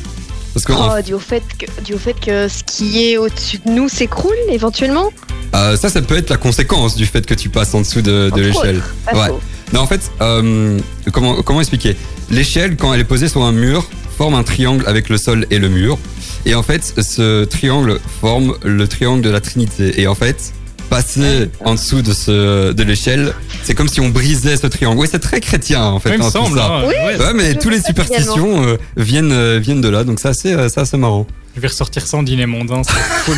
Parce 0.54 0.64
que 0.64 0.72
Oh, 0.72 1.02
dû 1.04 1.14
au, 1.14 1.18
fait 1.18 1.42
que, 1.58 1.66
dû 1.82 1.94
au 1.94 1.98
fait 1.98 2.14
que 2.20 2.48
ce 2.48 2.64
qui 2.64 3.04
est 3.04 3.16
au-dessus 3.16 3.58
de 3.64 3.70
nous 3.70 3.88
s'écroule 3.88 4.34
éventuellement? 4.50 5.10
Euh, 5.54 5.76
ça, 5.76 5.88
ça 5.88 6.02
peut 6.02 6.16
être 6.16 6.30
la 6.30 6.36
conséquence 6.36 6.96
du 6.96 7.06
fait 7.06 7.24
que 7.24 7.34
tu 7.34 7.48
passes 7.48 7.74
en 7.74 7.80
dessous 7.80 8.02
de, 8.02 8.30
l'échelle. 8.36 8.82
Ouais. 9.14 9.28
Non, 9.72 9.80
en 9.80 9.86
fait, 9.86 10.10
euh, 10.20 10.78
comment, 11.12 11.42
comment 11.42 11.60
expliquer? 11.60 11.96
L'échelle, 12.30 12.76
quand 12.76 12.92
elle 12.94 13.00
est 13.00 13.04
posée 13.04 13.28
sur 13.28 13.42
un 13.44 13.52
mur, 13.52 13.86
forme 14.16 14.34
un 14.34 14.42
triangle 14.42 14.84
avec 14.86 15.08
le 15.08 15.18
sol 15.18 15.46
et 15.50 15.58
le 15.58 15.68
mur. 15.68 15.98
Et 16.46 16.54
en 16.54 16.62
fait, 16.62 16.94
ce 17.02 17.44
triangle 17.44 18.00
forme 18.20 18.54
le 18.64 18.88
triangle 18.88 19.22
de 19.22 19.30
la 19.30 19.40
Trinité. 19.40 20.00
Et 20.00 20.06
en 20.06 20.14
fait, 20.14 20.52
passer 20.88 21.50
en 21.64 21.74
dessous 21.74 22.00
de, 22.00 22.14
ce, 22.14 22.72
de 22.72 22.82
l'échelle, 22.82 23.34
c'est 23.62 23.74
comme 23.74 23.88
si 23.88 24.00
on 24.00 24.08
brisait 24.08 24.56
ce 24.56 24.66
triangle. 24.66 24.98
Oui, 24.98 25.08
c'est 25.10 25.18
très 25.18 25.40
chrétien, 25.40 25.82
en 25.84 25.98
fait. 26.00 26.16
Me 26.16 26.22
hein, 26.22 26.26
tout 26.26 26.30
semble. 26.30 26.58
ça. 26.58 26.66
hein, 26.66 26.82
Oui. 26.86 26.94
ouais. 26.94 27.18
Ouais, 27.18 27.34
mais 27.34 27.54
tous 27.54 27.68
les 27.68 27.82
superstitions 27.82 28.64
euh, 28.64 28.76
viennent, 28.96 29.32
euh, 29.32 29.58
viennent 29.58 29.82
de 29.82 29.88
là. 29.88 30.04
Donc, 30.04 30.18
c'est 30.20 30.28
assez, 30.28 30.54
euh, 30.54 30.68
c'est 30.70 30.80
assez 30.80 30.96
marrant. 30.96 31.26
Je 31.54 31.60
vais 31.60 31.68
ressortir 31.68 32.06
ça 32.06 32.16
en 32.16 32.22
dîner 32.22 32.46
mondain. 32.46 32.80
c'est 32.84 32.92
cool. 33.26 33.36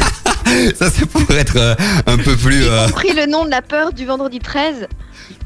Ça, 0.79 0.91
c'est 0.91 1.07
pour 1.07 1.23
être 1.37 1.57
euh, 1.57 1.75
un 2.07 2.17
peu 2.19 2.37
plus... 2.37 2.65
euh, 2.65 2.87
J'ai 2.87 2.93
compris 2.93 3.13
le 3.15 3.27
nom 3.27 3.45
de 3.45 3.51
la 3.51 3.63
peur 3.63 3.93
du 3.93 4.05
vendredi 4.07 4.39
13. 4.39 4.87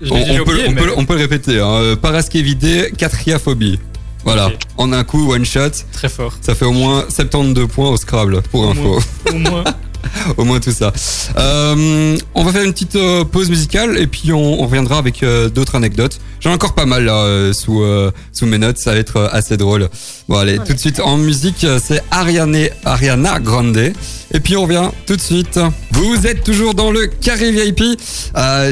On, 0.03 0.07
peut, 0.07 0.41
oublié, 0.41 0.65
on, 0.69 0.73
mais 0.73 0.83
peut, 0.83 0.93
on 0.97 1.05
peut 1.05 1.15
le 1.15 1.21
répéter. 1.21 1.61
Hein. 1.61 1.75
Euh, 1.81 1.97
Paraskévidé, 1.97 2.93
quatriaphobie. 2.97 3.79
Voilà. 4.25 4.51
En 4.77 4.93
un 4.93 5.05
coup, 5.05 5.33
one 5.33 5.45
shot. 5.45 5.71
très 5.93 6.09
fort. 6.09 6.35
Ça 6.41 6.55
fait 6.55 6.65
au 6.65 6.73
moins 6.73 7.05
72 7.09 7.69
points 7.69 7.91
au 7.91 7.97
Scrabble, 7.97 8.43
pour 8.51 8.63
Au 8.63 8.71
info. 8.71 8.99
Au 9.31 9.39
moins. 9.39 9.65
au 10.37 10.45
moins 10.45 10.61
tout 10.61 10.73
ça. 10.73 10.93
Euh, 11.39 12.17
on 12.35 12.45
va 12.45 12.53
faire 12.53 12.65
une 12.65 12.73
petite 12.73 12.97
euh, 12.97 13.25
pause 13.25 13.51
musicale 13.51 13.99
et 13.99 14.07
puis 14.07 14.33
on, 14.33 14.61
on 14.61 14.67
reviendra 14.67 14.99
avec 14.99 15.23
euh, 15.23 15.49
d'autres 15.49 15.75
anecdotes. 15.75 16.21
J'en 16.41 16.51
ai 16.51 16.55
encore 16.55 16.75
pas 16.75 16.87
mal 16.87 17.05
là 17.05 17.53
sous, 17.55 17.83
sous 18.31 18.45
mes 18.45 18.59
notes, 18.59 18.77
ça 18.77 18.93
va 18.93 18.99
être 18.99 19.31
assez 19.33 19.57
drôle. 19.57 19.89
Bon 20.29 20.37
allez, 20.37 20.59
tout 20.59 20.75
de 20.75 20.79
suite 20.79 21.01
en 21.01 21.17
musique, 21.17 21.67
c'est 21.83 22.03
Ariane, 22.11 22.69
Ariana 22.85 23.41
Grande. 23.41 23.79
Et 23.79 24.41
puis 24.41 24.55
on 24.55 24.65
revient 24.65 24.91
tout 25.07 25.17
de 25.17 25.23
suite. 25.23 25.59
Vous 25.93 26.27
êtes 26.27 26.45
toujours 26.45 26.75
dans 26.75 26.91
le 26.91 27.07
carré 27.07 27.51
VIP. 27.51 27.99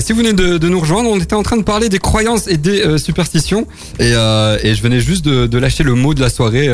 Si 0.00 0.12
vous 0.12 0.18
venez 0.18 0.34
de, 0.34 0.58
de 0.58 0.68
nous 0.68 0.80
rejoindre, 0.80 1.08
on 1.08 1.18
était 1.18 1.34
en 1.34 1.42
train 1.42 1.56
de 1.56 1.62
parler 1.62 1.88
des 1.88 1.98
croyances 1.98 2.46
et 2.46 2.58
des 2.58 2.98
superstitions. 2.98 3.66
Et, 3.98 4.10
et 4.10 4.74
je 4.74 4.82
venais 4.82 5.00
juste 5.00 5.24
de, 5.24 5.46
de 5.46 5.58
lâcher 5.58 5.82
le 5.82 5.94
mot 5.94 6.12
de 6.12 6.20
la 6.20 6.28
soirée. 6.28 6.68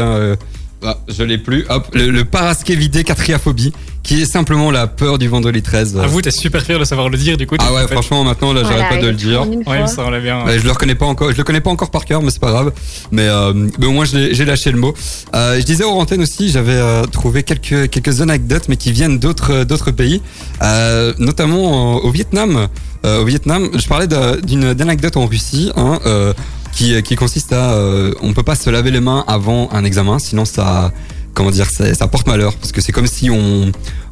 Euh, 0.84 0.86
ah, 0.88 0.98
je 1.08 1.22
l'ai 1.22 1.38
plus. 1.38 1.64
Hop, 1.68 1.88
le, 1.94 2.10
le 2.10 2.24
paraskévidé 2.24 3.04
catriaphobie, 3.04 3.72
qui 4.02 4.22
est 4.22 4.26
simplement 4.26 4.70
la 4.70 4.86
peur 4.86 5.18
du 5.18 5.28
vendredi 5.28 5.60
13. 5.62 5.98
À 5.98 6.06
vous, 6.06 6.22
t'es 6.22 6.30
super 6.30 6.62
fier 6.62 6.78
de 6.78 6.84
savoir 6.84 7.08
le 7.08 7.18
dire, 7.18 7.36
du 7.36 7.46
coup. 7.46 7.56
Ah 7.58 7.72
ouais, 7.72 7.82
en 7.82 7.88
fait- 7.88 7.94
franchement, 7.94 8.24
maintenant, 8.24 8.52
là, 8.52 8.62
j'arrête 8.62 8.76
Voilà, 8.78 8.88
pas 8.96 9.02
de 9.02 9.06
le 9.08 9.14
dire. 9.14 9.42
en 9.42 9.46
Ouais, 9.70 9.86
ça 9.86 10.06
allait 10.06 10.20
bien. 10.20 10.44
Ouais, 10.44 10.58
je 10.58 10.64
le 10.64 10.70
reconnais 10.70 10.94
pas 10.94 11.06
encore, 11.06 11.32
je 11.32 11.36
le 11.36 11.44
connais 11.44 11.60
pas 11.60 11.70
encore 11.70 11.90
par 11.90 12.04
cœur, 12.04 12.22
mais 12.22 12.30
c'est 12.30 12.40
pas 12.40 12.50
grave. 12.50 12.72
Mais, 13.10 13.26
euh, 13.26 13.52
mais 13.78 13.86
au 13.86 13.92
moins, 13.92 14.04
j'ai 14.04 14.44
lâché 14.44 14.70
le 14.70 14.78
mot. 14.78 14.94
Euh, 15.34 15.58
je 15.58 15.64
disais 15.64 15.84
aux 15.84 15.90
antennes 15.98 16.22
aussi, 16.22 16.48
j'avais 16.50 16.72
euh, 16.72 17.02
trouvé 17.04 17.42
quelques 17.42 17.90
quelques 17.90 18.20
anecdotes, 18.20 18.68
mais 18.68 18.76
qui 18.76 18.92
viennent 18.92 19.18
d'autres 19.18 19.64
d'autres 19.64 19.90
pays, 19.90 20.22
euh, 20.62 21.12
notamment 21.18 21.96
au- 21.96 22.06
au 22.06 22.10
Vietnam. 22.10 22.68
Euh, 23.04 23.20
au 23.22 23.24
Vietnam, 23.24 23.68
je 23.74 23.86
parlais 23.86 24.08
d'une 24.42 24.74
d'anecdote 24.74 25.16
en 25.16 25.26
Russie, 25.26 25.70
hein, 25.76 26.00
euh, 26.06 26.32
qui 26.72 27.02
qui 27.02 27.16
consiste 27.16 27.52
à, 27.52 27.72
euh, 27.72 28.12
on 28.22 28.32
peut 28.32 28.42
pas 28.42 28.54
se 28.54 28.70
laver 28.70 28.90
les 28.90 29.00
mains 29.00 29.24
avant 29.26 29.68
un 29.72 29.84
examen, 29.84 30.18
sinon 30.18 30.44
ça 30.44 30.92
comment 31.38 31.50
dire, 31.52 31.70
ça, 31.70 31.94
ça 31.94 32.08
porte 32.08 32.26
malheur 32.26 32.54
parce 32.56 32.72
que 32.72 32.80
c'est 32.80 32.90
comme 32.90 33.06
si 33.06 33.30
on, 33.30 33.70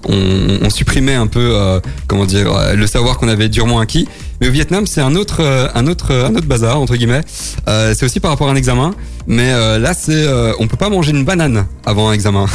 on, 0.09 0.59
on 0.63 0.71
supprimait 0.71 1.15
un 1.15 1.27
peu, 1.27 1.51
euh, 1.55 1.81
comment 2.07 2.25
dire, 2.25 2.53
euh, 2.53 2.75
le 2.75 2.87
savoir 2.87 3.19
qu'on 3.19 3.27
avait 3.27 3.49
durement 3.49 3.81
acquis. 3.81 4.07
Mais 4.41 4.47
au 4.49 4.53
Vietnam, 4.53 4.87
c'est 4.87 5.01
un 5.01 5.17
autre, 5.17 5.39
euh, 5.41 5.67
un 5.75 5.89
autre, 5.89 6.13
un 6.15 6.35
autre 6.37 6.47
bazar 6.47 6.81
entre 6.81 6.95
guillemets. 6.95 7.23
Euh, 7.67 7.95
c'est 7.97 8.05
aussi 8.07 8.21
par 8.21 8.31
rapport 8.31 8.49
à 8.49 8.53
un 8.53 8.57
examen, 8.57 8.95
mais 9.27 9.51
euh, 9.53 9.79
là, 9.81 9.93
c'est, 9.93 10.13
euh, 10.13 10.53
on 10.61 10.69
peut 10.69 10.77
pas 10.77 10.89
manger 10.89 11.11
une 11.11 11.25
banane 11.25 11.67
avant 11.85 12.11
un 12.11 12.13
examen. 12.13 12.47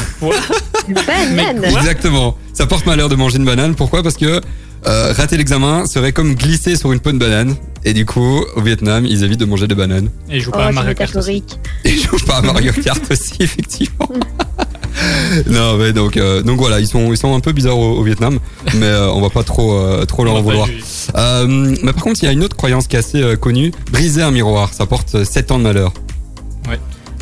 Une 0.88 0.96
banane. 0.96 1.64
Exactement. 1.78 2.38
Ça 2.54 2.66
porte 2.66 2.86
malheur 2.86 3.10
de 3.10 3.16
manger 3.16 3.40
une 3.40 3.46
banane. 3.46 3.76
Pourquoi? 3.76 4.04
Parce 4.04 4.16
que 4.16 4.40
euh, 4.88 5.14
rater 5.16 5.38
l'examen 5.38 5.86
serait 5.86 6.12
comme 6.12 6.36
glisser 6.36 6.76
sur 6.76 6.92
une 6.92 7.00
peau 7.00 7.12
de 7.12 7.18
banane. 7.18 7.56
Et 7.84 7.94
du 7.94 8.06
coup, 8.06 8.44
au 8.56 8.62
Vietnam, 8.62 9.06
ils 9.08 9.24
évitent 9.24 9.40
de 9.40 9.46
manger 9.46 9.68
des 9.68 9.74
bananes. 9.76 10.10
Et 10.30 10.40
je 10.40 10.46
joue 10.46 10.52
Oh, 10.54 10.58
pas 10.58 10.68
à 10.68 10.72
Mario 10.72 10.94
Kart 10.94 11.16
aussi. 11.16 11.34
métaphorique. 11.34 11.60
Et 11.86 11.90
je 11.98 12.08
joue 12.08 12.26
pas 12.28 12.36
à 12.38 12.42
Mario 12.42 12.72
Kart 12.74 13.02
aussi, 13.12 13.34
effectivement. 13.40 14.08
non, 15.48 15.78
mais 15.78 15.94
donc, 15.94 16.18
euh, 16.18 16.42
donc 16.44 16.60
voilà, 16.60 16.80
ils 16.80 16.88
sont, 16.88 17.12
ils 17.12 17.18
sont 17.18 17.34
un 17.34 17.40
peu 17.40 17.54
bizarres 17.54 17.78
au, 17.78 17.98
au 17.98 18.04
Vietnam, 18.04 18.40
mais 18.76 18.86
euh, 18.86 19.10
on 19.12 19.22
va 19.22 19.30
pas 19.30 19.44
trop, 19.44 19.74
euh, 19.74 20.06
trop 20.06 20.24
leur 20.24 20.36
en 20.36 20.42
vouloir. 20.42 20.68
Euh, 21.16 21.48
mais 21.82 21.94
par 21.94 22.04
contre, 22.04 22.22
il 22.22 22.26
y 22.26 22.30
a 22.30 22.32
une 22.32 22.44
autre 22.44 22.56
croyance 22.56 22.88
qui 22.88 22.96
est 22.96 23.00
assez 23.00 23.22
euh, 23.22 23.36
connue. 23.36 23.72
Briser 23.92 24.22
un 24.22 24.32
miroir, 24.32 24.74
ça 24.74 24.86
porte 24.86 25.24
7 25.24 25.52
ans 25.52 25.58
de 25.60 25.64
malheur. 25.64 25.94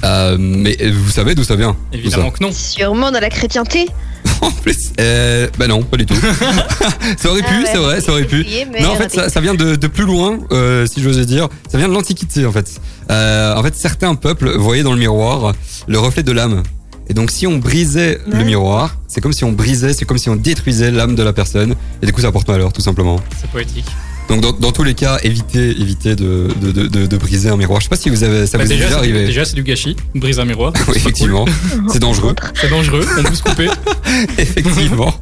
Euh, 0.03 0.37
mais 0.39 0.77
vous 0.91 1.09
savez 1.09 1.35
d'où 1.35 1.43
ça 1.43 1.55
vient 1.55 1.75
Évidemment 1.91 2.31
que 2.31 2.43
non. 2.43 2.51
Sûrement 2.51 3.11
dans 3.11 3.19
la 3.19 3.29
chrétienté. 3.29 3.87
En 4.41 4.51
plus, 4.51 4.91
euh, 5.01 5.49
bah 5.57 5.67
non, 5.67 5.83
pas 5.83 5.97
du 5.97 6.05
tout. 6.05 6.15
ça 7.17 7.29
aurait 7.29 7.41
pu, 7.41 7.47
Ah 7.49 7.59
ouais, 7.59 7.65
c'est 7.71 7.77
vrai, 7.77 8.01
ça 8.01 8.11
aurait 8.11 8.23
pu. 8.23 8.45
Non, 8.81 8.91
en 8.91 8.95
fait, 8.95 9.11
ça, 9.11 9.29
ça 9.29 9.41
vient 9.41 9.53
de, 9.53 9.75
de 9.75 9.87
plus 9.87 10.05
loin, 10.05 10.39
euh, 10.51 10.85
si 10.85 11.01
j'osais 11.01 11.25
dire. 11.25 11.49
Ça 11.69 11.77
vient 11.77 11.89
de 11.89 11.93
l'Antiquité, 11.93 12.45
en 12.45 12.51
fait. 12.51 12.79
Euh, 13.11 13.55
en 13.55 13.63
fait, 13.63 13.75
certains 13.75 14.15
peuples 14.15 14.51
voyaient 14.57 14.83
dans 14.83 14.93
le 14.93 14.99
miroir 14.99 15.53
le 15.87 15.99
reflet 15.99 16.23
de 16.23 16.31
l'âme. 16.31 16.63
Et 17.09 17.13
donc, 17.13 17.31
si 17.31 17.47
on 17.47 17.57
brisait 17.57 18.19
le 18.27 18.43
miroir, 18.43 18.95
c'est 19.07 19.19
comme 19.19 19.33
si 19.33 19.43
on 19.43 19.51
brisait, 19.51 19.93
c'est 19.93 20.05
comme 20.05 20.17
si 20.17 20.29
on 20.29 20.35
détruisait 20.35 20.91
l'âme 20.91 21.15
de 21.15 21.23
la 21.23 21.33
personne. 21.33 21.75
Et 22.01 22.05
du 22.05 22.13
coup, 22.13 22.21
ça 22.21 22.31
porte 22.31 22.47
malheur, 22.47 22.71
tout 22.71 22.81
simplement. 22.81 23.19
C'est 23.41 23.49
poétique. 23.49 23.87
Donc, 24.29 24.41
dans, 24.41 24.51
dans 24.51 24.71
tous 24.71 24.83
les 24.83 24.93
cas, 24.93 25.17
évitez, 25.23 25.71
évitez 25.81 26.15
de, 26.15 26.49
de, 26.61 26.71
de, 26.71 26.87
de, 26.87 27.05
de 27.07 27.17
briser 27.17 27.49
un 27.49 27.57
miroir. 27.57 27.79
Je 27.79 27.85
sais 27.85 27.89
pas 27.89 27.95
si 27.95 28.09
vous 28.09 28.23
avez, 28.23 28.45
ça 28.45 28.57
Bah, 28.59 28.63
vous 28.63 28.71
est 28.71 28.75
déjà, 28.75 28.85
déjà 28.89 28.99
c'est 28.99 29.05
du- 29.07 29.11
arrivé. 29.13 29.25
déjà, 29.27 29.45
c'est 29.45 29.55
du 29.55 29.63
gâchis. 29.63 29.95
Brise 30.13 30.39
un 30.39 30.45
miroir. 30.45 30.71
Oui, 30.87 30.93
effectivement. 30.97 31.45
C'est 31.91 31.99
dangereux. 31.99 32.35
C'est 32.53 32.69
dangereux. 32.69 33.05
On 33.17 33.23
peut 33.23 33.33
se 33.35 33.41
couper. 33.43 33.69
effectivement. 34.37 35.13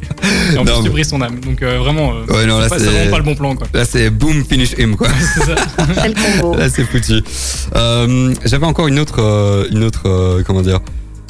Et 0.53 0.57
en 0.57 0.63
Non, 0.65 0.73
plus, 0.75 0.83
tu 0.83 0.89
brises 0.89 1.09
ton 1.09 1.21
âme. 1.21 1.39
Donc, 1.39 1.61
euh, 1.61 1.79
vraiment, 1.79 2.13
euh, 2.15 2.33
Ouais, 2.33 2.45
non, 2.45 2.59
c'est 2.69 2.79
là, 2.79 2.91
vraiment 2.91 3.11
pas 3.11 3.17
le 3.19 3.23
bon 3.23 3.35
plan, 3.35 3.55
quoi. 3.55 3.67
Là, 3.73 3.85
c'est 3.85 4.09
boom, 4.09 4.43
finish 4.45 4.73
him, 4.77 4.95
quoi. 4.95 5.07
C'est 5.35 5.43
ça. 5.45 5.55
Là, 6.57 6.69
c'est 6.69 6.83
foutu. 6.83 7.21
Euh, 7.75 8.33
J'avais 8.45 8.65
encore 8.65 8.87
une 8.87 8.99
autre, 8.99 9.19
euh, 9.21 9.67
une 9.71 9.83
autre, 9.83 10.03
euh, 10.05 10.43
comment 10.45 10.61
dire, 10.61 10.79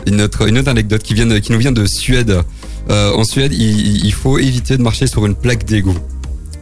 une 0.05 0.21
autre, 0.21 0.47
une 0.47 0.57
autre 0.57 0.69
anecdote 0.69 1.03
qui 1.03 1.13
vient, 1.13 1.25
de- 1.25 1.37
qui 1.39 1.51
nous 1.51 1.59
vient 1.59 1.71
de 1.71 1.85
Suède. 1.85 2.41
Euh, 2.89 3.11
en 3.13 3.23
Suède, 3.23 3.53
il, 3.53 4.05
il 4.05 4.13
faut 4.13 4.37
éviter 4.39 4.77
de 4.77 4.81
marcher 4.81 5.07
sur 5.07 5.25
une 5.25 5.35
plaque 5.35 5.65
d'égout. 5.65 5.97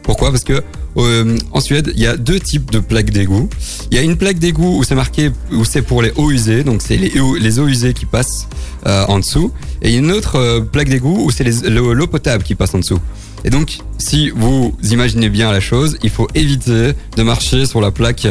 Pourquoi 0.06 0.30
Parce 0.30 0.44
que 0.44 0.62
euh, 0.96 1.36
en 1.52 1.60
Suède, 1.60 1.92
il 1.94 2.00
y 2.00 2.06
a 2.06 2.16
deux 2.16 2.40
types 2.40 2.70
de 2.70 2.78
plaques 2.78 3.10
d'égout. 3.10 3.50
Il 3.90 3.96
y 3.96 4.00
a 4.00 4.02
une 4.02 4.16
plaque 4.16 4.38
d'égout 4.38 4.78
où 4.78 4.82
c'est 4.84 4.94
marqué, 4.94 5.30
où 5.52 5.64
c'est 5.64 5.82
pour 5.82 6.00
les 6.00 6.12
eaux 6.16 6.30
usées, 6.30 6.64
donc 6.64 6.80
c'est 6.80 6.96
les, 6.96 7.18
eaux- 7.20 7.66
usées 7.68 7.92
qui 7.92 8.06
passent 8.06 8.48
euh, 8.86 9.04
en 9.08 9.18
dessous. 9.18 9.52
Et 9.82 9.94
une 9.94 10.10
autre 10.12 10.36
euh, 10.36 10.60
plaque 10.60 10.88
d'égout 10.88 11.18
où 11.24 11.30
c'est 11.30 11.44
l'eau 11.68 12.06
potable 12.06 12.44
qui 12.44 12.54
passe 12.54 12.74
en 12.74 12.78
dessous. 12.78 12.98
Et 13.44 13.50
donc, 13.50 13.78
si 13.98 14.30
vous 14.30 14.74
imaginez 14.90 15.28
bien 15.28 15.52
la 15.52 15.60
chose, 15.60 15.98
il 16.02 16.10
faut 16.10 16.28
éviter 16.34 16.92
de 17.16 17.22
marcher 17.22 17.66
sur 17.66 17.80
la 17.80 17.90
plaque 17.90 18.26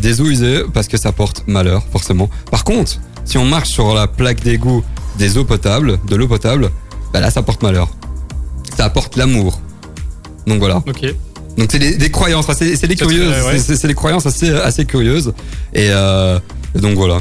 des 0.00 0.20
eaux 0.20 0.26
usées 0.26 0.62
parce 0.74 0.88
que 0.88 0.96
ça 0.96 1.10
porte 1.12 1.44
malheur, 1.46 1.84
forcément. 1.90 2.28
Par 2.50 2.64
contre, 2.64 2.98
si 3.24 3.38
on 3.38 3.44
marche 3.44 3.70
sur 3.70 3.94
la 3.94 4.06
plaque 4.08 4.42
d'égout 4.42 4.84
des 5.18 5.38
eaux 5.38 5.44
potables, 5.44 5.98
de 6.08 6.16
l'eau 6.16 6.28
potable, 6.28 6.70
bah 7.12 7.20
là, 7.20 7.30
ça 7.30 7.42
porte 7.42 7.62
malheur. 7.62 7.88
Ça 8.76 8.84
apporte 8.84 9.16
l'amour. 9.16 9.60
Donc 10.46 10.58
voilà. 10.58 10.76
Ok. 10.86 11.14
Donc 11.58 11.68
c'est 11.70 11.78
des, 11.78 11.96
des 11.96 12.10
croyances, 12.10 12.46
c'est 12.52 12.86
des 12.86 12.96
curieuses, 12.96 13.44
ouais. 13.46 13.58
c'est- 13.58 13.86
des 13.86 13.94
croyances 13.94 14.26
assez 14.26 14.50
assez 14.50 14.84
curieuses. 14.84 15.32
Et, 15.72 15.88
euh, 15.90 16.38
et 16.74 16.80
donc 16.80 16.96
voilà. 16.96 17.20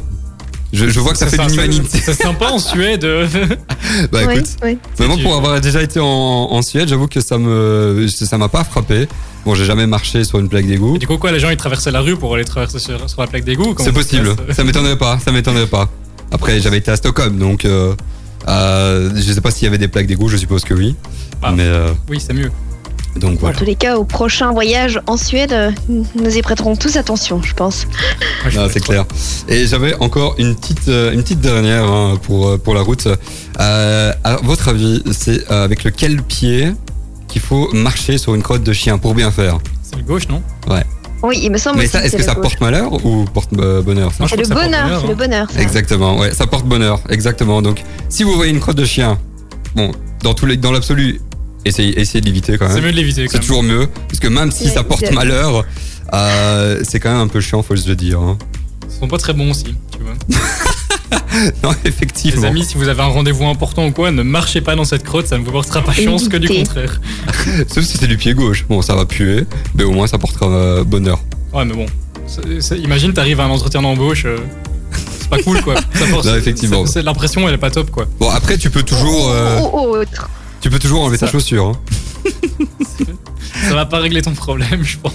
Je, 0.73 0.89
je 0.89 0.99
vois 0.99 1.13
que 1.13 1.17
ça, 1.17 1.27
fait 1.27 1.37
de 1.37 1.43
c'est- 1.43 1.49
l'humanité. 1.55 1.99
C'est 2.03 2.13
sympa 2.21 2.47
en 2.49 2.59
Suède. 2.59 3.05
Bah 4.11 4.23
écoute, 4.33 4.47
oui. 4.63 4.77
vraiment 4.97 5.15
tu- 5.15 5.23
pour 5.23 5.35
avoir 5.35 5.61
déjà 5.61 5.81
été 5.81 5.99
en, 6.01 6.05
en 6.05 6.61
Suède, 6.61 6.89
j'avoue 6.89 7.07
que 7.07 7.21
ça 7.21 7.37
me 7.37 8.07
ça 8.09 8.37
m'a 8.37 8.49
pas 8.49 8.63
frappé. 8.65 9.07
Bon, 9.45 9.55
j'ai 9.55 9.63
jamais 9.63 9.85
marché 9.87 10.23
sur 10.25 10.39
une 10.39 10.49
plaque 10.49 10.65
d'égout. 10.67 10.95
Et 10.95 10.99
du 10.99 11.07
coup, 11.07 11.17
quoi, 11.17 11.31
les 11.31 11.39
gens 11.39 11.49
ils 11.49 11.55
traversaient 11.57 11.91
la 11.91 12.01
rue 12.01 12.17
pour 12.17 12.33
aller 12.35 12.43
traverser 12.45 12.79
sur, 12.79 13.09
sur 13.09 13.21
la 13.21 13.27
plaque 13.27 13.45
d'égout? 13.45 13.73
C'est 13.79 13.93
possible. 13.93 14.35
Ça 14.51 14.63
m'étonnerait 14.65 14.97
pas. 14.97 15.17
Ça 15.23 15.31
m'étonnerait 15.31 15.67
pas. 15.67 15.87
Après, 16.31 16.59
j'avais 16.59 16.79
été 16.79 16.91
à 16.91 16.95
Stockholm, 16.97 17.37
donc 17.37 17.63
euh, 17.63 17.93
euh, 18.49 19.11
je 19.15 19.31
sais 19.31 19.41
pas 19.41 19.51
s'il 19.51 19.63
y 19.65 19.67
avait 19.67 19.77
des 19.77 19.87
plaques 19.87 20.07
d'égout. 20.07 20.27
Je 20.27 20.37
suppose 20.37 20.63
que 20.65 20.73
oui. 20.73 20.95
Ah. 21.41 21.51
Mais 21.55 21.63
euh, 21.63 21.91
Oui, 22.09 22.19
c'est 22.19 22.33
mieux. 22.33 22.51
Donc 23.15 23.33
En 23.33 23.39
voilà. 23.39 23.57
tous 23.57 23.65
les 23.65 23.75
cas, 23.75 23.97
au 23.97 24.03
prochain 24.03 24.51
voyage 24.51 24.99
en 25.07 25.17
Suède, 25.17 25.53
euh, 25.53 25.71
nous 25.89 26.37
y 26.37 26.41
prêterons 26.41 26.75
tous 26.75 26.97
attention, 26.97 27.41
je 27.41 27.53
pense. 27.53 27.87
Fais 28.43 28.69
c'est 28.69 28.79
clair. 28.79 29.05
Et 29.47 29.67
j'avais 29.67 29.95
encore 29.95 30.35
une 30.37 30.55
petite, 30.55 30.87
euh, 30.87 31.13
une 31.13 31.21
petite 31.21 31.41
dernière 31.41 31.85
hein, 31.85 32.17
pour, 32.23 32.47
euh, 32.47 32.57
pour 32.57 32.73
la 32.73 32.81
route. 32.81 33.07
Euh, 33.59 34.13
à 34.23 34.35
votre 34.37 34.69
avis, 34.69 35.03
c'est 35.11 35.47
avec 35.49 35.83
lequel 35.83 36.21
pied 36.23 36.73
qu'il 37.27 37.41
faut 37.41 37.71
marcher 37.73 38.17
sur 38.17 38.35
une 38.35 38.43
crotte 38.43 38.63
de 38.63 38.73
chien 38.73 38.97
pour 38.97 39.15
bien 39.15 39.31
faire? 39.31 39.59
C'est 39.81 39.97
le 39.97 40.03
gauche, 40.03 40.27
non? 40.27 40.41
Oui, 41.23 41.39
il 41.41 41.51
me 41.51 41.57
semble 41.57 41.79
Mais 41.79 41.87
ça, 41.87 42.01
que 42.01 42.05
est-ce 42.05 42.17
que 42.17 42.23
ça 42.23 42.35
porte 42.35 42.61
malheur 42.61 43.03
ou 43.05 43.25
porte 43.25 43.51
bonheur 43.53 44.11
C'est 44.13 44.35
le 44.35 44.43
porte 44.43 44.63
bonheur, 44.63 44.99
c'est 44.99 45.05
hein. 45.05 45.09
le 45.09 45.15
bonheur. 45.15 45.47
Exactement, 45.57 46.17
ouais, 46.17 46.31
ça 46.33 46.45
porte 46.45 46.65
bonheur, 46.65 46.99
exactement. 47.09 47.61
Donc, 47.61 47.81
si 48.09 48.23
vous 48.23 48.33
voyez 48.33 48.51
une 48.51 48.59
crotte 48.59 48.77
de 48.77 48.85
chien, 48.85 49.17
bon, 49.75 49.91
dans 50.21 50.33
tous 50.33 50.45
les, 50.45 50.57
dans 50.57 50.71
l'absolu, 50.71 51.21
essayez, 51.65 51.99
essayez 51.99 52.21
de 52.21 52.25
l'éviter 52.25 52.57
quand 52.57 52.67
C'est 52.69 52.75
même. 52.75 52.85
mieux 52.85 52.91
de 52.91 52.97
l'éviter 52.97 53.25
quand 53.25 53.31
C'est 53.31 53.37
même. 53.37 53.41
toujours 53.47 53.63
mieux, 53.63 53.87
parce 54.07 54.19
que 54.19 54.27
même 54.27 54.51
si 54.51 54.65
Ouais, 54.65 54.69
ça 54.71 54.83
porte 54.83 55.11
malheur, 55.11 55.65
euh, 56.13 56.79
c'est 56.83 56.99
quand 56.99 57.11
même 57.11 57.21
un 57.21 57.27
peu 57.27 57.41
chiant, 57.41 57.61
faut 57.63 57.75
se 57.75 57.87
le 57.89 57.95
dire. 57.95 58.19
hein. 58.19 58.37
Ils 58.89 58.99
sont 58.99 59.07
pas 59.07 59.17
très 59.17 59.33
bons 59.33 59.51
aussi, 59.51 59.65
tu 59.91 59.99
vois. 60.03 60.13
Non, 61.63 61.71
Les 61.83 61.89
effectivement. 61.89 62.47
amis, 62.47 62.63
si 62.63 62.75
vous 62.77 62.87
avez 62.87 63.01
un 63.01 63.07
rendez-vous 63.07 63.45
important 63.45 63.85
ou 63.87 63.91
quoi, 63.91 64.09
ne 64.09 64.23
marchez 64.23 64.61
pas 64.61 64.75
dans 64.75 64.85
cette 64.85 65.03
crotte, 65.03 65.27
ça 65.27 65.37
ne 65.37 65.43
vous 65.43 65.51
portera 65.51 65.81
pas 65.81 65.91
chance 65.91 66.29
que 66.29 66.37
du 66.37 66.47
contraire. 66.47 67.01
Sauf 67.67 67.83
si 67.83 67.97
c'est 67.97 68.07
du 68.07 68.15
pied 68.17 68.33
gauche. 68.33 68.65
Bon, 68.69 68.81
ça 68.81 68.95
va 68.95 69.05
puer, 69.05 69.43
mais 69.75 69.83
au 69.83 69.91
moins 69.91 70.07
ça 70.07 70.17
portera 70.17 70.47
euh, 70.47 70.83
bonheur. 70.85 71.19
Ouais, 71.53 71.65
mais 71.65 71.73
bon. 71.73 71.85
C'est- 72.25 72.61
c'est- 72.61 72.77
imagine, 72.79 73.11
t'arrives 73.13 73.39
à 73.41 73.43
un 73.45 73.49
entretien 73.49 73.81
d'embauche. 73.81 74.23
euh, 74.25 74.37
c'est 75.19 75.29
pas 75.29 75.39
cool, 75.39 75.61
quoi. 75.61 75.75
Ça 75.93 76.05
porte- 76.09 76.25
Non, 76.25 76.35
effectivement. 76.35 76.85
c'est- 76.85 76.93
c'est- 76.93 77.01
L'impression, 77.03 77.47
elle 77.49 77.55
est 77.55 77.59
pas 77.59 77.69
top, 77.71 77.91
quoi. 77.91 78.05
Bon, 78.19 78.29
après, 78.29 78.57
tu 78.57 78.69
peux 78.69 78.83
toujours, 78.83 79.29
euh, 79.31 79.59
Oh, 79.61 79.69
oh, 79.73 79.79
oh, 79.91 79.97
autre. 79.97 80.29
Tu 80.65 80.71
peux 80.71 80.79
toujours 80.79 81.03
enlever 81.03 81.19
Ça. 81.19 81.27
ta 81.27 81.31
chaussure. 81.31 81.67
hein. 81.67 81.77
Ça 83.69 83.75
va 83.75 83.85
pas 83.85 83.99
régler 83.99 84.23
ton 84.23 84.33
problème, 84.33 84.83
je 84.83 84.97
pense. 84.97 85.13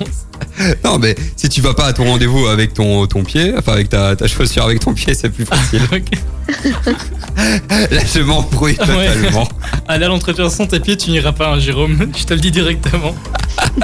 Non, 0.85 1.01
mais 1.01 1.17
si 1.35 1.49
tu 1.49 1.61
vas 1.61 1.75
pas 1.75 1.87
à 1.87 1.93
ton 1.93 2.05
rendez-vous 2.05 2.47
avec 2.47 2.73
ton, 2.73 3.05
ton 3.09 3.25
pied, 3.25 3.53
enfin 3.59 3.73
avec 3.73 3.89
ta, 3.89 4.15
ta 4.15 4.29
chaussure 4.29 4.63
avec 4.63 4.79
ton 4.79 4.95
pied, 4.95 5.13
c'est 5.13 5.29
plus 5.29 5.45
facile. 5.45 5.81
Là, 7.91 8.01
je 8.15 8.21
m'embrouille 8.21 8.77
ouais. 8.79 8.87
totalement. 8.87 9.49
Allez 9.89 10.05
à 10.05 10.09
l'entretien 10.09 10.49
sans 10.51 10.69
tes 10.69 10.79
pieds, 10.79 10.97
tu 10.97 11.11
n'iras 11.11 11.33
pas, 11.33 11.55
hein, 11.55 11.59
Jérôme. 11.59 11.99
Je 12.17 12.25
te 12.27 12.35
le 12.35 12.39
dis 12.39 12.53
directement. 12.53 13.17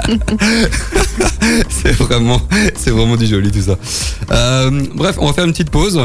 C'est 1.69 1.91
vraiment, 1.91 2.41
c'est 2.77 2.91
vraiment 2.91 3.15
du 3.17 3.27
joli 3.27 3.51
tout 3.51 3.61
ça. 3.61 3.77
Euh, 4.31 4.83
bref, 4.95 5.17
on 5.19 5.27
va 5.27 5.33
faire 5.33 5.43
une 5.45 5.51
petite 5.51 5.69
pause, 5.69 5.99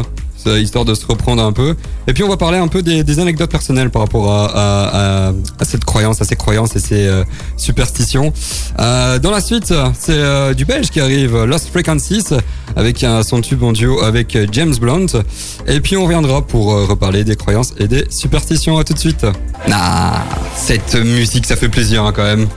histoire 0.47 0.84
de 0.84 0.95
se 0.95 1.07
reprendre 1.07 1.43
un 1.43 1.53
peu. 1.53 1.76
Et 2.07 2.12
puis 2.12 2.22
on 2.22 2.28
va 2.28 2.36
parler 2.36 2.59
un 2.59 2.68
peu 2.68 2.82
des, 2.82 3.18
anecdotes 3.18 3.51
personnelles 3.51 3.90
par 3.90 4.03
rapport 4.03 4.32
à, 4.32 5.32
cette 5.62 5.84
croyance, 5.84 6.20
à 6.20 6.24
ces 6.24 6.36
croyances 6.36 6.76
et 6.76 6.80
ces 6.80 7.07
euh, 7.07 7.24
superstitions. 7.57 8.32
Euh, 8.78 9.18
dans 9.18 9.30
la 9.30 9.40
suite, 9.40 9.72
c'est 9.99 10.12
euh, 10.12 10.55
du 10.55 10.64
belge 10.64 10.90
qui 10.90 11.01
arrive, 11.01 11.45
Lost 11.45 11.68
Frequencies, 11.68 12.34
avec 12.76 13.05
son 13.24 13.40
tube 13.40 13.62
en 13.62 13.72
duo 13.72 14.03
avec 14.03 14.36
euh, 14.36 14.47
James 14.53 14.74
Blunt. 14.80 15.07
Et 15.66 15.80
puis 15.80 15.97
on 15.97 16.05
reviendra 16.05 16.47
pour 16.47 16.72
euh, 16.72 16.84
reparler 16.84 17.24
des 17.24 17.36
croyances 17.36 17.74
et 17.78 17.88
des 17.88 18.07
superstitions. 18.11 18.78
À 18.78 18.84
tout 18.84 18.95
de 18.95 18.99
suite. 18.99 19.26
Ah, 19.70 20.24
cette 20.57 20.95
musique, 20.97 21.47
ça 21.47 21.57
fait 21.57 21.68
plaisir 21.68 22.05
hein, 22.05 22.12
quand 22.14 22.24
même. 22.24 22.49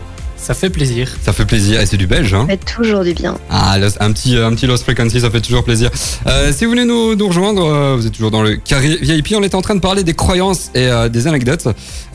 Ça 0.45 0.53
fait 0.53 0.69
plaisir. 0.69 1.09
Ça 1.23 1.33
fait 1.33 1.43
plaisir 1.45 1.81
et 1.81 1.87
c'est 1.87 1.97
du 1.97 2.05
belge. 2.05 2.35
Hein. 2.35 2.41
Ça 2.47 2.55
fait 2.55 2.65
toujours 2.71 3.03
du 3.03 3.15
bien. 3.15 3.35
Ah, 3.49 3.77
un 3.99 4.11
petit, 4.11 4.37
un 4.37 4.53
petit 4.53 4.67
Lost 4.67 4.83
Frequency, 4.83 5.19
ça 5.21 5.31
fait 5.31 5.41
toujours 5.41 5.63
plaisir. 5.63 5.89
Euh, 6.27 6.53
si 6.53 6.65
vous 6.65 6.69
voulez 6.69 6.85
nous, 6.85 7.15
nous 7.15 7.27
rejoindre, 7.27 7.65
euh, 7.65 7.95
vous 7.95 8.05
êtes 8.05 8.13
toujours 8.13 8.29
dans 8.29 8.43
le 8.43 8.55
carré 8.57 8.95
VIP. 9.01 9.33
On 9.35 9.41
était 9.41 9.55
en 9.55 9.63
train 9.63 9.73
de 9.73 9.79
parler 9.79 10.03
des 10.03 10.13
croyances 10.13 10.69
et 10.75 10.85
euh, 10.87 11.09
des 11.09 11.25
anecdotes. 11.25 11.67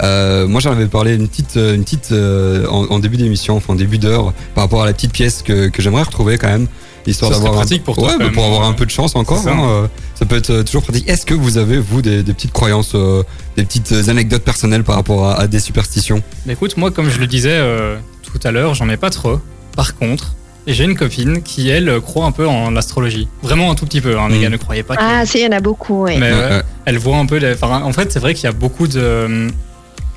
Euh, 0.04 0.46
moi, 0.46 0.60
j'en 0.60 0.70
avais 0.70 0.86
parlé 0.86 1.16
une 1.16 1.26
petite, 1.26 1.56
euh, 1.56 1.74
une 1.74 1.82
petite 1.82 2.12
euh, 2.12 2.68
en, 2.68 2.84
en 2.84 2.98
début 3.00 3.16
d'émission, 3.16 3.56
enfin 3.56 3.72
en 3.72 3.76
début 3.76 3.98
d'heure, 3.98 4.32
par 4.54 4.62
rapport 4.62 4.82
à 4.82 4.86
la 4.86 4.92
petite 4.92 5.12
pièce 5.12 5.42
que, 5.42 5.66
que 5.66 5.82
j'aimerais 5.82 6.04
retrouver 6.04 6.38
quand 6.38 6.46
même, 6.46 6.68
histoire 7.06 7.30
d'avoir 7.30 7.52
un- 7.52 7.56
pratique 7.56 7.84
pour 7.84 7.96
toi, 7.96 8.08
ouais, 8.12 8.18
bah, 8.18 8.30
pour 8.32 8.44
avoir 8.44 8.62
un 8.64 8.72
peu 8.72 8.84
de 8.86 8.90
chance 8.90 9.14
encore. 9.16 9.42
Ça. 9.42 9.50
hein, 9.52 9.64
euh, 9.68 9.86
ça 10.14 10.26
peut 10.26 10.36
être 10.36 10.50
euh, 10.50 10.62
toujours 10.62 10.82
pratique. 10.82 11.08
Est-ce 11.08 11.24
que 11.26 11.34
vous 11.34 11.58
avez 11.58 11.78
vous 11.78 12.02
des, 12.02 12.22
des 12.22 12.32
petites 12.34 12.52
croyances, 12.52 12.92
euh, 12.94 13.22
des 13.56 13.64
petites 13.64 13.92
anecdotes 14.08 14.42
personnelles 14.44 14.84
par 14.84 14.94
rapport 14.96 15.26
à, 15.26 15.40
à 15.40 15.46
des 15.46 15.60
superstitions? 15.60 16.22
Mais 16.46 16.52
écoute, 16.54 16.76
moi, 16.76 16.90
comme 16.90 17.08
je 17.10 17.18
le 17.18 17.26
disais 17.26 17.50
euh, 17.52 17.96
tout 18.22 18.38
à 18.44 18.50
l'heure, 18.50 18.74
j'en 18.74 18.88
ai 18.88 18.96
pas 18.96 19.10
trop. 19.10 19.40
Par 19.76 19.96
contre, 19.96 20.34
j'ai 20.66 20.84
une 20.84 20.94
copine 20.96 21.42
qui, 21.42 21.68
elle, 21.70 22.00
croit 22.00 22.26
un 22.26 22.32
peu 22.32 22.46
en 22.46 22.70
l'astrologie. 22.70 23.28
Vraiment 23.42 23.70
un 23.70 23.74
tout 23.74 23.86
petit 23.86 24.00
peu. 24.02 24.18
Hein, 24.18 24.28
les 24.28 24.38
Mm. 24.38 24.42
gars, 24.42 24.48
ne 24.50 24.56
croyez 24.58 24.82
pas. 24.82 24.94
Ah, 24.98 25.24
si, 25.24 25.38
il 25.38 25.44
y 25.44 25.46
en 25.46 25.52
a 25.56 25.60
beaucoup, 25.60 26.04
oui. 26.04 26.16
Mais 26.18 26.30
Ouais, 26.32 26.38
ouais, 26.38 26.48
ouais. 26.50 26.62
elle 26.84 26.98
voit 26.98 27.16
un 27.16 27.26
peu. 27.26 27.36
les- 27.38 27.54
enfin, 27.54 27.82
en 27.82 27.92
fait, 27.92 28.12
c'est 28.12 28.20
vrai 28.20 28.34
qu'il 28.34 28.44
y 28.44 28.46
a 28.48 28.52
beaucoup 28.52 28.86
de, 28.86 29.48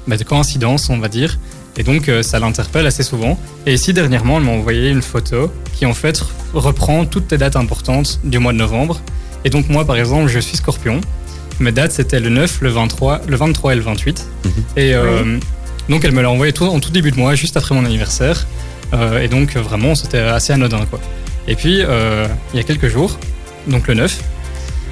bah, 0.07 0.17
de 0.17 0.23
coïncidences, 0.23 0.89
on 0.89 0.99
va 0.99 1.07
dire. 1.07 1.39
Et 1.78 1.84
donc, 1.84 2.07
euh, 2.07 2.21
ça 2.21 2.39
l'interpelle 2.39 2.86
assez 2.86 3.03
souvent. 3.03 3.39
Et 3.65 3.74
ici, 3.74 3.93
dernièrement, 3.93 4.38
elle 4.38 4.43
m'a 4.43 4.51
envoyé 4.51 4.89
une 4.89 5.01
photo 5.01 5.51
qui, 5.74 5.86
en 5.86 5.93
fait, 5.93 6.24
reprend 6.53 7.05
toutes 7.05 7.32
les 7.32 7.38
dates 7.38 7.55
importantes 7.55 8.19
du 8.24 8.39
mois 8.39 8.53
de 8.53 8.57
novembre. 8.57 9.01
Et 9.45 9.49
donc, 9.49 9.69
moi, 9.69 9.86
par 9.86 9.97
exemple, 9.97 10.30
je 10.30 10.39
suis 10.39 10.57
scorpion. 10.57 11.01
Mes 11.59 11.71
dates, 11.71 11.91
c'était 11.91 12.19
le 12.19 12.30
9, 12.30 12.61
le 12.61 12.69
23, 12.69 13.21
le 13.28 13.36
23 13.36 13.74
et 13.74 13.76
le 13.76 13.82
28. 13.82 14.28
Mhm. 14.45 14.51
Et 14.78 14.93
euh, 14.93 15.38
donc, 15.89 16.05
elle 16.05 16.11
me 16.11 16.21
l'a 16.21 16.30
envoyé 16.30 16.53
tout, 16.53 16.65
en 16.65 16.80
tout 16.80 16.91
début 16.91 17.11
de 17.11 17.17
mois, 17.17 17.36
juste 17.36 17.57
après 17.57 17.76
mon 17.76 17.86
anniversaire. 17.86 18.45
Euh, 18.93 19.21
et 19.21 19.28
donc, 19.28 19.55
vraiment, 19.55 19.95
c'était 19.95 20.19
assez 20.19 20.53
anodin, 20.53 20.86
quoi. 20.86 20.99
Et 21.47 21.55
puis, 21.55 21.82
euh, 21.82 22.28
il 22.53 22.57
y 22.57 22.59
a 22.59 22.63
quelques 22.63 22.88
jours, 22.88 23.17
donc 23.67 23.88
le 23.88 23.95
9, 23.95 24.21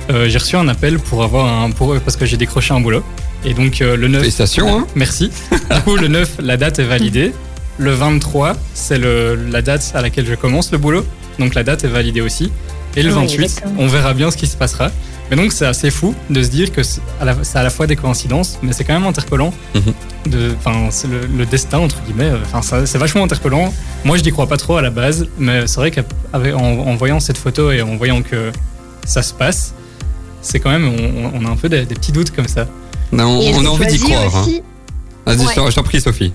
euh, 0.09 0.27
j'ai 0.29 0.37
reçu 0.37 0.55
un 0.55 0.67
appel 0.67 0.99
pour 0.99 1.23
avoir 1.23 1.45
un 1.63 1.71
pour 1.71 1.95
parce 1.99 2.17
que 2.17 2.25
j'ai 2.25 2.37
décroché 2.37 2.73
un 2.73 2.79
boulot. 2.81 3.03
Et 3.45 3.53
donc 3.53 3.81
euh, 3.81 3.95
le 3.95 4.07
9 4.07 4.21
Félicitations, 4.21 4.79
hein. 4.79 4.87
Merci. 4.95 5.31
Du 5.51 5.81
coup 5.81 5.95
le 5.95 6.07
9 6.07 6.37
la 6.41 6.57
date 6.57 6.79
est 6.79 6.83
validée. 6.85 7.33
Le 7.77 7.91
23 7.91 8.53
c'est 8.73 8.97
le 8.97 9.35
la 9.35 9.61
date 9.61 9.91
à 9.95 10.01
laquelle 10.01 10.25
je 10.25 10.35
commence 10.35 10.71
le 10.71 10.77
boulot. 10.77 11.05
Donc 11.39 11.55
la 11.55 11.63
date 11.63 11.83
est 11.83 11.87
validée 11.89 12.21
aussi. 12.21 12.51
Et 12.95 13.03
le 13.03 13.09
Ouais, 13.09 13.15
28 13.21 13.55
d'accord. 13.55 13.71
on 13.79 13.87
verra 13.87 14.13
bien 14.13 14.31
ce 14.31 14.37
qui 14.37 14.47
se 14.47 14.57
passera. 14.57 14.91
Mais 15.29 15.37
donc 15.37 15.53
c'est 15.53 15.65
assez 15.65 15.89
fou 15.91 16.13
de 16.29 16.43
se 16.43 16.49
dire 16.49 16.73
que 16.73 16.83
c'est 16.83 16.99
à 17.21 17.23
la, 17.25 17.35
c'est 17.43 17.57
à 17.57 17.63
la 17.63 17.69
fois 17.69 17.87
des 17.87 17.95
coïncidences, 17.95 18.59
mais 18.61 18.73
c'est 18.73 18.83
quand 18.83 18.93
même 18.93 19.05
interpellant. 19.07 19.53
Mhm. 19.73 19.93
De, 20.29 20.51
enfin, 20.59 20.87
c'est 20.91 21.07
le, 21.07 21.21
le 21.37 21.45
destin 21.45 21.77
entre 21.77 22.01
guillemets. 22.05 22.25
euh, 22.31 22.37
Enfin, 22.43 22.61
ça- 22.61 22.85
c'est 22.85 22.97
vachement 22.97 23.23
interpellant. 23.23 23.73
Moi, 24.03 24.17
je 24.17 24.23
n'y 24.23 24.31
crois 24.31 24.47
pas 24.47 24.57
trop 24.57 24.75
à 24.75 24.81
la 24.81 24.89
base, 24.89 25.27
mais 25.39 25.67
c'est 25.67 25.77
vrai 25.77 25.89
qu'en 25.91 26.03
en 26.43 26.95
voyant 26.95 27.21
cette 27.21 27.37
photo 27.37 27.71
et 27.71 27.81
en 27.81 27.95
voyant 27.95 28.21
que 28.21 28.51
ça 29.05 29.21
se 29.21 29.33
passe, 29.33 29.73
c'est 30.41 30.59
quand 30.59 30.69
même, 30.69 30.87
on, 30.87 31.31
on 31.41 31.45
a 31.45 31.49
un 31.49 31.55
peu 31.55 31.69
des, 31.69 31.85
des 31.85 31.95
petits 31.95 32.11
doutes 32.11 32.31
comme 32.31 32.47
ça. 32.47 32.67
Non, 33.11 33.25
on 33.39 33.41
j'ai 33.41 33.53
a 33.65 33.69
envie 33.69 33.85
d'y 33.87 33.99
croire. 33.99 34.35
hein. 34.35 34.41
aussi- 34.41 34.63
Vas-y, 35.25 35.37
je 35.37 35.47
Ouais. 35.47 35.53
t'en- 35.55 35.69
je 35.69 35.75
t'en 35.75 35.83
prie, 35.83 36.01
Sophie. 36.01 36.31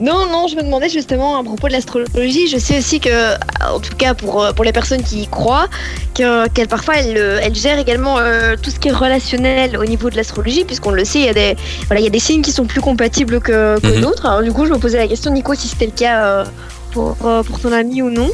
Non, 0.00 0.24
non, 0.32 0.46
je 0.48 0.56
me 0.56 0.62
demandais 0.62 0.88
justement 0.88 1.38
à 1.38 1.44
propos 1.44 1.68
de 1.68 1.72
l'astrologie. 1.74 2.48
Je 2.48 2.56
sais 2.56 2.78
aussi 2.78 3.00
que, 3.00 3.34
en 3.70 3.78
tout 3.80 3.94
cas 3.98 4.14
pour, 4.14 4.42
euh, 4.42 4.52
pour 4.52 4.64
les 4.64 4.72
personnes 4.72 5.02
qui 5.02 5.22
y 5.24 5.26
croient, 5.26 5.68
que- 6.14 6.48
qu'elle 6.48 6.68
parfois 6.68 6.94
elle, 6.96 7.18
euh, 7.18 7.38
elle 7.42 7.54
gère 7.54 7.78
également 7.78 8.16
euh, 8.18 8.56
tout 8.60 8.70
ce 8.70 8.78
qui 8.78 8.88
est 8.88 8.92
relationnel 8.92 9.76
au 9.76 9.84
niveau 9.84 10.08
de 10.08 10.16
l'astrologie, 10.16 10.64
puisqu'on 10.64 10.92
le 10.92 11.04
sait, 11.04 11.18
il 11.18 11.24
y, 11.26 11.28
a 11.28 11.34
des, 11.34 11.54
voilà, 11.86 12.00
il 12.00 12.04
y 12.04 12.06
a 12.06 12.10
des 12.10 12.18
signes 12.18 12.40
qui 12.40 12.50
sont 12.52 12.64
plus 12.64 12.80
compatibles 12.80 13.40
que, 13.40 13.78
que 13.78 13.86
Mhm. 13.96 14.00
d'autres. 14.00 14.24
Alors 14.24 14.42
du 14.42 14.52
coup, 14.52 14.64
je 14.64 14.72
me 14.72 14.78
posais 14.78 14.96
la 14.96 15.06
question, 15.06 15.30
Nico, 15.32 15.54
si 15.54 15.68
c'était 15.68 15.86
le 15.86 15.92
cas 15.92 16.24
euh, 16.24 16.44
pour, 16.92 17.18
euh, 17.26 17.42
pour 17.42 17.60
ton 17.60 17.70
ami 17.72 18.00
ou 18.00 18.08
non. 18.08 18.30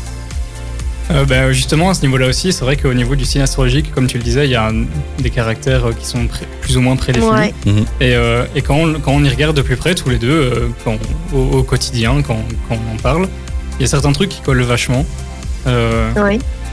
Euh, 1.12 1.24
bah, 1.24 1.52
justement, 1.52 1.90
à 1.90 1.94
ce 1.94 2.02
niveau-là 2.02 2.26
aussi, 2.26 2.52
c'est 2.52 2.64
vrai 2.64 2.76
qu'au 2.76 2.92
niveau 2.92 3.14
du 3.14 3.24
signe 3.24 3.40
astrologique, 3.42 3.92
comme 3.94 4.08
tu 4.08 4.18
le 4.18 4.24
disais, 4.24 4.46
il 4.46 4.50
y 4.50 4.56
a 4.56 4.66
un- 4.68 4.84
des 5.22 5.30
caractères 5.30 5.86
euh, 5.86 5.92
qui 5.92 6.04
sont 6.04 6.26
pré- 6.26 6.46
plus 6.60 6.76
ou 6.76 6.80
moins 6.80 6.96
prédéfinis. 6.96 7.30
Ouais. 7.32 7.54
Et, 8.00 8.14
euh, 8.16 8.44
et 8.56 8.62
quand, 8.62 8.74
on, 8.76 8.94
quand 8.98 9.12
on 9.12 9.22
y 9.22 9.28
regarde 9.28 9.56
de 9.56 9.62
plus 9.62 9.76
près, 9.76 9.94
tous 9.94 10.08
les 10.10 10.18
deux, 10.18 10.28
euh, 10.30 10.68
quand- 10.84 10.98
au, 11.32 11.58
au 11.58 11.62
quotidien, 11.62 12.22
quand, 12.26 12.40
quand 12.68 12.76
on 12.90 12.94
en 12.94 12.98
parle, 12.98 13.28
il 13.78 13.82
y 13.82 13.84
a 13.84 13.88
certains 13.88 14.12
trucs 14.12 14.30
qui 14.30 14.40
collent 14.40 14.62
vachement. 14.62 15.06
Euh. 15.68 16.10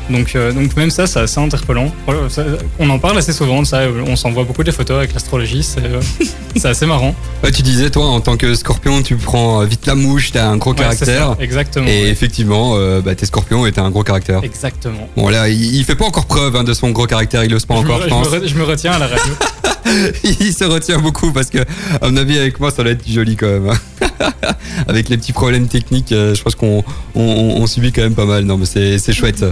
Donc, 0.10 0.36
euh, 0.36 0.51
donc 0.51 0.76
même 0.76 0.89
ça, 0.91 1.08
c'est 1.08 1.20
assez 1.20 1.39
interpellant. 1.39 1.91
Voilà, 2.06 2.30
ça- 2.30 2.43
on 2.80 2.89
en 2.89 2.99
parle 2.99 3.18
assez 3.18 3.34
souvent 3.34 3.62
de 3.62 3.68
ça, 3.68 3.82
on 4.08 4.16
s'envoie 4.16 4.43
beaucoup 4.43 4.64
des 4.64 4.72
photos 4.72 4.97
avec 4.97 5.14
l'astrologie, 5.14 5.64
c'est 5.64 5.84
euh, 5.84 6.01
c'est 6.56 6.68
assez 6.68 6.86
marrant. 6.86 7.16
Ouais, 7.43 7.51
tu 7.51 7.62
disais, 7.62 7.89
toi, 7.89 8.06
en 8.08 8.20
tant 8.22 8.38
que 8.38 8.54
scorpion, 8.56 9.01
tu 9.01 9.16
prends 9.16 9.62
euh, 9.62 9.66
vite 9.66 9.86
la 9.86 9.95
mouche, 9.95 10.32
t'as 10.32 10.45
un 10.47 10.58
gros 10.58 10.72
Ouais, 10.72 10.78
caractère. 10.80 11.28
ça, 11.30 11.38
exactement. 11.39 11.88
Et 11.88 12.04
ouais. 12.04 12.10
effectivement, 12.10 12.74
euh, 12.76 13.01
bah, 13.01 13.16
t'es 13.16 13.26
scorpion 13.26 13.66
et 13.66 13.72
t'as 13.72 13.84
un 13.84 13.89
gros 13.91 14.04
caractère. 14.04 14.43
Exactement. 14.43 15.10
Bon, 15.16 15.30
là, 15.30 15.47
il, 15.49 15.76
il 15.76 15.84
fait 15.86 15.95
pas 15.95 16.06
encore 16.06 16.26
preuve 16.26 16.56
hein, 16.56 16.64
de 16.64 16.74
son 16.74 16.91
gros 16.91 17.08
caractère, 17.08 17.43
il 17.43 17.54
ose 17.54 17.66
pas 17.66 17.76
Je 17.76 17.80
me- 17.82 17.86
encore, 17.86 17.97
je, 18.01 18.10
je, 18.10 18.14
me, 18.14 18.20
pense. 18.24 18.28
re- 18.30 18.47
je 18.47 18.56
me 18.56 18.64
retiens 18.64 18.91
à 18.93 18.99
la 18.99 19.08
radio. 19.08 19.34
il 20.24 20.54
se 20.54 20.64
retient 20.64 21.00
beaucoup 21.00 21.32
parce 21.32 21.50
que, 21.50 21.60
à 22.02 22.10
mon 22.10 22.18
avis, 22.18 22.38
avec 22.38 22.60
moi, 22.60 22.72
ça 22.72 22.84
va 22.84 22.92
être 22.92 23.08
joli 23.08 23.36
quand 23.36 23.48
même. 23.48 23.70
hein. 23.70 23.78
avec 24.88 25.10
les 25.10 25.18
petits 25.18 25.34
problèmes 25.34 25.68
techniques, 25.68 26.12
euh, 26.12 26.36
je 26.36 26.42
pense 26.42 26.56
qu'on 26.56 26.84
on, 27.16 27.22
on- 27.22 27.62
on 27.62 27.68
subit 27.68 27.92
quand 27.92 28.02
même 28.02 28.16
pas 28.16 28.26
mal. 28.26 28.44
Non, 28.46 28.58
mais 28.58 28.66
c'est 28.66 29.14
chouette. 29.14 29.46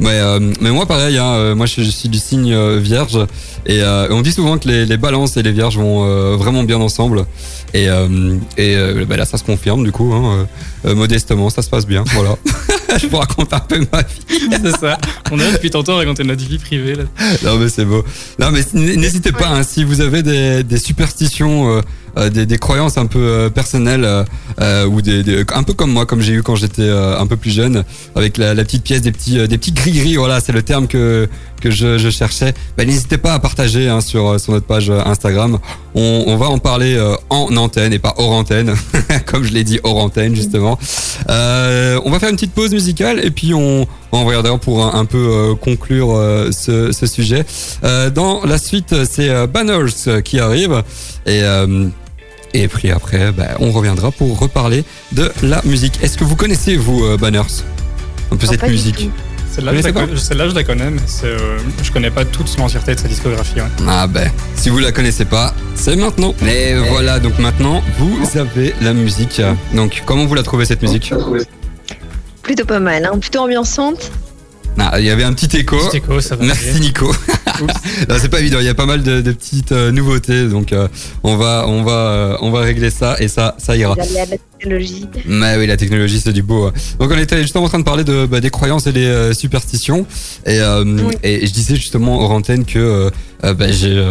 Mais, 0.00 0.10
euh, 0.12 0.38
mais 0.60 0.70
moi, 0.70 0.86
pareil, 0.86 1.18
hein, 1.18 1.26
euh, 1.34 1.54
moi, 1.54 1.66
je, 1.66 1.82
je 1.82 1.90
suis 1.90 2.08
du 2.08 2.18
signe 2.18 2.52
euh, 2.52 2.78
vierge. 2.78 3.18
Et 3.66 3.82
euh, 3.82 4.08
on 4.10 4.22
dit 4.22 4.32
souvent 4.32 4.58
que 4.58 4.68
les, 4.68 4.86
les 4.86 4.96
balances 4.96 5.36
et 5.36 5.42
les 5.42 5.52
vierges 5.52 5.76
vont 5.76 6.36
vraiment 6.36 6.62
bien 6.64 6.78
ensemble. 6.80 7.26
Et, 7.74 7.86
et 8.56 8.76
bah, 9.06 9.16
là, 9.16 9.24
ça 9.26 9.36
se 9.38 9.44
confirme, 9.44 9.84
du 9.84 9.92
coup, 9.92 10.12
hein, 10.14 10.46
modestement, 10.94 11.50
ça 11.50 11.62
se 11.62 11.68
passe 11.70 11.86
bien. 11.86 12.04
Voilà. 12.14 12.36
je 13.00 13.06
vous 13.06 13.18
raconte 13.18 13.52
un 13.52 13.60
peu 13.60 13.78
ma 13.92 14.00
vie. 14.02 14.48
c'est 14.62 14.76
ça. 14.78 14.96
On 15.30 15.38
a 15.38 15.50
depuis 15.52 15.70
tantôt 15.70 15.96
raconté 15.96 16.24
notre 16.24 16.42
vie 16.44 16.58
privée. 16.58 16.94
Là. 16.94 17.04
Non 17.44 17.56
mais 17.58 17.68
c'est 17.68 17.84
beau. 17.84 18.02
Non 18.38 18.50
mais 18.50 18.60
n'hésitez 18.96 19.30
pas 19.32 19.48
hein, 19.48 19.62
si 19.78 19.84
vous 19.84 20.00
avez 20.00 20.24
des, 20.24 20.78
superstitions, 20.78 21.70
euh, 21.70 21.80
euh, 22.16 22.30
des, 22.30 22.58
croyances 22.58 22.98
un 22.98 23.06
peu 23.06 23.20
euh, 23.20 23.48
personnelles 23.48 24.04
ou 24.90 25.00
des, 25.00 25.44
un 25.54 25.62
peu 25.62 25.72
comme 25.72 25.92
moi, 25.92 26.04
comme 26.04 26.20
j'ai 26.20 26.32
eu 26.32 26.42
quand 26.42 26.56
j'étais 26.56 26.90
un 26.90 27.24
peu 27.28 27.36
plus 27.36 27.52
jeune, 27.52 27.84
avec 28.16 28.38
la, 28.38 28.54
la 28.54 28.64
petite 28.64 28.82
pièce 28.82 29.02
des 29.02 29.12
petits 29.12 29.46
des 29.46 29.56
petits 29.56 29.70
gris 29.70 29.92
gris. 29.92 30.16
Voilà, 30.16 30.40
c'est 30.40 30.50
le 30.50 30.62
terme 30.62 30.88
que 30.88 31.28
que 31.60 31.70
je, 31.70 31.98
je 31.98 32.10
cherchais. 32.10 32.54
Bah, 32.76 32.84
n'hésitez 32.84 33.18
pas 33.18 33.34
à 33.34 33.38
partager 33.38 33.88
hein, 33.88 34.00
sur 34.00 34.26
euh, 34.28 34.38
sur 34.38 34.52
notre 34.52 34.66
page 34.66 34.90
euh, 34.90 35.00
Instagram. 35.04 35.58
On, 35.94 36.24
on 36.26 36.36
va 36.36 36.46
en 36.46 36.58
parler 36.58 36.94
euh, 36.96 37.14
en 37.30 37.54
antenne 37.56 37.92
et 37.92 37.98
pas 37.98 38.14
hors 38.18 38.30
antenne, 38.32 38.74
comme 39.26 39.44
je 39.44 39.52
l'ai 39.52 39.64
dit 39.64 39.80
hors 39.82 39.96
antenne 39.96 40.34
justement. 40.36 40.78
Euh, 41.28 42.00
on 42.04 42.10
va 42.10 42.18
faire 42.18 42.28
une 42.28 42.36
petite 42.36 42.52
pause 42.54 42.72
musicale 42.72 43.24
et 43.24 43.30
puis 43.30 43.54
on 43.54 43.86
on 44.12 44.24
regardera 44.24 44.56
pour 44.58 44.84
un, 44.84 44.98
un 44.98 45.04
peu 45.04 45.18
euh, 45.18 45.54
conclure 45.54 46.16
ce, 46.50 46.92
ce 46.92 47.06
sujet. 47.06 47.44
Dans 48.14 48.40
la 48.44 48.58
suite, 48.58 48.94
c'est 49.04 49.46
Banners 49.46 50.22
qui 50.24 50.40
arrive 50.40 50.82
et 51.26 51.42
et 52.54 52.66
puis 52.68 52.90
après, 52.90 53.30
bah, 53.32 53.48
on 53.60 53.70
reviendra 53.72 54.10
pour 54.10 54.38
reparler 54.38 54.84
de 55.12 55.30
la 55.42 55.60
musique. 55.64 55.98
Est-ce 56.02 56.16
que 56.16 56.24
vous 56.24 56.36
connaissez 56.36 56.76
vous 56.76 57.16
Banners? 57.18 57.42
Un 58.30 58.36
peu 58.36 58.46
Non, 58.46 58.52
cette 58.52 58.62
musique. 58.68 59.10
Celle-là, 59.50 59.72
je, 59.76 59.82
la 59.82 59.92
connais- 59.92 60.16
celle-là, 60.16 60.48
je 60.48 60.54
la 60.54 60.62
connais, 60.64 60.90
mais 60.90 61.00
euh, 61.24 61.58
je 61.82 61.90
connais 61.90 62.10
pas 62.10 62.24
toute 62.24 62.56
l'entièreté 62.58 62.94
de 62.94 63.00
sa 63.00 63.08
discographie. 63.08 63.56
ouais. 63.60 63.66
Ah 63.88 64.06
ben, 64.06 64.30
si 64.54 64.68
vous 64.68 64.78
la 64.78 64.92
connaissez 64.92 65.24
pas, 65.24 65.52
c'est 65.74 65.96
maintenant. 65.96 66.34
Mais 66.42 66.74
voilà, 66.90 67.18
donc 67.18 67.38
maintenant, 67.38 67.82
vous 67.98 68.38
avez 68.38 68.74
la 68.80 68.92
musique. 68.92 69.42
Donc, 69.74 70.02
comment 70.06 70.26
vous 70.26 70.34
la 70.34 70.42
trouvez 70.44 70.64
cette 70.64 70.82
musique? 70.82 71.12
Plutôt 72.42 72.64
pas 72.64 72.78
mal, 72.80 73.04
hein. 73.04 73.18
plutôt 73.18 73.40
ambiançante. 73.40 74.10
Ah, 74.78 75.00
Il 75.00 75.06
y 75.06 75.10
avait 75.10 75.24
un 75.24 75.32
petit 75.32 75.56
écho. 75.56 75.76
Petit 75.88 75.96
écho, 75.98 76.20
ça 76.20 76.36
va. 76.36 76.44
Merci 76.44 76.68
aller. 76.70 76.80
Nico. 76.80 77.12
C'est 78.18 78.28
pas 78.28 78.40
évident, 78.40 78.58
il 78.60 78.66
y 78.66 78.68
a 78.68 78.74
pas 78.74 78.86
mal 78.86 79.02
de, 79.02 79.20
de 79.20 79.32
petites 79.32 79.72
euh, 79.72 79.90
nouveautés, 79.92 80.48
donc 80.48 80.72
euh, 80.72 80.88
on 81.22 81.36
va 81.36 81.64
on 81.66 81.82
va 81.82 81.92
euh, 81.92 82.36
on 82.40 82.50
va 82.50 82.60
régler 82.60 82.90
ça 82.90 83.16
et 83.20 83.28
ça 83.28 83.54
ça 83.58 83.76
ira. 83.76 83.94
La 83.96 84.26
technologie. 84.26 85.06
Mais 85.26 85.56
oui, 85.56 85.66
la 85.66 85.76
technologie 85.76 86.20
c'est 86.20 86.32
du 86.32 86.42
beau. 86.42 86.66
hein. 86.66 86.72
Donc 86.98 87.10
on 87.12 87.18
était 87.18 87.40
justement 87.42 87.64
en 87.64 87.68
train 87.68 87.78
de 87.78 87.84
parler 87.84 88.04
de 88.04 88.26
bah, 88.26 88.40
des 88.40 88.50
croyances 88.50 88.86
et 88.86 88.92
des 88.92 89.30
superstitions 89.34 90.06
et 90.46 90.58
Oui. 90.60 91.14
et 91.22 91.46
je 91.46 91.52
disais 91.52 91.76
justement 91.76 92.20
hors 92.20 92.30
antenne 92.32 92.64
que 92.64 93.10
bah, 93.42 93.70
j'ai 93.70 94.02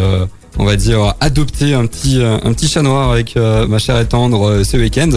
on 0.58 0.64
va 0.64 0.76
dire 0.76 1.14
adopté 1.20 1.74
un 1.74 1.86
petit 1.86 2.20
euh, 2.20 2.36
un 2.42 2.52
petit 2.52 2.68
chat 2.68 2.82
noir 2.82 3.10
avec 3.10 3.36
euh, 3.36 3.66
ma 3.66 3.78
chère 3.78 3.98
et 3.98 4.06
tendre 4.06 4.48
euh, 4.48 4.64
ce 4.64 4.76
week-end. 4.76 5.10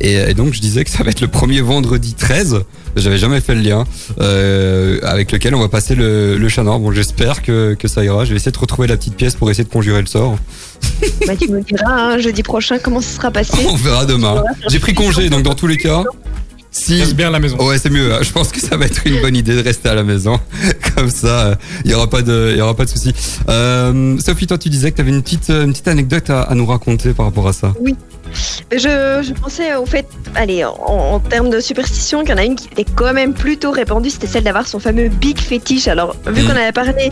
Et, 0.00 0.14
et 0.14 0.34
donc 0.34 0.52
je 0.52 0.60
disais 0.60 0.84
que 0.84 0.90
ça 0.90 1.02
va 1.04 1.10
être 1.10 1.20
le 1.20 1.28
premier 1.28 1.60
vendredi 1.60 2.14
13 2.14 2.64
j'avais 2.96 3.18
jamais 3.18 3.40
fait 3.40 3.54
le 3.54 3.60
lien 3.60 3.84
avec 5.04 5.30
lequel 5.30 5.54
on 5.54 5.60
va 5.60 5.68
passer 5.68 5.94
le, 5.94 6.36
le 6.36 6.48
chat 6.48 6.64
noir. 6.64 6.80
Bon 6.80 6.90
j'espère 6.90 7.40
que, 7.40 7.74
que 7.78 7.86
ça 7.86 8.04
ira. 8.04 8.24
Je 8.24 8.30
vais 8.30 8.36
essayer 8.36 8.50
de 8.50 8.58
retrouver 8.58 8.88
la 8.88 8.96
petite 8.96 9.14
pièce 9.14 9.36
pour 9.36 9.48
essayer 9.48 9.62
de 9.62 9.68
conjurer 9.70 10.00
le 10.00 10.08
sort. 10.08 10.36
Bah, 11.26 11.34
tu 11.36 11.48
me 11.48 11.62
diras 11.62 12.14
hein, 12.14 12.18
jeudi 12.18 12.42
prochain 12.42 12.78
comment 12.78 13.00
ça 13.00 13.16
sera 13.16 13.30
passé. 13.30 13.64
on 13.68 13.76
verra 13.76 14.06
demain. 14.06 14.42
J'ai 14.68 14.80
pris 14.80 14.92
congé 14.92 15.28
donc 15.30 15.44
dans 15.44 15.54
tous 15.54 15.66
les 15.66 15.76
cas 15.76 16.02
si 16.70 17.00
Reste 17.00 17.14
bien 17.14 17.28
à 17.28 17.30
la 17.30 17.40
maison. 17.40 17.56
Ouais, 17.66 17.78
c'est 17.78 17.90
mieux. 17.90 18.12
hein. 18.14 18.18
Je 18.22 18.30
pense 18.32 18.48
que 18.52 18.60
ça 18.60 18.76
va 18.76 18.86
être 18.86 19.02
une 19.06 19.20
bonne 19.20 19.34
idée 19.36 19.56
de 19.56 19.62
rester 19.62 19.88
à 19.88 19.94
la 19.94 20.04
maison. 20.04 20.38
Comme 20.96 21.10
ça, 21.10 21.58
il 21.84 21.90
y 21.90 21.94
aura 21.94 22.08
pas 22.08 22.22
de, 22.22 22.50
il 22.52 22.58
y 22.58 22.60
aura 22.60 22.74
pas 22.76 22.84
de 22.84 22.90
souci. 22.90 23.12
Euh, 23.48 24.16
Sophie, 24.18 24.46
toi, 24.46 24.56
tu 24.58 24.68
disais 24.68 24.90
que 24.90 24.96
tu 24.96 25.02
avais 25.02 25.10
une 25.10 25.22
petite, 25.22 25.48
une 25.50 25.72
petite 25.72 25.88
anecdote 25.88 26.30
à, 26.30 26.42
à 26.42 26.54
nous 26.54 26.66
raconter 26.66 27.12
par 27.12 27.26
rapport 27.26 27.48
à 27.48 27.52
ça. 27.52 27.72
Je, 28.72 28.78
je 29.22 29.32
pensais 29.32 29.74
au 29.74 29.86
fait, 29.86 30.06
allez, 30.34 30.64
en, 30.64 30.74
en 31.14 31.18
termes 31.20 31.50
de 31.50 31.60
superstition, 31.60 32.20
qu'il 32.20 32.30
y 32.30 32.34
en 32.34 32.36
a 32.38 32.44
une 32.44 32.56
qui 32.56 32.68
était 32.68 32.84
quand 32.94 33.12
même 33.12 33.34
plutôt 33.34 33.70
répandue, 33.72 34.10
c'était 34.10 34.26
celle 34.28 34.44
d'avoir 34.44 34.66
son 34.68 34.78
fameux 34.78 35.08
big 35.08 35.38
fétiche. 35.38 35.88
Alors, 35.88 36.14
vu 36.26 36.42
Mhm. 36.42 36.48
qu'on 36.48 36.56
avait 36.56 36.72
parlé 36.72 37.10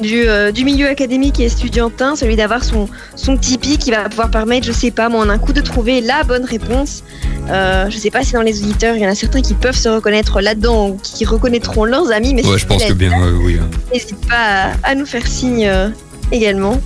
du, 0.00 0.22
euh, 0.26 0.50
du 0.52 0.64
milieu 0.64 0.88
académique 0.88 1.38
et 1.40 1.44
estudiantin, 1.44 2.16
celui 2.16 2.36
d'avoir 2.36 2.64
son, 2.64 2.88
son 3.14 3.36
Tipeee 3.36 3.78
qui 3.78 3.90
va 3.90 4.08
pouvoir 4.08 4.30
permettre, 4.30 4.66
je 4.66 4.72
sais 4.72 4.90
pas, 4.90 5.08
moi, 5.08 5.20
en 5.24 5.28
un 5.28 5.38
coup 5.38 5.52
de 5.52 5.60
trouver 5.60 6.00
la 6.00 6.24
bonne 6.24 6.44
réponse. 6.44 7.04
Euh, 7.48 7.88
je 7.88 7.96
sais 7.98 8.10
pas 8.10 8.22
si 8.24 8.32
dans 8.32 8.42
les 8.42 8.60
auditeurs, 8.62 8.96
il 8.96 9.02
y 9.02 9.06
en 9.06 9.10
a 9.10 9.14
certains 9.14 9.40
qui 9.42 9.54
peuvent 9.54 9.76
se 9.76 9.88
reconnaître 9.88 10.40
là-dedans 10.40 10.88
ou 10.88 10.96
qui 11.02 11.24
reconnaîtront 11.24 11.84
leurs 11.84 12.10
amis, 12.10 12.34
mais 12.34 12.44
Ouais, 12.44 12.54
si 12.54 12.58
je 12.60 12.66
pense 12.66 12.84
que 12.84 12.92
bien, 12.92 13.12
oui. 13.44 13.58
hein. 13.60 13.68
N'hésite 13.92 14.26
pas 14.28 14.72
à, 14.82 14.90
à 14.90 14.94
nous 14.96 15.06
faire 15.06 15.26
signe 15.26 15.66
euh, 15.68 15.88
également. 16.32 16.80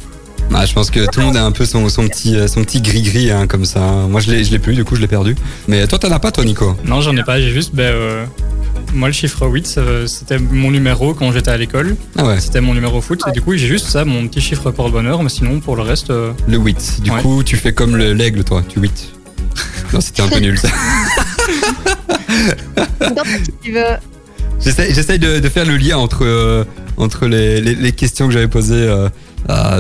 Ah, 0.53 0.67
je 0.67 0.73
pense 0.75 0.91
que 0.91 1.07
tout 1.11 1.21
le 1.21 1.27
monde 1.27 1.37
a 1.37 1.45
un 1.45 1.53
peu 1.53 1.65
son, 1.65 1.89
son 1.89 2.07
petit, 2.09 2.37
euh, 2.37 2.47
son 2.49 2.65
petit 2.65 2.81
gris 2.83 3.03
gris 3.03 3.31
hein, 3.31 3.47
comme 3.47 3.65
ça. 3.65 3.81
Moi, 3.81 4.21
je 4.21 4.31
l'ai, 4.31 4.45
je 4.45 4.51
l'ai 4.51 4.59
plus, 4.59 4.75
du 4.75 4.85
coup, 4.85 4.97
je 4.97 5.01
l'ai 5.01 5.07
perdu. 5.07 5.37
Mais 5.69 5.87
toi, 5.87 5.99
t'en 5.99 6.11
as 6.11 6.19
pas, 6.19 6.33
toi, 6.33 6.45
Nico 6.45 6.77
Non, 6.85 7.01
j'en 7.01 7.17
ai 7.17 7.23
pas. 7.23 7.41
J'ai 7.41 7.51
juste, 7.51 7.75
ben, 7.75 7.85
euh, 7.85 8.25
moi, 8.93 9.09
le 9.09 9.15
chiffre 9.15 9.47
8, 9.47 9.77
euh, 9.79 10.07
c'était 10.07 10.39
mon 10.39 10.71
numéro 10.71 11.15
quand 11.15 11.31
j'étais 11.33 11.51
à 11.51 11.57
l'école. 11.57 11.97
Ah 12.19 12.25
ouais. 12.27 12.41
C'était 12.41 12.61
mon 12.61 12.75
numéro 12.75 13.01
foot. 13.01 13.23
Et 13.29 13.31
du 13.33 13.41
coup, 13.41 13.55
j'ai 13.57 13.69
juste 13.69 13.87
ça, 13.87 14.05
mon 14.05 14.27
petit 14.27 14.41
chiffre 14.41 14.71
pour 14.73 14.87
le 14.87 14.91
bonheur. 14.93 15.23
Mais 15.23 15.29
sinon, 15.31 15.61
pour 15.61 15.77
le 15.77 15.83
reste, 15.83 16.11
euh, 16.11 16.33
Le 16.49 16.59
8. 16.59 17.01
Du 17.05 17.11
Ouais. 17.11 17.23
coup, 17.23 17.43
tu 17.45 17.57
fais 17.57 17.73
comme 17.73 17.97
le- 17.97 18.13
l'aigle, 18.13 18.43
toi. 18.45 18.63
Tu 18.69 18.81
8. 18.81 19.13
Non, 19.93 20.01
c'était 20.01 20.23
un 20.23 20.29
peu 20.29 20.39
nul. 20.41 20.57
ça. 20.59 20.69
J'essaie 24.61 25.19
de, 25.19 25.39
de 25.39 25.49
faire 25.49 25.65
le 25.65 25.77
lien 25.77 25.97
entre, 25.97 26.25
euh, 26.25 26.65
entre 26.97 27.27
les, 27.27 27.61
les, 27.61 27.75
les 27.75 27.93
questions 27.93 28.27
que 28.27 28.33
j'avais 28.33 28.47
posées 28.49 28.87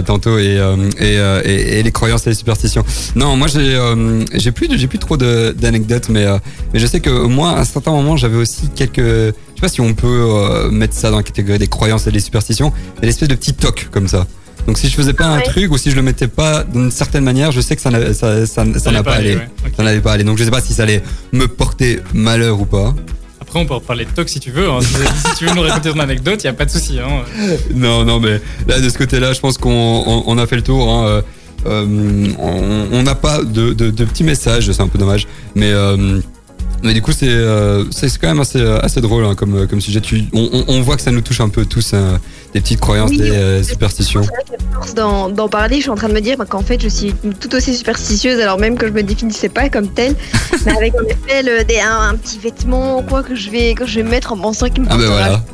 tantôt 0.05 0.39
et, 0.39 0.59
euh, 0.59 0.77
et, 0.99 1.19
euh, 1.19 1.43
et, 1.45 1.79
et 1.79 1.83
les 1.83 1.93
croyances 1.93 2.27
et 2.27 2.31
les 2.31 2.37
superstitions. 2.37 2.85
Non, 3.15 3.37
moi 3.37 3.49
j'ai 3.49 3.75
euh, 3.77 4.25
j'ai 4.35 4.53
plus 4.53 4.69
j'ai 4.77 4.87
plus 4.87 4.99
trop 4.99 5.17
d'anecdotes, 5.17 6.09
mais 6.09 6.27
mais 6.73 6.81
je 6.81 6.87
sais 6.87 7.01
que 7.01 7.11
moi 7.11 7.51
à 7.51 7.61
un 7.61 7.65
certain 7.65 7.91
moment 7.93 8.17
j'avais 8.17 8.37
aussi 8.37 8.69
quelques 8.75 8.99
je 8.99 9.33
sais 9.57 9.61
pas 9.61 9.69
si 9.69 9.81
on 9.81 9.95
peut 9.95 10.69
mettre 10.71 10.95
ça 10.95 11.11
dans 11.11 11.19
la 11.19 11.23
catégorie 11.23 11.59
des 11.59 11.69
croyances 11.69 12.07
et 12.07 12.11
des 12.13 12.21
superstitions, 12.21 12.73
mais 13.01 13.07
l'espèce 13.07 13.29
de 13.29 13.35
petit 13.35 13.53
toc 13.55 13.89
comme 13.91 14.09
ça. 14.09 14.27
Donc 14.67 14.77
si 14.79 14.89
je 14.89 14.95
faisais 14.95 15.15
pas 15.15 15.25
un 15.27 15.37
Ouais. 15.39 15.43
truc 15.45 15.73
ou 15.73 15.79
si 15.79 15.91
je 15.91 15.97
le 15.97 16.03
mettais 16.03 16.29
pas 16.29 16.65
d'une 16.65 16.91
certaine 16.91 17.25
manière, 17.25 17.51
je 17.51 17.61
sais 17.63 17.77
que 17.77 17.83
ça 17.83 17.91
n'a 17.91 18.13
ça, 18.13 18.47
ça, 18.47 18.65
ça 18.79 18.91
n'a 18.91 19.03
pas 19.03 19.15
allé. 19.15 19.37
ouais. 19.37 19.49
Ça 19.77 19.83
n'allait 19.83 20.01
pas 20.03 20.13
aller. 20.13 20.25
Donc 20.25 20.37
je 20.39 20.45
sais 20.45 20.51
pas 20.51 20.61
si 20.61 20.75
ça 20.75 20.83
allait 20.83 21.03
me 21.33 21.47
porter 21.49 22.01
malheur 22.13 22.61
ou 22.61 22.67
pas. 22.67 22.95
Après, 23.51 23.59
on 23.59 23.67
peut 23.67 23.75
en 23.75 23.81
parler 23.81 24.05
de 24.05 24.11
toc 24.13 24.29
si 24.29 24.39
tu 24.39 24.53
veux. 24.53 24.71
hein. 24.71 24.79
Si, 24.81 25.35
tu 25.37 25.45
veux 25.45 25.55
nous 25.57 25.63
raconter 25.63 25.91
ton 25.91 25.99
anecdote, 25.99 26.39
il 26.45 26.47
n'y 26.47 26.51
a 26.51 26.53
pas 26.53 26.67
de 26.67 26.71
souci. 26.71 27.01
Hein. 27.01 27.25
Non, 27.75 28.05
non, 28.05 28.21
mais 28.21 28.41
là, 28.69 28.79
de 28.79 28.89
ce 28.89 28.97
côté-là, 28.97 29.33
je 29.33 29.41
pense 29.41 29.59
qu'on 29.59 30.05
on, 30.07 30.23
on 30.25 30.39
a 30.39 30.47
fait 30.47 30.55
le 30.55 30.63
tour. 30.63 30.89
Hein. 30.89 31.05
Euh, 31.09 31.23
euh, 31.67 32.29
on 32.39 33.03
n'a 33.03 33.17
pas 33.17 33.43
de 33.43 33.73
petits 34.05 34.23
messages, 34.23 34.71
c'est 34.71 34.81
un 34.81 34.87
peu 34.87 35.01
dommage. 35.01 35.27
Mais, 35.57 35.73
euh, 35.73 36.21
mais 36.83 36.95
du 36.95 37.03
coup, 37.03 37.13
c'est 37.13 37.29
euh, 37.29 37.85
c'est 37.91 38.17
quand 38.19 38.29
même 38.29 38.41
assez, 38.41 38.61
assez 38.63 39.01
drôle 39.01 39.25
hein, 39.25 39.35
comme, 39.35 39.67
comme 39.67 39.81
sujet. 39.81 40.01
Tu, 40.01 40.25
on, 40.33 40.81
voit 40.83 40.97
que 40.97 41.03
ça 41.03 41.11
nous 41.11 41.21
touche 41.21 41.41
un 41.41 41.49
peu 41.49 41.65
tous, 41.67 41.93
hein, 41.95 42.19
des 42.55 42.61
petites 42.61 42.81
croyances, 42.81 43.11
Oui, 43.11 43.19
des 43.19 43.31
euh, 43.31 43.63
superstitions. 43.63 44.23
D'en 44.97 45.49
parler, 45.49 45.77
je 45.77 45.83
suis 45.83 45.91
en 45.91 45.95
train 45.95 46.09
de 46.09 46.15
me 46.15 46.21
dire 46.21 46.37
qu'en 46.49 46.63
fait, 46.63 46.81
je 46.83 46.89
suis 46.89 47.15
tout 47.41 47.55
aussi 47.55 47.75
superstitieuse, 47.75 48.41
alors 48.41 48.59
même 48.59 48.77
que 48.79 48.87
je 48.87 48.93
me 48.93 49.03
définissais 49.03 49.49
pas 49.49 49.69
comme 49.69 49.89
telle, 49.89 50.15
mais 50.67 50.73
avec 50.77 50.95
en 50.95 51.05
effet 51.05 51.43
le- 51.43 51.65
des- 51.65 51.81
un, 51.81 52.09
un 52.11 52.15
petit 52.17 52.39
vêtement 52.39 52.99
ou 52.99 53.03
quoi 53.03 53.23
que 53.23 53.35
je 53.35 53.51
vais 53.51 53.75
que 53.75 53.87
je 53.87 53.97
vais 54.01 54.03
mettre 54.09 54.33
en 54.33 54.39
pensant 54.39 54.69
qu'il 54.69 54.83
me 54.83 54.89
Ah 54.91 54.97
ben 54.97 55.07
voilà. 55.07 55.45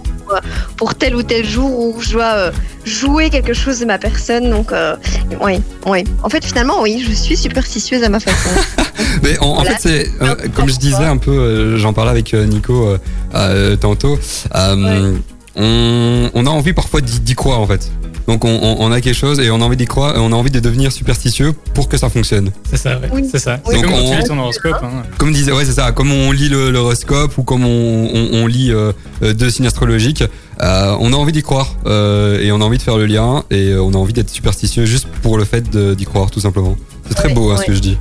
Pour 0.76 0.94
tel 0.94 1.14
ou 1.16 1.22
tel 1.22 1.44
jour 1.44 1.78
où 1.78 2.00
je 2.00 2.12
dois 2.12 2.24
euh, 2.34 2.52
jouer 2.84 3.30
quelque 3.30 3.52
chose 3.54 3.80
de 3.80 3.84
ma 3.84 3.98
personne. 3.98 4.50
Donc, 4.50 4.72
euh, 4.72 4.96
oui, 5.42 5.60
oui. 5.86 6.04
En 6.22 6.28
fait, 6.28 6.44
finalement, 6.44 6.80
oui, 6.82 7.04
je 7.06 7.12
suis 7.12 7.36
superstitieuse 7.36 8.02
à 8.02 8.08
ma 8.08 8.20
façon. 8.20 8.50
Mais 9.22 9.38
en, 9.40 9.62
fait, 9.64 9.76
c'est 9.78 10.10
euh, 10.22 10.34
comme 10.54 10.68
je 10.68 10.76
disais 10.76 11.04
un 11.04 11.16
peu, 11.16 11.30
euh, 11.30 11.76
j'en 11.78 11.92
parlais 11.92 12.10
avec 12.10 12.34
euh, 12.34 12.44
Nico 12.44 12.86
euh, 12.86 12.98
euh, 13.34 13.76
tantôt. 13.76 14.18
euh, 14.54 15.16
on, 15.56 16.30
on 16.34 16.46
a 16.46 16.50
envie 16.50 16.74
parfois 16.74 17.00
d'y 17.00 17.20
d'y 17.20 17.34
croire 17.34 17.60
en 17.60 17.66
fait. 17.66 17.90
Donc 18.26 18.44
on, 18.44 18.48
on- 18.50 18.76
on 18.80 18.90
a 18.92 19.00
quelque 19.00 19.14
chose 19.16 19.38
et 19.40 19.50
on 19.50 19.60
a 19.60 19.64
envie 19.64 19.76
d'y 19.76 19.84
croire 19.86 20.16
et 20.16 20.18
on 20.18 20.32
a 20.32 20.34
envie 20.34 20.50
de 20.50 20.58
devenir 20.60 20.90
superstitieux 20.92 21.52
pour 21.74 21.88
que 21.88 21.96
ça 21.96 22.08
fonctionne. 22.08 22.50
C'est 22.68 22.76
ça, 22.76 22.98
ouais. 22.98 23.08
Oui. 23.12 23.28
C'est 23.30 23.38
ça. 23.38 23.60
Oui. 23.66 23.74
C'est 23.76 23.82
comme 23.82 23.92
Donc, 23.92 24.00
tu 24.10 24.22
on- 24.24 24.34
ton 24.34 24.38
horoscope. 24.40 24.76
Hein. 24.82 25.02
Comme 25.18 25.32
disait, 25.32 25.52
ouais 25.52 25.64
c'est 25.64 25.72
ça. 25.72 25.92
Comme 25.92 26.10
on 26.12 26.32
lit 26.32 26.48
l'horoscope 26.48 27.38
ou 27.38 27.42
comme 27.44 27.64
on, 27.64 28.10
on- 28.12 28.28
on 28.42 28.46
lit 28.46 28.72
euh, 28.72 28.92
deux 29.22 29.50
signes 29.50 29.66
astrologiques, 29.66 30.24
euh, 30.62 30.96
on 31.00 31.12
a 31.12 31.16
envie 31.16 31.32
d'y 31.32 31.42
croire 31.42 31.74
euh, 31.86 32.40
et 32.40 32.50
on 32.52 32.60
a 32.60 32.64
envie 32.64 32.78
de 32.78 32.82
faire 32.82 32.96
le 32.98 33.06
lien 33.06 33.44
et 33.50 33.74
on 33.76 33.92
a 33.92 33.96
envie 33.96 34.12
d'être 34.12 34.30
superstitieux 34.30 34.86
juste 34.86 35.06
pour 35.22 35.38
le 35.38 35.44
fait 35.44 35.68
d'y 35.94 36.04
croire 36.04 36.30
tout 36.30 36.40
simplement. 36.40 36.76
C'est 37.08 37.14
très 37.14 37.28
Ouais, 37.28 37.34
beau 37.34 37.50
hein, 37.50 37.56
ce 37.60 37.64
que 37.66 37.74
je 37.74 37.80
dis. 37.80 37.96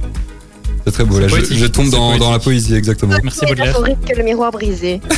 C'est 0.85 0.91
très 0.91 1.03
beau. 1.03 1.19
Là, 1.19 1.27
je, 1.27 1.65
tombe 1.65 1.89
dans, 1.89 2.17
dans 2.17 2.31
la 2.31 2.39
poésie 2.39 2.75
exactement. 2.75 3.15
Merci, 3.23 3.39
C'est 3.39 3.47
Baudelaire. 3.47 3.75
que 4.07 4.15
le 4.15 4.23
miroir 4.23 4.51
brisé. 4.51 5.01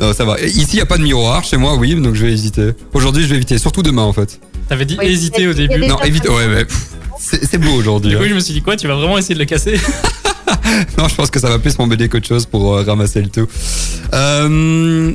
Non, 0.00 0.12
ça 0.12 0.24
va. 0.24 0.40
Ici, 0.40 0.66
il 0.72 0.76
n'y 0.76 0.80
a 0.80 0.86
pas 0.86 0.98
de 0.98 1.02
miroir. 1.02 1.44
Chez 1.44 1.56
moi, 1.56 1.74
oui, 1.74 1.94
donc 1.94 2.14
je 2.14 2.24
vais 2.24 2.32
hésiter. 2.32 2.70
Aujourd'hui, 2.92 3.24
je 3.24 3.28
vais 3.28 3.36
éviter. 3.36 3.58
Surtout 3.58 3.82
demain, 3.82 4.02
en 4.02 4.12
fait. 4.12 4.40
T'avais 4.68 4.84
dit 4.84 4.96
Oui, 4.98 5.06
hésiter 5.06 5.46
au 5.48 5.52
début. 5.52 5.86
Non, 5.86 5.98
évite. 6.00 6.28
Ouais, 6.28 6.46
mais 6.48 6.64
c'est 7.18 7.58
beau 7.58 7.72
aujourd'hui. 7.72 8.10
Du 8.10 8.16
coup, 8.16 8.22
hein. 8.22 8.28
je 8.28 8.34
me 8.34 8.40
suis 8.40 8.54
dit 8.54 8.62
quoi 8.62 8.76
Tu 8.76 8.86
vas 8.86 8.94
vraiment 8.94 9.18
essayer 9.18 9.34
de 9.34 9.40
le 9.40 9.46
casser? 9.46 9.78
Non, 10.98 11.08
je 11.08 11.14
pense 11.14 11.30
que 11.30 11.38
ça 11.38 11.48
va 11.48 11.58
plus 11.58 11.78
m'embêter 11.78 12.08
qu'autre 12.08 12.26
chose 12.26 12.46
pour 12.46 12.74
euh, 12.74 12.82
ramasser 12.82 13.22
le 13.22 13.28
tout. 13.28 13.46
Euh, 14.12 15.12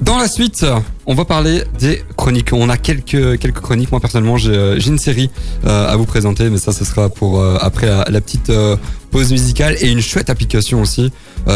dans 0.00 0.18
la 0.18 0.28
suite, 0.28 0.64
on 1.06 1.14
va 1.14 1.24
parler 1.24 1.62
des 1.78 2.04
chroniques. 2.16 2.50
On 2.52 2.68
a 2.68 2.76
quelques 2.76 3.38
quelques 3.38 3.60
chroniques. 3.60 3.90
Moi 3.90 4.00
personnellement, 4.00 4.36
j'ai 4.36 4.50
euh, 4.54 4.78
une 4.78 4.98
série 4.98 5.30
euh, 5.64 5.88
à 5.90 5.96
vous 5.96 6.04
présenter, 6.04 6.50
mais 6.50 6.58
ça, 6.58 6.72
ce 6.72 6.84
sera 6.84 7.08
pour 7.08 7.40
euh, 7.40 7.56
après 7.60 7.86
la, 7.86 8.04
la 8.10 8.20
petite 8.20 8.50
euh, 8.50 8.76
pause 9.10 9.30
musicale 9.32 9.76
et 9.80 9.88
une 9.90 10.02
chouette 10.02 10.28
application 10.28 10.82
aussi. 10.82 11.12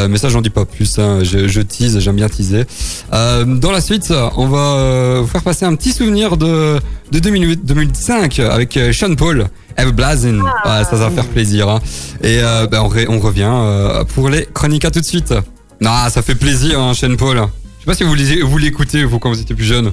Mais 0.09 0.19
ça, 0.19 0.29
j'en 0.29 0.41
dis 0.41 0.51
pas 0.51 0.65
plus. 0.65 0.99
hein. 1.01 1.19
Je, 1.25 1.49
je 1.49 1.61
tease, 1.61 1.99
j'aime 1.99 2.15
bien 2.15 2.29
teaser. 2.29 2.65
Dans 3.11 3.73
la 3.73 3.81
suite, 3.81 4.13
on 4.37 4.47
va 4.47 5.21
vous 5.21 5.27
faire 5.27 5.43
passer 5.43 5.65
un 5.65 5.75
petit 5.75 5.93
souvenir 5.93 6.37
de 6.37 6.79
de 7.11 7.19
2008, 7.19 7.65
2005 7.65 8.39
avec 8.39 8.79
Sean 8.93 9.17
Paul, 9.17 9.49
Eve 9.77 9.91
Blazin. 9.91 10.39
Ah, 10.63 10.85
ça, 10.85 10.93
ça 10.93 10.97
va 11.09 11.11
faire 11.11 11.27
plaisir. 11.27 11.69
Hein. 11.69 11.81
Et 12.23 12.39
ben, 12.71 12.83
on, 13.09 13.19
revient 13.19 13.51
pour 14.15 14.29
les 14.29 14.47
chroniques 14.55 14.85
à 14.85 14.93
tout 14.93 15.01
de 15.01 15.05
suite. 15.05 15.35
Ah, 15.85 16.09
ça 16.09 16.23
fait 16.23 16.37
plaisir, 16.37 16.79
hein, 16.81 16.95
Sean 16.95 17.17
Paul. 17.17 17.43
Je 17.81 17.85
sais 17.85 17.87
pas 17.87 17.95
si 17.95 18.05
vous 18.05 18.15
les- 18.15 18.43
vous 18.43 18.59
l'écoutez 18.59 19.05
vous 19.05 19.19
quand 19.19 19.31
vous 19.31 19.41
étiez 19.41 19.55
plus 19.55 19.65
jeune. 19.65 19.93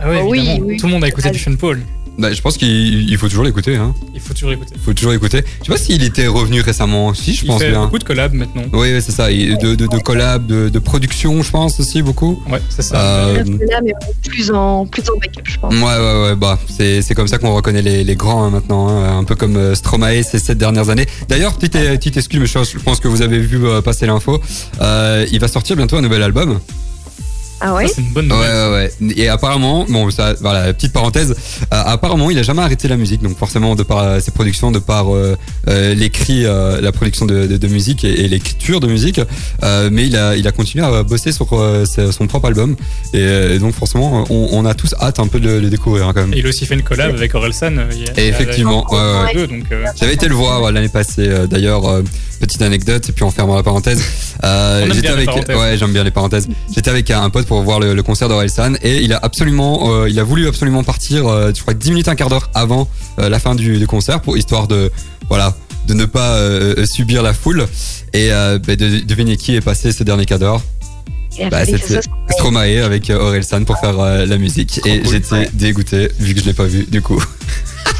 Ah 0.00 0.08
ouais, 0.08 0.22
Oui, 0.22 0.38
évidemment. 0.38 0.66
oui. 0.66 0.76
Tout 0.76 0.86
le 0.86 0.92
monde 0.92 1.04
a 1.04 1.08
écouté 1.08 1.30
du 1.30 1.38
Sean 1.38 1.54
Paul. 1.56 1.80
Bah, 2.16 2.32
je 2.32 2.40
pense 2.40 2.56
qu'il 2.56 3.10
il 3.10 3.18
faut 3.18 3.28
toujours 3.28 3.42
l'écouter. 3.42 3.74
Hein. 3.74 3.92
Il 4.14 4.20
faut 4.20 4.34
toujours 4.34 4.52
écouter. 4.52 4.70
Il 4.76 4.80
faut 4.80 4.92
toujours 4.94 5.12
écouter. 5.14 5.42
Je 5.62 5.66
sais 5.66 5.72
pas 5.72 5.76
s'il 5.78 6.04
était 6.04 6.28
revenu 6.28 6.60
récemment. 6.60 7.12
Si, 7.12 7.34
je 7.34 7.42
Il 7.42 7.48
pense 7.48 7.60
fait 7.60 7.70
bien. 7.70 7.84
beaucoup 7.86 7.98
de 7.98 8.04
collabs 8.04 8.32
maintenant. 8.34 8.62
Oui, 8.72 8.92
oui, 8.94 9.02
c'est 9.04 9.10
ça. 9.10 9.32
Et 9.32 9.56
de, 9.56 9.74
de, 9.74 9.86
de 9.88 9.98
collab, 9.98 10.46
de, 10.46 10.68
de 10.68 10.78
production, 10.78 11.42
je 11.42 11.50
pense 11.50 11.80
aussi 11.80 12.02
beaucoup. 12.02 12.40
Ouais, 12.48 12.62
c'est 12.68 12.82
ça. 12.82 12.96
Euh, 13.00 13.42
Là, 13.68 13.80
mais 13.84 13.92
plus 14.28 14.52
en, 14.52 14.86
plus 14.86 15.02
en 15.10 15.18
backup, 15.18 15.42
je 15.42 15.58
pense. 15.58 15.74
Ouais, 15.74 15.80
ouais, 15.82 16.22
ouais, 16.30 16.36
bah, 16.36 16.56
c'est, 16.68 17.02
c'est 17.02 17.16
comme 17.16 17.26
ça 17.26 17.38
qu'on 17.38 17.52
reconnaît 17.52 17.82
les, 17.82 18.04
les 18.04 18.14
grands 18.14 18.44
hein, 18.44 18.50
maintenant, 18.50 18.88
hein, 18.90 19.18
un 19.18 19.24
peu 19.24 19.34
comme 19.34 19.56
euh, 19.56 19.74
Stromae 19.74 20.22
ces 20.22 20.38
sept 20.38 20.56
dernières 20.56 20.90
années. 20.90 21.06
D'ailleurs, 21.28 21.54
petite, 21.58 21.72
petite 21.72 22.16
excuse, 22.16 22.38
mais 22.38 22.46
je 22.46 22.78
pense- 22.78 23.00
que 23.00 23.08
vous 23.08 23.22
avez 23.22 23.40
vu 23.40 23.66
euh, 23.66 23.82
passer 23.82 24.06
l'info. 24.06 24.40
Euh, 24.80 25.26
il 25.32 25.40
va 25.40 25.48
sortir 25.48 25.74
bientôt 25.74 25.96
un 25.96 26.02
nouvel 26.02 26.22
album. 26.22 26.60
Ah 27.60 27.72
ouais 27.74 27.86
c'est 27.88 28.00
une 28.02 28.08
bonne 28.12 28.30
Ouais, 28.30 28.36
nouvelle. 28.38 28.70
ouais, 28.72 28.90
ouais. 29.08 29.14
Et 29.16 29.28
apparemment, 29.28 29.86
bon, 29.88 30.10
ça, 30.10 30.34
voilà, 30.40 30.72
petite 30.74 30.92
parenthèse. 30.92 31.30
euh, 31.32 31.82
apparemment, 31.86 32.30
il 32.30 32.38
a 32.38 32.42
jamais 32.42 32.62
arrêté 32.62 32.88
la 32.88 32.96
musique, 32.96 33.22
donc 33.22 33.38
forcément, 33.38 33.74
de 33.74 33.82
par 33.82 33.98
euh, 33.98 34.20
ses 34.20 34.32
productions, 34.32 34.70
de 34.70 34.78
par 34.78 35.14
euh, 35.14 35.36
euh, 35.68 35.94
l'écrit, 35.94 36.44
euh, 36.44 36.80
la 36.80 36.92
production 36.92 37.26
de, 37.26 37.46
de, 37.46 37.56
de 37.56 37.68
musique 37.68 38.04
et, 38.04 38.24
et 38.24 38.28
l'écriture 38.28 38.80
de 38.80 38.86
musique, 38.88 39.20
euh, 39.62 39.88
mais 39.92 40.06
il 40.06 40.16
a, 40.16 40.36
il 40.36 40.46
a 40.46 40.52
continué 40.52 40.84
à 40.84 41.02
bosser 41.04 41.32
sur 41.32 41.46
euh, 41.52 41.84
son 42.10 42.26
propre 42.26 42.48
album. 42.48 42.76
Et, 43.14 43.20
et 43.22 43.58
donc, 43.58 43.74
forcément, 43.74 44.24
on, 44.30 44.48
on 44.52 44.64
a 44.66 44.74
tous 44.74 44.94
hâte 45.00 45.18
un 45.20 45.28
peu 45.28 45.40
de 45.40 45.48
le, 45.58 45.70
découvrir 45.70 46.08
hein, 46.08 46.12
quand 46.14 46.22
même. 46.22 46.34
Et 46.34 46.38
il 46.40 46.46
a 46.46 46.48
aussi 46.48 46.66
fait 46.66 46.74
une 46.74 46.82
collab 46.82 47.14
avec 47.14 47.34
Orelsan. 47.34 47.72
il 47.92 48.00
y 48.04 48.08
a- 48.08 48.20
Et 48.20 48.28
effectivement, 48.28 48.84
ouais, 48.92 48.98
ouais. 49.34 49.48
euh, 49.72 49.90
J'avais 49.98 50.14
été 50.14 50.28
le 50.28 50.34
voir 50.34 50.60
ouais, 50.62 50.72
l'année 50.72 50.88
passée. 50.88 51.28
euh, 51.28 51.46
D'ailleurs, 51.46 51.88
euh, 51.88 52.02
petite 52.40 52.62
anecdote, 52.62 53.08
et 53.08 53.12
puis 53.12 53.22
on 53.24 53.30
ferme 53.30 53.54
la 53.54 53.62
parenthèse. 53.62 54.02
Euh, 54.44 54.86
j'étais 54.92 55.08
avec, 55.08 55.28
ouais, 55.30 55.76
j'aime 55.78 55.92
bien 55.92 56.04
les 56.04 56.10
parenthèses. 56.10 56.48
J'étais 56.74 56.90
avec 56.90 57.10
un 57.10 57.30
pote 57.30 57.43
pour 57.44 57.62
voir 57.62 57.80
le, 57.80 57.94
le 57.94 58.02
concert 58.02 58.28
d'Orelsan 58.28 58.74
et 58.82 59.02
il 59.02 59.12
a 59.12 59.18
absolument, 59.22 59.90
euh, 59.92 60.08
il 60.08 60.18
a 60.18 60.24
voulu 60.24 60.46
absolument 60.48 60.82
partir, 60.84 61.26
euh, 61.26 61.52
je 61.54 61.60
crois, 61.62 61.74
10 61.74 61.90
minutes, 61.90 62.08
un 62.08 62.14
quart 62.14 62.28
d'heure 62.28 62.50
avant 62.54 62.88
euh, 63.18 63.28
la 63.28 63.38
fin 63.38 63.54
du, 63.54 63.78
du 63.78 63.86
concert 63.86 64.20
pour 64.20 64.36
histoire 64.36 64.68
de, 64.68 64.90
voilà, 65.28 65.54
de 65.86 65.94
ne 65.94 66.04
pas 66.04 66.36
euh, 66.36 66.84
subir 66.86 67.22
la 67.22 67.32
foule. 67.32 67.66
Et 68.12 68.32
euh, 68.32 68.58
bah, 68.58 68.76
de, 68.76 69.00
devinez 69.00 69.36
qui 69.36 69.54
est 69.54 69.60
passé 69.60 69.92
ce 69.92 70.02
dernier 70.04 70.24
quart 70.26 70.38
d'heure 70.38 70.62
bah, 71.50 71.64
c'était 71.64 72.00
Stromae 72.30 72.84
avec 72.84 73.10
euh, 73.10 73.18
Orelsan 73.18 73.64
pour 73.64 73.78
faire 73.78 73.98
euh, 73.98 74.24
la 74.24 74.38
musique. 74.38 74.80
et 74.84 75.00
cool. 75.00 75.10
j'étais 75.10 75.50
dégoûté 75.52 76.08
vu 76.18 76.34
que 76.34 76.40
je 76.40 76.46
l'ai 76.46 76.54
pas 76.54 76.64
vu 76.64 76.86
du 76.88 77.02
coup. 77.02 77.22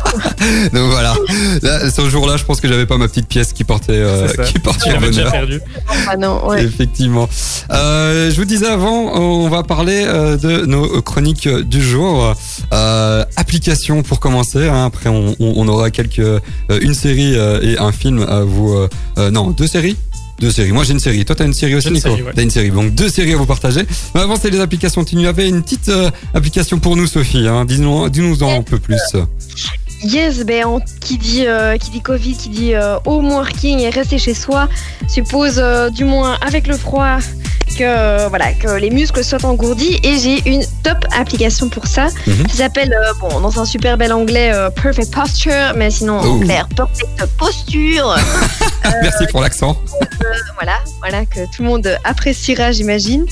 Donc 0.72 0.90
voilà. 0.90 1.14
Là, 1.62 1.90
ce 1.90 2.08
jour-là, 2.08 2.36
je 2.36 2.44
pense 2.44 2.60
que 2.60 2.68
j'avais 2.68 2.86
pas 2.86 2.96
ma 2.98 3.08
petite 3.08 3.26
pièce 3.28 3.52
qui 3.52 3.64
portait, 3.64 3.92
euh, 3.92 4.28
qui 4.46 4.58
portait 4.58 4.90
déjà 4.90 5.00
bonheur. 5.00 5.32
perdu. 5.32 5.60
Ah 6.08 6.16
non, 6.16 6.46
ouais. 6.46 6.62
Effectivement. 6.64 7.28
Euh, 7.70 8.30
je 8.30 8.36
vous 8.36 8.44
disais 8.44 8.66
avant, 8.68 9.14
on 9.14 9.48
va 9.48 9.62
parler 9.62 10.04
euh, 10.06 10.36
de 10.36 10.66
nos 10.66 11.00
chroniques 11.02 11.48
du 11.48 11.82
jour. 11.82 12.34
Euh, 12.72 13.24
application 13.36 14.02
pour 14.02 14.20
commencer. 14.20 14.68
hein. 14.68 14.84
Après, 14.86 15.08
on, 15.08 15.34
on- 15.40 15.54
on 15.56 15.68
aura 15.68 15.90
quelques 15.90 16.18
euh, 16.18 16.40
une 16.80 16.94
série 16.94 17.36
euh, 17.36 17.60
et 17.62 17.78
un 17.78 17.92
film 17.92 18.22
à 18.28 18.40
vous. 18.40 18.72
euh, 18.74 18.88
euh, 19.18 19.30
non, 19.30 19.50
deux 19.50 19.66
séries. 19.66 19.96
Deux 20.40 20.50
séries. 20.50 20.72
Moi, 20.72 20.82
j'ai 20.82 20.92
une 20.92 21.00
série. 21.00 21.24
Toi, 21.24 21.36
t'as 21.36 21.44
une 21.46 21.52
série 21.54 21.76
aussi, 21.76 21.88
une 21.88 21.94
Nico 21.94 22.08
série, 22.10 22.22
ouais. 22.22 22.32
T'as 22.34 22.42
une 22.42 22.50
série. 22.50 22.70
Donc, 22.70 22.92
deux 22.92 23.08
séries 23.08 23.34
à 23.34 23.36
vous 23.36 23.46
partager. 23.46 23.82
Mais 24.16 24.20
avant, 24.20 24.34
c'est 24.36 24.50
les 24.50 24.58
applications. 24.60 25.04
Tu 25.04 25.14
nous 25.14 25.26
avais 25.26 25.48
une 25.48 25.62
petite 25.62 25.88
euh, 25.88 26.10
application 26.34 26.80
pour 26.80 26.96
nous, 26.96 27.06
Sophie. 27.06 27.46
Hein. 27.46 27.64
Dis-nous, 27.64 28.08
dis-nous 28.08 28.42
en 28.42 28.58
un 28.58 28.62
peu 28.62 28.78
plus. 28.78 28.98
Yes, 30.02 30.44
ben, 30.44 30.64
on- 30.66 30.80
qui, 31.00 31.16
dit, 31.18 31.46
euh, 31.46 31.76
qui 31.78 31.90
dit 31.90 32.00
Covid, 32.00 32.36
qui 32.36 32.48
dit 32.50 32.74
euh, 32.74 32.96
home 33.06 33.30
working 33.32 33.78
et 33.80 33.90
rester 33.90 34.18
chez 34.18 34.34
soi, 34.34 34.68
suppose 35.08 35.54
euh, 35.58 35.88
du 35.90 36.04
moins 36.04 36.36
avec 36.46 36.66
le 36.66 36.76
froid 36.76 37.18
que, 37.76 37.82
euh, 37.82 38.28
voilà, 38.28 38.52
que 38.52 38.76
les 38.78 38.90
muscles 38.90 39.24
soient 39.24 39.44
engourdis. 39.44 39.98
Et 40.04 40.16
j'ai 40.18 40.48
une 40.48 40.62
top 40.84 41.04
application 41.18 41.68
pour 41.68 41.86
ça. 41.88 42.06
Mhm. 42.26 42.48
Ça 42.50 42.56
s'appelle, 42.58 42.92
euh, 42.92 43.12
bon, 43.20 43.40
dans 43.40 43.58
un 43.58 43.64
super 43.64 43.96
bel 43.96 44.12
anglais, 44.12 44.52
Perfect 44.80 45.12
Posture, 45.12 45.72
mais 45.74 45.90
sinon 45.90 46.18
en 46.20 46.36
Oh. 46.36 46.38
clair, 46.40 46.68
Perfect 46.76 47.26
Posture. 47.36 48.14
Merci 49.02 49.26
pour 49.28 49.40
l'accent. 49.40 49.76
voilà, 50.56 50.74
voilà, 51.00 51.24
que 51.26 51.40
tout 51.56 51.62
le 51.62 51.68
monde 51.68 51.98
appréciera, 52.04 52.70
j'imagine. 52.70 53.24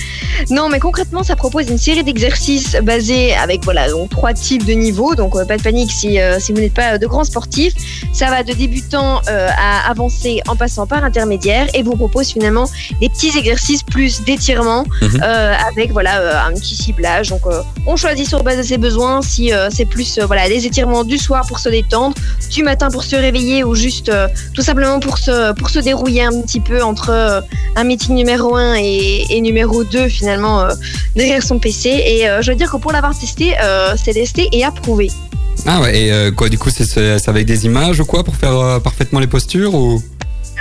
Non, 0.51 0.69
mais 0.69 0.81
concrètement, 0.81 1.23
ça 1.23 1.37
propose 1.37 1.69
une 1.69 1.79
série 1.79 2.03
d'exercices 2.03 2.77
basés 2.83 3.35
avec 3.35 3.63
voilà, 3.63 3.89
donc, 3.91 4.11
trois 4.11 4.33
types 4.35 4.65
de 4.65 4.73
niveaux. 4.73 5.15
Donc, 5.15 5.35
pas 5.47 5.57
de 5.57 5.63
panique 5.63 5.93
si, 5.93 6.19
si 6.41 6.53
vous 6.53 6.62
n'êtes 6.63 6.75
pas 6.75 6.99
de 6.99 7.07
grands 7.07 7.25
sportifs. 7.25 7.75
Ça 8.13 8.27
va 8.31 8.43
de 8.43 8.53
débutant 8.53 9.21
euh, 9.29 9.49
à 9.57 9.91
avancer 9.91 10.41
en 10.49 10.57
passant 10.57 10.87
par 10.87 11.05
intermédiaire 11.05 11.67
et 11.75 11.83
vous 11.83 11.97
propose 11.97 12.29
finalement 12.29 12.69
des 13.01 13.09
petits 13.09 13.37
exercices 13.37 13.83
plus 13.83 14.23
d'étirement 14.23 14.85
Mhm. 15.03 15.21
euh, 15.23 15.55
avec 15.71 15.93
voilà, 15.93 16.21
euh, 16.21 16.49
un 16.49 16.53
petit 16.55 16.77
ciblage. 16.77 17.29
Donc, 17.31 17.41
euh, 17.47 17.63
on 17.87 17.97
choisit 17.97 18.27
sur 18.29 18.43
base 18.43 18.59
de 18.59 18.63
ses 18.63 18.79
besoins 18.79 19.23
si 19.23 19.53
euh, 19.53 19.69
c'est 19.71 19.85
plus 19.85 20.19
euh, 20.19 20.27
voilà, 20.27 20.49
des 20.49 20.65
étirements 20.67 21.05
du 21.05 21.19
soir 21.19 21.45
pour 21.49 21.59
se 21.59 21.69
détendre, 21.69 22.15
du 22.51 22.63
matin 22.63 22.89
pour 22.91 23.05
se 23.05 23.17
réveiller 23.17 23.65
ou 23.65 23.75
juste 23.75 24.09
euh, 24.09 24.29
tout 24.55 24.63
simplement 24.63 25.01
pour 25.01 25.19
se, 25.19 25.53
pour 25.55 25.71
se 25.71 25.79
dérouiller 25.81 26.23
un 26.23 26.41
petit 26.43 26.61
peu 26.61 26.83
entre 26.83 27.11
euh, 27.11 27.41
un 27.77 27.85
meeting 27.85 28.15
numéro 28.15 28.55
1 28.57 28.75
et, 28.79 29.27
et 29.31 29.41
numéro 29.41 29.85
2 29.85 30.09
finalement 30.09 30.61
euh, 30.63 30.71
derrière 31.17 31.43
son 31.43 31.59
PC. 31.59 31.89
Et 31.89 32.29
euh, 32.29 32.43
je 32.43 32.51
veux 32.51 32.57
dire 32.57 32.71
que 32.71 32.77
pour 32.77 32.93
l'avoir 32.93 33.19
testé, 33.19 33.55
euh, 33.63 33.95
c'est 34.03 34.13
testé 34.15 34.49
et 34.53 34.65
approuvé. 34.65 35.11
Ah 35.67 35.81
ouais, 35.81 35.97
et 36.07 36.13
euh, 36.13 36.31
du 36.49 36.59
coup, 36.59 36.71
c'est 36.71 37.29
avec 37.29 37.47
des 37.47 37.67
images 37.67 38.01
ou 38.01 38.05
quoi 38.05 38.25
pour 38.25 38.37
faire 38.37 38.57
euh, 38.57 38.79
parfaitement 38.81 39.21
les 39.21 39.27
postures 39.27 39.75
ou? 39.75 40.03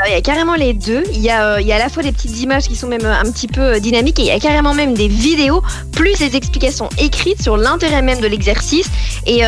Il 0.08 0.14
y 0.14 0.16
a 0.16 0.22
carrément 0.22 0.56
les 0.56 0.74
deux. 0.74 1.04
Il 1.14 1.20
y, 1.20 1.30
a, 1.30 1.46
euh, 1.46 1.62
il 1.62 1.68
y 1.68 1.72
a 1.72 1.76
à 1.76 1.80
la 1.80 1.90
fois 1.90 2.02
des 2.02 2.12
petites 2.12 2.40
images 2.42 2.68
qui 2.68 2.76
sont 2.76 2.88
même 2.88 3.06
euh, 3.06 3.14
un 3.14 3.30
petit 3.32 3.48
peu 3.48 3.80
dynamiques 3.80 4.20
et 4.20 4.24
il 4.24 4.28
y 4.28 4.32
a 4.32 4.40
carrément 4.40 4.74
même 4.74 4.96
des 4.96 5.08
vidéos 5.08 5.62
plus 5.92 6.18
des 6.18 6.36
explications 6.36 6.90
écrites 6.98 7.42
sur 7.42 7.56
l'intérêt 7.56 8.02
même 8.02 8.20
de 8.20 8.26
l'exercice 8.26 8.90
et, 9.28 9.44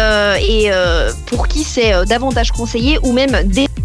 pour 1.25 1.47
qui 1.47 1.63
c'est 1.63 2.05
davantage 2.05 2.51
conseillé 2.51 2.99
ou 3.01 3.13
même 3.13 3.35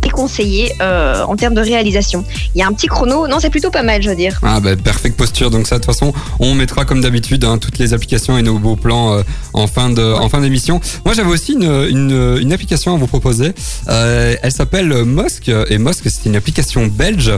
déconseillé 0.09 0.73
euh, 0.81 1.23
en 1.23 1.37
termes 1.37 1.55
de 1.55 1.61
réalisation. 1.61 2.25
Il 2.55 2.59
y 2.59 2.63
a 2.63 2.67
un 2.67 2.73
petit 2.73 2.87
chrono. 2.87 3.27
Non, 3.29 3.39
c'est 3.41 3.51
plutôt 3.51 3.71
pas 3.71 3.83
mal, 3.83 4.03
je 4.03 4.09
veux 4.09 4.17
dire. 4.17 4.41
Ah 4.43 4.59
bah 4.61 4.75
perfect 4.77 5.17
posture, 5.17 5.51
donc 5.51 5.67
ça 5.67 5.77
de 5.77 5.85
toute 5.85 5.93
façon 5.95 6.13
on 6.39 6.55
mettra 6.55 6.85
comme 6.85 7.01
d'habitude 7.01 7.45
hein, 7.45 7.59
toutes 7.59 7.79
les 7.79 7.93
applications 7.93 8.39
et 8.39 8.43
nos 8.43 8.59
beaux 8.59 8.77
plans 8.77 9.13
euh, 9.13 9.23
en 9.53 9.67
fin 9.67 9.91
de 9.91 10.03
en 10.25 10.29
fin 10.29 10.41
d'émission. 10.41 10.81
Moi 11.05 11.15
j'avais 11.15 11.31
aussi 11.31 11.53
une, 11.53 11.71
une, 11.89 12.39
une 12.41 12.53
application 12.53 12.95
à 12.95 12.99
vous 12.99 13.07
proposer. 13.07 13.53
Euh, 13.89 14.35
elle 14.43 14.53
s'appelle 14.53 15.05
Mosque 15.05 15.51
et 15.69 15.79
Mosque 15.79 16.09
c'est 16.11 16.27
une 16.27 16.37
application 16.37 16.87
belge 16.87 17.33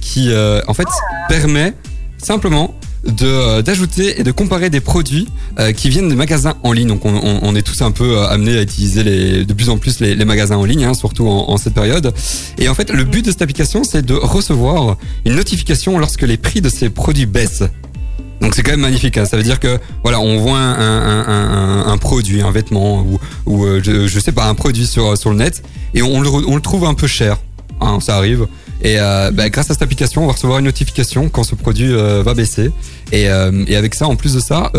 qui 0.00 0.30
en 0.66 0.74
fait 0.74 0.88
permet 1.28 1.74
simplement 2.18 2.74
d'ajouter 3.06 4.20
et 4.20 4.24
de 4.24 4.30
comparer 4.30 4.70
des 4.70 4.80
produits 4.80 5.28
euh, 5.58 5.72
qui 5.72 5.88
viennent 5.88 6.08
des 6.08 6.14
magasins 6.14 6.54
en 6.62 6.72
ligne. 6.72 6.88
Donc 6.88 7.04
on, 7.04 7.14
on, 7.14 7.40
on 7.42 7.54
est 7.54 7.62
tous 7.62 7.82
un 7.82 7.90
peu 7.90 8.18
euh, 8.18 8.28
amenés 8.28 8.56
à 8.58 8.62
utiliser 8.62 9.02
les, 9.02 9.44
de 9.44 9.52
plus 9.52 9.68
en 9.68 9.78
plus 9.78 10.00
les, 10.00 10.14
les 10.14 10.24
magasins 10.24 10.56
en 10.56 10.64
ligne, 10.64 10.84
hein, 10.84 10.94
surtout 10.94 11.28
en, 11.28 11.50
en 11.50 11.56
cette 11.56 11.74
période. 11.74 12.12
Et 12.58 12.68
en 12.68 12.74
fait, 12.74 12.90
le 12.90 13.04
but 13.04 13.24
de 13.24 13.30
cette 13.30 13.42
application, 13.42 13.84
c'est 13.84 14.04
de 14.04 14.14
recevoir 14.14 14.96
une 15.24 15.34
notification 15.36 15.98
lorsque 15.98 16.22
les 16.22 16.36
prix 16.36 16.60
de 16.60 16.68
ces 16.68 16.90
produits 16.90 17.26
baissent. 17.26 17.64
Donc 18.40 18.54
c'est 18.54 18.62
quand 18.62 18.72
même 18.72 18.80
magnifique. 18.80 19.16
hein. 19.16 19.24
Ça 19.26 19.36
veut 19.36 19.42
dire 19.42 19.60
que 19.60 19.78
voilà, 20.02 20.20
on 20.20 20.38
voit 20.38 20.58
un, 20.58 20.74
un, 20.74 21.24
un, 21.86 21.86
un- 21.92 21.98
produit, 21.98 22.42
un 22.42 22.50
vêtement 22.50 23.00
ou, 23.02 23.18
ou 23.46 23.64
euh, 23.64 23.80
je, 23.82 24.06
je 24.06 24.18
sais 24.20 24.32
pas 24.32 24.46
un 24.48 24.54
produit 24.54 24.86
sur 24.86 25.16
sur 25.16 25.30
le 25.30 25.36
net 25.36 25.62
et 25.94 26.02
on 26.02 26.20
le, 26.20 26.28
on 26.28 26.54
le 26.56 26.60
trouve 26.60 26.84
un 26.84 26.94
peu 26.94 27.06
cher. 27.06 27.38
Hein, 27.80 27.98
ça 28.00 28.16
arrive. 28.16 28.46
Et 28.82 28.96
euh, 28.98 29.30
bah, 29.30 29.48
grâce 29.48 29.70
à 29.70 29.74
cette 29.74 29.82
application, 29.82 30.24
on 30.24 30.26
va 30.26 30.32
recevoir 30.32 30.58
une 30.58 30.66
notification 30.66 31.28
quand 31.28 31.44
ce 31.44 31.54
produit 31.54 31.92
euh, 31.92 32.22
va 32.22 32.34
baisser. 32.34 32.70
Et, 33.12 33.28
euh, 33.28 33.64
et 33.66 33.76
avec 33.76 33.94
ça, 33.94 34.06
en 34.06 34.16
plus 34.16 34.34
de 34.34 34.40
ça, 34.40 34.70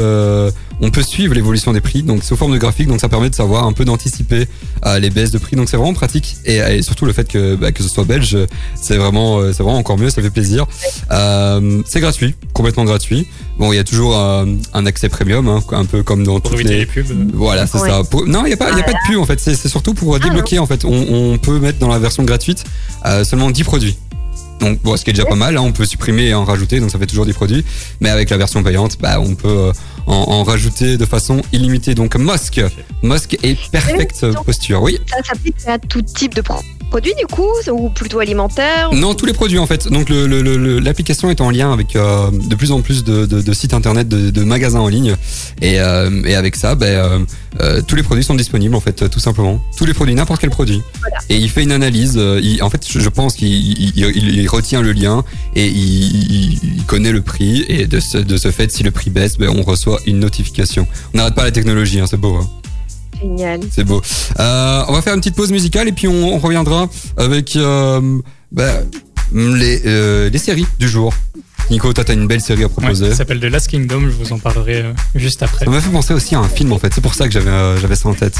on 0.82 0.91
peut 0.91 1.01
suivre 1.03 1.34
l'évolution 1.34 1.71
des 1.73 1.82
prix. 1.82 2.03
Donc 2.03 2.23
sous 2.23 2.36
forme 2.36 2.53
de 2.53 2.57
graphique, 2.57 2.88
donc 2.88 2.99
ça 2.99 3.09
permet 3.09 3.30
de 3.30 3.36
savoir 3.36 3.65
un 3.65 3.73
peu 3.73 3.86
d'anticiper 3.86 4.47
euh, 4.86 4.99
les 4.99 5.09
baisses 5.09 5.32
de 5.32 5.38
prix. 5.38 5.55
Donc 5.55 5.69
c'est 5.69 5.78
vraiment 5.78 5.93
pratique. 5.93 6.36
Et, 6.45 6.57
et 6.57 6.82
surtout 6.82 7.05
le 7.05 7.13
fait 7.13 7.28
que 7.28 7.55
bah, 7.55 7.71
que 7.71 7.82
ce 7.84 7.89
soit 7.89 8.03
belge, 8.03 8.38
c'est 8.76 8.97
vraiment 8.97 9.39
euh, 9.39 9.53
c'est 9.53 9.63
vraiment 9.63 9.78
encore 9.80 9.97
mieux. 9.97 10.09
Ça 10.09 10.21
fait 10.21 10.30
plaisir. 10.30 10.65
Euh, 11.11 11.82
c'est 11.86 11.99
gratuit, 11.99 12.36
complètement 12.53 12.84
gratuit. 12.86 13.28
Bon, 13.57 13.71
il 13.71 13.78
y 13.78 13.80
a 13.80 13.84
toujours 13.84 14.17
euh, 14.17 14.45
un 14.73 14.86
accès 14.86 15.07
premium, 15.09 15.47
hein, 15.47 15.63
un 15.71 15.86
peu 15.86 16.03
comme 16.03 16.23
dans 16.26 16.39
Pour 16.39 16.51
toutes 16.51 16.59
éviter 16.59 16.73
les 16.73 16.80
les 16.80 16.86
pubs. 16.86 17.32
voilà, 17.34 17.67
c'est 17.67 17.80
Ouais. 17.80 17.89
ça. 17.89 18.03
Pour- 18.03 18.26
Non, 18.28 18.45
il 18.45 18.49
y 18.49 18.53
a 18.53 18.57
pas, 18.57 18.71
il 18.71 18.78
y 18.78 18.82
a 18.82 18.84
pas 18.84 18.91
de 18.93 18.97
pub 19.07 19.17
en 19.19 19.26
fait. 19.26 19.39
C'est 19.39 19.55
c'est 19.55 19.69
surtout 19.69 19.93
pour 19.93 20.19
débloquer 20.19 20.59
en 20.59 20.65
fait. 20.65 20.84
On, 20.86 21.34
on 21.34 21.38
peut 21.38 21.59
mettre 21.59 21.80
dans 21.80 21.88
la 21.89 21.99
version 21.99 22.23
gratuite 22.23 22.63
euh, 23.05 23.23
seulement 23.23 23.49
10 23.51 23.63
produits. 23.63 23.97
Donc, 24.61 24.82
bon, 24.84 24.95
ce 24.95 25.03
qui 25.03 25.09
est 25.09 25.13
déjà 25.13 25.26
pas 25.26 25.36
mal. 25.36 25.57
Hein, 25.57 25.61
on 25.61 25.73
peut 25.73 25.86
supprimer 25.86 26.28
et 26.28 26.34
en 26.34 26.45
rajouter, 26.45 26.80
donc 26.80 26.89
ça 26.89 26.97
fait 26.97 27.05
toujours 27.05 27.26
10 27.26 27.34
produits. 27.34 27.65
Mais 27.99 28.09
avec 28.09 28.30
la 28.30 28.38
version 28.38 28.63
payante, 28.63 28.97
bah, 29.01 29.19
on 29.19 29.36
peut 29.36 29.47
euh, 29.49 29.71
en, 30.07 30.13
en 30.13 30.43
rajouter 30.43 30.97
de 30.97 31.05
façon 31.05 31.41
illimitée. 31.51 31.95
Donc, 31.95 32.15
Mosque, 32.15 32.61
Mosque 33.01 33.37
et 33.43 33.55
Perfect 33.71 34.25
Posture. 34.45 34.81
Oui. 34.81 34.97
Ça 35.09 35.17
s'applique 35.23 35.55
à 35.67 35.77
tout 35.79 36.01
type 36.01 36.33
de 36.35 36.41
pro- 36.41 36.61
produits 36.89 37.13
du 37.19 37.25
coup, 37.25 37.49
ou 37.71 37.89
plutôt 37.89 38.19
alimentaire. 38.19 38.89
Non, 38.93 39.15
tous 39.15 39.25
les 39.25 39.33
produits 39.33 39.57
en 39.59 39.65
fait. 39.65 39.87
Donc 39.87 40.07
l'application 40.09 41.29
est 41.29 41.41
en 41.41 41.49
lien 41.49 41.71
avec 41.73 41.95
euh, 41.95 42.29
de 42.31 42.55
plus 42.55 42.71
en 42.71 42.81
plus 42.81 43.03
de, 43.03 43.25
de- 43.25 43.41
de 43.41 43.53
sites 43.53 43.73
internet, 43.73 44.07
de, 44.07 44.29
de 44.29 44.43
magasins 44.43 44.79
en 44.79 44.87
ligne, 44.87 45.15
et, 45.61 45.79
euh, 45.79 46.23
et 46.25 46.35
avec 46.35 46.55
ça, 46.55 46.75
ben, 46.75 47.25
euh, 47.61 47.81
tous 47.81 47.95
les 47.95 48.03
produits 48.03 48.23
sont 48.23 48.35
disponibles 48.35 48.75
en 48.75 48.79
fait, 48.79 49.09
tout 49.09 49.19
simplement. 49.19 49.61
Tous 49.77 49.85
les 49.85 49.93
produits, 49.93 50.13
n'importe 50.15 50.41
quel 50.41 50.51
produit. 50.51 50.81
Et 51.29 51.37
il 51.37 51.49
fait 51.49 51.63
une 51.63 51.71
analyse. 51.71 52.15
il- 52.41 52.61
en 52.63 52.69
fait, 52.69 52.85
je, 52.87 52.99
je 52.99 53.09
pense 53.09 53.33
qu'il 53.35 53.47
il, 53.51 53.91
il- 53.97 54.39
il 54.39 54.47
retient 54.47 54.81
le 54.81 54.91
lien 54.93 55.23
et 55.55 55.67
il 55.67 56.83
connaît 56.87 57.11
le 57.11 57.21
prix. 57.21 57.65
Et 57.67 57.87
de 57.87 57.99
ce, 57.99 58.17
de 58.17 58.37
ce 58.37 58.51
fait, 58.51 58.71
si 58.71 58.83
le 58.83 58.91
prix 58.91 59.09
baisse, 59.09 59.37
ben, 59.37 59.49
on 59.49 59.63
reçoit 59.63 59.94
une 60.05 60.19
notification. 60.19 60.87
On 61.13 61.17
n'arrête 61.17 61.35
pas 61.35 61.43
la 61.43 61.51
technologie, 61.51 61.99
hein, 61.99 62.05
c'est 62.07 62.17
beau. 62.17 62.35
Hein. 62.35 62.49
Génial. 63.21 63.59
C'est 63.71 63.83
beau. 63.85 64.01
Euh, 64.39 64.83
on 64.87 64.93
va 64.93 65.01
faire 65.01 65.13
une 65.13 65.21
petite 65.21 65.35
pause 65.35 65.51
musicale 65.51 65.87
et 65.87 65.91
puis 65.93 66.07
on, 66.07 66.35
on 66.35 66.37
reviendra 66.39 66.87
avec 67.17 67.55
euh, 67.55 68.19
bah, 68.51 68.81
les, 69.33 69.81
euh, 69.85 70.29
les 70.29 70.37
séries 70.37 70.67
du 70.79 70.89
jour. 70.89 71.13
Nico, 71.71 71.91
toi, 71.93 72.03
t'as 72.03 72.13
une 72.13 72.27
belle 72.27 72.41
série 72.41 72.61
à 72.63 72.67
Ouais, 72.67 72.71
proposer. 72.73 73.09
ça 73.09 73.15
s'appelle 73.15 73.39
The 73.39 73.45
Last 73.45 73.69
Kingdom, 73.69 74.01
je 74.01 74.09
vous 74.23 74.33
en 74.33 74.37
parlerai 74.37 74.81
euh, 74.81 74.93
juste 75.15 75.41
après. 75.41 75.65
ça 75.65 75.71
m'a 75.71 75.81
fait 75.81 75.89
penser 75.89 76.13
aussi 76.13 76.35
à 76.35 76.39
un 76.39 76.47
film 76.47 76.71
en 76.73 76.77
fait. 76.77 76.93
C'est 76.93 77.01
pour 77.01 77.15
ça 77.15 77.25
que 77.27 77.33
j'avais 77.33 77.49
euh, 77.49 77.79
j'avais 77.79 77.95
ça 77.95 78.07
en 78.09 78.13
tête. 78.13 78.35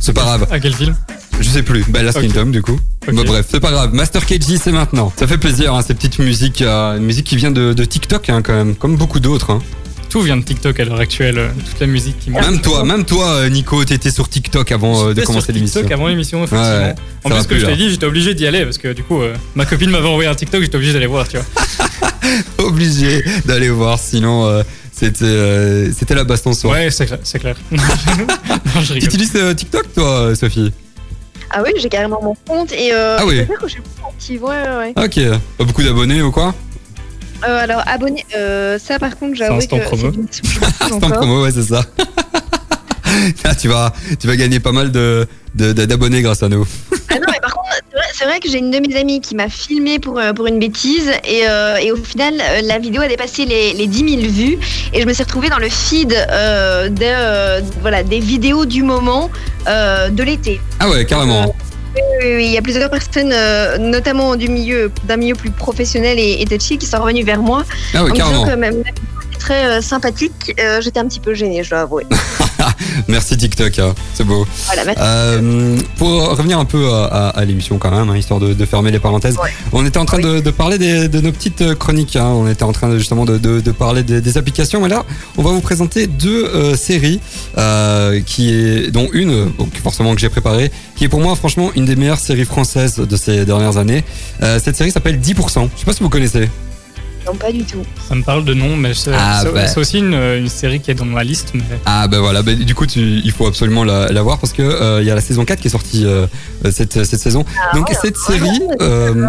C'est 0.00 0.12
pas 0.12 0.20
grave. 0.22 0.46
À 0.50 0.60
quel 0.60 0.74
film? 0.74 0.94
Je 1.40 1.48
sais 1.48 1.62
plus. 1.62 1.84
Bah, 1.88 2.02
Last. 2.02 2.20
Kingdom 2.20 2.46
du 2.46 2.60
coup. 2.60 2.78
Ok. 3.08 3.14
Bah, 3.14 3.22
bref, 3.24 3.46
c'est 3.50 3.60
pas 3.60 3.70
grave. 3.70 3.94
Master 3.94 4.26
KG, 4.26 4.58
c'est 4.62 4.70
maintenant. 4.72 5.12
Ça 5.18 5.26
fait 5.26 5.38
plaisir, 5.38 5.74
hein, 5.74 5.80
ces 5.82 5.94
petites 5.94 6.18
musiques, 6.18 6.60
euh, 6.60 6.98
une 6.98 7.04
musique 7.04 7.26
qui 7.26 7.36
vient 7.36 7.50
de, 7.50 7.72
de 7.72 7.84
TikTok 7.84 8.28
hein, 8.28 8.42
quand 8.42 8.52
même, 8.54 8.74
comme 8.74 8.96
beaucoup 8.96 9.18
d'autres. 9.20 9.50
Hein. 9.50 9.62
Tout 10.08 10.22
vient 10.22 10.36
de 10.38 10.42
TikTok 10.42 10.80
à 10.80 10.84
l'heure 10.86 11.00
actuelle, 11.00 11.38
euh, 11.38 11.48
toute 11.70 11.80
la 11.80 11.86
musique 11.86 12.18
qui 12.18 12.30
monte. 12.30 12.42
Même 12.42 12.60
toi, 12.62 12.82
même 12.82 13.04
toi, 13.04 13.26
euh, 13.28 13.48
Nico, 13.50 13.84
t'étais 13.84 14.10
sur 14.10 14.26
TikTok 14.28 14.72
avant 14.72 15.02
euh, 15.02 15.08
de 15.10 15.14
J'étais 15.16 15.26
commencer 15.26 15.44
sur 15.46 15.54
l'émission. 15.54 15.80
TikTok 15.80 15.92
avant 15.98 16.06
l'émission, 16.08 16.44
effectivement. 16.44 16.64
Ouais, 16.78 16.94
en 17.24 17.28
ça 17.28 17.34
va 17.34 17.40
plus, 17.40 17.42
que 17.44 17.48
plus, 17.54 17.60
je 17.60 17.66
là. 17.66 17.72
t'ai 17.72 17.76
dit, 17.76 17.90
j'étais 17.90 18.06
obligé 18.06 18.32
d'y 18.34 18.46
aller 18.46 18.64
parce 18.64 18.78
que 18.78 18.92
du 18.94 19.02
coup, 19.02 19.20
euh, 19.20 19.34
ma 19.54 19.66
copine 19.66 19.90
m'avait 19.90 20.08
envoyé 20.08 20.28
un 20.30 20.34
TikTok, 20.34 20.62
j'étais 20.62 20.76
obligé 20.76 20.94
d'aller 20.94 21.06
voir, 21.06 21.28
tu 21.28 21.36
vois. 21.36 21.46
Obligé 22.58 23.22
d'aller 23.44 23.68
voir, 23.70 23.98
sinon 23.98 24.46
euh, 24.46 24.62
c'était 24.92 25.24
euh, 25.24 25.90
c'était 25.96 26.14
la 26.14 26.24
baston 26.24 26.52
soir. 26.52 26.74
Ouais, 26.74 26.90
c'est 26.90 27.06
clair. 27.06 27.18
c'est 27.22 27.38
clair. 27.38 27.56
non, 27.70 27.78
je 28.80 28.86
Tu 28.86 28.92
rigole. 28.94 29.08
utilises 29.08 29.32
euh, 29.36 29.54
TikTok 29.54 29.92
toi, 29.94 30.08
euh, 30.20 30.34
Sophie? 30.34 30.72
Ah 31.50 31.62
oui, 31.64 31.70
j'ai 31.80 31.88
carrément 31.88 32.20
mon 32.22 32.34
compte 32.46 32.72
et 32.72 32.92
euh, 32.92 33.16
Ah 33.18 33.24
oui. 33.26 33.36
je 33.36 33.42
peux 33.42 33.46
dire 33.46 33.58
que. 33.60 34.32
Ouais, 34.32 34.38
ouais, 34.40 34.92
ouais. 34.94 35.04
Ok. 35.04 35.40
Pas 35.56 35.64
beaucoup 35.64 35.82
d'abonnés 35.82 36.20
ou 36.20 36.30
quoi? 36.30 36.54
Euh, 37.46 37.62
alors, 37.62 37.82
abonné, 37.86 38.24
euh, 38.36 38.78
ça 38.78 38.98
par 38.98 39.16
contre, 39.16 39.34
C'est 39.36 39.44
j'avoue 39.44 39.58
instant 39.58 39.78
que 39.78 39.84
promo. 39.84 40.12
c'est 40.30 40.44
C'est 40.44 41.00
promo, 41.12 41.42
ouais, 41.44 41.50
c'est 41.52 41.62
ça. 41.62 41.82
Là, 43.44 43.54
tu 43.54 43.68
vas, 43.68 43.92
tu 44.20 44.26
vas 44.26 44.36
gagner 44.36 44.60
pas 44.60 44.72
mal 44.72 44.92
de, 44.92 45.26
de- 45.54 45.72
de- 45.72 45.84
d'abonnés 45.86 46.20
grâce 46.22 46.42
à 46.42 46.48
nous. 46.48 46.66
Ah 47.10 47.14
non, 47.14 47.26
mais 47.32 47.40
par 47.40 47.52
contre, 47.54 47.68
c'est 47.90 47.96
vrai, 47.96 48.06
c'est 48.14 48.24
vrai 48.26 48.40
que 48.40 48.50
j'ai 48.50 48.58
une 48.58 48.70
de 48.70 48.78
mes 48.86 48.96
amies 48.96 49.20
qui 49.20 49.34
m'a 49.34 49.48
filmé 49.48 49.98
pour, 49.98 50.18
euh, 50.18 50.32
pour 50.34 50.46
une 50.46 50.58
bêtise 50.58 51.10
et, 51.24 51.48
euh, 51.48 51.76
et 51.76 51.90
au 51.90 51.96
final, 51.96 52.34
euh, 52.40 52.60
la 52.64 52.78
vidéo 52.78 53.00
a 53.02 53.08
dépassé 53.08 53.44
les, 53.46 53.72
les 53.72 53.86
10 53.86 54.20
000 54.20 54.32
vues 54.32 54.58
et 54.92 55.00
je 55.00 55.06
me 55.06 55.12
suis 55.14 55.22
retrouvée 55.22 55.48
dans 55.48 55.58
le 55.58 55.68
feed 55.70 56.12
euh, 56.12 56.88
de, 56.90 57.00
euh, 57.02 57.60
voilà, 57.80 58.02
des 58.02 58.20
vidéos 58.20 58.66
du 58.66 58.82
moment 58.82 59.30
euh, 59.68 60.10
de 60.10 60.22
l'été. 60.22 60.60
Ah 60.78 60.88
ouais, 60.90 61.04
carrément. 61.06 61.54
Oui, 61.98 62.26
oui, 62.26 62.34
oui, 62.36 62.44
il 62.46 62.52
y 62.52 62.58
a 62.58 62.62
plusieurs 62.62 62.90
personnes, 62.90 63.32
euh, 63.32 63.78
notamment 63.78 64.36
du 64.36 64.48
milieu, 64.48 64.90
d'un 65.04 65.16
milieu 65.16 65.34
plus 65.34 65.50
professionnel 65.50 66.18
et, 66.18 66.40
et 66.40 66.44
touchy, 66.46 66.78
qui 66.78 66.86
sont 66.86 66.98
revenues 66.98 67.24
vers 67.24 67.42
moi 67.42 67.64
Ah 67.94 68.04
ouais, 68.04 68.10
en 68.10 68.14
disant 68.14 68.46
que 68.46 68.54
même 68.54 68.82
très 69.38 69.64
euh, 69.64 69.80
sympathique, 69.80 70.54
euh, 70.60 70.80
j'étais 70.80 71.00
un 71.00 71.06
petit 71.06 71.20
peu 71.20 71.34
gênée, 71.34 71.62
je 71.62 71.70
dois 71.70 71.80
avouer. 71.80 72.06
Merci 73.08 73.36
TikTok, 73.36 73.78
hein. 73.78 73.94
c'est 74.14 74.24
beau. 74.24 74.46
Voilà, 74.66 74.84
merci. 74.84 75.00
Euh, 75.04 75.76
pour 75.96 76.30
revenir 76.36 76.58
un 76.58 76.64
peu 76.64 76.90
à, 76.92 77.04
à- 77.04 77.28
à 77.30 77.44
l'émission 77.44 77.78
quand 77.78 77.90
même, 77.90 78.08
hein, 78.10 78.16
histoire 78.16 78.40
de, 78.40 78.52
de 78.54 78.64
fermer 78.66 78.90
les 78.90 78.98
parenthèses, 78.98 79.36
Ouais. 79.36 79.50
on 79.72 79.84
était 79.86 79.98
en 79.98 80.04
train 80.04 80.18
de, 80.18 80.40
de 80.40 80.50
parler 80.50 80.78
des- 80.78 81.08
de 81.08 81.20
nos 81.20 81.32
petites 81.32 81.62
euh, 81.62 81.74
chroniques, 81.74 82.16
hein. 82.16 82.26
on 82.26 82.48
était 82.48 82.62
en 82.64 82.72
train 82.72 82.88
de, 82.88 82.98
justement 82.98 83.24
de, 83.24 83.60
parler 83.72 84.02
des, 84.02 84.20
des 84.20 84.38
applications, 84.38 84.80
mais 84.80 84.88
là 84.88 85.04
on 85.36 85.42
va 85.42 85.50
vous 85.50 85.60
présenter 85.60 86.06
deux 86.06 86.44
euh, 86.46 86.76
séries, 86.76 87.20
euh, 87.58 88.20
qui 88.24 88.52
est, 88.52 88.90
dont 88.90 89.08
une, 89.12 89.50
donc 89.58 89.74
forcément 89.82 90.14
que 90.14 90.20
j'ai 90.20 90.28
préparée, 90.28 90.70
qui 90.96 91.04
est 91.04 91.08
pour 91.08 91.20
moi 91.20 91.34
franchement 91.36 91.70
une 91.76 91.84
des 91.84 91.96
meilleures 91.96 92.18
séries 92.20 92.44
françaises 92.44 92.96
de 92.96 93.16
ces 93.16 93.44
dernières 93.44 93.76
années. 93.76 94.04
Cette 94.40 94.76
série 94.76 94.90
s'appelle 94.90 95.18
10%, 95.20 95.68
je 95.74 95.78
sais 95.80 95.84
pas 95.86 95.92
si 95.92 96.02
vous 96.02 96.08
connaissez. 96.08 96.48
Non, 97.26 97.34
pas 97.34 97.52
du 97.52 97.62
tout. 97.64 97.84
Ça 98.08 98.14
me 98.14 98.22
parle 98.22 98.44
de 98.44 98.54
nom, 98.54 98.76
mais 98.76 98.94
c'est 98.94 99.10
Ah, 99.14 99.42
bah. 99.52 99.64
aussi 99.76 99.98
une, 99.98 100.14
une 100.14 100.48
série 100.48 100.80
qui 100.80 100.90
est 100.90 100.94
dans 100.94 101.04
ma 101.04 101.24
liste. 101.24 101.52
Mais 101.54 101.62
Ah 101.84 102.08
ben 102.08 102.20
voilà, 102.20 102.42
ben, 102.42 102.58
du 102.58 102.74
coup 102.74 102.86
tu, 102.86 103.00
il 103.00 103.32
faut 103.32 103.46
absolument 103.46 103.84
la, 103.84 104.08
la 104.10 104.22
voir 104.22 104.38
parce 104.38 104.52
que 104.52 104.62
euh, 104.62 105.02
il 105.02 105.06
y 105.06 105.10
a 105.10 105.14
la 105.14 105.20
saison 105.20 105.44
4 105.44 105.60
qui 105.60 105.66
est 105.68 105.70
sortie 105.70 106.04
euh, 106.06 106.26
cette, 106.70 107.04
cette 107.04 107.20
saison. 107.20 107.44
Donc 107.74 107.90
cette 108.00 108.16
série, 108.16 108.60
euh, 108.80 109.28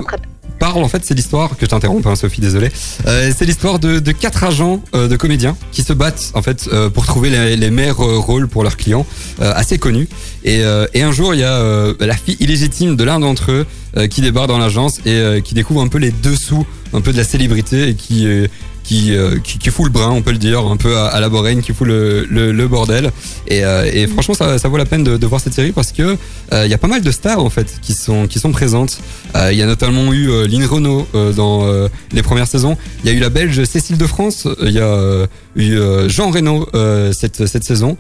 en 0.78 0.88
fait, 0.88 1.04
c'est 1.06 1.14
l'histoire 1.14 1.52
que 1.58 1.66
je 1.66 1.66
t'interromps, 1.68 2.06
hein, 2.06 2.16
Sophie, 2.16 2.42
désolé. 2.42 2.70
Euh, 3.08 3.32
c'est 3.36 3.46
l'histoire 3.46 3.80
de, 3.80 4.00
quatre 4.12 4.44
agents 4.44 4.82
euh, 4.96 5.08
de 5.08 5.16
comédiens 5.16 5.56
qui 5.72 5.84
se 5.84 5.94
battent 5.94 6.32
en 6.34 6.42
fait 6.42 6.70
euh, 6.72 6.90
pour 6.90 7.06
trouver 7.06 7.30
les, 7.56 7.70
meilleurs 7.70 7.98
rôles 7.98 8.48
pour 8.48 8.64
leurs 8.64 8.78
clients, 8.78 9.06
assez 9.40 9.78
connus. 9.78 10.08
Et, 10.44 10.64
un 10.64 11.12
jour, 11.12 11.34
il 11.34 11.40
y 11.40 11.44
a 11.44 11.94
la 12.00 12.16
fille 12.16 12.38
illégitime 12.40 12.96
de 12.96 13.04
l'un 13.04 13.20
d'entre 13.20 13.52
eux 13.52 13.66
qui 14.08 14.22
débarque 14.22 14.48
dans 14.48 14.58
l'agence 14.58 15.00
et 15.06 15.42
qui 15.44 15.54
découvre 15.54 15.82
un 15.82 15.88
peu 15.88 15.98
les 15.98 16.12
dessous, 16.12 16.66
un 16.94 17.02
peu 17.02 17.12
de 17.12 17.18
la 17.18 17.24
célébrité 17.24 17.90
et 17.90 17.96
qui 17.96 18.28
qui, 18.90 19.16
euh, 19.16 19.38
qui, 19.38 19.60
qui 19.60 19.70
fout 19.70 19.86
le 19.86 19.92
brin, 19.92 20.10
on 20.10 20.24
peut 20.24 20.32
le 20.32 20.40
dire, 20.40 20.66
un 20.66 20.76
peu 20.76 20.98
à, 20.98 21.06
à 21.10 21.20
la 21.20 21.30
Boraine, 21.30 21.62
qui 21.62 21.74
fout 21.74 21.86
le, 21.86 22.26
le, 22.28 22.52
le 22.52 22.68
bordel. 22.68 23.12
Et, 23.48 23.64
euh, 23.64 23.88
et 23.94 24.08
franchement, 24.08 24.34
ça, 24.34 24.58
ça 24.58 24.68
vaut 24.68 24.78
la 24.78 24.86
peine 24.86 25.04
de, 25.04 25.16
de 25.16 25.28
voir 25.28 25.40
cette 25.40 25.54
série 25.54 25.72
parce 25.72 25.92
que 25.92 26.18
euh, 26.54 26.66
il 26.66 26.72
y 26.72 26.74
a 26.74 26.80
pas 26.80 26.88
mal 26.88 27.04
de 27.04 27.12
stars 27.12 27.38
en 27.38 27.52
fait 27.52 27.68
qui 27.84 27.94
sont 27.94 28.26
qui 28.26 28.40
sont 28.40 28.52
présentes. 28.52 28.98
Il 29.52 29.58
y 29.58 29.62
a 29.62 29.68
notamment 29.68 30.12
eu 30.12 30.48
Lynn 30.48 30.66
Renault 30.66 31.08
dans 31.36 31.68
les 32.12 32.24
premières 32.24 32.48
saisons. 32.48 32.78
Il 33.04 33.12
y 33.12 33.14
a 33.14 33.16
eu 33.16 33.20
la 33.20 33.30
Belge 33.30 33.64
Cécile 33.64 33.98
de 33.98 34.08
France. 34.08 34.48
Il 34.64 34.72
y 34.72 34.80
a 34.80 35.28
eu 35.56 35.78
Jean 36.08 36.32
Reno 36.32 36.68
cette 37.14 37.46
cette 37.46 37.64
saison. 37.64 37.96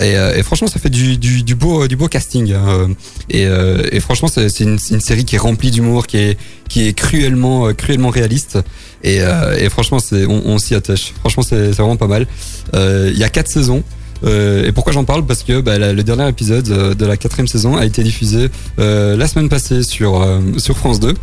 Et, 0.00 0.16
euh, 0.16 0.36
et 0.36 0.42
franchement, 0.42 0.66
ça 0.66 0.80
fait 0.80 0.90
du, 0.90 1.16
du, 1.18 1.42
du 1.44 1.54
beau 1.54 1.86
du 1.86 1.96
beau 1.96 2.08
casting. 2.08 2.52
hein. 2.52 2.90
Et, 3.30 3.46
euh, 3.46 3.82
et 3.92 4.00
franchement, 4.00 4.28
c'est 4.28 4.48
une, 4.60 4.78
une 4.90 5.00
série 5.00 5.24
qui 5.24 5.36
est 5.36 5.38
remplie 5.38 5.70
d'humour, 5.70 6.06
qui 6.06 6.16
est 6.18 6.38
qui 6.68 6.88
est 6.88 6.92
cruellement 6.94 7.68
euh, 7.68 7.72
cruellement 7.74 8.08
réaliste. 8.10 8.58
Et, 9.04 9.18
euh, 9.20 9.56
et 9.58 9.68
franchement, 9.68 9.98
on, 10.12 10.42
on 10.46 10.58
s'y 10.58 10.74
attache. 10.74 11.12
Franchement, 11.20 11.42
c'est 11.42 11.70
vraiment 11.72 11.96
pas 11.96 12.06
mal. 12.08 12.26
Euh, 12.74 13.10
Il 13.12 13.18
y 13.18 13.24
a 13.24 13.28
quatre 13.28 13.48
saisons. 13.48 13.82
Euh, 14.24 14.66
et 14.66 14.72
pourquoi 14.72 14.92
j'en 14.92 15.04
parle? 15.04 15.26
Parce 15.26 15.42
que 15.42 15.60
bah, 15.60 15.78
la- 15.78 15.92
le 15.92 16.02
dernier 16.02 16.26
épisode 16.28 16.68
euh, 16.70 16.94
de 16.94 17.04
la 17.04 17.16
quatrième 17.16 17.46
saison 17.46 17.76
a 17.76 17.84
été 17.84 18.02
diffusé 18.02 18.48
euh, 18.78 19.16
la 19.16 19.26
semaine 19.28 19.48
passée 19.50 19.82
sur 19.82 20.22
euh, 20.22 20.40
sur 20.58 20.76
France 20.78 20.98
2. 21.00 21.14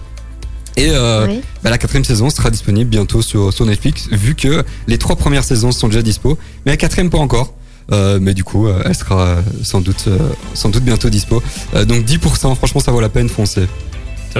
Et 0.78 0.90
euh, 0.92 1.26
Oui. 1.28 1.42
bah, 1.64 1.70
la 1.72 1.78
quatrième 1.78 2.06
saison 2.06 2.30
sera 2.30 2.50
disponible 2.50 2.90
bientôt 2.90 3.22
sur, 3.22 3.52
sur 3.52 3.66
Netflix, 3.66 4.08
vu 4.12 4.36
que 4.36 4.64
les 4.88 4.98
trois 4.98 5.16
premières 5.18 5.44
saisons 5.44 5.72
sont 5.72 5.88
déjà 5.90 6.02
dispo, 6.02 6.38
mais 6.66 6.72
la 6.74 6.78
quatrième 6.78 7.10
pas 7.10 7.18
encore. 7.18 7.54
Euh, 7.92 8.20
mais 8.22 8.34
du 8.34 8.44
coup, 8.44 8.68
euh, 8.68 8.82
elle 8.86 8.96
sera 8.96 9.22
euh, 9.22 9.42
sans 9.64 9.82
doute, 9.82 10.06
euh, 10.08 10.18
sans 10.54 10.70
doute 10.70 10.84
bientôt 10.84 11.10
dispo. 11.10 11.42
Euh, 11.76 11.86
donc 11.86 12.06
10%, 12.06 12.56
franchement, 12.56 12.80
ça 12.82 12.92
vaut 12.92 13.02
la 13.02 13.10
peine, 13.10 13.30
foncez. 13.30 13.68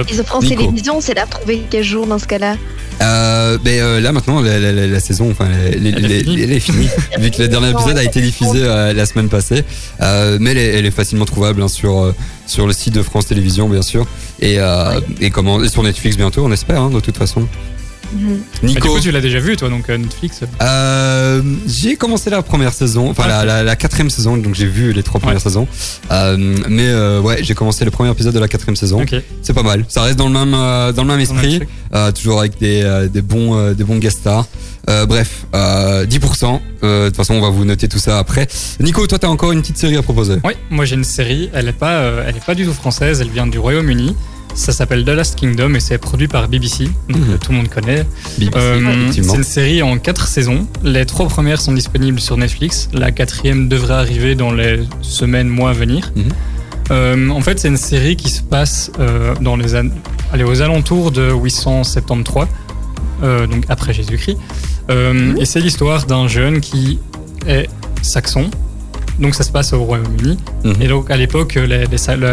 Et 0.08 0.14
sur 0.14 0.24
France 0.24 0.44
Nico. 0.44 0.62
Télévisions, 0.62 1.02
c'est 1.02 1.12
là 1.12 1.24
retrouver 1.26 1.62
quel 1.68 1.84
jour 1.84 2.06
dans 2.06 2.18
ce 2.18 2.26
cas-là 2.26 2.56
Euh, 3.02 3.58
mais 3.62 3.78
euh, 3.80 4.00
là 4.00 4.12
maintenant, 4.12 4.40
la, 4.40 4.58
la- 4.58 4.72
la- 4.72 4.86
la 4.86 5.00
saison, 5.00 5.30
enfin, 5.30 5.48
Elle 5.70 5.86
est 5.86 6.22
finie. 6.22 6.40
elle 6.42 6.52
est 6.52 6.60
finie, 6.60 6.88
vu 7.18 7.30
que 7.30 7.42
le 7.42 7.48
dernier 7.48 7.70
épisode 7.70 7.98
a 7.98 8.02
été 8.02 8.22
diffusé 8.22 8.60
euh, 8.62 8.94
la 8.94 9.04
semaine 9.04 9.28
passée. 9.28 9.64
Euh, 10.00 10.38
mais 10.40 10.52
elle 10.52 10.58
est, 10.58 10.78
elle 10.78 10.86
est 10.86 10.90
facilement 10.90 11.26
trouvable 11.26 11.60
hein, 11.62 11.68
sur 11.68 12.14
sur 12.46 12.66
le 12.66 12.72
site 12.72 12.94
de 12.94 13.02
France 13.02 13.26
Télévisions, 13.26 13.68
bien 13.68 13.82
sûr, 13.82 14.06
et 14.40 14.58
euh, 14.60 14.98
et 15.20 15.28
comment 15.30 15.62
et 15.62 15.68
sur 15.68 15.82
Netflix 15.82 16.16
bientôt, 16.16 16.42
on 16.44 16.52
espère, 16.52 16.80
hein, 16.80 16.88
de 16.90 17.00
toute 17.00 17.18
façon. 17.18 17.46
Mhm. 18.12 18.38
Du 18.62 18.66
Nico, 18.66 18.88
coup, 18.88 19.00
tu 19.00 19.10
l'as 19.10 19.20
déjà 19.20 19.38
vu, 19.38 19.56
toi, 19.56 19.68
donc 19.68 19.88
euh, 19.90 19.96
Netflix? 19.98 20.40
Euh, 20.60 21.42
j'ai 21.66 21.96
commencé 21.96 22.30
la 22.30 22.42
première 22.42 22.72
saison, 22.72 23.10
enfin 23.10 23.26
la, 23.26 23.40
Ok. 23.40 23.46
la, 23.46 23.62
la 23.62 23.76
quatrième 23.76 24.10
saison, 24.10 24.36
donc 24.36 24.54
j'ai 24.54 24.66
vu 24.66 24.92
les 24.92 25.02
trois 25.02 25.20
premières 25.20 25.36
Ouais. 25.36 25.42
saisons. 25.42 25.66
Euh, 26.10 26.36
mais 26.68 26.88
euh, 26.88 27.20
ouais, 27.20 27.38
j'ai 27.42 27.54
commencé 27.54 27.84
le 27.84 27.90
premier 27.90 28.10
épisode 28.10 28.34
de 28.34 28.38
la 28.38 28.48
quatrième 28.48 28.76
saison. 28.76 29.04
C'est 29.42 29.52
pas 29.54 29.62
mal. 29.62 29.84
Ça 29.88 30.02
reste 30.02 30.18
dans 30.18 30.28
le 30.28 30.32
même 30.34 30.52
dans 30.52 31.02
le 31.02 31.08
même 31.08 31.20
esprit, 31.20 31.60
toujours 32.14 32.40
avec 32.40 32.58
des 32.58 33.08
des 33.12 33.22
bons 33.22 33.72
des 33.72 33.84
bons 33.84 33.98
guest 33.98 34.18
stars. 34.18 34.46
Bref, 35.08 35.46
euh, 35.54 36.04
10%. 36.06 36.60
Euh, 36.84 37.04
De 37.04 37.08
toute 37.08 37.16
façon, 37.16 37.34
on 37.34 37.40
va 37.40 37.50
vous 37.50 37.64
noter 37.64 37.86
tout 37.88 37.98
ça 38.00 38.18
après. 38.18 38.48
Nico, 38.80 39.06
toi, 39.06 39.18
t'as 39.18 39.28
encore 39.28 39.52
une 39.52 39.60
petite 39.62 39.78
série 39.78 39.96
à 39.96 40.02
proposer? 40.02 40.34
Oui, 40.44 40.52
moi 40.70 40.84
j'ai 40.84 40.96
une 40.96 41.04
série, 41.04 41.48
elle 41.54 41.68
est 41.68 41.72
pas, 41.72 42.02
elle 42.26 42.36
est 42.36 42.44
pas 42.44 42.54
du 42.56 42.64
tout 42.66 42.72
française, 42.72 43.20
elle 43.20 43.30
vient 43.30 43.46
du 43.46 43.58
Royaume-Uni. 43.58 44.14
Ça 44.54 44.72
s'appelle 44.72 45.04
The 45.04 45.08
Last 45.10 45.36
Kingdom 45.36 45.74
et 45.74 45.80
c'est 45.80 45.96
produit 45.98 46.28
par 46.28 46.46
BBC, 46.48 46.84
donc 47.08 47.16
Mhm. 47.18 47.30
euh, 47.30 47.36
tout 47.38 47.52
le 47.52 47.56
monde 47.58 47.68
connaît. 47.68 48.04
BBC, 48.38 48.58
Euh, 48.58 49.10
c'est 49.12 49.34
une 49.36 49.44
série 49.44 49.82
en 49.82 49.96
quatre 49.98 50.26
saisons. 50.28 50.66
Les 50.82 51.06
trois 51.06 51.26
premières 51.28 51.60
sont 51.60 51.72
disponibles 51.72 52.20
sur 52.20 52.36
Netflix. 52.36 52.88
La 52.92 53.10
quatrième 53.12 53.68
devrait 53.68 53.94
arriver 53.94 54.34
dans 54.34 54.52
les 54.52 54.80
semaines, 55.00 55.48
mois 55.48 55.70
à 55.70 55.72
venir. 55.72 56.12
Mhm. 56.14 56.24
Euh, 56.90 57.28
en 57.30 57.40
fait, 57.40 57.58
c'est 57.60 57.68
une 57.68 57.76
série 57.78 58.16
qui 58.16 58.28
se 58.28 58.42
passe 58.42 58.90
euh, 58.98 59.34
dans 59.40 59.56
les 59.56 59.74
allez, 59.74 60.44
aux 60.44 60.60
alentours 60.60 61.10
de 61.12 61.30
873, 61.32 62.46
euh, 63.22 63.46
donc 63.46 63.64
après 63.68 63.94
Jésus-Christ. 63.94 64.36
Euh, 64.90 65.34
Et 65.36 65.44
c'est 65.46 65.60
l'histoire 65.60 66.04
d'un 66.06 66.28
jeune 66.28 66.60
qui 66.60 66.98
est 67.46 67.68
saxon. 68.02 68.50
Donc 69.18 69.34
ça 69.34 69.44
se 69.44 69.50
passe 69.52 69.72
au 69.72 69.82
Royaume-Uni. 69.84 70.38
Mhm. 70.64 70.74
Et 70.80 70.88
donc 70.88 71.10
à 71.10 71.16
l'époque, 71.16 71.58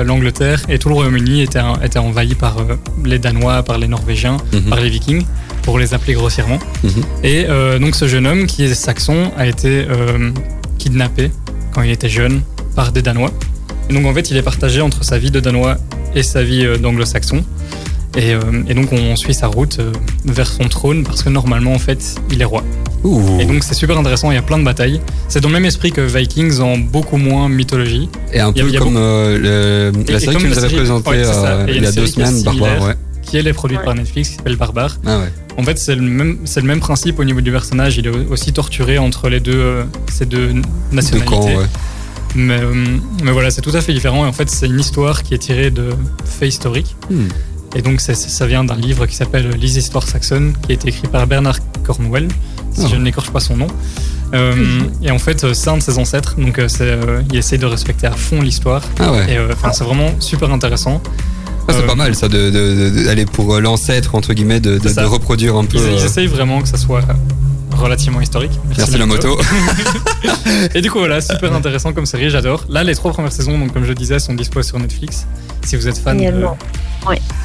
l'Angleterre 0.06 0.62
et 0.70 0.80
tout 0.80 0.90
le 0.90 0.96
Royaume-Uni 0.96 1.42
étaient, 1.42 1.60
étaient 1.84 2.00
envahis 2.00 2.36
par 2.36 2.58
euh, 2.60 2.76
les 3.06 3.20
Danois, 3.20 3.64
par 3.64 3.78
les 3.78 3.88
Norvégiens, 3.88 4.38
Mhm. 4.54 4.62
par 4.64 4.80
les 4.80 4.90
Vikings, 4.90 5.24
pour 5.64 5.78
les 5.80 5.94
appeler 5.94 6.14
grossièrement. 6.14 6.60
Mhm. 6.84 6.92
Et 7.24 7.46
euh, 7.50 7.80
donc 7.80 7.96
ce 7.96 8.08
jeune 8.08 8.26
homme 8.28 8.46
qui 8.48 8.64
est 8.64 8.74
saxon 8.74 9.32
a 9.38 9.46
été 9.46 9.86
euh, 9.90 10.32
kidnappé 10.78 11.32
quand 11.74 11.82
il 11.82 11.92
était 11.92 12.10
jeune 12.10 12.42
par 12.76 12.92
des 12.92 13.02
Danois. 13.02 13.32
Et 13.90 13.94
donc 13.94 14.06
en 14.06 14.14
fait 14.14 14.32
il 14.32 14.38
est 14.38 14.42
partagé 14.44 14.82
entre 14.82 15.04
sa 15.04 15.18
vie 15.18 15.32
de 15.32 15.40
Danois 15.40 15.78
et 16.16 16.24
sa 16.24 16.42
vie 16.44 16.66
d'anglo-saxon. 16.80 17.44
Et, 18.18 18.34
euh, 18.34 18.40
et 18.68 18.74
donc 18.74 18.92
on 18.92 19.16
suit 19.16 19.34
sa 19.36 19.48
route 19.48 19.78
euh, 19.80 19.92
vers 20.26 20.48
son 20.48 20.68
trône 20.68 21.04
parce 21.04 21.22
que 21.22 21.30
normalement 21.30 21.74
en 21.74 21.80
fait 21.80 22.16
il 22.32 22.42
est 22.42 22.46
roi. 22.46 22.64
Ouh. 23.04 23.40
Et 23.40 23.46
donc 23.46 23.64
c'est 23.64 23.76
super 23.76 23.98
intéressant, 23.98 24.32
il 24.32 24.36
y 24.36 24.38
a 24.38 24.42
plein 24.42 24.58
de 24.58 24.64
batailles. 24.64 25.00
C'est 25.28 25.42
dans 25.42 25.48
le 25.50 25.54
même 25.54 25.66
esprit 25.66 25.92
que 25.92 26.02
Vikings 26.02 26.60
en 26.60 26.78
beaucoup 26.78 27.18
moins 27.18 27.48
mythologie. 27.50 28.10
Et 28.34 28.40
un 28.40 28.52
peu 28.52 28.62
a 28.76 28.80
comme 28.80 28.98
euh, 28.98 29.92
le- 29.94 30.04
la 30.12 30.18
et 30.18 30.20
série 30.20 30.36
que 30.38 30.42
tu 30.42 30.48
nous 30.50 30.58
avais 30.58 30.76
présentée 30.76 31.10
ouais, 31.12 31.22
euh, 31.24 31.66
il 31.70 31.84
y 31.84 31.86
a 31.86 31.92
deux 31.92 32.08
semaines, 32.08 32.36
ouais. 32.60 32.96
qui 33.22 33.38
elle 33.38 33.48
est 33.48 33.54
produite 33.54 33.82
par 33.84 33.94
Netflix, 33.94 34.30
qui 34.30 34.36
s'appelle 34.38 34.56
Barbare. 34.56 34.98
Ah 35.06 35.20
ouais. 35.20 35.32
En 35.58 35.64
fait, 35.64 35.78
c'est 35.78 35.96
le 35.96 36.02
même, 36.02 36.40
c'est 36.46 36.62
le 36.62 36.68
même 36.68 36.80
principe 36.80 37.20
au 37.20 37.24
niveau 37.24 37.42
du 37.42 37.52
personnage. 37.52 37.98
Il 37.98 38.08
est 38.08 38.10
aussi 38.32 38.54
torturé 38.54 38.98
entre 38.98 39.30
les 39.30 39.40
deux, 39.40 39.54
euh, 39.56 39.84
ces 40.10 40.26
deux 40.26 40.48
Deux 40.54 40.62
nationalités. 40.92 41.30
camps, 41.30 41.46
ouais. 41.46 41.66
Mais, 42.36 42.60
euh, 42.62 42.74
mais 43.24 43.32
voilà, 43.32 43.52
c'est 43.52 43.62
tout 43.62 43.72
à 43.76 43.82
fait 43.82 43.94
différent. 43.94 44.26
Et 44.26 44.28
en 44.28 44.34
fait, 44.34 44.50
c'est 44.50 44.68
une 44.68 44.80
histoire 44.80 45.22
qui 45.24 45.34
est 45.34 45.38
tirée 45.40 45.70
de 45.70 45.90
faits 46.26 46.50
historiques. 46.50 46.96
Hmm. 47.10 47.28
Et 47.76 47.82
donc, 47.82 48.02
ça 48.02 48.48
vient 48.48 48.64
d'un 48.64 48.76
livre 48.76 49.06
qui 49.06 49.16
s'appelle 49.16 49.50
Les 49.60 49.78
histoires 49.78 50.08
saxonnes, 50.08 50.54
qui 50.66 50.72
a 50.72 50.76
été 50.76 50.90
écrit 50.90 51.08
par 51.08 51.28
Bernard 51.28 51.60
Cornwell, 51.84 52.28
si 52.74 52.82
Ah. 52.86 52.88
je 52.92 52.96
ne 52.96 53.04
n'écorche 53.04 53.30
pas 53.32 53.40
son 53.40 53.58
nom. 53.58 53.68
Euh, 54.34 54.56
Et 55.04 55.12
en 55.12 55.20
fait, 55.20 55.44
euh, 55.44 55.54
c'est 55.54 55.70
un 55.70 55.78
de 55.78 55.82
ses 55.84 55.98
ancêtres. 56.00 56.36
Donc, 56.40 56.58
euh, 56.60 56.68
il 57.32 57.38
essaie 57.38 57.58
de 57.58 57.66
respecter 57.66 58.08
à 58.08 58.12
fond 58.12 58.42
l'histoire. 58.42 58.82
Ah 59.00 59.12
ouais. 59.12 59.34
Et 59.34 59.40
enfin, 59.52 59.72
c'est 59.72 59.84
vraiment 59.84 60.12
super 60.20 60.52
intéressant. 60.52 61.02
Ah, 61.68 61.74
c'est 61.76 61.86
pas 61.86 61.94
mal 61.96 62.16
ça 62.16 62.28
de, 62.28 62.50
de, 62.50 62.90
de- 62.90 63.04
d'aller 63.06 63.26
pour 63.28 63.60
l'ancêtre 63.62 64.16
entre 64.16 64.34
guillemets 64.34 64.60
de, 64.60 64.80
reproduire 65.06 65.56
un 65.56 65.66
peu. 65.66 65.78
Ils, 65.78 66.00
ils 66.00 66.04
essayent 66.06 66.26
vraiment 66.28 66.62
que 66.64 66.68
ça 66.68 66.78
soit 66.78 67.02
relativement 67.80 68.22
historique. 68.22 68.52
Merci 68.78 68.98
la 68.98 69.06
moto. 69.06 69.40
Et 70.76 70.82
du 70.82 70.92
coup, 70.92 71.00
voilà, 71.00 71.22
super 71.22 71.54
intéressant 71.54 71.94
comme 71.94 72.06
série, 72.06 72.30
j'adore. 72.30 72.66
Là, 72.70 72.84
les 72.84 72.96
trois 72.96 73.12
premières 73.12 73.32
saisons, 73.32 73.58
donc 73.58 73.74
comme 73.74 73.84
je 73.84 73.90
le 73.90 73.96
disais, 73.96 74.20
sont 74.20 74.34
dispo 74.34 74.62
sur 74.62 74.80
Netflix. 74.80 75.26
Si 75.66 75.76
vous 75.76 75.88
êtes 75.88 75.98
fan 75.98 76.18
de... 76.18 76.24
Génialement. 76.24 76.58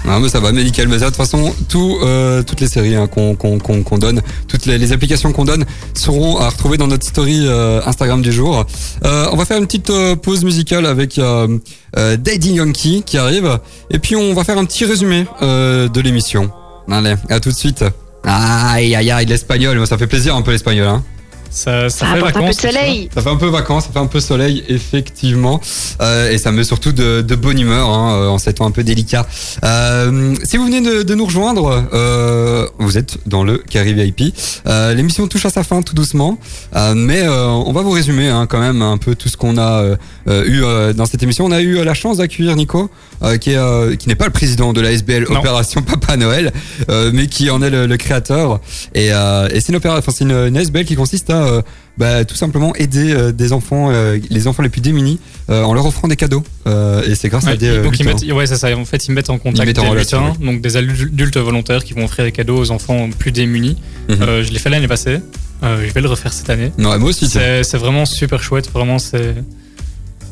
Ah, 0.07 0.19
mais 0.21 0.29
ça 0.29 0.41
va, 0.41 0.53
mais 0.53 0.65
nickel. 0.65 0.89
Mais 0.89 0.99
ça, 0.99 1.07
de 1.07 1.11
toute 1.11 1.17
façon, 1.17 1.55
tout, 1.69 1.99
euh, 2.03 2.43
toutes 2.43 2.61
les 2.61 2.69
séries 2.69 2.97
hein, 2.97 3.07
qu'on 3.07 3.99
donne, 3.99 4.21
toutes 4.49 4.67
les, 4.67 4.79
les 4.79 4.93
applications 4.93 5.33
qu'on 5.33 5.45
donne 5.45 5.65
seront 5.95 6.39
à 6.39 6.49
retrouver 6.49 6.77
dans 6.77 6.87
notre 6.87 7.07
story 7.07 7.45
euh, 7.47 7.81
Instagram 7.87 8.21
du 8.21 8.33
jour. 8.33 8.67
Euh, 9.05 9.29
on 9.33 9.37
va 9.37 9.45
faire 9.45 9.59
une 9.59 9.67
petite 9.67 9.91
euh, 9.91 10.17
pause 10.17 10.45
musicale 10.45 10.87
avec 10.87 11.19
euh, 11.19 11.59
euh, 11.97 12.17
Daddy 12.17 12.55
Yankee 12.55 13.03
qui 13.07 13.17
arrive. 13.17 13.59
Et 13.91 13.99
puis, 13.99 14.17
on 14.17 14.35
va 14.35 14.45
faire 14.45 14.59
un 14.59 14.65
petit 14.65 14.85
résumé 14.85 15.27
euh, 15.43 15.89
de 15.89 16.01
l'émission. 16.01 16.51
Allez, 16.91 17.15
à 17.31 17.41
tout 17.41 17.51
de 17.51 17.55
suite. 17.55 17.85
Aïe, 18.25 18.95
aïe, 18.95 19.11
aïe, 19.11 19.27
l'espagnol. 19.27 19.87
Ça 19.87 19.99
fait 19.99 20.07
plaisir 20.07 20.35
un 20.35 20.43
peu 20.43 20.53
l'espagnol, 20.53 20.87
hein. 20.89 21.03
Ça, 21.51 21.89
ça 21.89 22.01
Ça 22.01 22.07
fait 22.07 22.19
apporte 22.19 22.37
un 22.37 22.41
peu 22.41 22.49
de 22.49 22.53
soleil. 22.53 23.09
Ça 23.15 23.23
fait 23.23 23.31
un 23.31 23.37
peu 23.37 23.47
vacances, 23.47 23.85
ça 23.85 23.91
fait 23.93 24.01
un 24.01 24.07
peu 24.07 24.19
soleil, 24.19 24.65
effectivement. 24.69 25.61
Euh, 26.01 26.33
et 26.33 26.39
ça 26.39 26.51
met 26.51 26.65
surtout 26.65 26.91
de, 26.91 27.21
de 27.23 27.35
bonne 27.37 27.61
humeur 27.61 27.89
hein, 27.91 28.13
euh, 28.17 28.29
en 28.29 28.39
ces 28.39 28.55
temps 28.55 28.67
un 28.67 28.73
peu 28.73 28.83
délicats. 28.83 29.25
Euh, 29.63 30.35
si 30.43 30.57
vous 30.57 30.65
venez 30.65 30.81
de, 30.81 31.05
de 31.05 31.15
nous 31.15 31.25
rejoindre, 31.27 31.85
euh, 31.93 32.67
vous 32.81 32.99
êtes 32.99 33.19
dans 33.27 33.45
le 33.45 33.59
Carry 33.59 33.95
VIP. 33.95 34.35
Euh, 34.67 34.95
L'émission 34.95 35.29
touche 35.29 35.47
à 35.47 35.51
sa 35.51 35.63
fin 35.63 35.81
tout 35.83 35.95
doucement. 35.95 36.39
Euh, 36.75 36.95
mais 36.97 37.23
euh, 37.23 37.47
on 37.47 37.73
va 37.73 37.83
vous 37.83 37.93
résumer 37.93 38.29
hein, 38.29 38.47
quand 38.49 38.59
même 38.59 38.83
un 38.83 38.99
peu 38.99 39.15
tout 39.15 39.29
ce 39.29 39.37
qu'on 39.37 39.57
a 39.57 39.85
eu 40.27 40.65
euh, 40.65 40.93
dans 40.93 41.07
cette 41.07 41.23
émission. 41.23 41.45
On 41.45 41.53
a 41.53 41.61
eu 41.61 41.79
euh, 41.79 41.85
la 41.85 41.95
chance 41.95 42.17
d'accueillir 42.17 42.57
Nico, 42.57 42.91
euh, 43.25 43.37
qui 43.39 43.51
est 43.53 43.57
euh, 43.57 43.97
qui 43.97 44.09
n'est 44.09 44.15
pas 44.15 44.27
le 44.27 44.31
président 44.33 44.73
de 44.73 44.81
la 44.81 44.93
SBL 44.93 45.27
Non. 45.31 45.39
Opération 45.41 45.83
Papa 45.83 46.17
Noël, 46.17 46.53
euh, 46.91 47.11
mais 47.13 47.27
qui 47.27 47.51
en 47.51 47.63
est 47.63 47.71
le, 47.71 47.87
le 47.87 47.97
créateur. 47.97 48.61
Et, 48.95 49.07
et 49.09 49.61
c'est 49.61 49.69
une, 49.71 49.77
opéra- 49.79 49.99
enfin, 49.99 50.13
c'est 50.15 50.25
une, 50.25 50.33
une 50.33 50.57
SBL 50.57 50.85
qui 50.85 50.95
consiste 50.97 51.31
à 51.31 51.63
bah, 51.97 52.25
tout 52.25 52.35
simplement 52.35 52.75
aider 52.75 53.33
des 53.33 53.53
enfants, 53.53 53.91
les 54.31 54.47
enfants 54.49 54.63
les 54.63 54.69
plus 54.69 54.81
démunis, 54.81 55.19
en 55.49 55.73
leur 55.75 55.87
offrant 55.87 56.09
des 56.09 56.17
cadeaux. 56.17 56.43
Et 56.67 57.15
c'est 57.15 57.29
grâce 57.29 57.47
à 57.47 57.57
des 57.57 57.83
donc 57.83 57.99
ils 57.99 58.05
mettent, 58.07 58.25
ouais, 58.33 58.47
c'est 58.47 58.57
ça. 58.57 58.77
En 58.77 58.85
fait, 58.85 59.07
ils 59.07 59.13
mettent 59.13 59.31
en 59.31 59.39
contact 59.39 59.67
mettent 59.67 59.79
en 59.79 59.83
des 59.85 59.89
relation, 59.89 60.27
lutins, 60.29 60.45
donc 60.45 60.61
des 60.61 60.77
adultes 60.77 61.37
volontaires 61.37 61.85
qui 61.85 61.93
vont 61.95 62.05
offrir 62.05 62.25
des 62.25 62.33
cadeaux 62.33 62.59
aux 62.59 62.71
enfants 62.71 63.09
plus 63.19 63.33
démunis. 63.33 63.77
Mhm. 64.09 64.43
Je 64.43 64.51
l'ai 64.53 64.59
fait 64.59 64.71
l'année 64.71 64.89
passée. 64.89 65.21
Je 65.63 65.93
vais 65.93 66.01
le 66.01 66.09
refaire 66.09 66.33
cette 66.33 66.51
année. 66.51 66.73
Non, 66.79 66.99
moi 66.99 67.11
aussi. 67.11 67.29
c'est 67.29 67.77
vraiment 67.79 68.05
super 68.07 68.43
chouette. 68.43 68.71
Vraiment, 68.73 68.99
c'est 68.99 69.35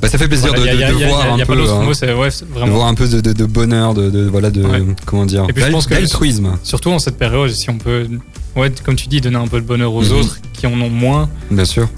Bah, 0.03 0.09
ça 0.09 0.19
fait 0.19 0.27
plaisir 0.27 0.49
Voilà, 0.55 0.75
de, 0.75 0.83
a- 0.83 0.89
a- 0.89 0.93
voir 1.09 1.21
a 1.21 1.33
un 1.35 1.39
peu. 1.47 1.53
hein, 1.53 1.83
mot, 1.83 1.93
ouais, 1.93 2.29
de 2.31 2.53
vraiment. 2.53 2.75
voir 2.75 2.89
un 2.89 2.95
peu 2.95 3.07
de, 3.09 3.21
de- 3.21 3.33
de 3.33 3.45
bonheur, 3.47 3.95
de, 3.95 4.11
de- 4.11 4.25
voilà, 4.29 4.51
de 4.51 4.63
Ouais. 4.65 4.83
comment 5.07 5.25
dire, 5.27 5.47
Et 5.49 5.53
puis 5.53 5.63
je 5.65 5.71
pense 5.71 5.87
que- 5.87 5.95
d'altruisme, 5.95 6.59
Surtout 6.65 6.91
en 6.91 6.99
cette 6.99 7.17
période, 7.17 7.51
si 7.53 7.71
on 7.71 7.79
peut, 7.79 8.09
ouais, 8.57 8.73
comme 8.85 8.97
tu 8.97 9.07
dis, 9.07 9.21
donner 9.21 9.37
un 9.37 9.47
peu 9.47 9.61
de 9.61 9.67
bonheur 9.67 9.95
aux 9.95 10.03
Mhm. 10.03 10.13
autres 10.19 10.39
qui 10.53 10.67
en 10.67 10.73
ont 10.73 10.91
moins 10.91 11.31
bien 11.53 11.65
sûr. 11.65 11.89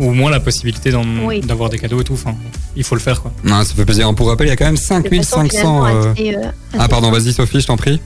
ou 0.00 0.10
moins 0.10 0.32
la 0.32 0.40
possibilité 0.40 0.90
Oui. 1.24 1.40
d'avoir 1.42 1.70
des 1.70 1.78
cadeaux 1.78 2.00
et 2.00 2.04
tout. 2.04 2.14
Enfin, 2.14 2.34
il 2.74 2.82
faut 2.82 2.96
le 2.96 3.00
faire 3.00 3.22
quoi. 3.22 3.32
Non, 3.44 3.62
ça 3.62 3.72
fait 3.74 3.84
plaisir. 3.84 4.12
Pour 4.16 4.26
rappel, 4.28 4.48
il 4.48 4.50
y 4.50 4.52
a 4.52 4.56
quand 4.56 4.64
même 4.64 4.74
De 4.74 4.80
façon 4.80 4.94
5500. 4.96 5.48
finalement 5.48 5.86
euh, 5.86 6.12
euh, 6.18 6.50
Ah 6.76 6.88
pardon, 6.88 7.12
vas-y 7.12 7.32
Sophie, 7.32 7.60
je 7.60 7.66
t'en 7.68 7.76
prie. 7.76 8.00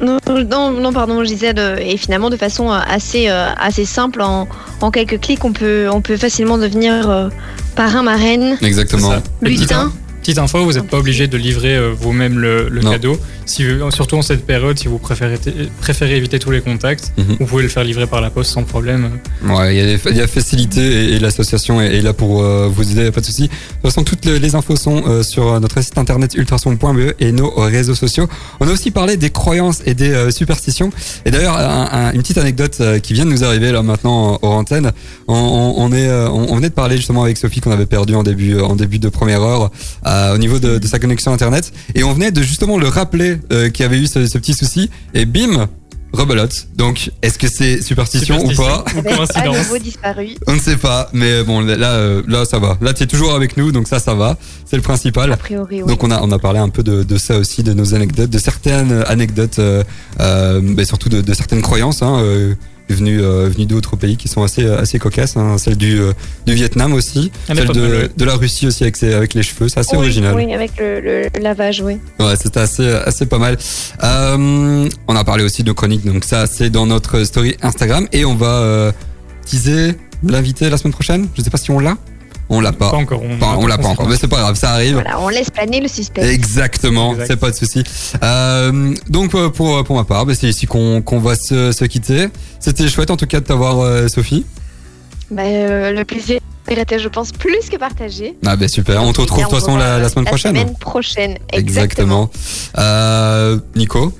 Non, 0.00 0.18
non, 0.50 0.70
non, 0.72 0.92
pardon, 0.92 1.22
je 1.22 1.28
disais, 1.28 1.54
de- 1.54 1.76
et 1.80 1.96
finalement 1.96 2.30
de 2.30 2.36
façon 2.36 2.70
euh, 2.72 2.78
assez, 2.88 3.28
euh, 3.28 3.46
assez 3.56 3.84
simple, 3.84 4.22
en, 4.22 4.48
en 4.80 4.90
quelques 4.90 5.20
clics, 5.20 5.44
on 5.44 5.52
peut, 5.52 5.88
on 5.92 6.00
peut 6.00 6.16
facilement 6.16 6.58
devenir 6.58 7.08
euh, 7.08 7.28
parrain, 7.76 8.02
marraine, 8.02 8.56
Exactement. 8.60 9.12
Lutin. 9.40 9.92
Petite 10.24 10.38
info, 10.38 10.64
vous 10.64 10.72
n'êtes 10.72 10.88
pas 10.88 10.96
obligé 10.98 11.26
de 11.28 11.36
livrer 11.36 11.76
euh, 11.76 11.92
vous-même 11.98 12.38
le, 12.38 12.68
cadeau. 12.90 13.18
Si, 13.46 13.62
vous- 13.62 13.90
surtout 13.90 14.16
en 14.16 14.22
cette 14.22 14.46
période, 14.46 14.78
si 14.78 14.88
vous 14.88 14.96
préférez, 14.98 15.38
préférez 15.82 16.16
éviter 16.16 16.38
tous 16.38 16.50
les 16.50 16.62
contacts, 16.62 17.12
Mhm. 17.18 17.36
vous 17.40 17.44
pouvez 17.46 17.62
le 17.62 17.68
faire 17.68 17.84
livrer 17.84 18.06
par 18.06 18.22
la 18.22 18.30
poste 18.30 18.50
sans 18.50 18.62
problème. 18.62 19.10
Ouais, 19.46 19.76
il 19.76 20.16
y 20.16 20.20
a, 20.20 20.24
y 20.24 20.28
facilité 20.28 20.80
et, 20.80 21.12
et 21.14 21.18
l'association 21.18 21.80
est, 21.82 21.96
est 21.96 22.00
là 22.00 22.14
pour 22.14 22.42
euh, 22.42 22.70
vous 22.74 22.90
aider, 22.90 23.10
pas 23.10 23.20
de 23.20 23.26
souci. 23.26 23.42
De 23.42 23.48
toute 23.48 23.82
façon, 23.82 24.02
toutes 24.02 24.24
les, 24.24 24.38
les 24.38 24.54
infos 24.54 24.76
sont 24.76 25.02
euh, 25.06 25.22
sur 25.22 25.60
notre 25.60 25.82
site 25.82 25.98
internet 25.98 26.34
ultrason.be 26.34 27.12
et 27.20 27.30
nos 27.32 27.50
réseaux 27.50 27.94
sociaux. 27.94 28.26
On 28.60 28.66
a 28.68 28.72
aussi 28.72 28.90
parlé 28.90 29.18
des 29.18 29.28
croyances 29.30 29.82
et 29.84 29.92
des 29.92 30.10
euh, 30.10 30.30
superstitions. 30.30 30.90
Et 31.26 31.30
d'ailleurs, 31.30 31.58
un- 31.58 31.88
un- 31.92 32.12
une 32.12 32.22
petite 32.22 32.38
anecdote 32.38 32.78
euh, 32.80 32.98
qui 32.98 33.12
vient 33.12 33.26
de 33.26 33.30
nous 33.30 33.44
arriver 33.44 33.72
là 33.72 33.82
maintenant 33.82 34.34
euh, 34.34 34.36
hors 34.40 34.54
antenne. 34.54 34.90
On, 35.28 35.34
on, 35.34 35.84
on 35.84 35.92
est, 35.92 36.08
euh, 36.08 36.30
on, 36.30 36.46
on 36.50 36.56
venait 36.56 36.70
de 36.70 36.74
parler 36.74 36.96
justement 36.96 37.24
avec 37.24 37.36
Sophie 37.36 37.60
qu'on 37.60 37.72
avait 37.72 37.84
perdu 37.86 38.14
en 38.14 38.22
début, 38.22 38.58
en 38.58 38.74
début 38.74 38.98
de 38.98 39.10
première 39.10 39.42
heure 39.42 39.70
euh, 40.14 40.34
au 40.34 40.38
niveau 40.38 40.58
de, 40.58 40.78
de 40.78 40.86
sa 40.86 40.98
connexion 40.98 41.32
internet. 41.32 41.72
Et 41.94 42.04
on 42.04 42.12
venait 42.12 42.30
de 42.30 42.42
justement 42.42 42.78
le 42.78 42.88
rappeler 42.88 43.38
euh, 43.52 43.68
qu'il 43.70 43.82
y 43.84 43.86
avait 43.86 43.98
eu 43.98 44.06
ce, 44.06 44.26
ce 44.26 44.38
petit 44.38 44.54
souci. 44.54 44.88
Et 45.14 45.24
bim, 45.26 45.68
rebelote. 46.12 46.68
Donc, 46.76 47.10
est-ce 47.22 47.38
que 47.38 47.48
c'est 47.48 47.82
superstition, 47.82 48.38
ou 48.44 48.54
pas 48.54 48.84
Ou 48.94 48.98
Avec 49.00 49.12
à 49.12 49.16
coïncidence. 49.16 49.56
nouveau 49.66 49.78
disparu. 49.78 50.28
On 50.46 50.54
ne 50.54 50.60
sait 50.60 50.76
pas, 50.76 51.10
mais 51.12 51.42
bon, 51.42 51.60
là, 51.60 51.74
euh, 51.94 52.22
là, 52.28 52.44
ça 52.44 52.58
va. 52.60 52.78
Là, 52.80 52.94
tu 52.94 53.02
es 53.02 53.06
toujours 53.06 53.34
avec 53.34 53.56
nous, 53.56 53.72
donc 53.72 53.88
ça, 53.88 53.98
ça 53.98 54.14
va. 54.14 54.36
C'est 54.64 54.76
le 54.76 54.82
principal. 54.82 55.32
A 55.32 55.36
priori, 55.36 55.82
oui. 55.82 55.88
Donc 55.88 56.04
on 56.04 56.10
a 56.12 56.20
on 56.22 56.30
a 56.30 56.38
parlé 56.38 56.60
un 56.60 56.68
peu 56.68 56.82
de, 56.84 57.02
de 57.02 57.16
ça 57.18 57.36
aussi, 57.38 57.64
de 57.64 57.72
nos 57.72 57.94
anecdotes, 57.94 58.30
de 58.30 58.38
certaines 58.38 58.92
anecdotes, 59.08 59.58
euh, 59.58 59.82
euh, 60.20 60.60
mais 60.62 60.84
surtout 60.84 61.08
de, 61.08 61.20
de 61.20 61.34
certaines 61.34 61.62
croyances 61.62 62.00
hein, 62.02 62.22
euh, 62.90 62.94
venues 62.94 63.22
euh, 63.22 63.48
venues 63.48 63.66
d'autres 63.66 63.96
pays 63.96 64.16
qui 64.16 64.28
sont 64.28 64.42
assez 64.42 64.66
assez 64.66 64.98
cocasses. 64.98 65.36
Hein, 65.36 65.58
celle 65.58 65.76
du 65.76 65.98
euh, 66.00 66.12
du 66.46 66.54
Vietnam 66.54 66.92
aussi, 66.92 67.30
est 67.48 67.54
celle 67.54 67.68
de, 67.68 68.10
de 68.16 68.24
la 68.24 68.34
Russie 68.36 68.66
aussi 68.66 68.82
avec 68.82 68.96
ses, 68.96 69.14
avec 69.14 69.34
les 69.34 69.42
cheveux, 69.42 69.68
c'est 69.68 69.80
assez 69.80 69.96
oui, 69.96 70.02
original. 70.04 70.34
Oui, 70.34 70.52
avec 70.52 70.72
le, 70.78 71.00
le 71.00 71.40
lavage, 71.40 71.80
oui. 71.80 71.98
Ouais, 72.20 72.34
c'était 72.40 72.60
assez, 72.60 72.86
assez 72.88 73.26
pas 73.26 73.38
mal. 73.38 73.56
Euh, 74.02 74.88
on 75.08 75.16
a 75.16 75.24
parlé 75.24 75.44
aussi 75.44 75.62
de 75.62 75.72
chroniques, 75.72 76.04
donc 76.04 76.24
ça, 76.24 76.46
c'est 76.46 76.70
dans 76.70 76.86
notre 76.86 77.24
story 77.24 77.56
Instagram. 77.62 78.06
Et 78.12 78.24
on 78.24 78.34
va 78.34 78.58
euh, 78.58 78.92
teaser 79.44 79.94
l'invité 80.22 80.70
la 80.70 80.76
semaine 80.76 80.92
prochaine. 80.92 81.28
Je 81.34 81.42
sais 81.42 81.50
pas 81.50 81.58
si 81.58 81.70
on 81.70 81.78
l'a. 81.78 81.96
On 82.50 82.60
l'a 82.60 82.72
pas. 82.72 82.90
Pas 82.90 82.96
encore. 82.98 83.22
On, 83.22 83.66
l'a 83.66 83.78
pas 83.78 83.88
encore, 83.88 84.08
mais 84.08 84.16
c'est 84.16 84.28
pas 84.28 84.38
grave, 84.38 84.56
ça 84.56 84.72
arrive. 84.72 84.94
Voilà, 84.94 85.20
on 85.20 85.28
laisse 85.28 85.50
planer 85.50 85.80
le 85.80 85.88
suspense. 85.88 86.24
Exactement, 86.24 87.12
Exact. 87.12 87.26
c'est 87.26 87.36
pas 87.36 87.50
de 87.50 87.56
souci. 87.56 87.82
Euh, 88.22 88.94
donc 89.08 89.34
euh, 89.34 89.48
pour 89.48 89.82
pour 89.84 89.96
ma 89.96 90.04
part, 90.04 90.26
bah, 90.26 90.34
c'est 90.34 90.48
ici 90.48 90.66
qu'on 90.66 91.00
qu'on 91.02 91.20
va 91.20 91.36
se, 91.36 91.72
se 91.72 91.84
quitter. 91.86 92.28
C'était 92.60 92.88
chouette 92.88 93.10
en 93.10 93.16
tout 93.16 93.26
cas 93.26 93.40
de 93.40 93.46
t'avoir 93.46 93.80
euh, 93.80 94.08
Sophie. 94.08 94.44
Bah, 95.30 95.42
euh, 95.42 95.92
le 95.92 96.04
plaisir 96.04 96.40
était, 96.68 96.98
je 96.98 97.08
pense, 97.08 97.32
plus 97.32 97.68
que 97.70 97.76
partagé. 97.76 98.36
Ah 98.44 98.56
ben 98.56 98.68
super, 98.68 99.02
on 99.02 99.12
te 99.12 99.20
retrouve 99.20 99.38
de 99.38 99.44
toute 99.44 99.54
façon 99.54 99.76
la, 99.76 99.98
la 99.98 100.08
semaine 100.08 100.24
prochaine. 100.24 100.54
La 100.54 100.62
semaine 100.62 100.76
prochaine, 100.76 101.38
exactement. 101.52 102.30
Exactement. 102.30 102.30
Euh, 102.78 103.58
Nico, 103.74 104.12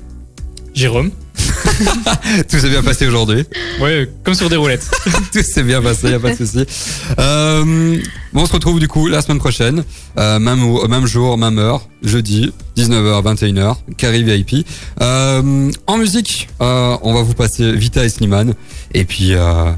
Jérôme. 0.73 1.11
tout 2.49 2.59
s'est 2.59 2.69
bien 2.69 2.83
passé 2.83 3.07
aujourd'hui. 3.07 3.45
Ouais, 3.79 4.09
comme 4.23 4.33
sur 4.33 4.49
des 4.49 4.55
roulettes. 4.55 4.89
Tout 5.33 5.41
s'est 5.41 5.63
bien 5.63 5.81
passé, 5.81 6.09
y 6.09 6.13
a 6.13 6.19
pas 6.19 6.31
de 6.31 6.35
souci. 6.35 6.65
Euh, 7.19 7.97
bon, 8.33 8.41
on 8.41 8.45
se 8.45 8.53
retrouve 8.53 8.79
du 8.79 8.87
coup 8.87 9.07
la 9.07 9.21
semaine 9.21 9.39
prochaine, 9.39 9.83
euh, 10.17 10.39
même 10.39 11.05
jour, 11.05 11.37
même 11.37 11.57
heure, 11.59 11.87
jeudi, 12.03 12.53
19h 12.77 13.23
21h, 13.23 13.75
Carrie 13.97 14.23
VIP. 14.23 14.65
Euh, 15.01 15.71
en 15.87 15.97
musique, 15.97 16.49
euh, 16.61 16.97
on 17.01 17.13
va 17.13 17.21
vous 17.21 17.33
passer 17.33 17.71
Vita 17.73 18.03
et 18.03 18.09
Slimane, 18.09 18.53
et 18.93 19.05
puis 19.05 19.33
euh, 19.33 19.71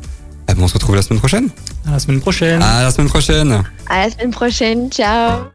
eh 0.50 0.54
ben, 0.54 0.62
on 0.62 0.68
se 0.68 0.74
retrouve 0.74 0.96
la 0.96 1.02
semaine 1.02 1.20
prochaine. 1.20 1.50
À 1.88 1.92
la 1.92 2.00
semaine 2.00 2.20
prochaine. 2.20 2.62
À 2.62 2.84
la 2.84 2.92
semaine 2.92 3.10
prochaine. 3.10 3.64
À 3.90 4.06
la 4.06 4.12
semaine 4.12 4.32
prochaine. 4.32 4.90
Ciao. 4.92 5.40